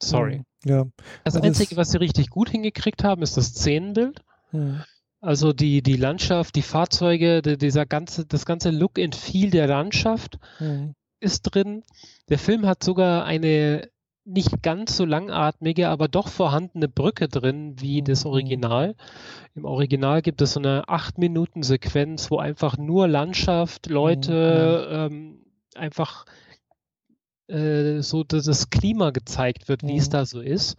sorry. 0.00 0.38
Mhm. 0.38 0.44
Ja. 0.66 0.84
Das, 1.24 1.34
das 1.34 1.42
Einzige, 1.42 1.76
was 1.76 1.90
sie 1.90 1.98
richtig 1.98 2.30
gut 2.30 2.48
hingekriegt 2.48 3.04
haben, 3.04 3.22
ist 3.22 3.36
das 3.36 3.48
Szenenbild. 3.48 4.22
Mhm. 4.52 4.82
Also 5.24 5.54
die, 5.54 5.80
die 5.80 5.96
Landschaft, 5.96 6.54
die 6.54 6.60
Fahrzeuge, 6.60 7.40
die, 7.40 7.56
dieser 7.56 7.86
ganze, 7.86 8.26
das 8.26 8.44
ganze 8.44 8.68
Look 8.70 8.98
and 8.98 9.14
Feel 9.14 9.50
der 9.50 9.66
Landschaft 9.66 10.38
mhm. 10.60 10.94
ist 11.18 11.42
drin. 11.42 11.82
Der 12.28 12.38
Film 12.38 12.66
hat 12.66 12.84
sogar 12.84 13.24
eine 13.24 13.88
nicht 14.26 14.62
ganz 14.62 14.98
so 14.98 15.06
langatmige, 15.06 15.88
aber 15.88 16.08
doch 16.08 16.28
vorhandene 16.28 16.88
Brücke 16.88 17.28
drin 17.28 17.76
wie 17.80 18.02
mhm. 18.02 18.04
das 18.04 18.26
Original. 18.26 18.96
Im 19.54 19.64
Original 19.64 20.20
gibt 20.20 20.42
es 20.42 20.52
so 20.52 20.60
eine 20.60 20.84
8-Minuten-Sequenz, 20.84 22.30
wo 22.30 22.36
einfach 22.36 22.76
nur 22.76 23.08
Landschaft, 23.08 23.86
Leute 23.86 25.08
mhm. 25.10 25.16
ähm, 25.16 25.44
einfach 25.74 26.26
äh, 27.48 28.00
so 28.00 28.24
das 28.24 28.70
Klima 28.70 29.10
gezeigt 29.10 29.68
wird, 29.68 29.82
wie 29.82 29.92
mhm. 29.92 29.98
es 29.98 30.08
da 30.08 30.24
so 30.24 30.40
ist, 30.40 30.76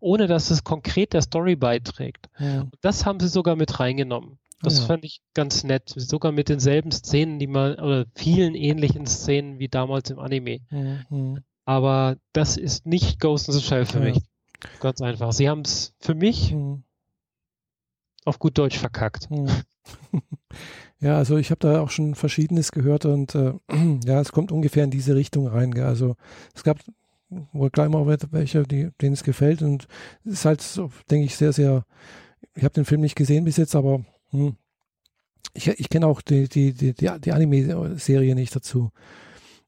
ohne 0.00 0.26
dass 0.26 0.50
es 0.50 0.64
konkret 0.64 1.12
der 1.12 1.22
Story 1.22 1.56
beiträgt. 1.56 2.28
Ja. 2.38 2.66
Das 2.80 3.04
haben 3.04 3.20
sie 3.20 3.28
sogar 3.28 3.56
mit 3.56 3.80
reingenommen. 3.80 4.38
Das 4.62 4.78
ja. 4.78 4.86
fand 4.86 5.04
ich 5.04 5.20
ganz 5.34 5.64
nett. 5.64 5.92
Sogar 5.94 6.32
mit 6.32 6.48
denselben 6.48 6.90
Szenen, 6.90 7.38
die 7.38 7.46
man, 7.46 7.74
oder 7.74 8.06
vielen 8.14 8.54
ähnlichen 8.54 9.06
Szenen 9.06 9.58
wie 9.58 9.68
damals 9.68 10.10
im 10.10 10.18
Anime. 10.18 10.60
Mhm. 10.70 11.40
Aber 11.64 12.16
das 12.32 12.56
ist 12.56 12.86
nicht 12.86 13.20
Ghost 13.20 13.48
in 13.48 13.54
the 13.54 13.60
Shell 13.60 13.86
für 13.86 13.98
ja. 13.98 14.04
mich. 14.04 14.22
Ganz 14.80 15.02
einfach. 15.02 15.32
Sie 15.32 15.48
haben 15.48 15.62
es 15.62 15.94
für 16.00 16.14
mich 16.14 16.52
mhm. 16.52 16.84
auf 18.24 18.38
gut 18.38 18.56
Deutsch 18.56 18.78
verkackt. 18.78 19.28
Ja, 21.04 21.18
also 21.18 21.36
ich 21.36 21.50
habe 21.50 21.58
da 21.58 21.82
auch 21.82 21.90
schon 21.90 22.14
Verschiedenes 22.14 22.72
gehört 22.72 23.04
und 23.04 23.34
äh, 23.34 23.52
ja, 24.06 24.22
es 24.22 24.32
kommt 24.32 24.50
ungefähr 24.50 24.84
in 24.84 24.90
diese 24.90 25.14
Richtung 25.14 25.46
rein. 25.46 25.74
Gell? 25.74 25.84
Also 25.84 26.16
es 26.54 26.64
gab 26.64 26.78
wohl 27.52 27.68
gleich 27.68 27.90
mal 27.90 28.06
welche, 28.06 28.62
die, 28.62 28.88
denen 29.02 29.12
es 29.12 29.22
gefällt 29.22 29.60
und 29.60 29.86
es 30.24 30.32
ist 30.32 30.44
halt 30.46 30.62
so, 30.62 30.90
denke 31.10 31.26
ich, 31.26 31.36
sehr, 31.36 31.52
sehr, 31.52 31.84
ich 32.54 32.64
habe 32.64 32.72
den 32.72 32.86
Film 32.86 33.02
nicht 33.02 33.16
gesehen 33.16 33.44
bis 33.44 33.58
jetzt, 33.58 33.74
aber 33.74 34.02
hm, 34.30 34.56
ich, 35.52 35.68
ich 35.68 35.90
kenne 35.90 36.06
auch 36.06 36.22
die, 36.22 36.48
die, 36.48 36.72
die, 36.72 36.94
die, 36.94 37.10
die 37.20 37.32
Anime-Serie 37.32 38.34
nicht 38.34 38.56
dazu. 38.56 38.90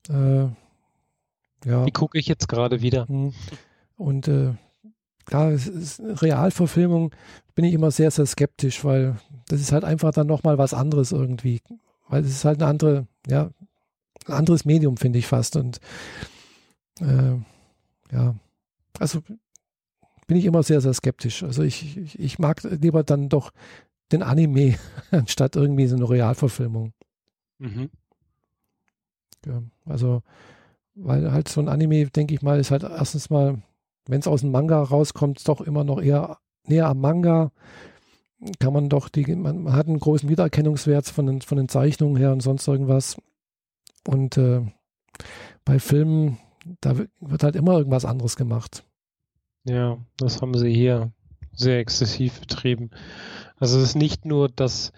Äh, 0.08 0.46
ja. 1.66 1.84
Die 1.84 1.92
gucke 1.92 2.18
ich 2.18 2.28
jetzt 2.28 2.48
gerade 2.48 2.80
wieder. 2.80 3.08
Hm. 3.08 3.34
Und 3.98 4.26
äh, 4.28 4.54
klar, 5.26 5.50
es 5.50 5.66
ist 5.66 6.00
Realverfilmung 6.00 7.12
bin 7.54 7.64
ich 7.64 7.74
immer 7.74 7.90
sehr, 7.90 8.10
sehr 8.10 8.26
skeptisch, 8.26 8.84
weil 8.84 9.16
das 9.48 9.60
ist 9.60 9.72
halt 9.72 9.84
einfach 9.84 10.12
dann 10.12 10.26
nochmal 10.26 10.58
was 10.58 10.74
anderes 10.74 11.12
irgendwie. 11.12 11.60
Weil 12.08 12.22
es 12.22 12.30
ist 12.30 12.44
halt 12.44 12.62
eine 12.62 12.70
andere, 12.70 13.06
ja, 13.26 13.50
ein 14.26 14.32
anderes 14.32 14.64
Medium, 14.64 14.96
finde 14.96 15.18
ich 15.18 15.26
fast. 15.26 15.56
Und 15.56 15.80
äh, 17.00 17.34
ja, 18.12 18.34
also 18.98 19.22
bin 20.26 20.36
ich 20.36 20.44
immer 20.44 20.62
sehr, 20.62 20.80
sehr 20.80 20.94
skeptisch. 20.94 21.42
Also 21.42 21.62
ich, 21.62 21.96
ich, 21.96 22.18
ich 22.18 22.38
mag 22.38 22.62
lieber 22.62 23.02
dann 23.02 23.28
doch 23.28 23.52
den 24.12 24.22
Anime 24.22 24.76
anstatt 25.10 25.56
irgendwie 25.56 25.86
so 25.86 25.96
eine 25.96 26.08
Realverfilmung. 26.08 26.92
Mhm. 27.58 27.90
Ja, 29.46 29.62
also, 29.84 30.22
weil 30.94 31.30
halt 31.32 31.48
so 31.48 31.60
ein 31.60 31.68
Anime, 31.68 32.06
denke 32.10 32.34
ich 32.34 32.42
mal, 32.42 32.58
ist 32.58 32.70
halt 32.70 32.82
erstens 32.82 33.30
mal 33.30 33.62
wenn 34.06 34.20
es 34.20 34.26
aus 34.26 34.40
dem 34.40 34.50
Manga 34.50 34.82
rauskommt, 34.82 35.46
doch 35.48 35.60
immer 35.60 35.84
noch 35.84 36.00
eher 36.00 36.38
näher 36.64 36.88
am 36.88 37.00
Manga. 37.00 37.52
Kann 38.58 38.72
man 38.72 38.88
doch, 38.88 39.08
die, 39.08 39.34
man, 39.34 39.62
man 39.62 39.72
hat 39.72 39.86
einen 39.88 39.98
großen 39.98 40.28
Wiedererkennungswert 40.28 41.06
von 41.06 41.26
den, 41.26 41.40
von 41.40 41.56
den 41.56 41.68
Zeichnungen 41.68 42.16
her 42.16 42.32
und 42.32 42.42
sonst 42.42 42.68
irgendwas. 42.68 43.16
Und 44.06 44.36
äh, 44.36 44.62
bei 45.64 45.78
Filmen, 45.78 46.38
da 46.80 46.98
wird 46.98 47.42
halt 47.42 47.56
immer 47.56 47.78
irgendwas 47.78 48.04
anderes 48.04 48.36
gemacht. 48.36 48.84
Ja, 49.64 49.98
das 50.16 50.42
haben 50.42 50.56
sie 50.56 50.72
hier 50.72 51.12
sehr 51.52 51.78
exzessiv 51.78 52.40
betrieben. 52.40 52.90
Also 53.56 53.78
es 53.78 53.90
ist 53.90 53.94
nicht 53.96 54.24
nur, 54.26 54.48
dass, 54.48 54.92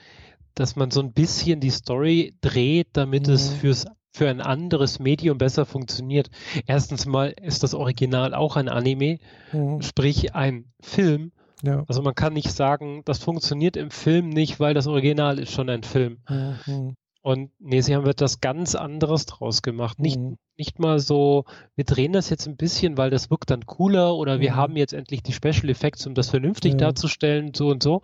dass 0.54 0.76
man 0.76 0.90
so 0.90 1.00
ein 1.00 1.12
bisschen 1.12 1.60
die 1.60 1.70
Story 1.70 2.34
dreht, 2.40 2.88
damit 2.92 3.28
mhm. 3.28 3.34
es 3.34 3.50
fürs 3.50 3.86
für 4.18 4.28
ein 4.28 4.40
anderes 4.40 4.98
Medium 4.98 5.38
besser 5.38 5.64
funktioniert. 5.64 6.28
Erstens 6.66 7.06
mal 7.06 7.32
ist 7.40 7.62
das 7.62 7.72
Original 7.72 8.34
auch 8.34 8.56
ein 8.56 8.68
Anime, 8.68 9.20
mhm. 9.52 9.80
sprich 9.80 10.34
ein 10.34 10.72
Film. 10.80 11.30
Ja. 11.62 11.84
Also 11.86 12.02
man 12.02 12.16
kann 12.16 12.32
nicht 12.32 12.50
sagen, 12.50 13.02
das 13.04 13.18
funktioniert 13.18 13.76
im 13.76 13.92
Film 13.92 14.28
nicht, 14.28 14.58
weil 14.58 14.74
das 14.74 14.88
Original 14.88 15.38
ist 15.38 15.52
schon 15.52 15.70
ein 15.70 15.84
Film. 15.84 16.18
Mhm. 16.28 16.96
Und 17.22 17.50
nee, 17.60 17.80
sie 17.80 17.94
haben 17.94 18.06
etwas 18.06 18.40
ganz 18.40 18.74
anderes 18.74 19.26
draus 19.26 19.62
gemacht. 19.62 20.00
Nicht, 20.00 20.18
mhm. 20.18 20.36
nicht 20.56 20.80
mal 20.80 20.98
so, 20.98 21.44
wir 21.76 21.84
drehen 21.84 22.12
das 22.12 22.28
jetzt 22.28 22.48
ein 22.48 22.56
bisschen, 22.56 22.96
weil 22.98 23.10
das 23.10 23.30
wirkt 23.30 23.50
dann 23.50 23.66
cooler 23.66 24.16
oder 24.16 24.40
wir 24.40 24.52
mhm. 24.52 24.56
haben 24.56 24.76
jetzt 24.76 24.94
endlich 24.94 25.22
die 25.22 25.32
Special 25.32 25.68
Effects, 25.68 26.06
um 26.08 26.14
das 26.14 26.30
vernünftig 26.30 26.72
ja. 26.72 26.78
darzustellen, 26.78 27.54
so 27.54 27.68
und 27.68 27.84
so. 27.84 28.00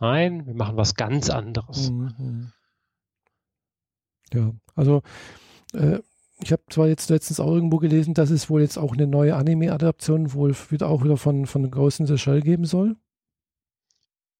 Nein, 0.00 0.44
wir 0.44 0.54
machen 0.54 0.76
was 0.76 0.96
ganz 0.96 1.30
anderes. 1.30 1.90
Mhm. 1.90 2.52
Ja, 4.32 4.52
also 4.74 5.02
äh, 5.74 6.00
ich 6.42 6.52
habe 6.52 6.62
zwar 6.70 6.88
jetzt 6.88 7.08
letztens 7.10 7.40
auch 7.40 7.52
irgendwo 7.52 7.78
gelesen, 7.78 8.14
dass 8.14 8.30
es 8.30 8.50
wohl 8.50 8.62
jetzt 8.62 8.76
auch 8.76 8.92
eine 8.92 9.06
neue 9.06 9.36
Anime-Adaption 9.36 10.32
wohl 10.32 10.54
wieder 10.70 10.88
auch 10.88 11.04
wieder 11.04 11.16
von, 11.16 11.46
von 11.46 11.70
Ghost 11.70 12.00
in 12.00 12.06
the 12.06 12.18
Shell 12.18 12.40
geben 12.40 12.64
soll. 12.64 12.96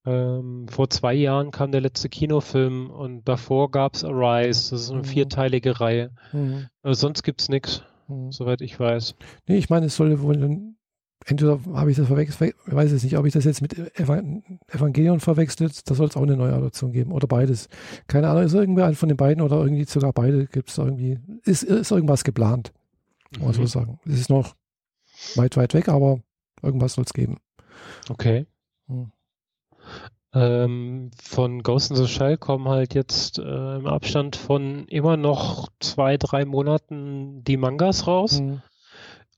Ähm, 0.04 0.66
vor 0.68 0.90
zwei 0.90 1.14
Jahren 1.14 1.52
kam 1.52 1.70
der 1.70 1.80
letzte 1.80 2.08
Kinofilm 2.08 2.90
und 2.90 3.28
davor 3.28 3.70
gab 3.70 3.94
es 3.94 4.04
Arise. 4.04 4.72
Das 4.72 4.82
ist 4.82 4.90
eine 4.90 5.00
mhm. 5.00 5.04
vierteilige 5.04 5.80
Reihe. 5.80 6.10
Mhm. 6.32 6.66
Sonst 6.82 7.22
gibt 7.22 7.40
es 7.40 7.48
nichts, 7.48 7.84
mhm. 8.08 8.32
soweit 8.32 8.62
ich 8.62 8.78
weiß. 8.78 9.14
Nee, 9.46 9.58
ich 9.58 9.70
meine, 9.70 9.86
es 9.86 9.94
soll 9.94 10.20
wohl 10.20 10.74
entweder 11.26 11.60
habe 11.74 11.90
ich 11.90 11.96
das 11.96 12.06
verwechselt, 12.06 12.54
ich 12.66 12.74
weiß 12.74 12.92
es 12.92 13.02
nicht, 13.02 13.16
ob 13.16 13.26
ich 13.26 13.32
das 13.32 13.44
jetzt 13.44 13.62
mit 13.62 13.76
Evangelion 13.98 15.20
verwechselt, 15.20 15.88
da 15.90 15.94
soll 15.94 16.08
es 16.08 16.16
auch 16.16 16.22
eine 16.22 16.36
neue 16.36 16.52
Adoption 16.52 16.92
geben 16.92 17.12
oder 17.12 17.26
beides. 17.26 17.68
Keine 18.06 18.28
Ahnung, 18.28 18.44
ist 18.44 18.54
irgendwer 18.54 18.92
von 18.94 19.08
den 19.08 19.16
beiden 19.16 19.42
oder 19.42 19.56
irgendwie 19.60 19.84
sogar 19.84 20.12
beide 20.12 20.46
gibt 20.46 20.70
es 20.70 20.78
irgendwie, 20.78 21.18
ist, 21.44 21.62
ist 21.62 21.90
irgendwas 21.90 22.24
geplant, 22.24 22.72
muss 23.38 23.40
man 23.40 23.48
mhm. 23.50 23.54
so 23.54 23.66
sagen. 23.66 24.00
Es 24.06 24.20
ist 24.20 24.30
noch 24.30 24.54
weit, 25.36 25.56
weit 25.56 25.74
weg, 25.74 25.88
aber 25.88 26.20
irgendwas 26.62 26.94
soll 26.94 27.04
es 27.04 27.12
geben. 27.12 27.38
Okay. 28.08 28.46
Hm. 28.88 29.12
Ähm, 30.34 31.10
von 31.22 31.62
Ghost 31.62 31.90
in 31.90 31.96
the 31.96 32.06
Shell 32.06 32.38
kommen 32.38 32.66
halt 32.68 32.94
jetzt 32.94 33.38
äh, 33.38 33.76
im 33.76 33.86
Abstand 33.86 34.36
von 34.36 34.86
immer 34.88 35.18
noch 35.18 35.68
zwei, 35.78 36.16
drei 36.16 36.46
Monaten 36.46 37.44
die 37.44 37.58
Mangas 37.58 38.06
raus. 38.06 38.38
Hm. 38.38 38.62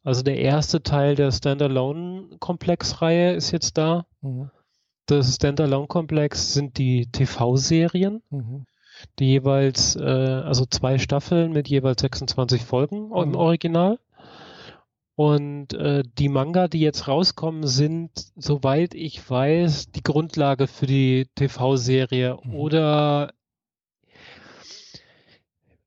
Also 0.05 0.23
der 0.23 0.39
erste 0.39 0.83
Teil 0.83 1.15
der 1.15 1.33
Standalone-Komplex-Reihe 1.33 3.33
ist 3.33 3.53
jetzt 3.53 3.79
da. 3.79 4.05
Mhm. 4.21 4.51
Das 5.07 5.35
Standalone-Komplex 5.35 6.53
sind 6.53 6.77
die 6.77 7.07
TV-Serien, 7.07 8.23
mhm. 8.29 8.67
die 9.19 9.29
jeweils, 9.29 9.97
äh, 9.97 10.03
also 10.03 10.67
zwei 10.67 10.99
Staffeln 10.99 11.53
mit 11.53 11.69
jeweils 11.69 12.03
26 12.03 12.63
Folgen 12.63 13.09
mhm. 13.09 13.17
im 13.17 13.35
Original. 13.35 13.99
Und 15.17 15.73
äh, 15.75 16.03
die 16.19 16.29
Manga, 16.29 16.69
die 16.69 16.81
jetzt 16.81 17.09
rauskommen, 17.09 17.67
sind, 17.67 18.11
soweit 18.37 18.95
ich 18.95 19.31
weiß, 19.31 19.91
die 19.93 20.03
Grundlage 20.03 20.67
für 20.67 20.87
die 20.87 21.29
TV-Serie. 21.35 22.37
Mhm. 22.43 22.55
Oder 22.55 23.33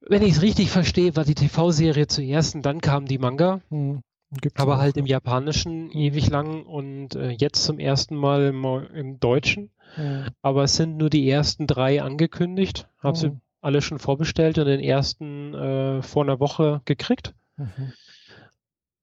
wenn 0.01 0.23
ich 0.23 0.33
es 0.33 0.41
richtig 0.41 0.71
verstehe, 0.71 1.15
war 1.15 1.25
die 1.25 1.35
TV-Serie 1.35 2.07
zuerst 2.07 2.55
und 2.55 2.65
dann 2.65 2.81
kamen 2.81 3.05
die 3.05 3.19
Manga. 3.19 3.61
Mhm. 3.69 4.01
Gibt's 4.31 4.61
aber 4.61 4.75
auch, 4.75 4.79
halt 4.79 4.97
im 4.97 5.05
Japanischen 5.05 5.89
ewig 5.91 6.29
lang 6.29 6.65
und 6.65 7.15
äh, 7.15 7.29
jetzt 7.29 7.63
zum 7.63 7.79
ersten 7.79 8.15
Mal 8.15 8.47
im, 8.47 8.65
im 8.93 9.19
Deutschen. 9.19 9.71
Mhm. 9.95 10.27
Aber 10.41 10.63
es 10.63 10.75
sind 10.75 10.97
nur 10.97 11.09
die 11.09 11.29
ersten 11.29 11.65
drei 11.65 12.01
angekündigt. 12.01 12.89
Habe 12.99 13.17
mhm. 13.17 13.21
sie 13.21 13.31
alle 13.61 13.81
schon 13.81 13.99
vorbestellt 13.99 14.57
und 14.57 14.65
den 14.65 14.81
ersten 14.81 15.53
äh, 15.53 16.01
vor 16.01 16.23
einer 16.23 16.39
Woche 16.39 16.81
gekriegt. 16.85 17.33
Mhm. 17.55 17.93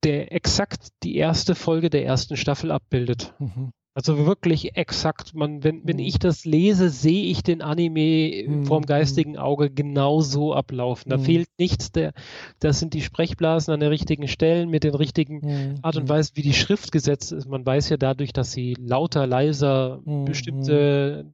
Der 0.05 0.32
exakt 0.32 0.88
die 1.02 1.16
erste 1.16 1.55
Folge 1.55 1.88
der 1.88 2.05
ersten 2.05 2.36
Staffel 2.36 2.70
abbildet. 2.70 3.32
Mhm. 3.38 3.72
Also 3.97 4.27
wirklich 4.27 4.77
exakt. 4.77 5.35
Man, 5.35 5.62
wenn, 5.62 5.87
wenn 5.87 5.99
mhm. 5.99 6.03
ich 6.03 6.19
das 6.19 6.45
lese, 6.45 6.91
sehe 6.91 7.27
ich 7.27 7.45
den 7.45 7.62
Anime 7.62 8.45
mhm. 8.45 8.66
vorm 8.66 8.85
geistigen 8.87 9.39
Auge 9.39 9.71
genauso 9.71 10.53
ablaufen. 10.53 11.11
Da 11.11 11.16
mhm. 11.16 11.23
fehlt 11.23 11.49
nichts. 11.59 11.93
Der, 11.93 12.12
das 12.59 12.81
sind 12.81 12.93
die 12.93 13.03
Sprechblasen 13.03 13.73
an 13.73 13.79
den 13.79 13.91
richtigen 13.91 14.27
Stellen 14.27 14.69
mit 14.69 14.83
den 14.83 14.97
richtigen 14.97 15.37
mhm. 15.43 15.79
Art 15.83 15.97
und 15.97 16.09
Weise, 16.09 16.33
wie 16.35 16.43
die 16.43 16.55
Schrift 16.55 16.91
gesetzt 16.91 17.31
ist. 17.31 17.49
Man 17.49 17.65
weiß 17.65 17.89
ja 17.89 17.97
dadurch, 17.97 18.33
dass 18.33 18.51
sie 18.51 18.75
lauter, 18.81 19.29
leiser 19.29 20.01
mhm. 20.05 20.25
bestimmte 20.25 21.33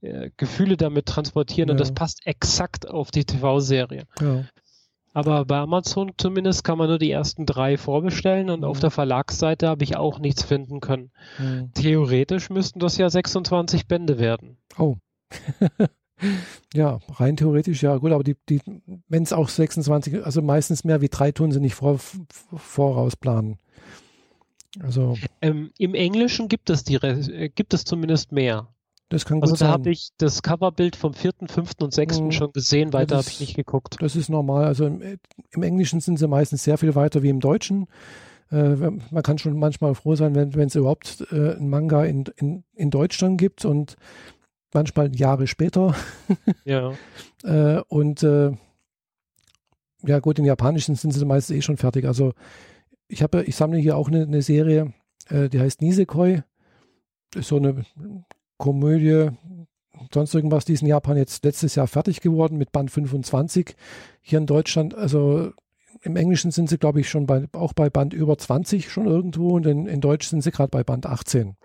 äh, 0.00 0.30
Gefühle 0.38 0.78
damit 0.78 1.04
transportieren 1.04 1.68
ja. 1.68 1.74
und 1.74 1.80
das 1.80 1.92
passt 1.92 2.26
exakt 2.26 2.88
auf 2.88 3.10
die 3.10 3.26
TV-Serie. 3.26 4.04
Ja. 4.18 4.44
Aber 5.12 5.44
bei 5.44 5.58
Amazon 5.58 6.12
zumindest 6.16 6.62
kann 6.62 6.78
man 6.78 6.88
nur 6.88 6.98
die 6.98 7.10
ersten 7.10 7.44
drei 7.44 7.76
vorbestellen 7.76 8.48
und 8.48 8.60
mhm. 8.60 8.66
auf 8.66 8.78
der 8.78 8.90
Verlagsseite 8.90 9.68
habe 9.68 9.82
ich 9.82 9.96
auch 9.96 10.20
nichts 10.20 10.44
finden 10.44 10.80
können. 10.80 11.10
Mhm. 11.38 11.72
Theoretisch 11.74 12.50
müssten 12.50 12.78
das 12.78 12.96
ja 12.96 13.10
26 13.10 13.86
Bände 13.88 14.18
werden. 14.18 14.58
Oh. 14.78 14.96
ja, 16.74 17.00
rein 17.14 17.36
theoretisch 17.36 17.82
ja 17.82 17.96
gut, 17.96 18.12
aber 18.12 18.22
die, 18.22 18.36
die 18.48 18.60
wenn 19.08 19.22
es 19.22 19.32
auch 19.32 19.48
26, 19.48 20.24
also 20.24 20.42
meistens 20.42 20.84
mehr 20.84 21.00
wie 21.00 21.08
drei 21.08 21.32
tun 21.32 21.50
sie 21.50 21.60
nicht 21.60 21.74
vor, 21.74 21.98
vorausplanen. 21.98 23.58
Also 24.78 25.16
ähm, 25.42 25.72
im 25.78 25.94
Englischen 25.94 26.46
gibt 26.46 26.70
es 26.70 26.84
die 26.84 26.94
äh, 26.94 27.48
gibt 27.48 27.74
es 27.74 27.84
zumindest 27.84 28.30
mehr. 28.30 28.68
Das 29.10 29.24
kann 29.24 29.42
also 29.42 29.54
gut 29.54 29.60
also 29.60 29.64
da 29.64 29.72
habe 29.72 29.90
ich 29.90 30.10
das 30.18 30.40
Coverbild 30.40 30.94
vom 30.94 31.14
vierten, 31.14 31.48
fünften 31.48 31.82
und 31.82 31.92
sechsten 31.92 32.26
mhm. 32.26 32.32
schon 32.32 32.52
gesehen, 32.52 32.92
weiter 32.92 33.16
habe 33.16 33.28
ich 33.28 33.40
nicht 33.40 33.56
geguckt. 33.56 33.96
Das 33.98 34.14
ist 34.14 34.28
normal. 34.28 34.64
Also 34.64 34.86
im, 34.86 35.18
im, 35.50 35.62
Englischen 35.64 36.00
sind 36.00 36.18
sie 36.18 36.28
meistens 36.28 36.62
sehr 36.62 36.78
viel 36.78 36.94
weiter 36.94 37.22
wie 37.22 37.28
im 37.28 37.40
Deutschen. 37.40 37.88
Äh, 38.52 38.76
man 38.76 39.22
kann 39.24 39.38
schon 39.38 39.58
manchmal 39.58 39.96
froh 39.96 40.14
sein, 40.14 40.36
wenn 40.36 40.68
es 40.68 40.76
überhaupt 40.76 41.26
äh, 41.32 41.56
einen 41.56 41.68
Manga 41.68 42.04
in, 42.04 42.24
in, 42.36 42.62
in 42.74 42.90
Deutschland 42.90 43.38
gibt 43.38 43.64
und 43.64 43.96
manchmal 44.72 45.14
Jahre 45.16 45.48
später. 45.48 45.96
ja. 46.64 46.92
äh, 47.42 47.82
und 47.88 48.22
äh, 48.22 48.52
ja 50.06 50.20
gut, 50.20 50.38
in 50.38 50.44
Japanischen 50.44 50.94
sind 50.94 51.10
sie 51.10 51.24
meistens 51.24 51.56
eh 51.56 51.62
schon 51.62 51.78
fertig. 51.78 52.04
Also 52.04 52.32
ich 53.08 53.24
habe, 53.24 53.42
ich 53.42 53.56
sammle 53.56 53.78
hier 53.78 53.96
auch 53.96 54.06
eine, 54.06 54.22
eine 54.22 54.42
Serie, 54.42 54.92
äh, 55.28 55.48
die 55.48 55.58
heißt 55.58 55.82
Nisekoi. 55.82 56.42
Ist 57.34 57.48
so 57.48 57.56
eine 57.56 57.84
Komödie, 58.60 59.30
sonst 60.12 60.34
irgendwas, 60.34 60.66
die 60.66 60.74
ist 60.74 60.82
in 60.82 60.88
Japan 60.88 61.16
jetzt 61.16 61.44
letztes 61.44 61.74
Jahr 61.74 61.86
fertig 61.86 62.20
geworden 62.20 62.58
mit 62.58 62.72
Band 62.72 62.90
25. 62.90 63.74
Hier 64.20 64.38
in 64.38 64.46
Deutschland, 64.46 64.94
also 64.94 65.52
im 66.02 66.14
Englischen 66.14 66.50
sind 66.50 66.68
sie, 66.68 66.76
glaube 66.76 67.00
ich, 67.00 67.08
schon 67.08 67.26
bei, 67.26 67.48
auch 67.52 67.72
bei 67.72 67.88
Band 67.88 68.12
über 68.12 68.36
20 68.36 68.90
schon 68.90 69.06
irgendwo 69.06 69.56
und 69.56 69.66
in, 69.66 69.86
in 69.86 70.02
Deutsch 70.02 70.28
sind 70.28 70.42
sie 70.42 70.50
gerade 70.50 70.68
bei 70.68 70.84
Band 70.84 71.06
18. 71.06 71.56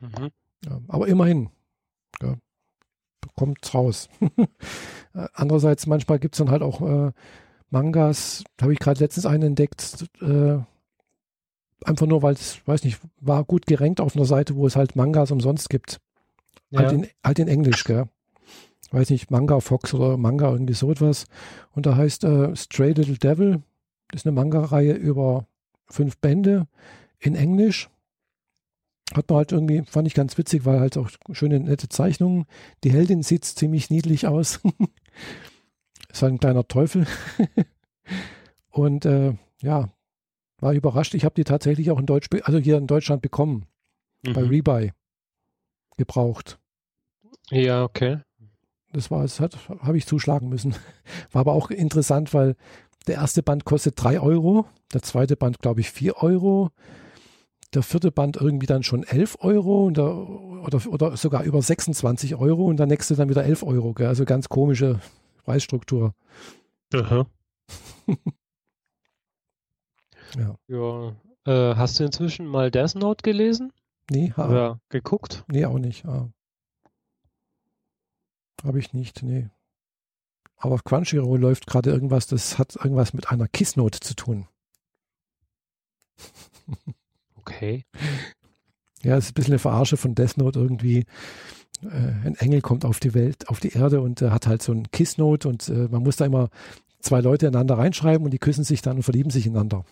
Mhm. 0.00 0.30
Ja, 0.66 0.80
aber 0.86 1.08
immerhin, 1.08 1.48
ja, 2.22 2.34
kommt 3.34 3.74
raus. 3.74 4.10
Andererseits, 5.32 5.86
manchmal 5.86 6.18
gibt 6.18 6.34
es 6.34 6.38
dann 6.38 6.50
halt 6.50 6.62
auch 6.62 6.82
äh, 6.82 7.12
Mangas, 7.70 8.44
habe 8.60 8.74
ich 8.74 8.78
gerade 8.78 9.00
letztens 9.00 9.24
einen 9.24 9.44
entdeckt, 9.44 10.06
äh, 10.20 10.58
Einfach 11.84 12.06
nur, 12.06 12.22
weil 12.22 12.34
es, 12.34 12.66
weiß 12.66 12.84
nicht, 12.84 13.00
war 13.20 13.44
gut 13.44 13.66
gerankt 13.66 14.00
auf 14.00 14.16
einer 14.16 14.24
Seite, 14.24 14.56
wo 14.56 14.66
es 14.66 14.76
halt 14.76 14.96
Mangas 14.96 15.30
umsonst 15.30 15.68
gibt. 15.68 16.00
Ja. 16.70 16.80
Halt, 16.80 16.92
in, 16.92 17.06
halt 17.22 17.38
in 17.38 17.48
Englisch, 17.48 17.84
gell? 17.84 18.08
Weiß 18.90 19.10
nicht, 19.10 19.30
Manga 19.30 19.60
Fox 19.60 19.92
oder 19.94 20.16
Manga, 20.16 20.50
irgendwie 20.50 20.74
so 20.74 20.90
etwas. 20.90 21.26
Und 21.72 21.86
da 21.86 21.96
heißt 21.96 22.24
äh, 22.24 22.54
Stray 22.54 22.92
Little 22.92 23.18
Devil. 23.18 23.62
Das 24.08 24.22
ist 24.22 24.26
eine 24.26 24.34
Manga-Reihe 24.34 24.92
über 24.92 25.46
fünf 25.88 26.18
Bände 26.18 26.68
in 27.18 27.34
Englisch. 27.34 27.90
Hat 29.14 29.28
man 29.28 29.38
halt 29.38 29.52
irgendwie, 29.52 29.82
fand 29.84 30.06
ich 30.06 30.14
ganz 30.14 30.36
witzig, 30.38 30.64
weil 30.64 30.80
halt 30.80 30.96
auch 30.96 31.10
schöne, 31.32 31.60
nette 31.60 31.88
Zeichnungen. 31.88 32.46
Die 32.84 32.92
Heldin 32.92 33.22
sieht 33.22 33.44
ziemlich 33.44 33.90
niedlich 33.90 34.26
aus. 34.26 34.60
ist 36.12 36.22
halt 36.22 36.34
ein 36.34 36.40
kleiner 36.40 36.66
Teufel. 36.66 37.06
Und 38.70 39.04
äh, 39.04 39.34
ja, 39.62 39.90
war 40.58 40.72
überrascht. 40.72 41.14
Ich 41.14 41.24
habe 41.24 41.34
die 41.34 41.44
tatsächlich 41.44 41.90
auch 41.90 41.98
in 41.98 42.06
Deutsch, 42.06 42.28
also 42.42 42.58
hier 42.58 42.78
in 42.78 42.86
Deutschland 42.86 43.22
bekommen. 43.22 43.66
Mhm. 44.22 44.32
Bei 44.32 44.42
Rebuy. 44.42 44.92
Gebraucht. 45.96 46.58
Ja, 47.50 47.84
okay. 47.84 48.20
Das 48.92 49.10
war, 49.10 49.22
das 49.22 49.40
habe 49.40 49.98
ich 49.98 50.06
zuschlagen 50.06 50.48
müssen. 50.48 50.74
War 51.32 51.40
aber 51.40 51.52
auch 51.52 51.70
interessant, 51.70 52.32
weil 52.32 52.56
der 53.06 53.16
erste 53.16 53.42
Band 53.42 53.64
kostet 53.64 54.02
3 54.02 54.20
Euro, 54.20 54.66
der 54.92 55.02
zweite 55.02 55.36
Band, 55.36 55.60
glaube 55.60 55.80
ich, 55.80 55.90
4 55.90 56.22
Euro, 56.22 56.70
der 57.74 57.82
vierte 57.82 58.10
Band 58.10 58.36
irgendwie 58.36 58.66
dann 58.66 58.82
schon 58.82 59.04
11 59.04 59.38
Euro 59.40 59.90
der, 59.90 60.04
oder, 60.04 60.80
oder 60.86 61.16
sogar 61.16 61.44
über 61.44 61.60
26 61.60 62.36
Euro 62.36 62.64
und 62.64 62.78
der 62.78 62.86
nächste 62.86 63.16
dann 63.16 63.28
wieder 63.28 63.44
11 63.44 63.62
Euro. 63.62 63.92
Gell? 63.92 64.06
Also 64.06 64.24
ganz 64.24 64.48
komische 64.48 65.00
Preisstruktur. 65.44 66.14
Aha. 66.94 67.26
Ja. 70.36 70.56
ja. 70.68 71.16
Äh, 71.44 71.76
hast 71.76 71.98
du 71.98 72.04
inzwischen 72.04 72.46
mal 72.46 72.70
Death 72.70 72.94
Note 72.94 73.22
gelesen? 73.22 73.72
Nee, 74.10 74.32
ha. 74.36 74.48
Oder 74.48 74.80
geguckt? 74.88 75.44
Nee, 75.48 75.64
auch 75.64 75.78
nicht. 75.78 76.04
Ah. 76.04 76.30
Habe 78.64 78.78
ich 78.78 78.92
nicht, 78.92 79.22
nee. 79.22 79.48
Aber 80.56 80.74
auf 80.74 80.84
Crunchyroll 80.84 81.38
läuft 81.38 81.66
gerade 81.66 81.90
irgendwas, 81.90 82.26
das 82.26 82.58
hat 82.58 82.76
irgendwas 82.76 83.12
mit 83.12 83.30
einer 83.30 83.48
Kissnote 83.48 84.00
zu 84.00 84.14
tun. 84.14 84.46
Okay. 87.36 87.84
Ja, 89.04 89.16
es 89.16 89.26
ist 89.26 89.30
ein 89.30 89.34
bisschen 89.34 89.52
eine 89.52 89.60
Verarsche 89.60 89.96
von 89.96 90.16
Death 90.16 90.36
Note 90.36 90.58
irgendwie. 90.58 91.04
Äh, 91.82 91.86
ein 92.24 92.34
Engel 92.38 92.60
kommt 92.60 92.84
auf 92.84 92.98
die 92.98 93.14
Welt, 93.14 93.48
auf 93.48 93.60
die 93.60 93.72
Erde 93.72 94.00
und 94.00 94.20
äh, 94.20 94.30
hat 94.30 94.48
halt 94.48 94.62
so 94.62 94.72
ein 94.72 94.90
Kissnote 94.90 95.48
und 95.48 95.68
äh, 95.68 95.86
man 95.88 96.02
muss 96.02 96.16
da 96.16 96.24
immer 96.24 96.48
zwei 96.98 97.20
Leute 97.20 97.46
einander 97.46 97.78
reinschreiben 97.78 98.24
und 98.24 98.32
die 98.32 98.40
küssen 98.40 98.64
sich 98.64 98.82
dann 98.82 98.96
und 98.96 99.02
verlieben 99.04 99.30
sich 99.30 99.46
ineinander. 99.46 99.84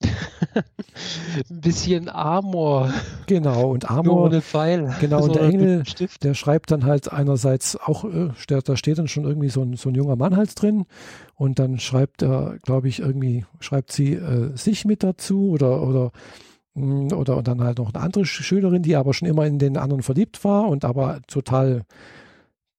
ein 1.50 1.60
bisschen 1.60 2.08
Amor. 2.08 2.92
Genau, 3.26 3.70
und 3.70 3.90
Amor. 3.90 4.26
ohne 4.26 4.40
Pfeil. 4.40 4.94
Genau, 5.00 5.24
und 5.24 5.34
der 5.34 5.42
Engel, 5.42 5.84
der 6.22 6.34
schreibt 6.34 6.70
dann 6.70 6.84
halt 6.84 7.12
einerseits 7.12 7.76
auch, 7.76 8.04
äh, 8.04 8.30
da 8.46 8.76
steht 8.76 8.98
dann 8.98 9.08
schon 9.08 9.24
irgendwie 9.24 9.50
so 9.50 9.62
ein, 9.62 9.74
so 9.74 9.88
ein 9.88 9.94
junger 9.94 10.16
Mann 10.16 10.36
halt 10.36 10.60
drin. 10.60 10.86
Und 11.34 11.58
dann 11.58 11.78
schreibt 11.78 12.22
er, 12.22 12.58
glaube 12.62 12.88
ich, 12.88 13.00
irgendwie, 13.00 13.44
schreibt 13.60 13.92
sie 13.92 14.14
äh, 14.14 14.56
sich 14.56 14.84
mit 14.84 15.02
dazu 15.02 15.50
oder, 15.50 15.82
oder, 15.82 16.12
mm, 16.74 17.12
oder 17.12 17.36
und 17.36 17.48
dann 17.48 17.62
halt 17.62 17.78
noch 17.78 17.92
eine 17.92 18.02
andere 18.02 18.24
Schülerin, 18.24 18.82
die 18.82 18.96
aber 18.96 19.14
schon 19.14 19.28
immer 19.28 19.46
in 19.46 19.58
den 19.58 19.76
anderen 19.76 20.02
verliebt 20.02 20.42
war 20.44 20.68
und 20.68 20.84
aber 20.84 21.20
total 21.26 21.82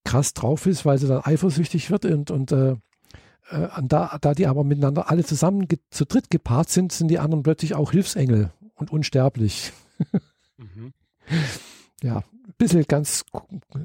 krass 0.03 0.34
drauf 0.34 0.65
ist, 0.65 0.85
weil 0.85 0.98
sie 0.98 1.07
dann 1.07 1.23
eifersüchtig 1.23 1.91
wird 1.91 2.06
und, 2.06 2.31
und 2.31 2.52
äh, 2.52 2.76
äh, 3.52 3.69
da, 3.84 4.18
da 4.19 4.34
die 4.34 4.48
aber 4.48 4.64
miteinander 4.64 5.10
alle 5.10 5.23
zusammen 5.23 5.68
zu 5.90 6.06
dritt 6.06 6.30
gepaart 6.30 6.69
sind, 6.69 6.91
sind 6.91 7.10
die 7.10 7.19
anderen 7.19 7.44
plötzlich 7.44 7.76
auch 7.76 7.91
Hilfsengel 7.91 8.52
und 8.76 8.91
unsterblich. 8.91 9.73
mhm. 10.57 10.94
Ja, 12.03 12.18
ein 12.18 12.53
bisschen 12.57 12.84
ganz 12.88 13.23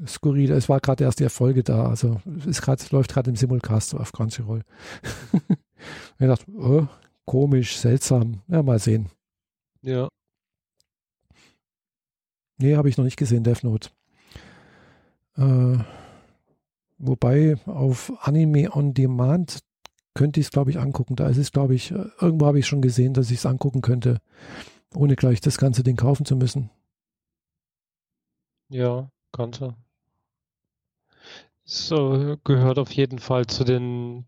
skurril. 0.07 0.51
Es 0.51 0.69
war 0.69 0.79
gerade 0.79 1.03
erst 1.03 1.19
die 1.19 1.23
Erfolge 1.23 1.63
da. 1.63 1.87
Also 1.87 2.19
es 2.47 2.63
grad, 2.63 2.89
läuft 2.91 3.11
gerade 3.11 3.29
im 3.29 3.35
Simulcast 3.35 3.93
auf 3.93 4.11
Crunchyroll. 4.11 4.63
ich 6.19 6.27
dachte, 6.27 6.51
oh, 6.51 6.87
komisch, 7.25 7.77
seltsam. 7.77 8.41
Ja, 8.47 8.63
mal 8.63 8.79
sehen. 8.79 9.09
Ja. 9.83 10.07
Nee, 12.57 12.75
habe 12.75 12.89
ich 12.89 12.97
noch 12.97 13.05
nicht 13.05 13.17
gesehen, 13.17 13.43
Death 13.43 13.63
Note. 13.63 13.89
Äh, 15.37 15.77
wobei 16.97 17.55
auf 17.65 18.11
Anime 18.21 18.75
on 18.75 18.93
Demand 18.93 19.59
könnte 20.13 20.39
ich 20.39 20.47
es, 20.47 20.51
glaube 20.51 20.71
ich, 20.71 20.79
angucken. 20.79 21.15
Da 21.15 21.27
ist 21.27 21.37
es, 21.37 21.51
glaube 21.51 21.75
ich, 21.75 21.91
äh, 21.91 22.05
irgendwo 22.19 22.47
habe 22.47 22.59
ich 22.59 22.65
schon 22.65 22.81
gesehen, 22.81 23.13
dass 23.13 23.29
ich 23.31 23.37
es 23.37 23.45
angucken 23.45 23.81
könnte, 23.81 24.19
ohne 24.95 25.15
gleich 25.15 25.41
das 25.41 25.57
ganze 25.57 25.83
Ding 25.83 25.95
kaufen 25.95 26.25
zu 26.25 26.35
müssen. 26.35 26.69
Ja, 28.69 29.09
kannte. 29.31 29.75
So 31.63 32.37
gehört 32.43 32.79
auf 32.79 32.91
jeden 32.91 33.19
Fall 33.19 33.45
zu 33.45 33.63
den 33.63 34.25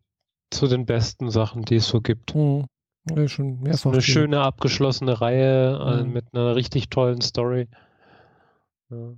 zu 0.52 0.68
den 0.68 0.86
besten 0.86 1.30
Sachen, 1.30 1.64
die 1.64 1.76
es 1.76 1.88
so 1.88 2.02
gibt. 2.02 2.36
Mhm. 2.36 2.66
Ja, 3.10 3.28
schon 3.28 3.62
mehrfach. 3.62 3.91
eine 3.91 4.02
schöne 4.02 4.41
abgeschlossene 4.41 5.22
Reihe 5.22 6.04
mhm. 6.04 6.14
mit 6.14 6.34
einer 6.34 6.56
richtig 6.56 6.90
tollen 6.90 7.22
Story. 7.22 7.68
Ja. 8.90 9.14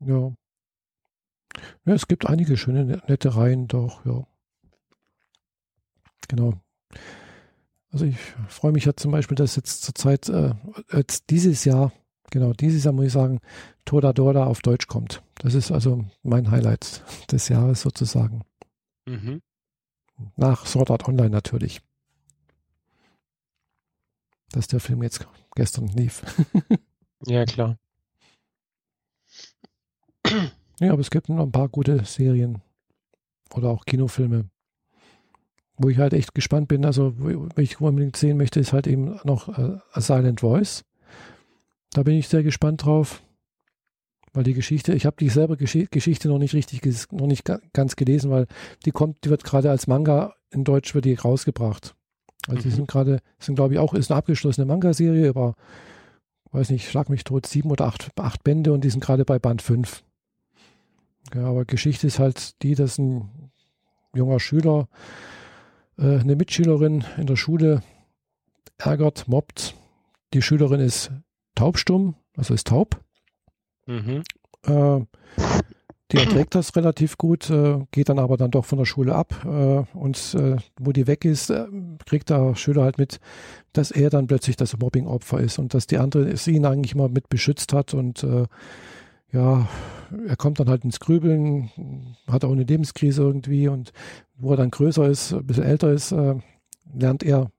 ja. 0.00 0.32
Ja, 1.84 1.94
es 1.94 2.06
gibt 2.08 2.26
einige 2.26 2.56
schöne, 2.56 2.84
ne, 2.84 3.02
nette 3.08 3.34
Reihen 3.34 3.68
doch, 3.68 4.04
ja. 4.04 4.26
Genau. 6.28 6.54
Also 7.92 8.04
ich 8.04 8.16
freue 8.48 8.72
mich 8.72 8.84
ja 8.84 8.94
zum 8.94 9.10
Beispiel, 9.10 9.34
dass 9.34 9.56
jetzt 9.56 9.82
zurzeit, 9.82 10.28
äh, 10.28 10.54
jetzt 10.92 11.30
dieses 11.30 11.64
Jahr, 11.64 11.92
genau, 12.30 12.52
dieses 12.52 12.84
Jahr 12.84 12.92
muss 12.92 13.06
ich 13.06 13.12
sagen, 13.12 13.40
Toda 13.84 14.12
Dorda 14.12 14.44
auf 14.44 14.60
Deutsch 14.60 14.86
kommt. 14.86 15.22
Das 15.36 15.54
ist 15.54 15.72
also 15.72 16.04
mein 16.22 16.50
Highlight 16.50 17.02
des 17.32 17.48
Jahres 17.48 17.80
sozusagen. 17.80 18.42
Mhm. 19.06 19.40
Nach 20.36 20.66
Sword 20.66 20.90
Art 20.90 21.08
Online 21.08 21.30
natürlich. 21.30 21.80
Dass 24.52 24.68
der 24.68 24.80
Film 24.80 25.02
jetzt 25.02 25.26
gestern 25.56 25.88
lief. 25.88 26.22
ja, 27.26 27.44
klar. 27.44 27.76
Ja, 30.80 30.92
aber 30.92 31.00
es 31.00 31.10
gibt 31.10 31.28
noch 31.28 31.38
ein 31.38 31.52
paar 31.52 31.68
gute 31.68 32.04
Serien 32.04 32.62
oder 33.54 33.68
auch 33.68 33.84
Kinofilme, 33.84 34.46
wo 35.76 35.90
ich 35.90 35.98
halt 35.98 36.14
echt 36.14 36.34
gespannt 36.34 36.68
bin. 36.68 36.86
Also, 36.86 37.14
wo 37.18 37.60
ich 37.60 37.80
unbedingt 37.80 38.16
sehen 38.16 38.38
möchte, 38.38 38.60
ist 38.60 38.72
halt 38.72 38.86
eben 38.86 39.20
noch 39.24 39.48
äh, 39.56 39.76
A 39.92 40.00
Silent 40.00 40.40
Voice. 40.40 40.84
Da 41.92 42.02
bin 42.02 42.16
ich 42.16 42.28
sehr 42.28 42.42
gespannt 42.42 42.84
drauf, 42.84 43.22
weil 44.32 44.44
die 44.44 44.54
Geschichte, 44.54 44.94
ich 44.94 45.04
habe 45.04 45.16
die 45.20 45.28
selber 45.28 45.56
Gesch 45.56 45.76
Geschichte 45.90 46.28
noch 46.28 46.38
nicht 46.38 46.54
richtig, 46.54 46.80
noch 47.12 47.26
nicht 47.26 47.44
ganz 47.72 47.96
gelesen, 47.96 48.30
weil 48.30 48.46
die 48.86 48.90
kommt, 48.90 49.24
die 49.24 49.30
wird 49.30 49.44
gerade 49.44 49.70
als 49.70 49.86
Manga 49.86 50.34
in 50.50 50.64
Deutsch 50.64 50.94
wird 50.94 51.04
die 51.04 51.14
rausgebracht. 51.14 51.94
Also 52.46 52.60
mhm. 52.60 52.62
die 52.62 52.70
sind 52.70 52.88
gerade, 52.88 53.20
sind 53.38 53.56
glaube 53.56 53.74
ich 53.74 53.80
auch, 53.80 53.92
ist 53.92 54.10
eine 54.10 54.18
abgeschlossene 54.18 54.64
Manga-Serie, 54.64 55.28
aber 55.28 55.56
weiß 56.52 56.70
nicht, 56.70 56.88
schlag 56.88 57.10
mich 57.10 57.24
tot, 57.24 57.46
sieben 57.46 57.70
oder 57.70 57.86
acht, 57.86 58.10
acht 58.18 58.42
Bände 58.44 58.72
und 58.72 58.82
die 58.82 58.90
sind 58.90 59.04
gerade 59.04 59.24
bei 59.26 59.38
Band 59.38 59.60
fünf. 59.60 60.04
Ja, 61.34 61.44
aber 61.44 61.64
Geschichte 61.64 62.06
ist 62.06 62.18
halt 62.18 62.60
die, 62.62 62.74
dass 62.74 62.98
ein 62.98 63.50
junger 64.14 64.40
Schüler 64.40 64.88
äh, 65.98 66.18
eine 66.18 66.36
Mitschülerin 66.36 67.04
in 67.16 67.26
der 67.26 67.36
Schule 67.36 67.82
ärgert, 68.78 69.28
mobbt. 69.28 69.74
Die 70.34 70.42
Schülerin 70.42 70.80
ist 70.80 71.12
taubstumm, 71.54 72.14
also 72.36 72.54
ist 72.54 72.66
taub. 72.66 73.00
Mhm. 73.86 74.22
Äh, 74.66 75.00
die 76.12 76.16
erträgt 76.16 76.56
das 76.56 76.74
relativ 76.74 77.18
gut, 77.18 77.50
äh, 77.50 77.78
geht 77.92 78.08
dann 78.08 78.18
aber 78.18 78.36
dann 78.36 78.50
doch 78.50 78.64
von 78.64 78.78
der 78.78 78.84
Schule 78.84 79.14
ab 79.14 79.44
äh, 79.44 79.84
und 79.96 80.34
äh, 80.34 80.56
wo 80.78 80.90
die 80.90 81.06
weg 81.06 81.24
ist, 81.24 81.50
äh, 81.50 81.66
kriegt 82.04 82.30
der 82.30 82.56
Schüler 82.56 82.82
halt 82.82 82.98
mit, 82.98 83.20
dass 83.72 83.92
er 83.92 84.10
dann 84.10 84.26
plötzlich 84.26 84.56
das 84.56 84.76
Mobbing-Opfer 84.76 85.38
ist 85.38 85.60
und 85.60 85.72
dass 85.72 85.86
die 85.86 85.98
andere 85.98 86.36
sie 86.36 86.56
ihn 86.56 86.66
eigentlich 86.66 86.94
immer 86.94 87.08
mit 87.08 87.28
beschützt 87.28 87.72
hat 87.72 87.94
und 87.94 88.24
äh, 88.24 88.46
ja, 89.32 89.68
er 90.26 90.36
kommt 90.36 90.60
dann 90.60 90.68
halt 90.68 90.84
ins 90.84 91.00
Grübeln, 91.00 91.70
hat 92.26 92.44
auch 92.44 92.52
eine 92.52 92.64
Lebenskrise 92.64 93.22
irgendwie 93.22 93.68
und 93.68 93.92
wo 94.36 94.50
er 94.52 94.56
dann 94.56 94.70
größer 94.70 95.08
ist, 95.08 95.32
ein 95.32 95.46
bisschen 95.46 95.64
älter 95.64 95.92
ist, 95.92 96.12
äh, 96.12 96.36
lernt 96.92 97.22
er 97.22 97.50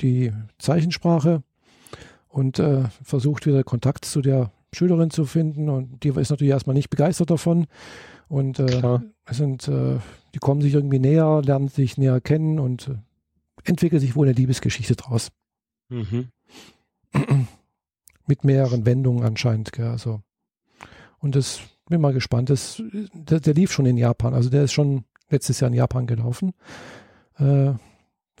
die 0.00 0.32
Zeichensprache 0.58 1.42
und 2.28 2.58
äh, 2.58 2.84
versucht 3.02 3.46
wieder 3.46 3.62
Kontakt 3.64 4.04
zu 4.04 4.22
der 4.22 4.50
Schülerin 4.72 5.10
zu 5.10 5.24
finden 5.24 5.68
und 5.68 6.02
die 6.02 6.08
ist 6.08 6.30
natürlich 6.30 6.52
erstmal 6.52 6.74
nicht 6.74 6.90
begeistert 6.90 7.30
davon 7.30 7.66
und 8.28 8.60
äh, 8.60 9.00
sind, 9.30 9.66
äh, 9.68 9.98
die 10.34 10.38
kommen 10.38 10.60
sich 10.60 10.74
irgendwie 10.74 11.00
näher, 11.00 11.42
lernen 11.44 11.68
sich 11.68 11.98
näher 11.98 12.20
kennen 12.20 12.58
und 12.58 12.88
äh, 12.88 12.94
entwickelt 13.64 14.00
sich 14.00 14.14
wohl 14.14 14.28
eine 14.28 14.36
Liebesgeschichte 14.36 14.96
draus. 14.96 15.30
Mhm. 15.88 16.28
Mit 18.26 18.44
mehreren 18.44 18.86
Wendungen 18.86 19.24
anscheinend. 19.24 19.72
Gell, 19.72 19.88
also 19.88 20.22
und 21.20 21.36
das 21.36 21.60
bin 21.88 22.00
mal 22.00 22.12
gespannt. 22.12 22.50
Das, 22.50 22.82
der, 23.12 23.40
der, 23.40 23.54
lief 23.54 23.72
schon 23.72 23.86
in 23.86 23.96
Japan. 23.96 24.34
Also 24.34 24.48
der 24.50 24.64
ist 24.64 24.72
schon 24.72 25.04
letztes 25.28 25.60
Jahr 25.60 25.68
in 25.68 25.76
Japan 25.76 26.06
gelaufen. 26.06 26.54
Äh, 27.38 27.72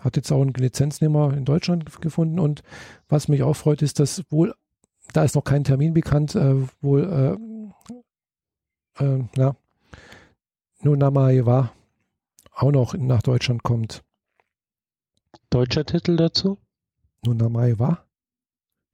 hat 0.00 0.16
jetzt 0.16 0.32
auch 0.32 0.40
einen 0.40 0.54
Lizenznehmer 0.54 1.34
in 1.34 1.44
Deutschland 1.44 2.00
gefunden. 2.00 2.38
Und 2.38 2.62
was 3.08 3.28
mich 3.28 3.42
auch 3.42 3.54
freut, 3.54 3.82
ist, 3.82 4.00
dass 4.00 4.24
wohl, 4.30 4.54
da 5.12 5.24
ist 5.24 5.34
noch 5.34 5.44
kein 5.44 5.64
Termin 5.64 5.92
bekannt, 5.92 6.34
äh, 6.34 6.54
wohl, 6.80 7.38
äh, 8.98 9.04
äh, 9.04 9.24
na, 9.36 9.56
Nunamae 10.82 11.44
war 11.44 11.72
auch 12.52 12.70
noch 12.70 12.94
nach 12.94 13.22
Deutschland 13.22 13.62
kommt. 13.62 14.02
Deutscher 15.50 15.84
Titel 15.84 16.16
dazu? 16.16 16.58
Nunamae 17.24 17.78
war? 17.78 18.06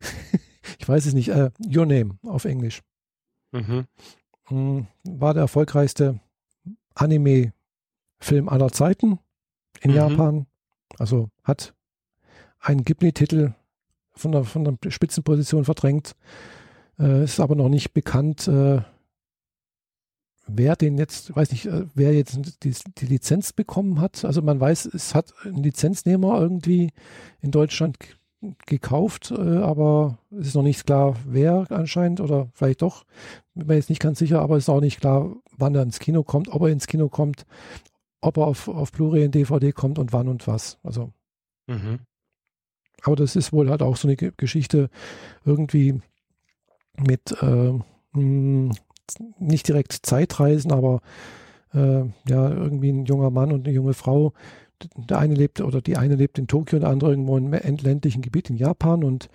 ich 0.78 0.88
weiß 0.88 1.06
es 1.06 1.14
nicht. 1.14 1.28
Äh, 1.28 1.50
Your 1.64 1.86
Name 1.86 2.18
auf 2.24 2.44
Englisch. 2.44 2.82
Mhm. 3.52 3.86
Mm, 4.50 4.80
war 5.04 5.34
der 5.34 5.42
erfolgreichste 5.42 6.20
Anime-Film 6.94 8.48
aller 8.48 8.70
Zeiten 8.70 9.18
in 9.80 9.90
mhm. 9.90 9.96
Japan. 9.96 10.46
Also 10.98 11.30
hat 11.42 11.74
einen 12.60 12.84
Ghibli-Titel 12.84 13.54
von 14.14 14.32
der, 14.32 14.44
von 14.44 14.64
der 14.64 14.90
Spitzenposition 14.90 15.64
verdrängt. 15.64 16.16
Äh, 16.98 17.24
ist 17.24 17.40
aber 17.40 17.54
noch 17.54 17.68
nicht 17.68 17.92
bekannt, 17.92 18.48
äh, 18.48 18.80
wer 20.46 20.76
den 20.76 20.96
jetzt, 20.96 21.34
weiß 21.34 21.50
nicht, 21.50 21.66
äh, 21.66 21.86
wer 21.94 22.14
jetzt 22.14 22.64
die, 22.64 22.74
die, 22.98 23.06
Lizenz 23.06 23.52
bekommen 23.52 24.00
hat. 24.00 24.24
Also 24.24 24.42
man 24.42 24.58
weiß, 24.58 24.86
es 24.86 25.14
hat 25.14 25.34
ein 25.44 25.62
Lizenznehmer 25.62 26.40
irgendwie 26.40 26.92
in 27.40 27.50
Deutschland 27.50 27.98
gekauft, 28.66 29.30
äh, 29.30 29.58
aber 29.58 30.18
es 30.30 30.48
ist 30.48 30.54
noch 30.54 30.62
nicht 30.62 30.86
klar, 30.86 31.16
wer 31.26 31.66
anscheinend 31.70 32.20
oder 32.20 32.48
vielleicht 32.54 32.82
doch. 32.82 33.04
Bin 33.54 33.66
mir 33.66 33.74
jetzt 33.74 33.90
nicht 33.90 34.02
ganz 34.02 34.18
sicher, 34.18 34.40
aber 34.40 34.56
es 34.56 34.64
ist 34.64 34.68
auch 34.68 34.80
nicht 34.80 35.00
klar, 35.00 35.34
wann 35.56 35.74
er 35.74 35.82
ins 35.82 35.98
Kino 35.98 36.22
kommt, 36.22 36.48
ob 36.48 36.62
er 36.62 36.68
ins 36.68 36.86
Kino 36.86 37.08
kommt, 37.08 37.46
ob 38.20 38.36
er 38.36 38.46
auf, 38.46 38.68
auf 38.68 38.92
Blu-ray 38.92 39.24
und 39.26 39.34
DVD 39.34 39.72
kommt 39.72 39.98
und 39.98 40.12
wann 40.12 40.28
und 40.28 40.46
was. 40.46 40.78
Also. 40.82 41.12
Mhm. 41.66 42.00
Aber 43.02 43.16
das 43.16 43.36
ist 43.36 43.52
wohl 43.52 43.70
halt 43.70 43.82
auch 43.82 43.96
so 43.96 44.08
eine 44.08 44.16
Geschichte 44.16 44.90
irgendwie 45.44 46.00
mit 46.98 47.36
äh, 47.42 47.72
mh, 47.72 47.82
hm, 48.12 48.72
nicht 49.38 49.68
direkt 49.68 49.92
Zeitreisen, 49.92 50.72
aber 50.72 51.00
äh, 51.72 52.04
ja, 52.28 52.50
irgendwie 52.50 52.90
ein 52.90 53.04
junger 53.04 53.30
Mann 53.30 53.52
und 53.52 53.66
eine 53.66 53.74
junge 53.74 53.94
Frau, 53.94 54.32
der 54.96 55.18
eine 55.18 55.34
lebt 55.34 55.60
oder 55.60 55.80
die 55.80 55.96
eine 55.96 56.16
lebt 56.16 56.38
in 56.38 56.46
Tokio, 56.46 56.78
der 56.78 56.88
andere 56.88 57.10
irgendwo 57.10 57.36
im 57.36 57.52
ländlichen 57.52 58.22
Gebiet 58.22 58.50
in 58.50 58.56
Japan 58.56 59.04
und 59.04 59.28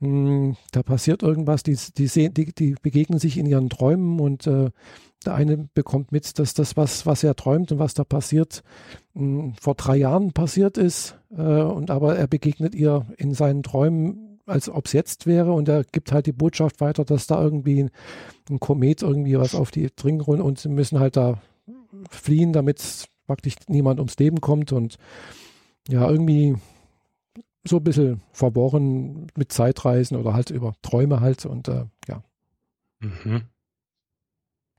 mh, 0.00 0.08
hm, 0.08 0.56
da 0.72 0.82
passiert 0.82 1.22
irgendwas, 1.22 1.62
die, 1.62 1.76
die, 1.96 2.06
sehen, 2.06 2.34
die, 2.34 2.52
die 2.52 2.74
begegnen 2.80 3.18
sich 3.18 3.38
in 3.38 3.46
ihren 3.46 3.70
Träumen 3.70 4.20
und 4.20 4.46
äh, 4.46 4.70
der 5.24 5.34
eine 5.34 5.68
bekommt 5.74 6.12
mit, 6.12 6.38
dass 6.38 6.54
das, 6.54 6.76
was, 6.76 7.04
was 7.04 7.22
er 7.22 7.36
träumt 7.36 7.72
und 7.72 7.78
was 7.78 7.94
da 7.94 8.04
passiert, 8.04 8.62
mh, 9.14 9.22
hm, 9.42 9.54
vor 9.60 9.74
drei 9.74 9.96
Jahren 9.96 10.32
passiert 10.32 10.78
ist. 10.78 11.18
Äh, 11.30 11.42
und 11.42 11.90
aber 11.90 12.16
er 12.16 12.26
begegnet 12.26 12.74
ihr 12.74 13.06
in 13.16 13.34
seinen 13.34 13.62
Träumen, 13.62 14.40
als 14.46 14.68
ob 14.68 14.86
es 14.86 14.92
jetzt 14.92 15.26
wäre. 15.26 15.52
Und 15.52 15.68
er 15.68 15.84
gibt 15.84 16.12
halt 16.12 16.26
die 16.26 16.32
Botschaft 16.32 16.80
weiter, 16.80 17.04
dass 17.04 17.26
da 17.26 17.42
irgendwie 17.42 17.84
ein, 17.84 17.90
ein 18.48 18.60
Komet 18.60 19.02
irgendwie 19.02 19.38
was 19.38 19.54
auf 19.54 19.70
die 19.70 19.88
dringt 19.94 20.26
und 20.26 20.58
sie 20.58 20.68
müssen 20.68 20.98
halt 20.98 21.16
da 21.16 21.40
fliehen, 22.10 22.52
damit 22.52 23.08
praktisch 23.30 23.54
niemand 23.68 24.00
ums 24.00 24.18
Leben 24.18 24.40
kommt 24.40 24.72
und 24.72 24.98
ja, 25.86 26.10
irgendwie 26.10 26.56
so 27.62 27.76
ein 27.76 27.84
bisschen 27.84 28.20
verworren 28.32 29.28
mit 29.36 29.52
Zeitreisen 29.52 30.16
oder 30.16 30.34
halt 30.34 30.50
über 30.50 30.74
Träume 30.82 31.20
halt 31.20 31.46
und 31.46 31.68
äh, 31.68 31.84
ja. 32.08 32.24
Mhm. 32.98 33.42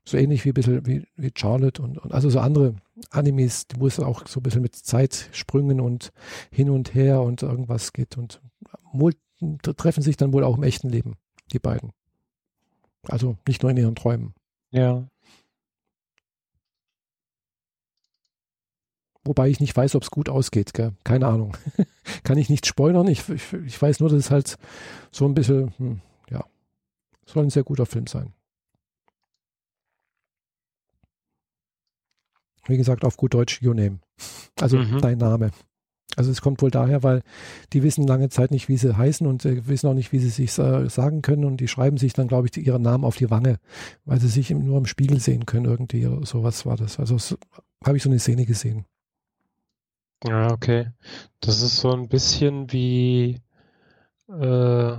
So 0.04 0.18
ähnlich 0.18 0.44
wie 0.44 0.50
ein 0.50 0.54
bisschen 0.54 0.86
wie, 0.86 1.06
wie 1.16 1.32
Charlotte 1.34 1.80
und, 1.80 1.96
und 1.96 2.12
also 2.12 2.28
so 2.28 2.40
andere 2.40 2.74
Animes, 3.10 3.68
die 3.68 3.78
muss 3.78 3.98
auch 3.98 4.26
so 4.26 4.40
ein 4.40 4.42
bisschen 4.42 4.60
mit 4.60 4.76
Zeitsprüngen 4.76 5.80
und 5.80 6.12
hin 6.50 6.68
und 6.68 6.92
her 6.94 7.22
und 7.22 7.42
irgendwas 7.42 7.94
geht 7.94 8.18
und 8.18 8.42
wohl, 8.92 9.14
treffen 9.78 10.02
sich 10.02 10.18
dann 10.18 10.34
wohl 10.34 10.44
auch 10.44 10.58
im 10.58 10.62
echten 10.62 10.90
Leben, 10.90 11.14
die 11.52 11.58
beiden. 11.58 11.92
Also 13.08 13.38
nicht 13.48 13.62
nur 13.62 13.70
in 13.70 13.78
ihren 13.78 13.94
Träumen. 13.94 14.34
Ja. 14.72 15.08
Wobei 19.24 19.48
ich 19.48 19.60
nicht 19.60 19.76
weiß, 19.76 19.94
ob 19.94 20.02
es 20.02 20.10
gut 20.10 20.28
ausgeht. 20.28 20.74
Gell? 20.74 20.92
Keine 21.04 21.26
Ahnung. 21.26 21.56
Kann 22.24 22.38
ich 22.38 22.50
nicht 22.50 22.66
spoilern. 22.66 23.06
Ich, 23.08 23.28
ich, 23.28 23.52
ich, 23.52 23.80
weiß 23.80 24.00
nur, 24.00 24.08
dass 24.08 24.18
es 24.18 24.30
halt 24.30 24.56
so 25.10 25.24
ein 25.26 25.34
bisschen, 25.34 25.72
hm, 25.78 26.00
ja, 26.30 26.44
soll 27.26 27.44
ein 27.44 27.50
sehr 27.50 27.64
guter 27.64 27.86
Film 27.86 28.06
sein. 28.06 28.32
Wie 32.66 32.76
gesagt, 32.76 33.04
auf 33.04 33.16
gut 33.16 33.34
Deutsch, 33.34 33.60
Your 33.62 33.74
Name. 33.74 33.98
Also 34.60 34.78
mhm. 34.78 35.00
dein 35.00 35.18
Name. 35.18 35.50
Also 36.16 36.30
es 36.30 36.42
kommt 36.42 36.60
wohl 36.60 36.70
daher, 36.70 37.02
weil 37.02 37.22
die 37.72 37.82
wissen 37.82 38.06
lange 38.06 38.28
Zeit 38.28 38.50
nicht, 38.50 38.68
wie 38.68 38.76
sie 38.76 38.96
heißen 38.96 39.26
und 39.26 39.44
äh, 39.44 39.66
wissen 39.66 39.88
auch 39.88 39.94
nicht, 39.94 40.12
wie 40.12 40.18
sie 40.18 40.28
sich 40.28 40.56
äh, 40.58 40.88
sagen 40.88 41.22
können 41.22 41.44
und 41.44 41.58
die 41.58 41.68
schreiben 41.68 41.96
sich 41.96 42.12
dann, 42.12 42.28
glaube 42.28 42.48
ich, 42.48 42.56
ihren 42.56 42.82
Namen 42.82 43.04
auf 43.04 43.16
die 43.16 43.30
Wange, 43.30 43.58
weil 44.04 44.20
sie 44.20 44.28
sich 44.28 44.50
nur 44.50 44.78
im 44.78 44.86
Spiegel 44.86 45.20
sehen 45.20 45.46
können 45.46 45.64
irgendwie 45.64 46.06
oder 46.06 46.24
sowas 46.26 46.66
war 46.66 46.76
das. 46.76 46.98
Also 46.98 47.16
so, 47.18 47.36
habe 47.84 47.96
ich 47.96 48.02
so 48.02 48.10
eine 48.10 48.18
Szene 48.18 48.44
gesehen. 48.44 48.84
Ja, 50.24 50.52
okay. 50.52 50.90
Das 51.40 51.62
ist 51.62 51.78
so 51.78 51.92
ein 51.92 52.08
bisschen 52.08 52.72
wie 52.72 53.40
äh, 54.28 54.96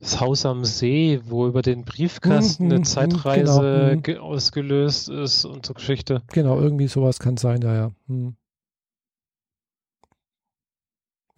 das 0.00 0.20
Haus 0.20 0.44
am 0.44 0.64
See, 0.64 1.20
wo 1.24 1.46
über 1.46 1.62
den 1.62 1.84
Briefkasten 1.84 2.64
eine 2.64 2.74
mhm, 2.74 2.80
mhm, 2.80 2.84
Zeitreise 2.84 3.98
genau. 4.02 4.22
ausgelöst 4.22 5.08
ist 5.08 5.44
und 5.44 5.64
so 5.64 5.74
Geschichte. 5.74 6.22
Genau, 6.32 6.60
irgendwie 6.60 6.88
sowas 6.88 7.18
kann 7.18 7.36
sein, 7.36 7.62
ja, 7.62 7.74
ja. 7.74 7.90
Hm. 8.06 8.36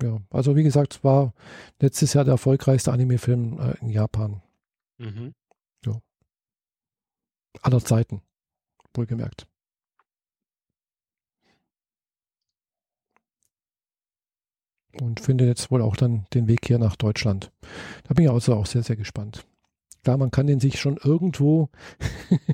Ja, 0.02 0.18
also 0.30 0.56
wie 0.56 0.62
gesagt, 0.62 0.96
es 0.96 1.04
war 1.04 1.32
letztes 1.80 2.12
Jahr 2.12 2.24
der 2.24 2.32
erfolgreichste 2.32 2.92
Anime-Film 2.92 3.58
äh, 3.58 3.78
in 3.80 3.88
Japan. 3.88 4.42
Mhm. 4.98 5.32
Ja. 5.86 6.00
Aller 7.62 7.82
Zeiten, 7.82 8.20
wohlgemerkt. 8.94 9.46
Und 15.00 15.20
finde 15.20 15.46
jetzt 15.46 15.70
wohl 15.70 15.82
auch 15.82 15.96
dann 15.96 16.26
den 16.32 16.48
Weg 16.48 16.66
hier 16.66 16.78
nach 16.78 16.96
Deutschland. 16.96 17.52
Da 18.08 18.14
bin 18.14 18.24
ich 18.24 18.30
also 18.30 18.54
auch 18.54 18.66
sehr, 18.66 18.82
sehr 18.82 18.96
gespannt. 18.96 19.44
Klar, 20.02 20.18
man 20.18 20.30
kann 20.30 20.46
den 20.46 20.60
sich 20.60 20.78
schon 20.78 20.98
irgendwo 21.02 21.68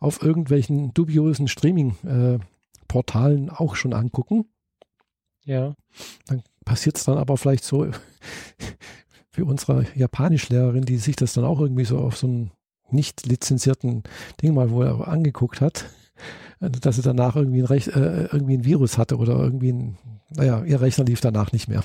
auf 0.00 0.22
irgendwelchen 0.22 0.94
dubiosen 0.94 1.48
Streaming-Portalen 1.48 3.48
äh, 3.48 3.50
auch 3.50 3.76
schon 3.76 3.92
angucken. 3.92 4.46
Ja. 5.44 5.74
Dann 6.26 6.42
passiert 6.64 6.96
es 6.96 7.04
dann 7.04 7.18
aber 7.18 7.36
vielleicht 7.36 7.64
so 7.64 7.88
wie 9.32 9.42
unsere 9.42 9.86
Japanischlehrerin, 9.94 10.84
die 10.84 10.96
sich 10.96 11.16
das 11.16 11.34
dann 11.34 11.44
auch 11.44 11.60
irgendwie 11.60 11.84
so 11.84 11.98
auf 11.98 12.16
so 12.16 12.26
einem 12.26 12.50
nicht 12.90 13.26
lizenzierten 13.26 14.04
Ding 14.40 14.54
mal 14.54 14.70
wohl 14.70 14.88
angeguckt 14.88 15.60
hat, 15.60 15.84
dass 16.60 16.96
sie 16.96 17.02
danach 17.02 17.36
irgendwie 17.36 17.60
ein, 17.60 17.66
Rech 17.66 17.88
äh, 17.88 18.24
irgendwie 18.32 18.56
ein 18.56 18.64
Virus 18.64 18.98
hatte 18.98 19.16
oder 19.18 19.34
irgendwie 19.34 19.72
ein, 19.72 19.98
naja, 20.30 20.64
ihr 20.64 20.80
Rechner 20.80 21.04
lief 21.04 21.20
danach 21.20 21.52
nicht 21.52 21.68
mehr. 21.68 21.84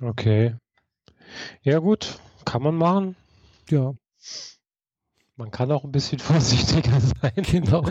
Okay. 0.00 0.56
Ja 1.62 1.78
gut, 1.78 2.18
kann 2.44 2.62
man 2.62 2.74
machen. 2.74 3.16
Ja. 3.68 3.94
Man 5.36 5.50
kann 5.50 5.72
auch 5.72 5.84
ein 5.84 5.92
bisschen 5.92 6.18
vorsichtiger 6.20 7.00
sein. 7.00 7.32
Genau. 7.50 7.86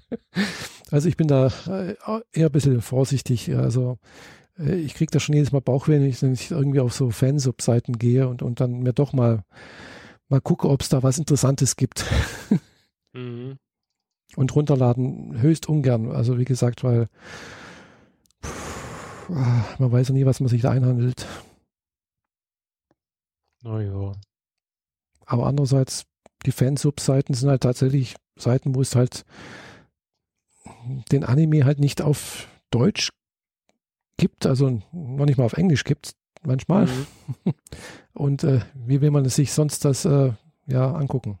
also 0.90 1.08
ich 1.08 1.16
bin 1.16 1.26
da 1.26 1.48
äh, 1.66 1.96
eher 2.32 2.46
ein 2.46 2.52
bisschen 2.52 2.80
vorsichtig. 2.82 3.54
Also 3.56 3.98
äh, 4.58 4.76
ich 4.76 4.94
kriege 4.94 5.10
da 5.10 5.18
schon 5.18 5.34
jedes 5.34 5.52
Mal 5.52 5.60
Bauchweh, 5.60 5.94
wenn 5.94 6.06
ich, 6.06 6.22
wenn 6.22 6.32
ich 6.32 6.50
irgendwie 6.50 6.80
auf 6.80 6.92
so 6.92 7.10
Fansub-Seiten 7.10 7.98
gehe 7.98 8.28
und, 8.28 8.42
und 8.42 8.60
dann 8.60 8.80
mir 8.80 8.92
doch 8.92 9.12
mal, 9.12 9.42
mal 10.28 10.40
gucke, 10.40 10.68
ob 10.68 10.82
es 10.82 10.88
da 10.88 11.02
was 11.02 11.18
Interessantes 11.18 11.74
gibt. 11.76 12.04
Mhm. 13.12 13.58
Und 14.36 14.54
runterladen 14.54 15.40
höchst 15.40 15.68
ungern. 15.68 16.10
Also 16.10 16.38
wie 16.38 16.44
gesagt, 16.44 16.84
weil 16.84 17.08
pff, 18.44 19.78
man 19.78 19.92
weiß 19.92 20.08
ja 20.08 20.14
nie, 20.14 20.26
was 20.26 20.40
man 20.40 20.48
sich 20.48 20.62
da 20.62 20.70
einhandelt. 20.70 21.26
Naja. 23.62 24.12
Aber 25.26 25.46
andererseits 25.46 26.06
die 26.46 26.52
Fansub-Seiten 26.52 27.34
sind 27.34 27.50
halt 27.50 27.62
tatsächlich 27.62 28.16
Seiten, 28.36 28.74
wo 28.74 28.80
es 28.80 28.96
halt 28.96 29.24
den 31.12 31.24
Anime 31.24 31.64
halt 31.64 31.78
nicht 31.78 32.00
auf 32.00 32.48
Deutsch 32.70 33.10
gibt, 34.16 34.46
also 34.46 34.82
noch 34.92 35.26
nicht 35.26 35.38
mal 35.38 35.44
auf 35.44 35.54
Englisch 35.54 35.84
gibt 35.84 36.14
manchmal. 36.42 36.86
Mhm. 36.86 37.54
Und 38.14 38.44
äh, 38.44 38.60
wie 38.74 39.00
will 39.00 39.10
man 39.10 39.24
es 39.24 39.36
sich 39.36 39.52
sonst 39.52 39.84
das 39.84 40.04
äh, 40.04 40.32
ja 40.66 40.92
angucken? 40.92 41.38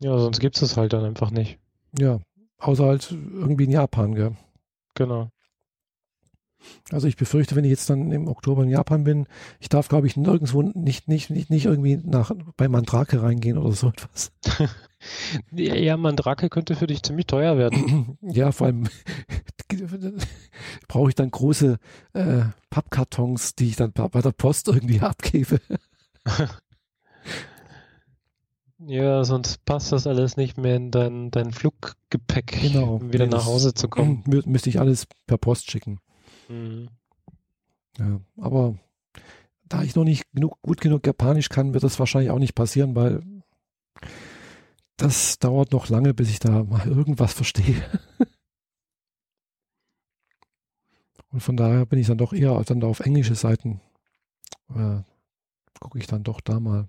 Ja, 0.00 0.18
sonst 0.18 0.40
gibt 0.40 0.56
es 0.56 0.62
es 0.62 0.76
halt 0.76 0.92
dann 0.92 1.04
einfach 1.04 1.30
nicht. 1.30 1.58
Ja, 1.98 2.20
außer 2.58 2.84
halt 2.84 3.10
irgendwie 3.10 3.64
in 3.64 3.70
Japan, 3.70 4.14
gell? 4.14 4.36
Genau. 4.94 5.30
Also 6.90 7.06
ich 7.06 7.16
befürchte, 7.16 7.54
wenn 7.56 7.64
ich 7.64 7.70
jetzt 7.70 7.90
dann 7.90 8.12
im 8.12 8.28
Oktober 8.28 8.62
in 8.62 8.68
Japan 8.68 9.04
bin, 9.04 9.26
ich 9.60 9.68
darf, 9.68 9.88
glaube 9.88 10.06
ich, 10.06 10.16
nirgendwo 10.16 10.62
nicht, 10.62 11.08
nicht, 11.08 11.30
nicht, 11.30 11.50
nicht 11.50 11.66
irgendwie 11.66 11.96
nach, 11.96 12.32
bei 12.56 12.68
Mandrake 12.68 13.22
reingehen 13.22 13.58
oder 13.58 13.72
so 13.72 13.88
etwas. 13.88 14.32
ja, 15.52 15.96
Mandrake 15.96 16.48
könnte 16.48 16.74
für 16.74 16.86
dich 16.86 17.02
ziemlich 17.02 17.26
teuer 17.26 17.58
werden. 17.58 18.18
ja, 18.20 18.52
vor 18.52 18.68
allem 18.68 18.88
brauche 20.88 21.08
ich 21.08 21.14
dann 21.14 21.30
große 21.30 21.78
äh, 22.14 22.42
Pappkartons, 22.70 23.54
die 23.54 23.68
ich 23.68 23.76
dann 23.76 23.92
bei 23.92 24.20
der 24.20 24.32
Post 24.32 24.68
irgendwie 24.68 25.00
abgebe. 25.00 25.60
Ja, 28.78 29.24
sonst 29.24 29.64
passt 29.64 29.92
das 29.92 30.06
alles 30.06 30.36
nicht 30.36 30.58
mehr 30.58 30.76
in 30.76 30.90
dein, 30.90 31.30
dein 31.30 31.52
Fluggepäck, 31.52 32.60
genau. 32.60 32.96
um 32.96 33.12
wieder 33.12 33.26
nee, 33.26 33.32
nach 33.32 33.46
Hause 33.46 33.72
zu 33.72 33.88
kommen. 33.88 34.22
Mü 34.26 34.42
müsste 34.44 34.68
ich 34.68 34.78
alles 34.78 35.06
per 35.26 35.38
Post 35.38 35.70
schicken. 35.70 35.98
Mhm. 36.48 36.88
Ja, 37.98 38.20
aber 38.36 38.76
da 39.64 39.82
ich 39.82 39.94
noch 39.94 40.04
nicht 40.04 40.30
genug, 40.32 40.60
gut 40.60 40.80
genug 40.80 41.06
Japanisch 41.06 41.48
kann, 41.48 41.72
wird 41.72 41.84
das 41.84 41.98
wahrscheinlich 41.98 42.30
auch 42.30 42.38
nicht 42.38 42.54
passieren, 42.54 42.94
weil 42.94 43.22
das 44.98 45.38
dauert 45.38 45.72
noch 45.72 45.88
lange, 45.88 46.12
bis 46.12 46.28
ich 46.28 46.38
da 46.38 46.62
mal 46.64 46.86
irgendwas 46.86 47.32
verstehe. 47.32 47.82
Und 51.30 51.40
von 51.40 51.56
daher 51.56 51.86
bin 51.86 51.98
ich 51.98 52.06
dann 52.06 52.18
doch 52.18 52.32
eher 52.32 52.62
dann 52.64 52.80
da 52.80 52.86
auf 52.86 53.00
englische 53.00 53.34
Seiten. 53.34 53.80
Äh, 54.74 55.00
Gucke 55.80 55.98
ich 55.98 56.06
dann 56.06 56.22
doch 56.22 56.40
da 56.40 56.60
mal. 56.60 56.88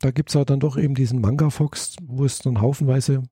Da 0.00 0.10
gibt 0.10 0.30
es 0.30 0.34
halt 0.34 0.50
dann 0.50 0.60
doch 0.60 0.76
eben 0.76 0.94
diesen 0.94 1.20
Manga 1.20 1.50
Fox, 1.50 1.96
wo 2.02 2.24
es 2.24 2.38
dann 2.38 2.60
haufenweise 2.60 3.22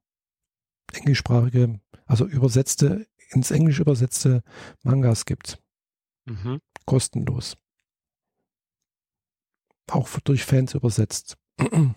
englischsprachige, 0.92 1.80
also 2.06 2.26
übersetzte, 2.26 3.06
ins 3.30 3.50
Englisch 3.50 3.80
übersetzte 3.80 4.42
Mangas 4.82 5.24
gibt. 5.24 5.62
Mhm. 6.26 6.60
Kostenlos. 6.84 7.56
Auch 9.90 10.08
durch 10.20 10.44
Fans 10.44 10.74
übersetzt. 10.74 11.36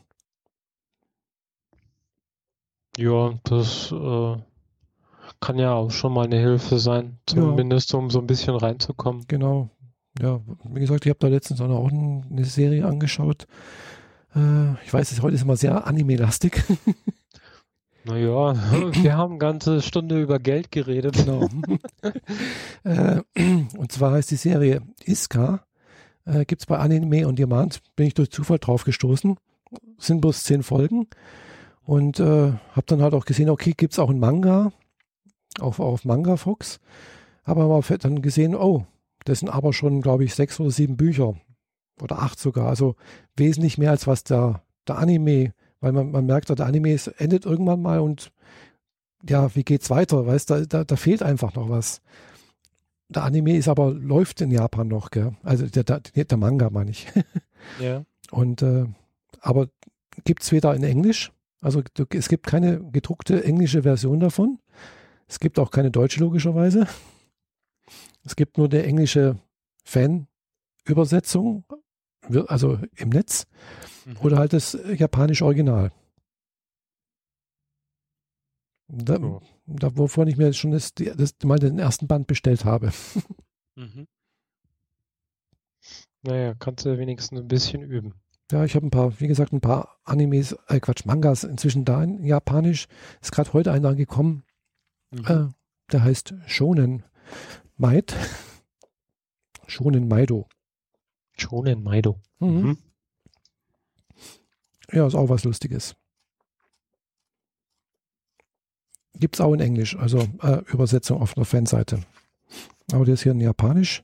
Ja, 2.98 3.40
das 3.46 3.90
äh, 3.94 4.36
kann 5.40 5.58
ja 5.58 5.74
auch 5.74 5.92
schon 5.92 6.14
mal 6.14 6.26
eine 6.26 6.40
Hilfe 6.40 6.78
sein, 6.78 7.20
zumindest 7.26 7.94
ja. 7.94 8.00
um 8.00 8.10
so 8.10 8.20
ein 8.20 8.28
bisschen 8.28 8.56
reinzukommen. 8.56 9.24
Genau. 9.28 9.70
Ja, 10.20 10.42
wie 10.66 10.82
gesagt, 10.82 11.06
ich 11.06 11.10
habe 11.10 11.20
da 11.20 11.30
letztens 11.30 11.62
auch 11.62 11.90
eine 11.90 12.44
Serie 12.44 12.86
angeschaut. 12.86 13.48
Äh, 14.36 14.74
ich 14.86 14.94
weiß, 14.94 15.22
heute 15.22 15.36
ist 15.36 15.44
immer 15.44 15.58
sehr 15.58 15.88
anime-lastig. 15.88 16.64
Naja, 18.04 18.56
wir 19.04 19.16
haben 19.16 19.34
eine 19.34 19.38
ganze 19.38 19.82
Stunde 19.84 20.20
über 20.20 20.40
Geld 20.40 20.72
geredet. 20.72 21.18
Genau. 21.18 21.48
äh, 22.84 23.22
und 23.78 23.92
zwar 23.92 24.14
heißt 24.14 24.32
die 24.32 24.38
Serie 24.38 24.82
Iska. 25.06 25.64
Äh, 26.26 26.46
Gibt 26.46 26.64
es 26.64 26.66
bei 26.66 26.80
Anime 26.80 27.28
on 27.28 27.36
Demand. 27.36 27.82
Bin 27.96 28.08
ich 28.08 28.16
durch 28.16 28.32
Zufall 28.32 28.58
drauf 28.58 28.86
gestoßen. 28.86 29.38
Sind 30.00 30.22
bloß 30.22 30.44
zehn 30.44 30.64
Folgen. 30.64 31.10
Und 31.84 32.20
äh, 32.20 32.54
habe 32.54 32.86
dann 32.88 33.04
halt 33.04 33.14
auch 33.14 33.26
gesehen, 33.26 33.52
okay, 33.52 33.74
gibt 33.78 33.94
es 33.94 34.00
auch 34.00 34.10
einen 34.10 34.20
Manga. 34.20 34.72
Auf, 35.60 35.80
auf 35.80 36.04
Manga 36.04 36.38
Fox. 36.38 36.80
Aber 37.44 37.68
mal 37.68 37.98
dann 37.98 38.24
gesehen, 38.24 38.56
oh, 38.56 38.86
das 39.26 39.40
sind 39.40 39.50
aber 39.50 39.74
schon, 39.74 40.02
glaube 40.02 40.24
ich, 40.24 40.34
sechs 40.34 40.60
oder 40.60 40.72
sieben 40.72 40.98
Bücher. 40.98 41.36
Oder 42.02 42.20
acht 42.20 42.40
sogar. 42.40 42.68
Also 42.68 42.96
wesentlich 43.36 43.78
mehr 43.78 43.92
als 43.92 44.08
was 44.08 44.24
der, 44.24 44.64
der 44.88 44.98
Anime 44.98 45.54
weil 45.82 45.92
man, 45.92 46.12
man 46.12 46.26
merkt, 46.26 46.50
der 46.50 46.66
Anime 46.66 46.98
endet 47.18 47.46
irgendwann 47.46 47.82
mal 47.82 48.00
und 48.00 48.32
ja, 49.28 49.54
wie 49.56 49.64
geht's 49.64 49.90
weiter? 49.90 50.26
Weißt 50.26 50.50
da, 50.50 50.62
da, 50.62 50.84
da 50.84 50.96
fehlt 50.96 51.22
einfach 51.22 51.54
noch 51.56 51.70
was. 51.70 52.02
Der 53.10 53.24
Anime 53.24 53.58
ist 53.58 53.68
aber, 53.68 53.92
läuft 53.92 54.42
in 54.42 54.52
Japan 54.52 54.88
noch, 54.88 55.12
gell? 55.12 55.36
Also 55.44 55.68
der, 55.68 55.84
der, 55.84 56.00
der 56.00 56.38
Manga 56.38 56.70
meine 56.70 56.92
ich. 56.92 57.08
Ja. 57.80 58.04
Und 58.32 58.64
äh, 58.64 58.86
aber 59.40 59.68
gibt 60.24 60.42
es 60.42 60.52
weder 60.52 60.74
in 60.74 60.82
Englisch, 60.82 61.32
also 61.62 61.84
es 62.10 62.28
gibt 62.28 62.48
keine 62.48 62.82
gedruckte 62.92 63.44
englische 63.44 63.84
Version 63.84 64.20
davon. 64.20 64.58
Es 65.28 65.40
gibt 65.40 65.60
auch 65.60 65.70
keine 65.70 65.92
deutsche 65.92 66.22
logischerweise. 66.22 66.88
Es 68.26 68.36
gibt 68.36 68.58
nur 68.58 68.68
eine 68.68 68.82
englische 68.82 69.38
Fan-Übersetzung, 69.84 71.64
also 72.48 72.80
im 72.96 73.10
Netz. 73.10 73.48
Mhm. 74.06 74.18
Oder 74.22 74.38
halt 74.38 74.54
das 74.54 74.78
japanische 74.98 75.46
Original. 75.46 75.92
Da, 78.88 79.18
oh. 79.22 79.42
da, 79.68 79.96
wovon 79.96 80.28
ich 80.28 80.38
mir 80.38 80.48
jetzt 80.48 80.58
schon 80.58 80.72
das, 80.72 80.94
das, 80.94 81.36
mal 81.44 81.60
den 81.60 81.80
ersten 81.80 82.08
Band 82.08 82.28
bestellt 82.28 82.66
habe. 82.66 82.92
Mhm. 83.76 84.08
Naja, 86.24 86.54
kannst 86.56 86.86
du 86.86 86.98
wenigstens 86.98 87.40
ein 87.40 87.48
bisschen 87.48 87.82
üben. 87.82 88.14
Ja, 88.52 88.66
ich 88.66 88.76
habe 88.76 88.86
ein 88.86 88.92
paar, 88.92 89.20
wie 89.22 89.28
gesagt, 89.28 89.54
ein 89.54 89.62
paar 89.62 89.98
Animes, 90.04 90.56
äh 90.68 90.80
Quatsch, 90.82 91.06
Mangas 91.06 91.46
inzwischen 91.46 91.86
da 91.86 92.04
in 92.04 92.24
Japanisch. 92.24 92.88
Ist 93.22 93.32
gerade 93.32 93.54
heute 93.54 93.72
einer 93.72 93.96
gekommen. 93.96 94.44
Mhm. 95.12 95.26
Äh, 95.26 95.48
der 95.92 96.04
heißt 96.04 96.36
Shonen 96.48 97.04
Maid. 97.78 98.14
Shonen 99.68 100.10
Maido. 100.10 100.48
Shonen 101.38 101.84
Maido. 101.84 102.20
Mhm. 102.40 102.62
mhm. 102.62 102.78
Ja, 104.94 105.08
ist 105.08 105.16
auch 105.16 105.30
was 105.30 105.46
Lustiges. 105.46 105.96
Gibt 109.18 109.36
es 109.36 109.42
auch 109.42 109.54
in 109.54 109.60
Englisch, 109.60 109.96
also 109.96 110.28
äh, 110.42 110.62
Übersetzung 110.72 111.22
auf 111.22 111.38
einer 111.38 111.46
Fanseite. 111.46 112.02
Aber 112.92 113.06
der 113.06 113.14
ist 113.14 113.24
hier 113.24 113.32
in 113.32 113.40
Japanisch. 113.40 114.04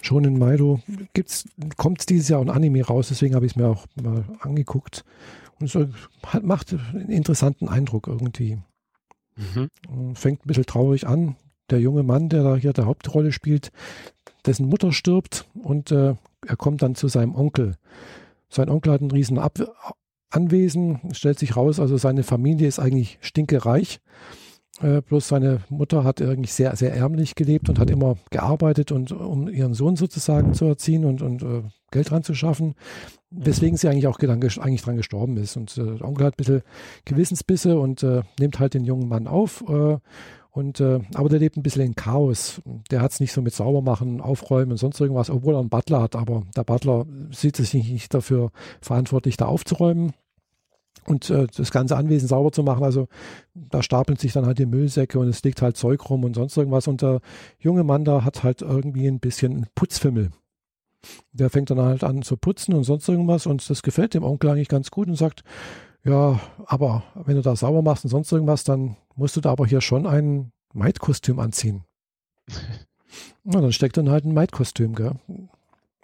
Schon 0.00 0.24
in 0.24 0.38
Maido 0.38 0.80
gibt's, 1.12 1.44
kommt 1.76 2.08
dieses 2.08 2.28
Jahr 2.28 2.40
ein 2.40 2.50
Anime 2.50 2.84
raus, 2.84 3.08
deswegen 3.08 3.34
habe 3.34 3.46
ich 3.46 3.52
es 3.52 3.56
mir 3.56 3.66
auch 3.66 3.86
mal 4.00 4.24
angeguckt. 4.40 5.04
Und 5.58 5.66
es 5.66 5.74
hat, 6.24 6.44
macht 6.44 6.72
einen 6.72 7.10
interessanten 7.10 7.68
Eindruck 7.68 8.06
irgendwie. 8.06 8.58
Mhm. 9.36 10.14
Fängt 10.14 10.44
ein 10.44 10.48
bisschen 10.48 10.66
traurig 10.66 11.06
an. 11.06 11.36
Der 11.70 11.80
junge 11.80 12.02
Mann, 12.02 12.28
der 12.28 12.44
da 12.44 12.56
hier 12.56 12.72
der 12.72 12.86
Hauptrolle 12.86 13.32
spielt, 13.32 13.72
dessen 14.46 14.68
Mutter 14.68 14.92
stirbt 14.92 15.46
und 15.54 15.90
äh, 15.90 16.14
er 16.46 16.56
kommt 16.56 16.82
dann 16.82 16.94
zu 16.94 17.08
seinem 17.08 17.34
Onkel. 17.34 17.76
Sein 18.48 18.70
Onkel 18.70 18.92
hat 18.92 19.00
ein 19.00 19.10
riesen 19.10 19.38
Ab 19.38 19.58
Anwesen, 20.30 21.00
stellt 21.12 21.38
sich 21.38 21.56
raus, 21.56 21.80
also 21.80 21.96
seine 21.96 22.22
Familie 22.22 22.68
ist 22.68 22.78
eigentlich 22.78 23.18
stinkereich. 23.22 24.00
Äh, 24.80 25.00
bloß 25.00 25.26
seine 25.26 25.62
Mutter 25.70 26.04
hat 26.04 26.20
eigentlich 26.22 26.52
sehr, 26.52 26.76
sehr 26.76 26.94
ärmlich 26.94 27.34
gelebt 27.34 27.68
und 27.68 27.78
hat 27.78 27.90
immer 27.90 28.16
gearbeitet 28.30 28.92
und 28.92 29.10
um 29.10 29.48
ihren 29.48 29.74
Sohn 29.74 29.96
sozusagen 29.96 30.54
zu 30.54 30.66
erziehen 30.66 31.04
und, 31.04 31.22
und 31.22 31.42
äh, 31.42 31.62
Geld 31.90 32.10
dran 32.10 32.22
zu 32.22 32.34
schaffen, 32.34 32.74
weswegen 33.30 33.76
sie 33.76 33.88
eigentlich 33.88 34.06
auch 34.06 34.18
eigentlich 34.18 34.82
dran 34.82 34.96
gestorben 34.96 35.36
ist. 35.38 35.56
Und 35.56 35.76
äh, 35.78 35.96
der 35.96 36.04
Onkel 36.06 36.26
hat 36.26 36.34
ein 36.34 36.36
bisschen 36.36 36.62
Gewissensbisse 37.06 37.80
und 37.80 38.02
äh, 38.02 38.22
nimmt 38.38 38.60
halt 38.60 38.74
den 38.74 38.84
jungen 38.84 39.08
Mann 39.08 39.26
auf. 39.26 39.64
Und, 40.58 40.80
äh, 40.80 40.98
aber 41.14 41.28
der 41.28 41.38
lebt 41.38 41.56
ein 41.56 41.62
bisschen 41.62 41.86
in 41.86 41.94
Chaos. 41.94 42.60
Der 42.90 43.00
hat 43.00 43.12
es 43.12 43.20
nicht 43.20 43.30
so 43.30 43.40
mit 43.40 43.54
Saubermachen, 43.54 44.20
Aufräumen 44.20 44.72
und 44.72 44.76
sonst 44.76 45.00
irgendwas, 45.00 45.30
obwohl 45.30 45.54
er 45.54 45.60
einen 45.60 45.68
Butler 45.68 46.02
hat. 46.02 46.16
Aber 46.16 46.42
der 46.56 46.64
Butler 46.64 47.06
sieht 47.30 47.54
sich 47.54 47.74
nicht 47.74 48.12
dafür 48.12 48.50
verantwortlich, 48.80 49.36
da 49.36 49.46
aufzuräumen 49.46 50.14
und 51.06 51.30
äh, 51.30 51.46
das 51.56 51.70
ganze 51.70 51.96
Anwesen 51.96 52.26
sauber 52.26 52.50
zu 52.50 52.64
machen. 52.64 52.82
Also 52.82 53.06
da 53.54 53.84
stapeln 53.84 54.18
sich 54.18 54.32
dann 54.32 54.46
halt 54.46 54.58
die 54.58 54.66
Müllsäcke 54.66 55.20
und 55.20 55.28
es 55.28 55.44
liegt 55.44 55.62
halt 55.62 55.76
Zeug 55.76 56.10
rum 56.10 56.24
und 56.24 56.34
sonst 56.34 56.56
irgendwas. 56.56 56.88
Und 56.88 57.02
der 57.02 57.20
junge 57.60 57.84
Mann 57.84 58.04
da 58.04 58.24
hat 58.24 58.42
halt 58.42 58.60
irgendwie 58.60 59.06
ein 59.06 59.20
bisschen 59.20 59.68
Putzfimmel. 59.76 60.30
Der 61.30 61.50
fängt 61.50 61.70
dann 61.70 61.80
halt 61.80 62.02
an 62.02 62.22
zu 62.22 62.36
putzen 62.36 62.74
und 62.74 62.82
sonst 62.82 63.08
irgendwas 63.08 63.46
und 63.46 63.70
das 63.70 63.84
gefällt 63.84 64.12
dem 64.12 64.24
Onkel 64.24 64.50
eigentlich 64.50 64.66
ganz 64.66 64.90
gut 64.90 65.06
und 65.06 65.14
sagt, 65.14 65.44
ja, 66.08 66.40
aber 66.64 67.02
wenn 67.14 67.36
du 67.36 67.42
da 67.42 67.54
sauber 67.54 67.82
machst 67.82 68.04
und 68.04 68.10
sonst 68.10 68.32
irgendwas, 68.32 68.64
dann 68.64 68.96
musst 69.14 69.36
du 69.36 69.40
da 69.40 69.50
aber 69.50 69.66
hier 69.66 69.80
schon 69.80 70.06
ein 70.06 70.52
Maid-Kostüm 70.72 71.38
anziehen. 71.38 71.84
Na, 73.44 73.60
dann 73.60 73.72
steckt 73.72 73.96
dann 73.96 74.10
halt 74.10 74.24
ein 74.24 74.32
Maid-Kostüm, 74.32 74.94
gell? 74.94 75.12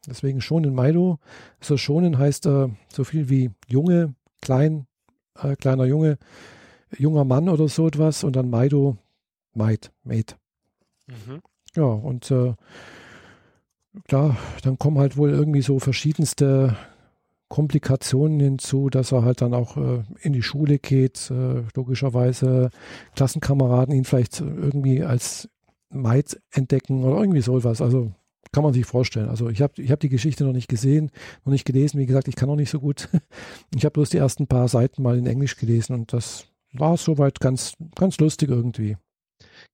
Deswegen 0.07 0.43
schonen 0.43 0.75
Maido. 0.75 1.19
So 1.61 1.79
schonen 1.79 2.19
heißt 2.19 2.47
äh, 2.47 2.69
so 2.93 3.05
viel 3.05 3.31
wie 3.31 3.51
junge, 3.67 4.15
klein, 4.43 4.87
äh, 5.43 5.57
kleiner 5.57 5.87
Junge, 5.87 6.19
junger 6.97 7.25
Mann 7.25 7.49
oder 7.49 7.69
so 7.69 7.87
etwas 7.87 8.25
und 8.25 8.37
dann 8.37 8.51
Maido, 8.51 8.99
Maid, 9.55 9.91
Maid. 10.03 10.37
Mhm. 11.07 11.41
Ja, 11.75 11.85
und 11.85 12.31
äh, 12.31 12.55
klar, 14.07 14.37
dann 14.63 14.79
kommen 14.79 14.99
halt 14.99 15.17
wohl 15.17 15.31
irgendwie 15.31 15.63
so 15.63 15.79
verschiedenste 15.79 16.77
Komplikationen 17.49 18.41
hinzu, 18.41 18.91
dass 18.91 19.13
er 19.13 19.25
halt 19.25 19.41
dann 19.41 19.55
auch 19.55 19.77
äh, 19.77 20.03
in 20.21 20.33
die 20.33 20.43
Schule 20.43 20.79
geht, 20.79 21.31
äh, 21.31 21.63
logischerweise 21.75 22.71
Klassenkameraden 23.15 23.95
ihn 23.95 24.05
vielleicht 24.05 24.41
irgendwie 24.41 25.03
als 25.03 25.49
Maid 25.91 26.41
entdecken 26.51 27.05
oder 27.05 27.21
irgendwie 27.21 27.43
sowas. 27.43 27.81
Also 27.81 28.13
kann 28.53 28.63
man 28.63 28.73
sich 28.73 28.87
vorstellen. 28.87 29.29
Also 29.29 29.49
ich 29.49 29.61
habe 29.61 29.83
ich 29.83 29.91
hab 29.91 30.01
die 30.01 30.09
Geschichte 30.09 30.45
noch 30.45 30.53
nicht 30.53 30.69
gesehen, 30.69 31.11
noch 31.45 31.53
nicht 31.53 31.65
gelesen. 31.65 31.99
Wie 31.99 32.07
gesagt, 32.07 32.29
ich 32.29 32.37
kann 32.37 32.49
noch 32.49 32.57
nicht 32.57 32.71
so 32.71 32.81
gut. 32.81 33.09
Ich 33.75 33.85
habe 33.85 33.95
bloß 33.95 34.11
die 34.11 34.19
ersten 34.19 34.47
paar 34.47 34.69
Seiten 34.69 35.03
mal 35.03 35.19
in 35.19 35.27
Englisch 35.27 35.57
gelesen 35.57 35.95
und 35.95 36.13
das 36.13 36.47
war 36.73 36.97
soweit 36.97 37.41
ganz, 37.41 37.75
ganz 37.97 38.19
lustig 38.19 38.51
irgendwie. 38.51 38.97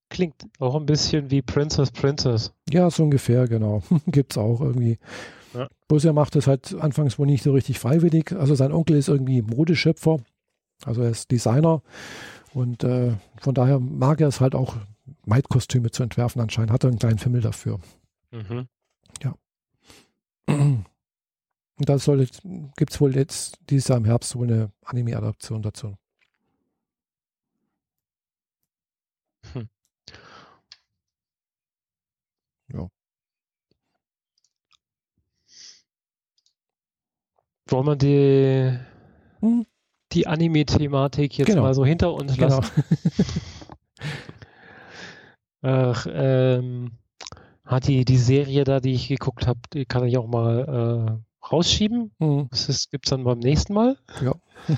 Klingt 0.08 0.34
auch 0.58 0.74
ein 0.74 0.86
bisschen 0.86 1.30
wie 1.30 1.42
Princess 1.42 1.90
Princess. 1.90 2.52
Ja, 2.70 2.90
so 2.90 3.04
ungefähr, 3.04 3.46
genau. 3.46 3.82
Gibt 4.06 4.32
es 4.32 4.38
auch 4.38 4.60
irgendwie. 4.60 4.98
Ja. 5.54 5.68
Bloß 5.88 6.04
er 6.04 6.12
macht 6.12 6.36
es 6.36 6.46
halt 6.46 6.74
anfangs 6.74 7.18
wohl 7.18 7.26
nicht 7.26 7.42
so 7.42 7.52
richtig 7.52 7.78
freiwillig. 7.78 8.32
Also 8.32 8.54
sein 8.54 8.72
Onkel 8.72 8.96
ist 8.96 9.08
irgendwie 9.08 9.42
Modeschöpfer, 9.42 10.18
also 10.84 11.02
er 11.02 11.10
ist 11.10 11.30
Designer 11.30 11.82
und 12.54 12.84
äh, 12.84 13.14
von 13.40 13.54
daher 13.54 13.80
mag 13.80 14.20
er 14.20 14.28
es 14.28 14.40
halt 14.40 14.54
auch, 14.54 14.76
Maid-Kostüme 15.26 15.90
zu 15.90 16.02
entwerfen 16.02 16.40
anscheinend. 16.40 16.70
Hat 16.72 16.84
er 16.84 16.90
einen 16.90 16.98
kleinen 16.98 17.18
Fimmel 17.18 17.40
dafür. 17.40 17.80
Mhm. 18.30 18.68
Ja. 19.22 19.34
Und 20.46 21.88
da 21.88 21.96
gibt 22.76 22.90
es 22.92 23.00
wohl 23.00 23.16
jetzt 23.16 23.58
dieses 23.70 23.88
Jahr 23.88 23.98
im 23.98 24.04
Herbst 24.04 24.30
so 24.30 24.42
eine 24.42 24.70
Anime-Adaption 24.84 25.62
dazu. 25.62 25.96
Hm. 29.52 29.68
Ja. 32.68 32.88
Wollen 37.70 37.86
wir 37.86 37.96
die, 37.96 38.78
hm? 39.40 39.66
die 40.12 40.26
Anime-Thematik 40.26 41.38
jetzt 41.38 41.46
genau. 41.46 41.62
mal 41.62 41.74
so 41.74 41.84
hinter 41.84 42.12
uns 42.12 42.34
genau. 42.34 42.58
lassen? 42.58 42.82
Ach, 45.62 46.06
ähm, 46.10 46.92
hat 47.64 47.86
die, 47.86 48.04
die 48.04 48.16
Serie 48.16 48.64
da, 48.64 48.80
die 48.80 48.94
ich 48.94 49.06
geguckt 49.06 49.46
habe, 49.46 49.60
die 49.72 49.84
kann 49.84 50.04
ich 50.04 50.18
auch 50.18 50.26
mal 50.26 51.20
äh, 51.20 51.46
rausschieben. 51.46 52.10
Mhm. 52.18 52.48
Das 52.50 52.90
gibt 52.90 53.06
es 53.06 53.10
dann 53.10 53.22
beim 53.22 53.38
nächsten 53.38 53.74
Mal. 53.74 53.96
Ja. 54.20 54.34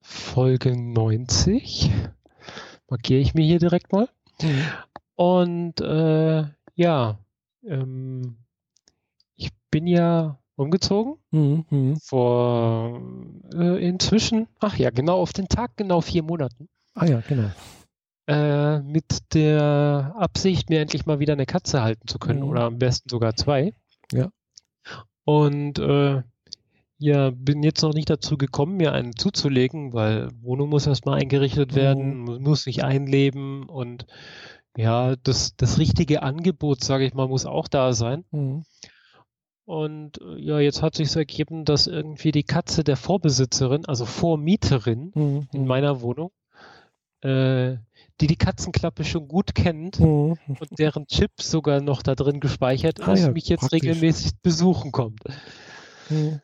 Folge 0.00 0.74
90. 0.74 1.90
Markiere 2.88 3.20
ich 3.20 3.34
mir 3.34 3.44
hier 3.44 3.58
direkt 3.58 3.92
mal. 3.92 4.08
Mhm. 4.40 4.62
Und 5.16 5.80
äh, 5.82 6.44
ja, 6.76 7.18
ähm, 7.64 8.38
ich 9.34 9.50
bin 9.70 9.86
ja 9.86 10.38
umgezogen. 10.56 11.16
Mhm, 11.30 11.64
mhm. 11.70 11.96
Vor 12.00 13.00
äh, 13.54 13.86
inzwischen, 13.86 14.48
ach 14.58 14.76
ja, 14.76 14.90
genau 14.90 15.20
auf 15.20 15.32
den 15.32 15.48
Tag, 15.48 15.76
genau 15.76 16.00
vier 16.00 16.22
Monaten. 16.22 16.68
Ah 16.94 17.06
ja, 17.06 17.22
genau 17.28 17.50
äh, 18.26 18.80
mit 18.80 19.34
der 19.34 20.14
Absicht, 20.16 20.68
mir 20.68 20.80
endlich 20.80 21.06
mal 21.06 21.20
wieder 21.20 21.34
eine 21.34 21.46
Katze 21.46 21.82
halten 21.82 22.08
zu 22.08 22.18
können 22.18 22.40
mhm. 22.40 22.48
oder 22.48 22.62
am 22.62 22.78
besten 22.78 23.08
sogar 23.08 23.36
zwei. 23.36 23.72
Ja. 24.12 24.30
Und 25.24 25.78
äh, 25.78 26.22
ja, 26.98 27.30
bin 27.30 27.62
jetzt 27.62 27.82
noch 27.82 27.92
nicht 27.92 28.10
dazu 28.10 28.38
gekommen, 28.38 28.76
mir 28.76 28.92
einen 28.92 29.16
zuzulegen, 29.16 29.92
weil 29.92 30.30
Wohnung 30.40 30.70
muss 30.70 30.86
erstmal 30.86 31.20
eingerichtet 31.20 31.74
werden, 31.74 32.22
mhm. 32.22 32.42
muss 32.42 32.64
sich 32.64 32.84
einleben 32.84 33.68
und 33.68 34.06
ja, 34.76 35.16
das, 35.16 35.56
das 35.56 35.78
richtige 35.78 36.22
Angebot, 36.22 36.84
sage 36.84 37.06
ich 37.06 37.14
mal, 37.14 37.28
muss 37.28 37.46
auch 37.46 37.68
da 37.68 37.92
sein. 37.92 38.24
Mhm. 38.30 38.64
Und 39.66 40.20
äh, 40.20 40.38
ja, 40.38 40.60
jetzt 40.60 40.80
hat 40.80 40.94
sich 40.94 41.14
ergeben, 41.14 41.64
dass 41.64 41.88
irgendwie 41.88 42.30
die 42.30 42.44
Katze 42.44 42.84
der 42.84 42.96
Vorbesitzerin, 42.96 43.84
also 43.84 44.06
Vormieterin 44.06 45.10
mhm. 45.12 45.48
in 45.52 45.66
meiner 45.66 46.00
Wohnung, 46.00 46.30
äh, 47.20 47.76
die 48.20 48.28
die 48.28 48.36
Katzenklappe 48.36 49.04
schon 49.04 49.26
gut 49.26 49.56
kennt 49.56 49.98
mhm. 49.98 50.38
und 50.46 50.78
deren 50.78 51.06
Chip 51.08 51.32
sogar 51.40 51.80
noch 51.80 52.02
da 52.02 52.14
drin 52.14 52.38
gespeichert 52.38 53.00
ah 53.00 53.12
ist, 53.12 53.24
ah, 53.24 53.26
ja, 53.26 53.32
mich 53.32 53.48
jetzt 53.48 53.62
praktisch. 53.62 53.82
regelmäßig 53.82 54.32
besuchen 54.40 54.92
kommt. 54.92 55.24
Mhm. 56.10 56.40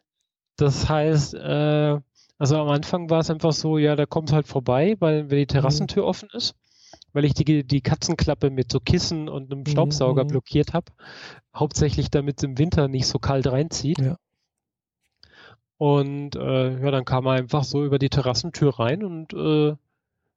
Das 0.57 0.89
heißt, 0.89 1.35
äh, 1.35 1.99
also 2.39 2.57
am 2.57 2.69
Anfang 2.69 3.09
war 3.09 3.21
es 3.21 3.31
einfach 3.31 3.53
so, 3.53 3.79
ja, 3.79 3.95
da 3.95 4.05
kommt 4.05 4.33
halt 4.33 4.49
vorbei, 4.49 4.97
weil 4.99 5.31
wenn 5.31 5.39
die 5.39 5.47
Terrassentür 5.47 6.03
mhm. 6.03 6.09
offen 6.09 6.29
ist, 6.33 6.57
weil 7.13 7.25
ich 7.25 7.35
die, 7.35 7.65
die 7.65 7.81
Katzenklappe 7.81 8.51
mit 8.51 8.71
so 8.73 8.81
Kissen 8.81 9.29
und 9.29 9.53
einem 9.53 9.67
Staubsauger 9.67 10.25
mhm. 10.25 10.29
blockiert 10.29 10.73
habe, 10.73 10.93
hauptsächlich 11.55 12.11
damit 12.11 12.39
es 12.39 12.45
im 12.45 12.59
Winter 12.59 12.89
nicht 12.89 13.07
so 13.07 13.19
kalt 13.19 13.47
reinzieht. 13.47 13.99
Ja. 13.99 14.17
Und 15.79 16.37
äh, 16.37 16.81
ja, 16.81 16.91
dann 16.91 17.05
kam 17.05 17.27
er 17.27 17.33
einfach 17.33 17.65
so 17.65 17.85
über 17.85 17.99
die 17.99 18.09
Terrassentür 18.09 18.79
rein 18.79 19.03
und 19.05 19.33
äh, 19.33 19.75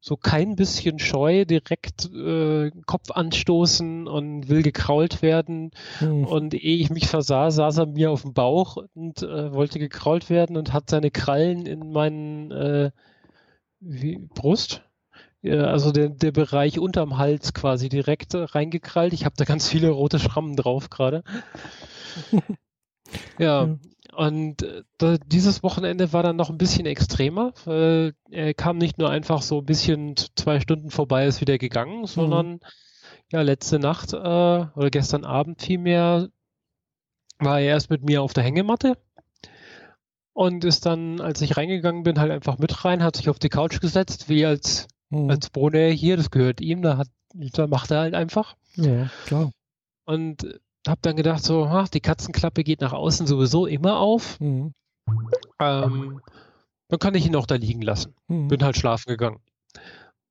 so 0.06 0.18
kein 0.18 0.56
bisschen 0.56 0.99
scheu, 0.99 1.45
direkt 1.45 2.11
äh, 2.14 2.69
Kopf 2.85 3.10
anstoßen 3.11 4.07
und 4.07 4.49
will 4.49 4.61
gekrault 4.61 5.22
werden. 5.22 5.72
Mhm. 5.99 6.26
Und 6.26 6.53
ehe 6.53 6.77
ich 6.77 6.91
mich 6.91 7.07
versah, 7.07 7.49
saß 7.49 7.80
er 7.80 7.85
mir 7.88 8.11
auf 8.11 8.22
dem 8.22 8.34
Bauch 8.34 8.77
und 8.93 9.23
äh, 9.23 9.52
wollte 9.52 9.80
gekrault 9.80 10.30
werden 10.30 10.57
und 10.57 10.73
hat 10.73 10.89
seine 10.89 11.11
Krallen 11.11 11.65
in 11.65 11.91
meinen 11.91 12.52
äh, 12.52 12.91
wie, 13.80 14.18
Brust 14.18 14.84
also 15.52 15.92
der, 15.92 16.10
der 16.10 16.32
Bereich 16.32 16.80
unterm 16.80 17.18
Hals 17.18 17.54
quasi 17.54 17.90
direkt 17.90 18.34
reingekrallt. 18.34 19.14
Ich 19.14 19.26
habe 19.26 19.36
da 19.38 19.46
ganz 19.46 19.68
viele 19.68 19.90
rote 19.90 20.20
Schrammen 20.20 20.56
drauf 20.56 20.90
gerade. 20.90 21.24
ja, 23.40 23.78
und 24.16 24.64
äh, 24.64 25.20
dieses 25.26 25.64
Wochenende 25.64 26.14
war 26.14 26.24
dann 26.24 26.36
noch 26.36 26.50
ein 26.50 26.58
bisschen 26.58 26.86
extremer. 26.86 27.54
Weil 27.66 28.14
er 28.30 28.54
kam 28.54 28.78
nicht 28.78 28.98
nur 28.98 29.10
einfach 29.10 29.42
so 29.42 29.60
ein 29.60 29.66
bisschen 29.66 30.16
zwei 30.36 30.60
Stunden 30.60 30.90
vorbei, 30.90 31.26
ist 31.26 31.42
wieder 31.42 31.58
gegangen, 31.58 32.02
mhm. 32.02 32.08
sondern 32.08 32.48
mhm. 32.52 32.60
ja, 33.32 33.42
letzte 33.42 33.80
Nacht 33.80 34.14
äh, 34.14 34.18
oder 34.18 34.90
gestern 34.90 35.26
Abend 35.26 35.62
vielmehr 35.62 36.30
war 37.40 37.60
er 37.60 37.68
erst 37.68 37.90
mit 37.90 38.04
mir 38.04 38.22
auf 38.22 38.34
der 38.34 38.44
Hängematte 38.44 38.98
und 40.36 40.66
ist 40.66 40.86
dann, 40.86 41.22
als 41.22 41.42
ich 41.42 41.56
reingegangen 41.56 42.04
bin, 42.04 42.20
halt 42.20 42.30
einfach 42.30 42.58
mit 42.58 42.84
rein, 42.84 43.02
hat 43.02 43.16
sich 43.16 43.30
auf 43.30 43.40
die 43.40 43.50
Couch 43.50 43.80
gesetzt, 43.80 44.28
wie 44.28 44.46
als, 44.46 44.88
mhm. 45.24 45.30
als 45.30 45.50
Brunner 45.50 45.90
hier, 45.90 46.18
das 46.18 46.32
gehört 46.32 46.62
ihm, 46.62 46.82
da, 46.82 46.98
hat, 46.98 47.08
da 47.34 47.68
macht 47.68 47.92
er 47.92 48.00
halt 48.00 48.14
einfach. 48.14 48.56
Ja, 48.76 49.10
klar. 49.26 49.52
Und 50.06 50.60
habe 50.88 51.00
dann 51.02 51.16
gedacht, 51.16 51.44
so, 51.44 51.66
ach, 51.66 51.88
die 51.88 52.02
Katzenklappe 52.02 52.64
geht 52.64 52.82
nach 52.82 52.94
außen 52.94 53.28
sowieso 53.28 53.66
immer 53.66 54.00
auf. 54.00 54.40
Mhm. 54.40 54.74
Ähm, 55.60 56.22
dann 56.90 57.00
kann 57.00 57.16
ich 57.16 57.26
ihn 57.26 57.36
auch 57.36 57.48
da 57.48 57.56
liegen 57.56 57.82
lassen. 57.82 58.14
Mhm. 58.28 58.48
Bin 58.48 58.64
halt 58.64 58.78
schlafen 58.78 59.10
gegangen. 59.10 59.40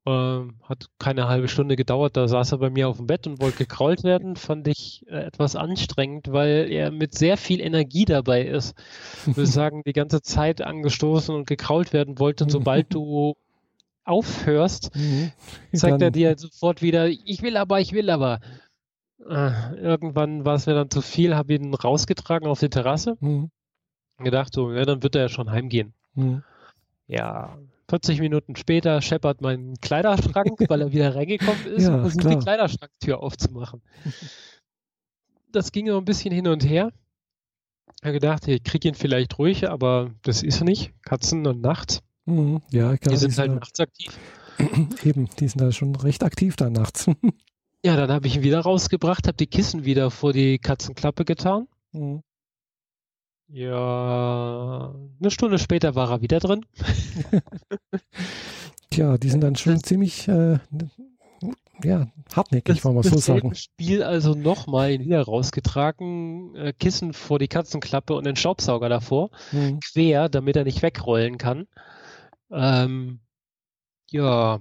Ähm, 0.07 0.57
hat 0.63 0.91
keine 0.99 1.29
halbe 1.29 1.49
Stunde 1.49 1.77
gedauert, 1.77 2.15
da 2.19 2.29
saß 2.29 2.53
er 2.53 2.59
bei 2.59 2.69
mir 2.69 2.91
auf 2.91 2.99
dem 2.99 3.07
Bett 3.07 3.27
und 3.27 3.41
wollte 3.41 3.57
gekrault 3.57 4.05
werden. 4.05 4.37
Fand 4.37 4.69
ich 4.69 5.03
äh, 5.09 5.25
etwas 5.25 5.57
anstrengend, 5.57 6.31
weil 6.31 6.71
er 6.71 6.91
mit 6.91 7.15
sehr 7.15 7.39
viel 7.39 7.61
Energie 7.61 8.05
dabei 8.05 8.45
ist. 8.45 8.77
Ich 9.27 9.37
würde 9.37 9.47
sagen, 9.51 9.83
die 9.87 9.95
ganze 9.95 10.21
Zeit 10.21 10.61
angestoßen 10.61 11.35
und 11.35 11.47
gekrault 11.47 11.95
werden 11.95 12.19
wollte. 12.19 12.45
Und 12.45 12.51
sobald 12.51 12.87
du 12.95 13.35
aufhörst, 14.05 14.95
mhm. 14.95 15.33
zeigt 15.73 16.03
er 16.03 16.11
dir 16.11 16.37
sofort 16.39 16.83
wieder, 16.83 17.09
ich 17.09 17.43
will 17.43 17.57
aber, 17.57 17.81
ich 17.81 17.93
will 17.93 18.11
aber. 18.11 18.41
Äh, 19.27 19.77
irgendwann 19.77 20.45
war 20.45 20.55
es 20.55 20.67
mir 20.67 20.75
dann 20.75 20.91
zu 20.91 21.01
viel, 21.01 21.35
habe 21.35 21.55
ihn 21.55 21.73
rausgetragen 21.73 22.47
auf 22.47 22.61
die 22.61 22.69
Terrasse. 22.69 23.17
Mhm. 23.21 23.51
Gedacht, 24.19 24.53
so, 24.53 24.73
ja, 24.73 24.85
dann 24.85 25.03
wird 25.03 25.15
er 25.15 25.23
ja 25.23 25.29
schon 25.29 25.51
heimgehen. 25.51 25.95
Mhm. 26.15 26.43
Ja, 27.07 27.59
40 27.89 28.21
Minuten 28.21 28.57
später 28.57 29.03
scheppert 29.03 29.41
mein 29.41 29.75
Kleiderschrank, 29.81 30.59
weil 30.69 30.81
er 30.81 30.93
wieder 30.93 31.15
reingekommen 31.15 31.67
ist 31.67 31.83
ja, 31.87 31.95
und 31.95 32.01
versucht 32.01 32.31
die 32.31 32.39
Kleiderschranktür 32.39 33.21
aufzumachen. 33.21 33.83
Das 35.51 35.73
ging 35.73 35.87
noch 35.87 35.99
ein 35.99 36.05
bisschen 36.05 36.33
hin 36.33 36.49
und 36.49 36.65
her. 36.65 36.91
Ich 38.01 38.07
habe 38.07 38.15
gedacht, 38.15 38.49
ich 38.49 38.63
kriege 38.63 38.89
ihn 38.89 38.95
vielleicht 38.95 39.39
ruhig, 39.39 39.69
aber 39.69 40.11
das 40.23 40.43
ist 40.43 40.61
er 40.61 40.65
nicht. 40.65 40.93
Katzen 41.03 41.47
und 41.47 41.61
nachts. 41.61 42.03
Mhm. 42.27 42.63
Ja, 42.71 42.97
klar, 42.97 43.15
die 43.15 43.21
sind 43.21 43.37
halt 43.39 43.55
nachts 43.55 43.81
aktiv. 43.81 44.19
Eben, 45.05 45.29
die 45.39 45.49
sind 45.49 45.61
da 45.61 45.73
schon 45.73 45.95
recht 45.97 46.23
aktiv 46.23 46.57
da 46.57 46.71
nachts. 46.71 47.07
Ja, 47.87 47.97
dann 47.97 48.11
habe 48.11 48.27
ich 48.27 48.37
ihn 48.37 48.43
wieder 48.43 48.61
rausgebracht, 48.61 49.27
habe 49.27 49.37
die 49.37 49.47
Kissen 49.47 49.85
wieder 49.85 50.11
vor 50.11 50.33
die 50.33 50.59
Katzenklappe 50.59 51.27
getan. 51.27 51.69
Mhm. 51.93 52.23
Ja, 53.49 54.95
eine 55.21 55.31
Stunde 55.31 55.59
später 55.59 55.95
war 55.95 56.11
er 56.11 56.23
wieder 56.23 56.39
drin. 56.39 56.65
Tja, 58.91 59.19
die 59.19 59.29
sind 59.29 59.43
dann 59.43 59.57
schon 59.57 59.83
ziemlich 59.83 60.27
äh, 60.29 60.61
ja, 61.83 62.07
hartnäckig, 62.35 62.85
wollen 62.85 62.97
wir 62.97 63.03
so 63.03 63.19
sagen. 63.19 63.55
Spiel 63.55 64.03
also 64.03 64.35
nochmal 64.35 64.99
wieder 64.99 65.23
rausgetragen, 65.23 66.55
äh, 66.57 66.73
Kissen 66.73 67.13
vor 67.13 67.39
die 67.39 67.49
Katzenklappe 67.49 68.15
und 68.15 68.25
den 68.25 68.37
Staubsauger 68.37 68.89
davor, 68.89 69.31
mhm. 69.53 69.81
quer, 69.81 70.29
damit 70.29 70.57
er 70.57 70.65
nicht 70.65 70.83
wegrollen 70.83 71.37
kann. 71.37 71.67
Ähm, 72.51 73.21
ja, 74.11 74.61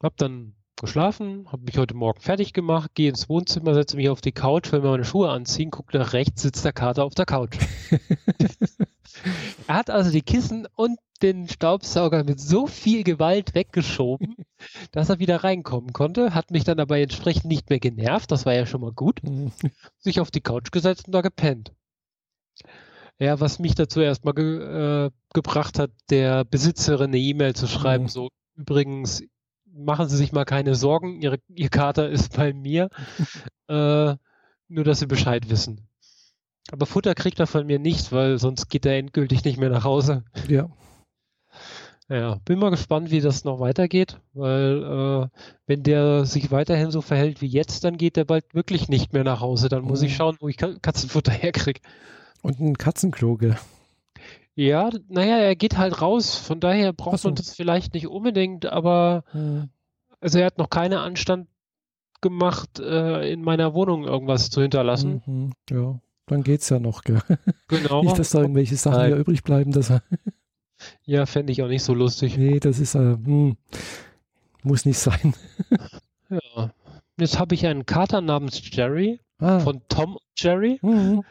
hab 0.00 0.16
dann 0.16 0.54
geschlafen, 0.76 1.50
habe 1.50 1.62
mich 1.64 1.78
heute 1.78 1.94
Morgen 1.94 2.20
fertig 2.20 2.52
gemacht, 2.52 2.94
gehe 2.94 3.08
ins 3.08 3.28
Wohnzimmer, 3.28 3.74
setze 3.74 3.96
mich 3.96 4.10
auf 4.10 4.20
die 4.20 4.32
Couch, 4.32 4.70
will 4.72 4.80
mir 4.80 4.90
meine 4.90 5.04
Schuhe 5.04 5.30
anziehen, 5.30 5.70
gucke 5.70 5.96
nach 5.96 6.12
rechts, 6.12 6.42
sitzt 6.42 6.64
der 6.64 6.72
Kater 6.72 7.04
auf 7.04 7.14
der 7.14 7.24
Couch. 7.24 7.56
er 9.66 9.74
hat 9.74 9.90
also 9.90 10.10
die 10.10 10.22
Kissen 10.22 10.68
und 10.76 10.98
den 11.22 11.48
Staubsauger 11.48 12.24
mit 12.24 12.40
so 12.40 12.66
viel 12.66 13.04
Gewalt 13.04 13.54
weggeschoben, 13.54 14.36
dass 14.92 15.08
er 15.08 15.18
wieder 15.18 15.42
reinkommen 15.42 15.94
konnte, 15.94 16.34
hat 16.34 16.50
mich 16.50 16.64
dann 16.64 16.78
aber 16.78 16.98
entsprechend 16.98 17.46
nicht 17.46 17.70
mehr 17.70 17.80
genervt, 17.80 18.30
das 18.30 18.44
war 18.44 18.52
ja 18.52 18.66
schon 18.66 18.82
mal 18.82 18.92
gut, 18.92 19.22
mhm. 19.22 19.52
sich 19.98 20.20
auf 20.20 20.30
die 20.30 20.42
Couch 20.42 20.70
gesetzt 20.72 21.06
und 21.06 21.12
da 21.12 21.22
gepennt. 21.22 21.72
Ja, 23.18 23.40
was 23.40 23.58
mich 23.58 23.74
dazu 23.74 24.00
erstmal 24.00 24.34
ge 24.34 25.06
äh, 25.06 25.10
gebracht 25.32 25.78
hat, 25.78 25.90
der 26.10 26.44
Besitzerin 26.44 27.10
eine 27.10 27.18
E-Mail 27.18 27.54
zu 27.54 27.66
schreiben, 27.66 28.04
mhm. 28.04 28.08
so 28.08 28.28
übrigens, 28.56 29.22
machen 29.64 30.08
Sie 30.08 30.16
sich 30.16 30.32
mal 30.32 30.44
keine 30.44 30.74
Sorgen, 30.74 31.20
Ihre, 31.20 31.38
Ihr 31.48 31.68
Kater 31.68 32.08
ist 32.08 32.36
bei 32.36 32.52
mir. 32.52 32.88
äh, 33.68 34.14
nur, 34.68 34.84
dass 34.84 34.98
Sie 34.98 35.06
Bescheid 35.06 35.48
wissen. 35.48 35.88
Aber 36.72 36.86
Futter 36.86 37.14
kriegt 37.14 37.38
er 37.38 37.46
von 37.46 37.66
mir 37.66 37.78
nicht, 37.78 38.12
weil 38.12 38.38
sonst 38.38 38.68
geht 38.68 38.86
er 38.86 38.98
endgültig 38.98 39.44
nicht 39.44 39.58
mehr 39.58 39.70
nach 39.70 39.84
Hause. 39.84 40.24
Ja. 40.48 40.68
Ja, 42.08 42.36
bin 42.44 42.60
mal 42.60 42.70
gespannt, 42.70 43.10
wie 43.10 43.20
das 43.20 43.42
noch 43.42 43.58
weitergeht, 43.58 44.20
weil 44.32 44.82
äh, 44.84 45.38
wenn 45.66 45.82
der 45.82 46.24
sich 46.24 46.52
weiterhin 46.52 46.92
so 46.92 47.00
verhält 47.00 47.40
wie 47.40 47.48
jetzt, 47.48 47.82
dann 47.82 47.96
geht 47.96 48.16
der 48.16 48.24
bald 48.24 48.54
wirklich 48.54 48.88
nicht 48.88 49.12
mehr 49.12 49.24
nach 49.24 49.40
Hause. 49.40 49.68
Dann 49.68 49.82
muss 49.82 50.00
mhm. 50.00 50.06
ich 50.06 50.16
schauen, 50.16 50.36
wo 50.38 50.48
ich 50.48 50.56
Katzenfutter 50.56 51.32
herkriege. 51.32 51.80
Und 52.46 52.60
ein 52.60 52.78
Katzenkloge. 52.78 53.56
Ja, 54.54 54.88
naja, 55.08 55.38
er 55.38 55.56
geht 55.56 55.76
halt 55.76 56.00
raus, 56.00 56.36
von 56.36 56.60
daher 56.60 56.92
braucht 56.92 57.18
so. 57.18 57.28
man 57.28 57.34
das 57.34 57.52
vielleicht 57.56 57.92
nicht 57.92 58.06
unbedingt, 58.06 58.66
aber 58.66 59.24
hm. 59.32 59.68
also 60.20 60.38
er 60.38 60.46
hat 60.46 60.56
noch 60.56 60.70
keine 60.70 61.00
Anstand 61.00 61.48
gemacht, 62.20 62.78
äh, 62.78 63.32
in 63.32 63.42
meiner 63.42 63.74
Wohnung 63.74 64.04
irgendwas 64.04 64.48
zu 64.48 64.62
hinterlassen. 64.62 65.22
Mhm, 65.26 65.52
ja, 65.70 65.98
dann 66.26 66.44
geht's 66.44 66.68
ja 66.68 66.78
noch, 66.78 67.02
gell? 67.02 67.20
Genau. 67.68 68.02
nicht, 68.04 68.16
dass 68.16 68.30
da 68.30 68.42
irgendwelche 68.42 68.76
Sachen 68.76 69.10
Nein. 69.10 69.18
übrig 69.18 69.42
bleiben, 69.42 69.72
dass 69.72 69.90
er 69.90 70.02
Ja, 71.04 71.26
fände 71.26 71.52
ich 71.52 71.62
auch 71.62 71.68
nicht 71.68 71.82
so 71.82 71.94
lustig. 71.94 72.38
Nee, 72.38 72.60
das 72.60 72.78
ist, 72.78 72.94
äh, 72.94 72.98
hm, 72.98 73.56
muss 74.62 74.84
nicht 74.84 74.98
sein. 74.98 75.34
ja. 76.30 76.70
Jetzt 77.18 77.40
habe 77.40 77.56
ich 77.56 77.66
einen 77.66 77.86
Kater 77.86 78.20
namens 78.20 78.62
Jerry 78.70 79.18
ah. 79.38 79.58
von 79.58 79.82
Tom 79.88 80.16
Jerry. 80.36 80.78
Mhm. 80.80 81.24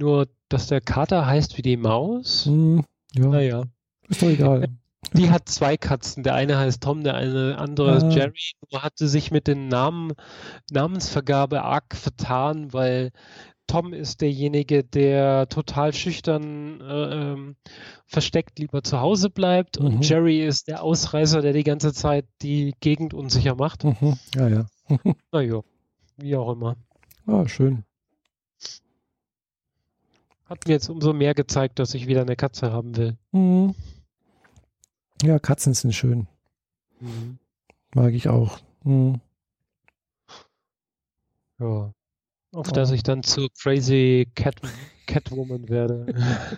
Nur, 0.00 0.28
dass 0.48 0.68
der 0.68 0.80
Kater 0.80 1.26
heißt 1.26 1.58
wie 1.58 1.62
die 1.62 1.76
Maus? 1.76 2.46
Hm, 2.46 2.84
ja. 3.12 3.26
Naja. 3.26 3.64
Ist 4.08 4.22
doch 4.22 4.28
egal. 4.28 4.68
Die 5.12 5.30
hat 5.30 5.48
zwei 5.48 5.76
Katzen. 5.76 6.22
Der 6.22 6.34
eine 6.34 6.56
heißt 6.58 6.82
Tom, 6.82 7.02
der 7.02 7.14
eine 7.14 7.58
andere 7.58 7.96
ist 7.96 8.04
ah. 8.04 8.10
Jerry. 8.10 8.38
Nur 8.70 8.82
hatte 8.82 9.08
sich 9.08 9.30
mit 9.30 9.46
den 9.46 9.68
Namen, 9.68 10.12
Namensvergabe 10.70 11.62
arg 11.62 11.96
vertan, 11.96 12.72
weil 12.72 13.10
Tom 13.66 13.92
ist 13.92 14.20
derjenige, 14.20 14.84
der 14.84 15.48
total 15.48 15.92
schüchtern 15.94 16.80
äh, 16.80 17.32
ähm, 17.32 17.56
versteckt 18.06 18.58
lieber 18.58 18.82
zu 18.82 19.00
Hause 19.00 19.30
bleibt 19.30 19.80
mhm. 19.80 19.86
und 19.86 20.08
Jerry 20.08 20.44
ist 20.44 20.68
der 20.68 20.82
Ausreißer, 20.82 21.40
der 21.42 21.52
die 21.54 21.64
ganze 21.64 21.92
Zeit 21.92 22.26
die 22.42 22.74
Gegend 22.80 23.14
unsicher 23.14 23.54
macht. 23.54 23.84
Mhm. 23.84 24.16
Ja, 24.34 24.48
ja. 24.48 24.66
naja, 25.32 25.60
wie 26.16 26.36
auch 26.36 26.52
immer. 26.52 26.76
Ah, 27.26 27.48
schön. 27.48 27.84
Hat 30.50 30.66
mir 30.66 30.72
jetzt 30.72 30.90
umso 30.90 31.12
mehr 31.12 31.32
gezeigt, 31.32 31.78
dass 31.78 31.94
ich 31.94 32.08
wieder 32.08 32.22
eine 32.22 32.34
Katze 32.34 32.72
haben 32.72 32.96
will. 32.96 33.16
Mhm. 33.30 33.76
Ja, 35.22 35.38
Katzen 35.38 35.74
sind 35.74 35.94
schön. 35.94 36.26
Mhm. 36.98 37.38
Mag 37.94 38.14
ich 38.14 38.28
auch. 38.28 38.58
Mhm. 38.82 39.20
Ja. 41.60 41.92
Auf 42.52 42.68
oh. 42.68 42.72
dass 42.72 42.90
ich 42.90 43.04
dann 43.04 43.22
zur 43.22 43.48
Crazy 43.52 44.26
Cat, 44.34 44.56
Catwoman 45.06 45.68
werde. 45.68 46.06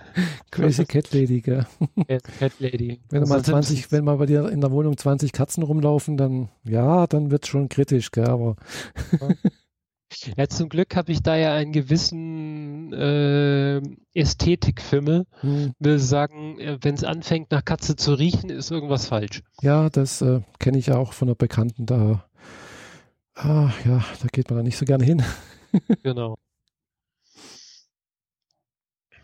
Crazy 0.51 0.86
Cat 0.86 1.12
Lady, 1.12 1.43
gell? 1.43 1.66
Cat 2.39 2.52
Lady. 2.60 2.98
Wenn 3.10 3.28
mal 3.28 3.44
20, 3.44 3.93
wenn 3.93 4.05
mal 4.05 4.16
bei 4.16 4.24
dir 4.24 4.48
in 4.48 4.62
der 4.62 4.70
Wohnung 4.70 4.97
20 4.97 5.32
Katzen 5.32 5.62
rumlaufen, 5.62 6.16
dann 6.16 6.48
ja, 6.64 7.06
dann 7.06 7.31
wird 7.31 7.44
es 7.44 7.51
schon 7.51 7.69
kritisch, 7.69 8.10
gell? 8.10 8.28
Aber 8.28 8.56
ja, 10.36 10.48
zum 10.48 10.68
Glück 10.68 10.97
habe 10.97 11.12
ich 11.12 11.22
da 11.22 11.36
ja 11.36 11.55
einen 11.55 11.72
gewissen 11.72 12.93
äh, 12.93 13.80
Ästhetikfimmel. 14.14 15.26
Hm. 15.40 15.72
Will 15.78 15.98
sagen, 15.98 16.59
äh, 16.59 16.78
wenn 16.80 16.94
es 16.94 17.05
anfängt 17.05 17.51
nach 17.51 17.64
Katze 17.64 17.97
zu 17.97 18.14
riechen, 18.14 18.51
ist 18.51 18.70
irgendwas 18.70 19.06
falsch. 19.06 19.43
Ja, 19.60 19.90
das 19.90 20.22
äh, 20.22 20.40
kenne 20.59 20.78
ich 20.78 20.86
ja 20.86 20.97
auch 20.97 21.12
von 21.12 21.28
der 21.28 21.34
Bekannten. 21.34 21.86
Da, 21.86 22.24
ah, 23.34 23.70
ja, 23.84 24.05
da 24.20 24.28
geht 24.32 24.51
man 24.51 24.59
da 24.59 24.62
nicht 24.62 24.78
so 24.78 24.84
gerne 24.84 25.05
hin. 25.05 25.22
genau. 26.02 26.36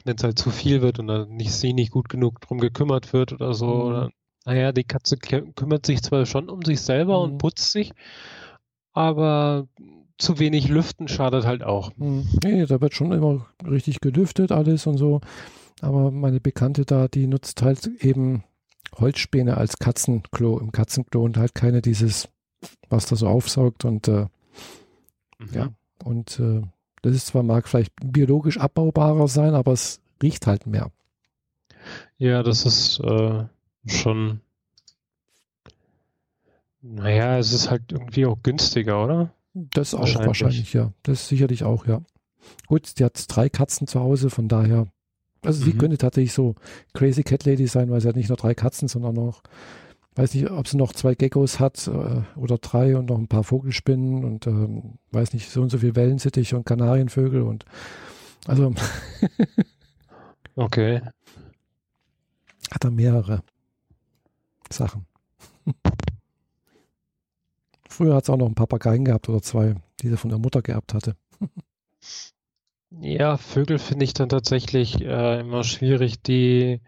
Wenn 0.05 0.17
es 0.17 0.25
halt 0.25 0.39
zu 0.39 0.51
viel 0.51 0.81
wird 0.81 0.99
und 0.99 1.09
dann 1.09 1.31
nicht, 1.31 1.53
sie 1.53 1.75
nicht 1.75 1.91
gut 1.91 2.09
genug 2.09 2.41
drum 2.41 2.59
gekümmert 2.59 3.13
wird 3.13 3.33
oder 3.33 3.53
so. 3.53 3.67
Mhm. 3.67 3.83
Oder, 3.83 4.11
naja, 4.47 4.73
die 4.73 4.85
Katze 4.85 5.19
kümmert 5.19 5.85
sich 5.85 6.03
zwar 6.03 6.25
schon 6.25 6.49
um 6.49 6.63
sich 6.63 6.81
selber 6.81 7.19
mhm. 7.19 7.33
und 7.33 7.39
putzt 7.39 7.73
sich, 7.73 7.93
aber 8.93 9.69
zu 10.19 10.39
wenig 10.39 10.69
Lüften 10.69 11.09
schadet 11.09 11.47
halt 11.47 11.63
auch. 11.63 11.93
Hm. 11.97 12.29
Nee, 12.45 12.67
da 12.67 12.81
wird 12.81 12.95
schon 12.95 13.13
immer 13.13 13.47
richtig 13.65 14.01
gelüftet 14.01 14.53
alles 14.53 14.87
und 14.87 14.99
so. 14.99 15.21
Aber 15.81 16.11
meine 16.11 16.41
Bekannte 16.41 16.85
da, 16.85 17.09
die 17.09 17.27
nutzt 17.27 17.63
halt 17.63 17.87
eben 18.01 18.43
Holzspäne 18.97 19.57
als 19.57 19.79
Katzenklo 19.79 20.59
im 20.59 20.73
Katzenklo 20.73 21.23
und 21.23 21.37
halt 21.37 21.55
keine 21.55 21.83
dieses, 21.83 22.29
was 22.89 23.07
da 23.07 23.17
so 23.17 23.29
aufsaugt 23.29 23.85
und 23.85 24.09
äh, 24.09 24.27
mhm. 25.39 25.49
ja, 25.53 25.69
und 26.05 26.41
äh, 26.41 26.63
das 27.03 27.15
ist 27.15 27.29
zwar 27.29 27.43
mag 27.43 27.69
vielleicht 27.69 27.93
biologisch 28.03 28.59
abbaubarer 28.59 29.29
sein, 29.29 29.55
aber 29.55 29.73
es 29.73 30.01
riecht 30.23 30.47
halt 30.47 30.67
mehr. 30.67 30.91
Ja, 32.17 32.43
das 32.43 32.67
ist 32.67 32.99
äh, 33.01 33.45
schon. 33.87 34.41
Naja, 36.81 37.39
es 37.39 37.53
ist 37.53 37.71
halt 37.71 37.93
irgendwie 37.93 38.27
auch 38.27 38.43
günstiger, 38.43 39.05
oder? 39.05 39.33
Das 39.73 39.95
auch 39.95 40.01
wahrscheinlich. 40.01 40.27
wahrscheinlich, 40.27 40.73
ja. 40.73 40.93
Das 41.03 41.29
sicherlich 41.29 41.65
auch, 41.65 41.87
ja. 41.87 42.03
Gut, 42.67 42.99
die 42.99 43.05
hat 43.05 43.25
drei 43.29 43.49
Katzen 43.49 43.87
zu 43.87 44.01
Hause, 44.01 44.31
von 44.31 44.49
daher. 44.49 44.87
Also 45.43 45.61
mhm. 45.61 45.65
sie 45.65 45.79
könnte 45.79 45.99
tatsächlich 45.99 46.33
so 46.33 46.55
Crazy 46.95 47.23
Cat 47.23 47.45
Lady 47.45 47.67
sein, 47.67 47.91
weil 47.91 48.01
sie 48.01 48.09
hat 48.09 48.17
nicht 48.17 48.29
nur 48.29 48.37
drei 48.37 48.55
Katzen, 48.55 48.89
sondern 48.89 49.15
noch, 49.15 49.43
weiß 50.15 50.35
nicht, 50.35 50.51
ob 50.51 50.67
sie 50.67 50.77
noch 50.77 50.93
zwei 50.93 51.15
Geckos 51.15 51.61
hat 51.61 51.87
äh, 51.87 52.23
oder 52.37 52.59
drei 52.59 52.97
und 52.97 53.07
noch 53.07 53.19
ein 53.19 53.29
paar 53.29 53.45
Vogelspinnen 53.45 54.25
und 54.25 54.47
ähm, 54.47 54.99
weiß 55.13 55.33
nicht, 55.33 55.51
so 55.51 55.63
und 55.63 55.71
so 55.71 55.79
viel 55.79 55.95
Wellensittiche 55.95 56.57
und 56.57 56.67
Kanarienvögel 56.67 57.43
und 57.43 57.65
also 58.47 58.75
Okay. 60.57 61.01
Hat 62.71 62.85
er 62.85 62.91
mehrere 62.91 63.43
Sachen. 64.71 65.07
Früher 67.99 68.15
hat 68.15 68.23
es 68.23 68.31
auch 68.31 68.37
noch 68.37 68.47
einen 68.47 68.55
Papageien 68.55 69.05
gehabt 69.05 69.29
oder 69.29 69.43
zwei, 69.43 69.75
die 70.01 70.09
er 70.09 70.19
von 70.19 70.31
der 70.31 70.39
Mutter 70.39 70.63
geerbt 70.63 70.95
hatte. 70.95 71.17
Ja, 72.91 73.37
Vögel 73.37 73.81
finde 73.81 74.05
ich 74.05 74.15
dann 74.15 74.29
tatsächlich 74.29 75.01
äh, 75.01 75.41
immer 75.41 75.65
schwierig. 75.65 76.23
Die 76.23 76.81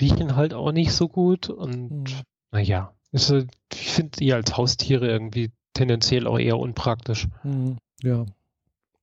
riechen 0.00 0.36
halt 0.36 0.54
auch 0.54 0.72
nicht 0.72 0.92
so 0.92 1.06
gut 1.06 1.50
und 1.50 2.08
hm. 2.08 2.22
naja, 2.50 2.94
ist, 3.12 3.30
ich 3.30 3.90
finde 3.90 4.12
die 4.18 4.32
als 4.32 4.56
Haustiere 4.56 5.06
irgendwie 5.06 5.52
tendenziell 5.74 6.26
auch 6.26 6.38
eher 6.38 6.58
unpraktisch. 6.58 7.28
Hm, 7.42 7.76
ja, 8.02 8.24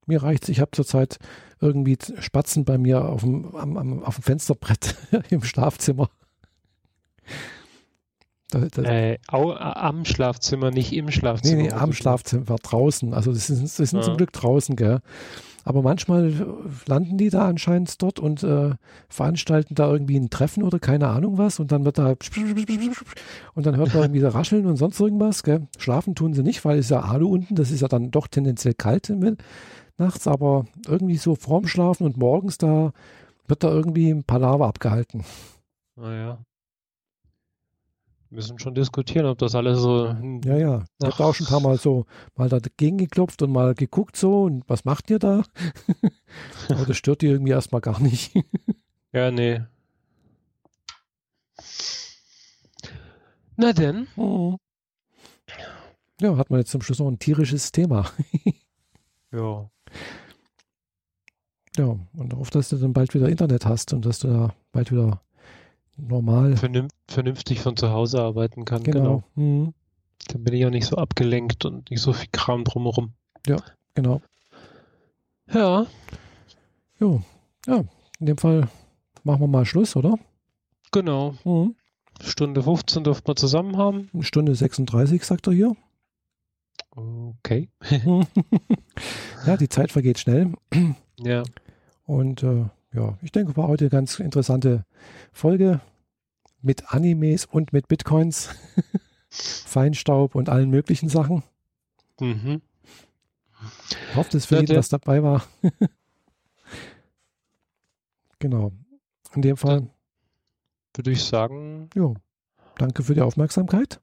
mir 0.08 0.24
reicht's. 0.24 0.50
Ich 0.50 0.62
habe 0.62 0.72
zurzeit 0.72 1.20
irgendwie 1.62 2.00
Spatzen 2.18 2.66
bei 2.66 2.80
mir 2.80 3.06
auf 3.06 3.22
dem, 3.22 3.56
am, 3.56 3.78
am, 3.78 4.04
auf 4.04 4.16
dem 4.16 4.24
Fensterbrett 4.24 4.96
im 5.30 5.44
Schlafzimmer. 5.44 6.10
Das, 8.50 8.70
das 8.72 8.86
äh, 8.86 9.18
am 9.28 10.06
Schlafzimmer, 10.06 10.72
nicht 10.72 10.94
im 10.94 11.10
Schlafzimmer. 11.10 11.62
Nee, 11.62 11.68
nee, 11.70 11.72
am 11.72 11.94
Schlafzimmer, 11.94 12.58
draußen. 12.62 13.14
Also 13.14 13.32
das 13.34 13.48
sind, 13.48 13.64
das 13.64 13.76
sind 13.76 14.00
ja. 14.00 14.02
zum 14.02 14.18
Glück 14.18 14.32
draußen, 14.34 14.76
gell. 14.76 15.00
Aber 15.68 15.82
manchmal 15.82 16.32
landen 16.86 17.18
die 17.18 17.32
da 17.32 17.48
anscheinend 17.48 18.00
dort 18.04 18.20
und 18.20 18.44
äh, 18.44 18.76
veranstalten 19.10 19.74
da 19.74 19.92
irgendwie 19.92 20.18
ein 20.18 20.30
Treffen 20.30 20.62
oder 20.62 20.78
keine 20.78 21.08
Ahnung 21.08 21.40
was 21.40 21.60
und 21.60 21.72
dann 21.72 21.86
wird 21.86 21.98
da 21.98 22.10
und 23.56 23.66
dann 23.66 23.76
hört 23.76 23.94
man 23.94 24.04
irgendwie 24.04 24.20
so 24.20 24.28
rascheln 24.28 24.68
und 24.68 24.76
sonst 24.76 25.00
irgendwas. 25.00 25.42
Gell? 25.42 25.68
Schlafen 25.80 26.14
tun 26.14 26.36
sie 26.36 26.44
nicht, 26.44 26.64
weil 26.66 26.78
es 26.78 26.90
ja 26.90 27.02
Alu 27.02 27.30
unten, 27.30 27.56
das 27.56 27.72
ist 27.72 27.82
ja 27.82 27.88
dann 27.88 28.12
doch 28.12 28.28
tendenziell 28.28 28.76
kalt 28.76 29.12
nachts, 29.98 30.28
aber 30.28 30.66
irgendwie 30.88 31.18
so 31.18 31.34
vorm 31.34 31.68
Schlafen 31.68 32.06
und 32.06 32.18
morgens 32.18 32.60
da 32.60 32.92
wird 33.48 33.64
da 33.64 33.70
irgendwie 33.70 34.12
ein 34.12 34.24
Palaver 34.24 34.68
abgehalten. 34.68 35.24
Naja. 35.96 36.40
Müssen 38.36 38.60
schon 38.60 38.76
diskutieren, 38.76 39.26
ob 39.28 39.38
das 39.38 39.56
alles 39.56 39.80
so. 39.80 40.08
Ja, 40.44 40.58
ja. 40.58 40.84
Ich 41.02 41.08
habe 41.08 41.24
auch 41.24 41.34
schon 41.34 41.48
ein 41.48 41.50
paar 41.50 41.62
Mal 41.62 41.78
so 41.78 42.06
mal 42.36 42.50
dagegen 42.50 42.98
geklopft 42.98 43.42
und 43.42 43.52
mal 43.52 43.74
geguckt 43.74 44.18
so 44.18 44.44
und 44.44 44.68
was 44.68 44.84
macht 44.84 45.10
ihr 45.10 45.20
da? 45.20 45.44
aber 46.70 46.86
das 46.86 46.98
stört 46.98 47.22
die 47.22 47.28
irgendwie 47.28 47.54
erstmal 47.54 47.80
gar 47.80 48.02
nicht. 48.02 48.34
ja, 49.14 49.32
nee. 49.32 49.62
Na 53.56 53.72
denn. 53.72 54.08
Oh. 54.18 54.58
Ja, 56.20 56.36
hat 56.38 56.50
man 56.50 56.60
jetzt 56.60 56.72
zum 56.72 56.82
Schluss 56.82 57.00
noch 57.00 57.08
ein 57.08 57.20
tierisches 57.20 57.72
Thema. 57.72 58.10
ja. 59.32 59.70
Ja, 61.78 61.86
und 62.18 62.34
hoffe, 62.34 62.52
dass 62.52 62.70
du 62.70 62.78
dann 62.78 62.94
bald 62.94 63.14
wieder 63.14 63.30
Internet 63.30 63.66
hast 63.66 63.94
und 63.94 64.06
dass 64.06 64.20
du 64.20 64.28
da 64.28 64.56
bald 64.72 64.92
wieder 64.92 65.22
normal. 65.98 66.58
Vernünf 66.58 66.92
vernünftig 67.08 67.62
von 67.62 67.78
zu 67.78 67.92
Hause 67.92 68.22
arbeiten 68.22 68.66
kann. 68.66 68.84
Genau. 68.84 69.00
genau. 69.00 69.24
Mhm. 69.36 69.74
Dann 70.28 70.44
bin 70.44 70.54
ich 70.54 70.66
auch 70.66 70.72
nicht 70.72 70.88
so 70.88 70.98
abgelenkt 70.98 71.66
und 71.66 71.92
nicht 71.92 72.02
so 72.02 72.14
viel 72.14 72.30
Kram 72.32 72.64
drumherum. 72.64 73.14
Ja, 73.48 73.58
genau. 73.94 74.22
Ja. 75.52 75.86
Jo. 77.00 77.22
Ja, 77.68 77.84
in 78.20 78.26
dem 78.26 78.38
Fall 78.38 78.68
machen 79.24 79.42
wir 79.42 79.48
mal 79.48 79.66
Schluss, 79.66 79.96
oder? 79.96 80.18
Genau. 80.92 81.36
Mhm. 81.44 81.76
Stunde 82.22 82.64
15 82.64 83.04
dürften 83.04 83.28
wir 83.28 83.36
zusammen 83.36 83.78
haben. 83.78 84.10
Stunde 84.22 84.56
36, 84.56 85.24
sagt 85.24 85.48
er 85.48 85.54
hier. 85.54 85.76
Okay. 86.92 87.70
ja, 89.46 89.58
die 89.58 89.70
Zeit 89.70 89.92
vergeht 89.92 90.20
schnell. 90.20 90.54
Ja. 91.20 91.44
Und 92.06 92.44
äh, 92.44 92.66
ja, 92.96 93.18
ich 93.22 93.32
denke, 93.32 93.56
war 93.58 93.68
heute 93.68 93.86
eine 93.86 93.90
ganz 93.90 94.20
interessante 94.20 94.86
Folge 95.32 95.82
mit 96.62 96.94
Animes 96.94 97.46
und 97.46 97.74
mit 97.74 97.88
Bitcoins, 97.88 98.50
Feinstaub 99.30 100.36
und 100.36 100.50
allen 100.50 100.70
möglichen 100.70 101.10
Sachen. 101.10 101.44
Mhm. 102.20 102.62
Ich 103.90 104.16
hoffe, 104.16 104.32
dass 104.32 104.46
für 104.46 104.60
jeden 104.60 104.78
was 104.78 104.90
dabei 104.90 105.24
war. 105.24 105.46
genau. 108.40 108.72
In 109.34 109.42
dem 109.42 109.58
Fall 109.58 109.90
würde 110.96 111.12
ich 111.12 111.24
sagen. 111.24 111.90
Jo. 111.94 112.16
Danke 112.78 113.04
für 113.04 113.14
die 113.14 113.22
Aufmerksamkeit. 113.22 114.00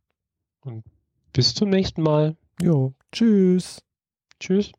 Und 0.61 0.85
bis 1.33 1.55
zum 1.55 1.71
nächsten 1.71 2.03
Mal. 2.03 2.37
Jo. 2.61 2.93
Tschüss. 3.13 3.83
Tschüss. 4.39 4.73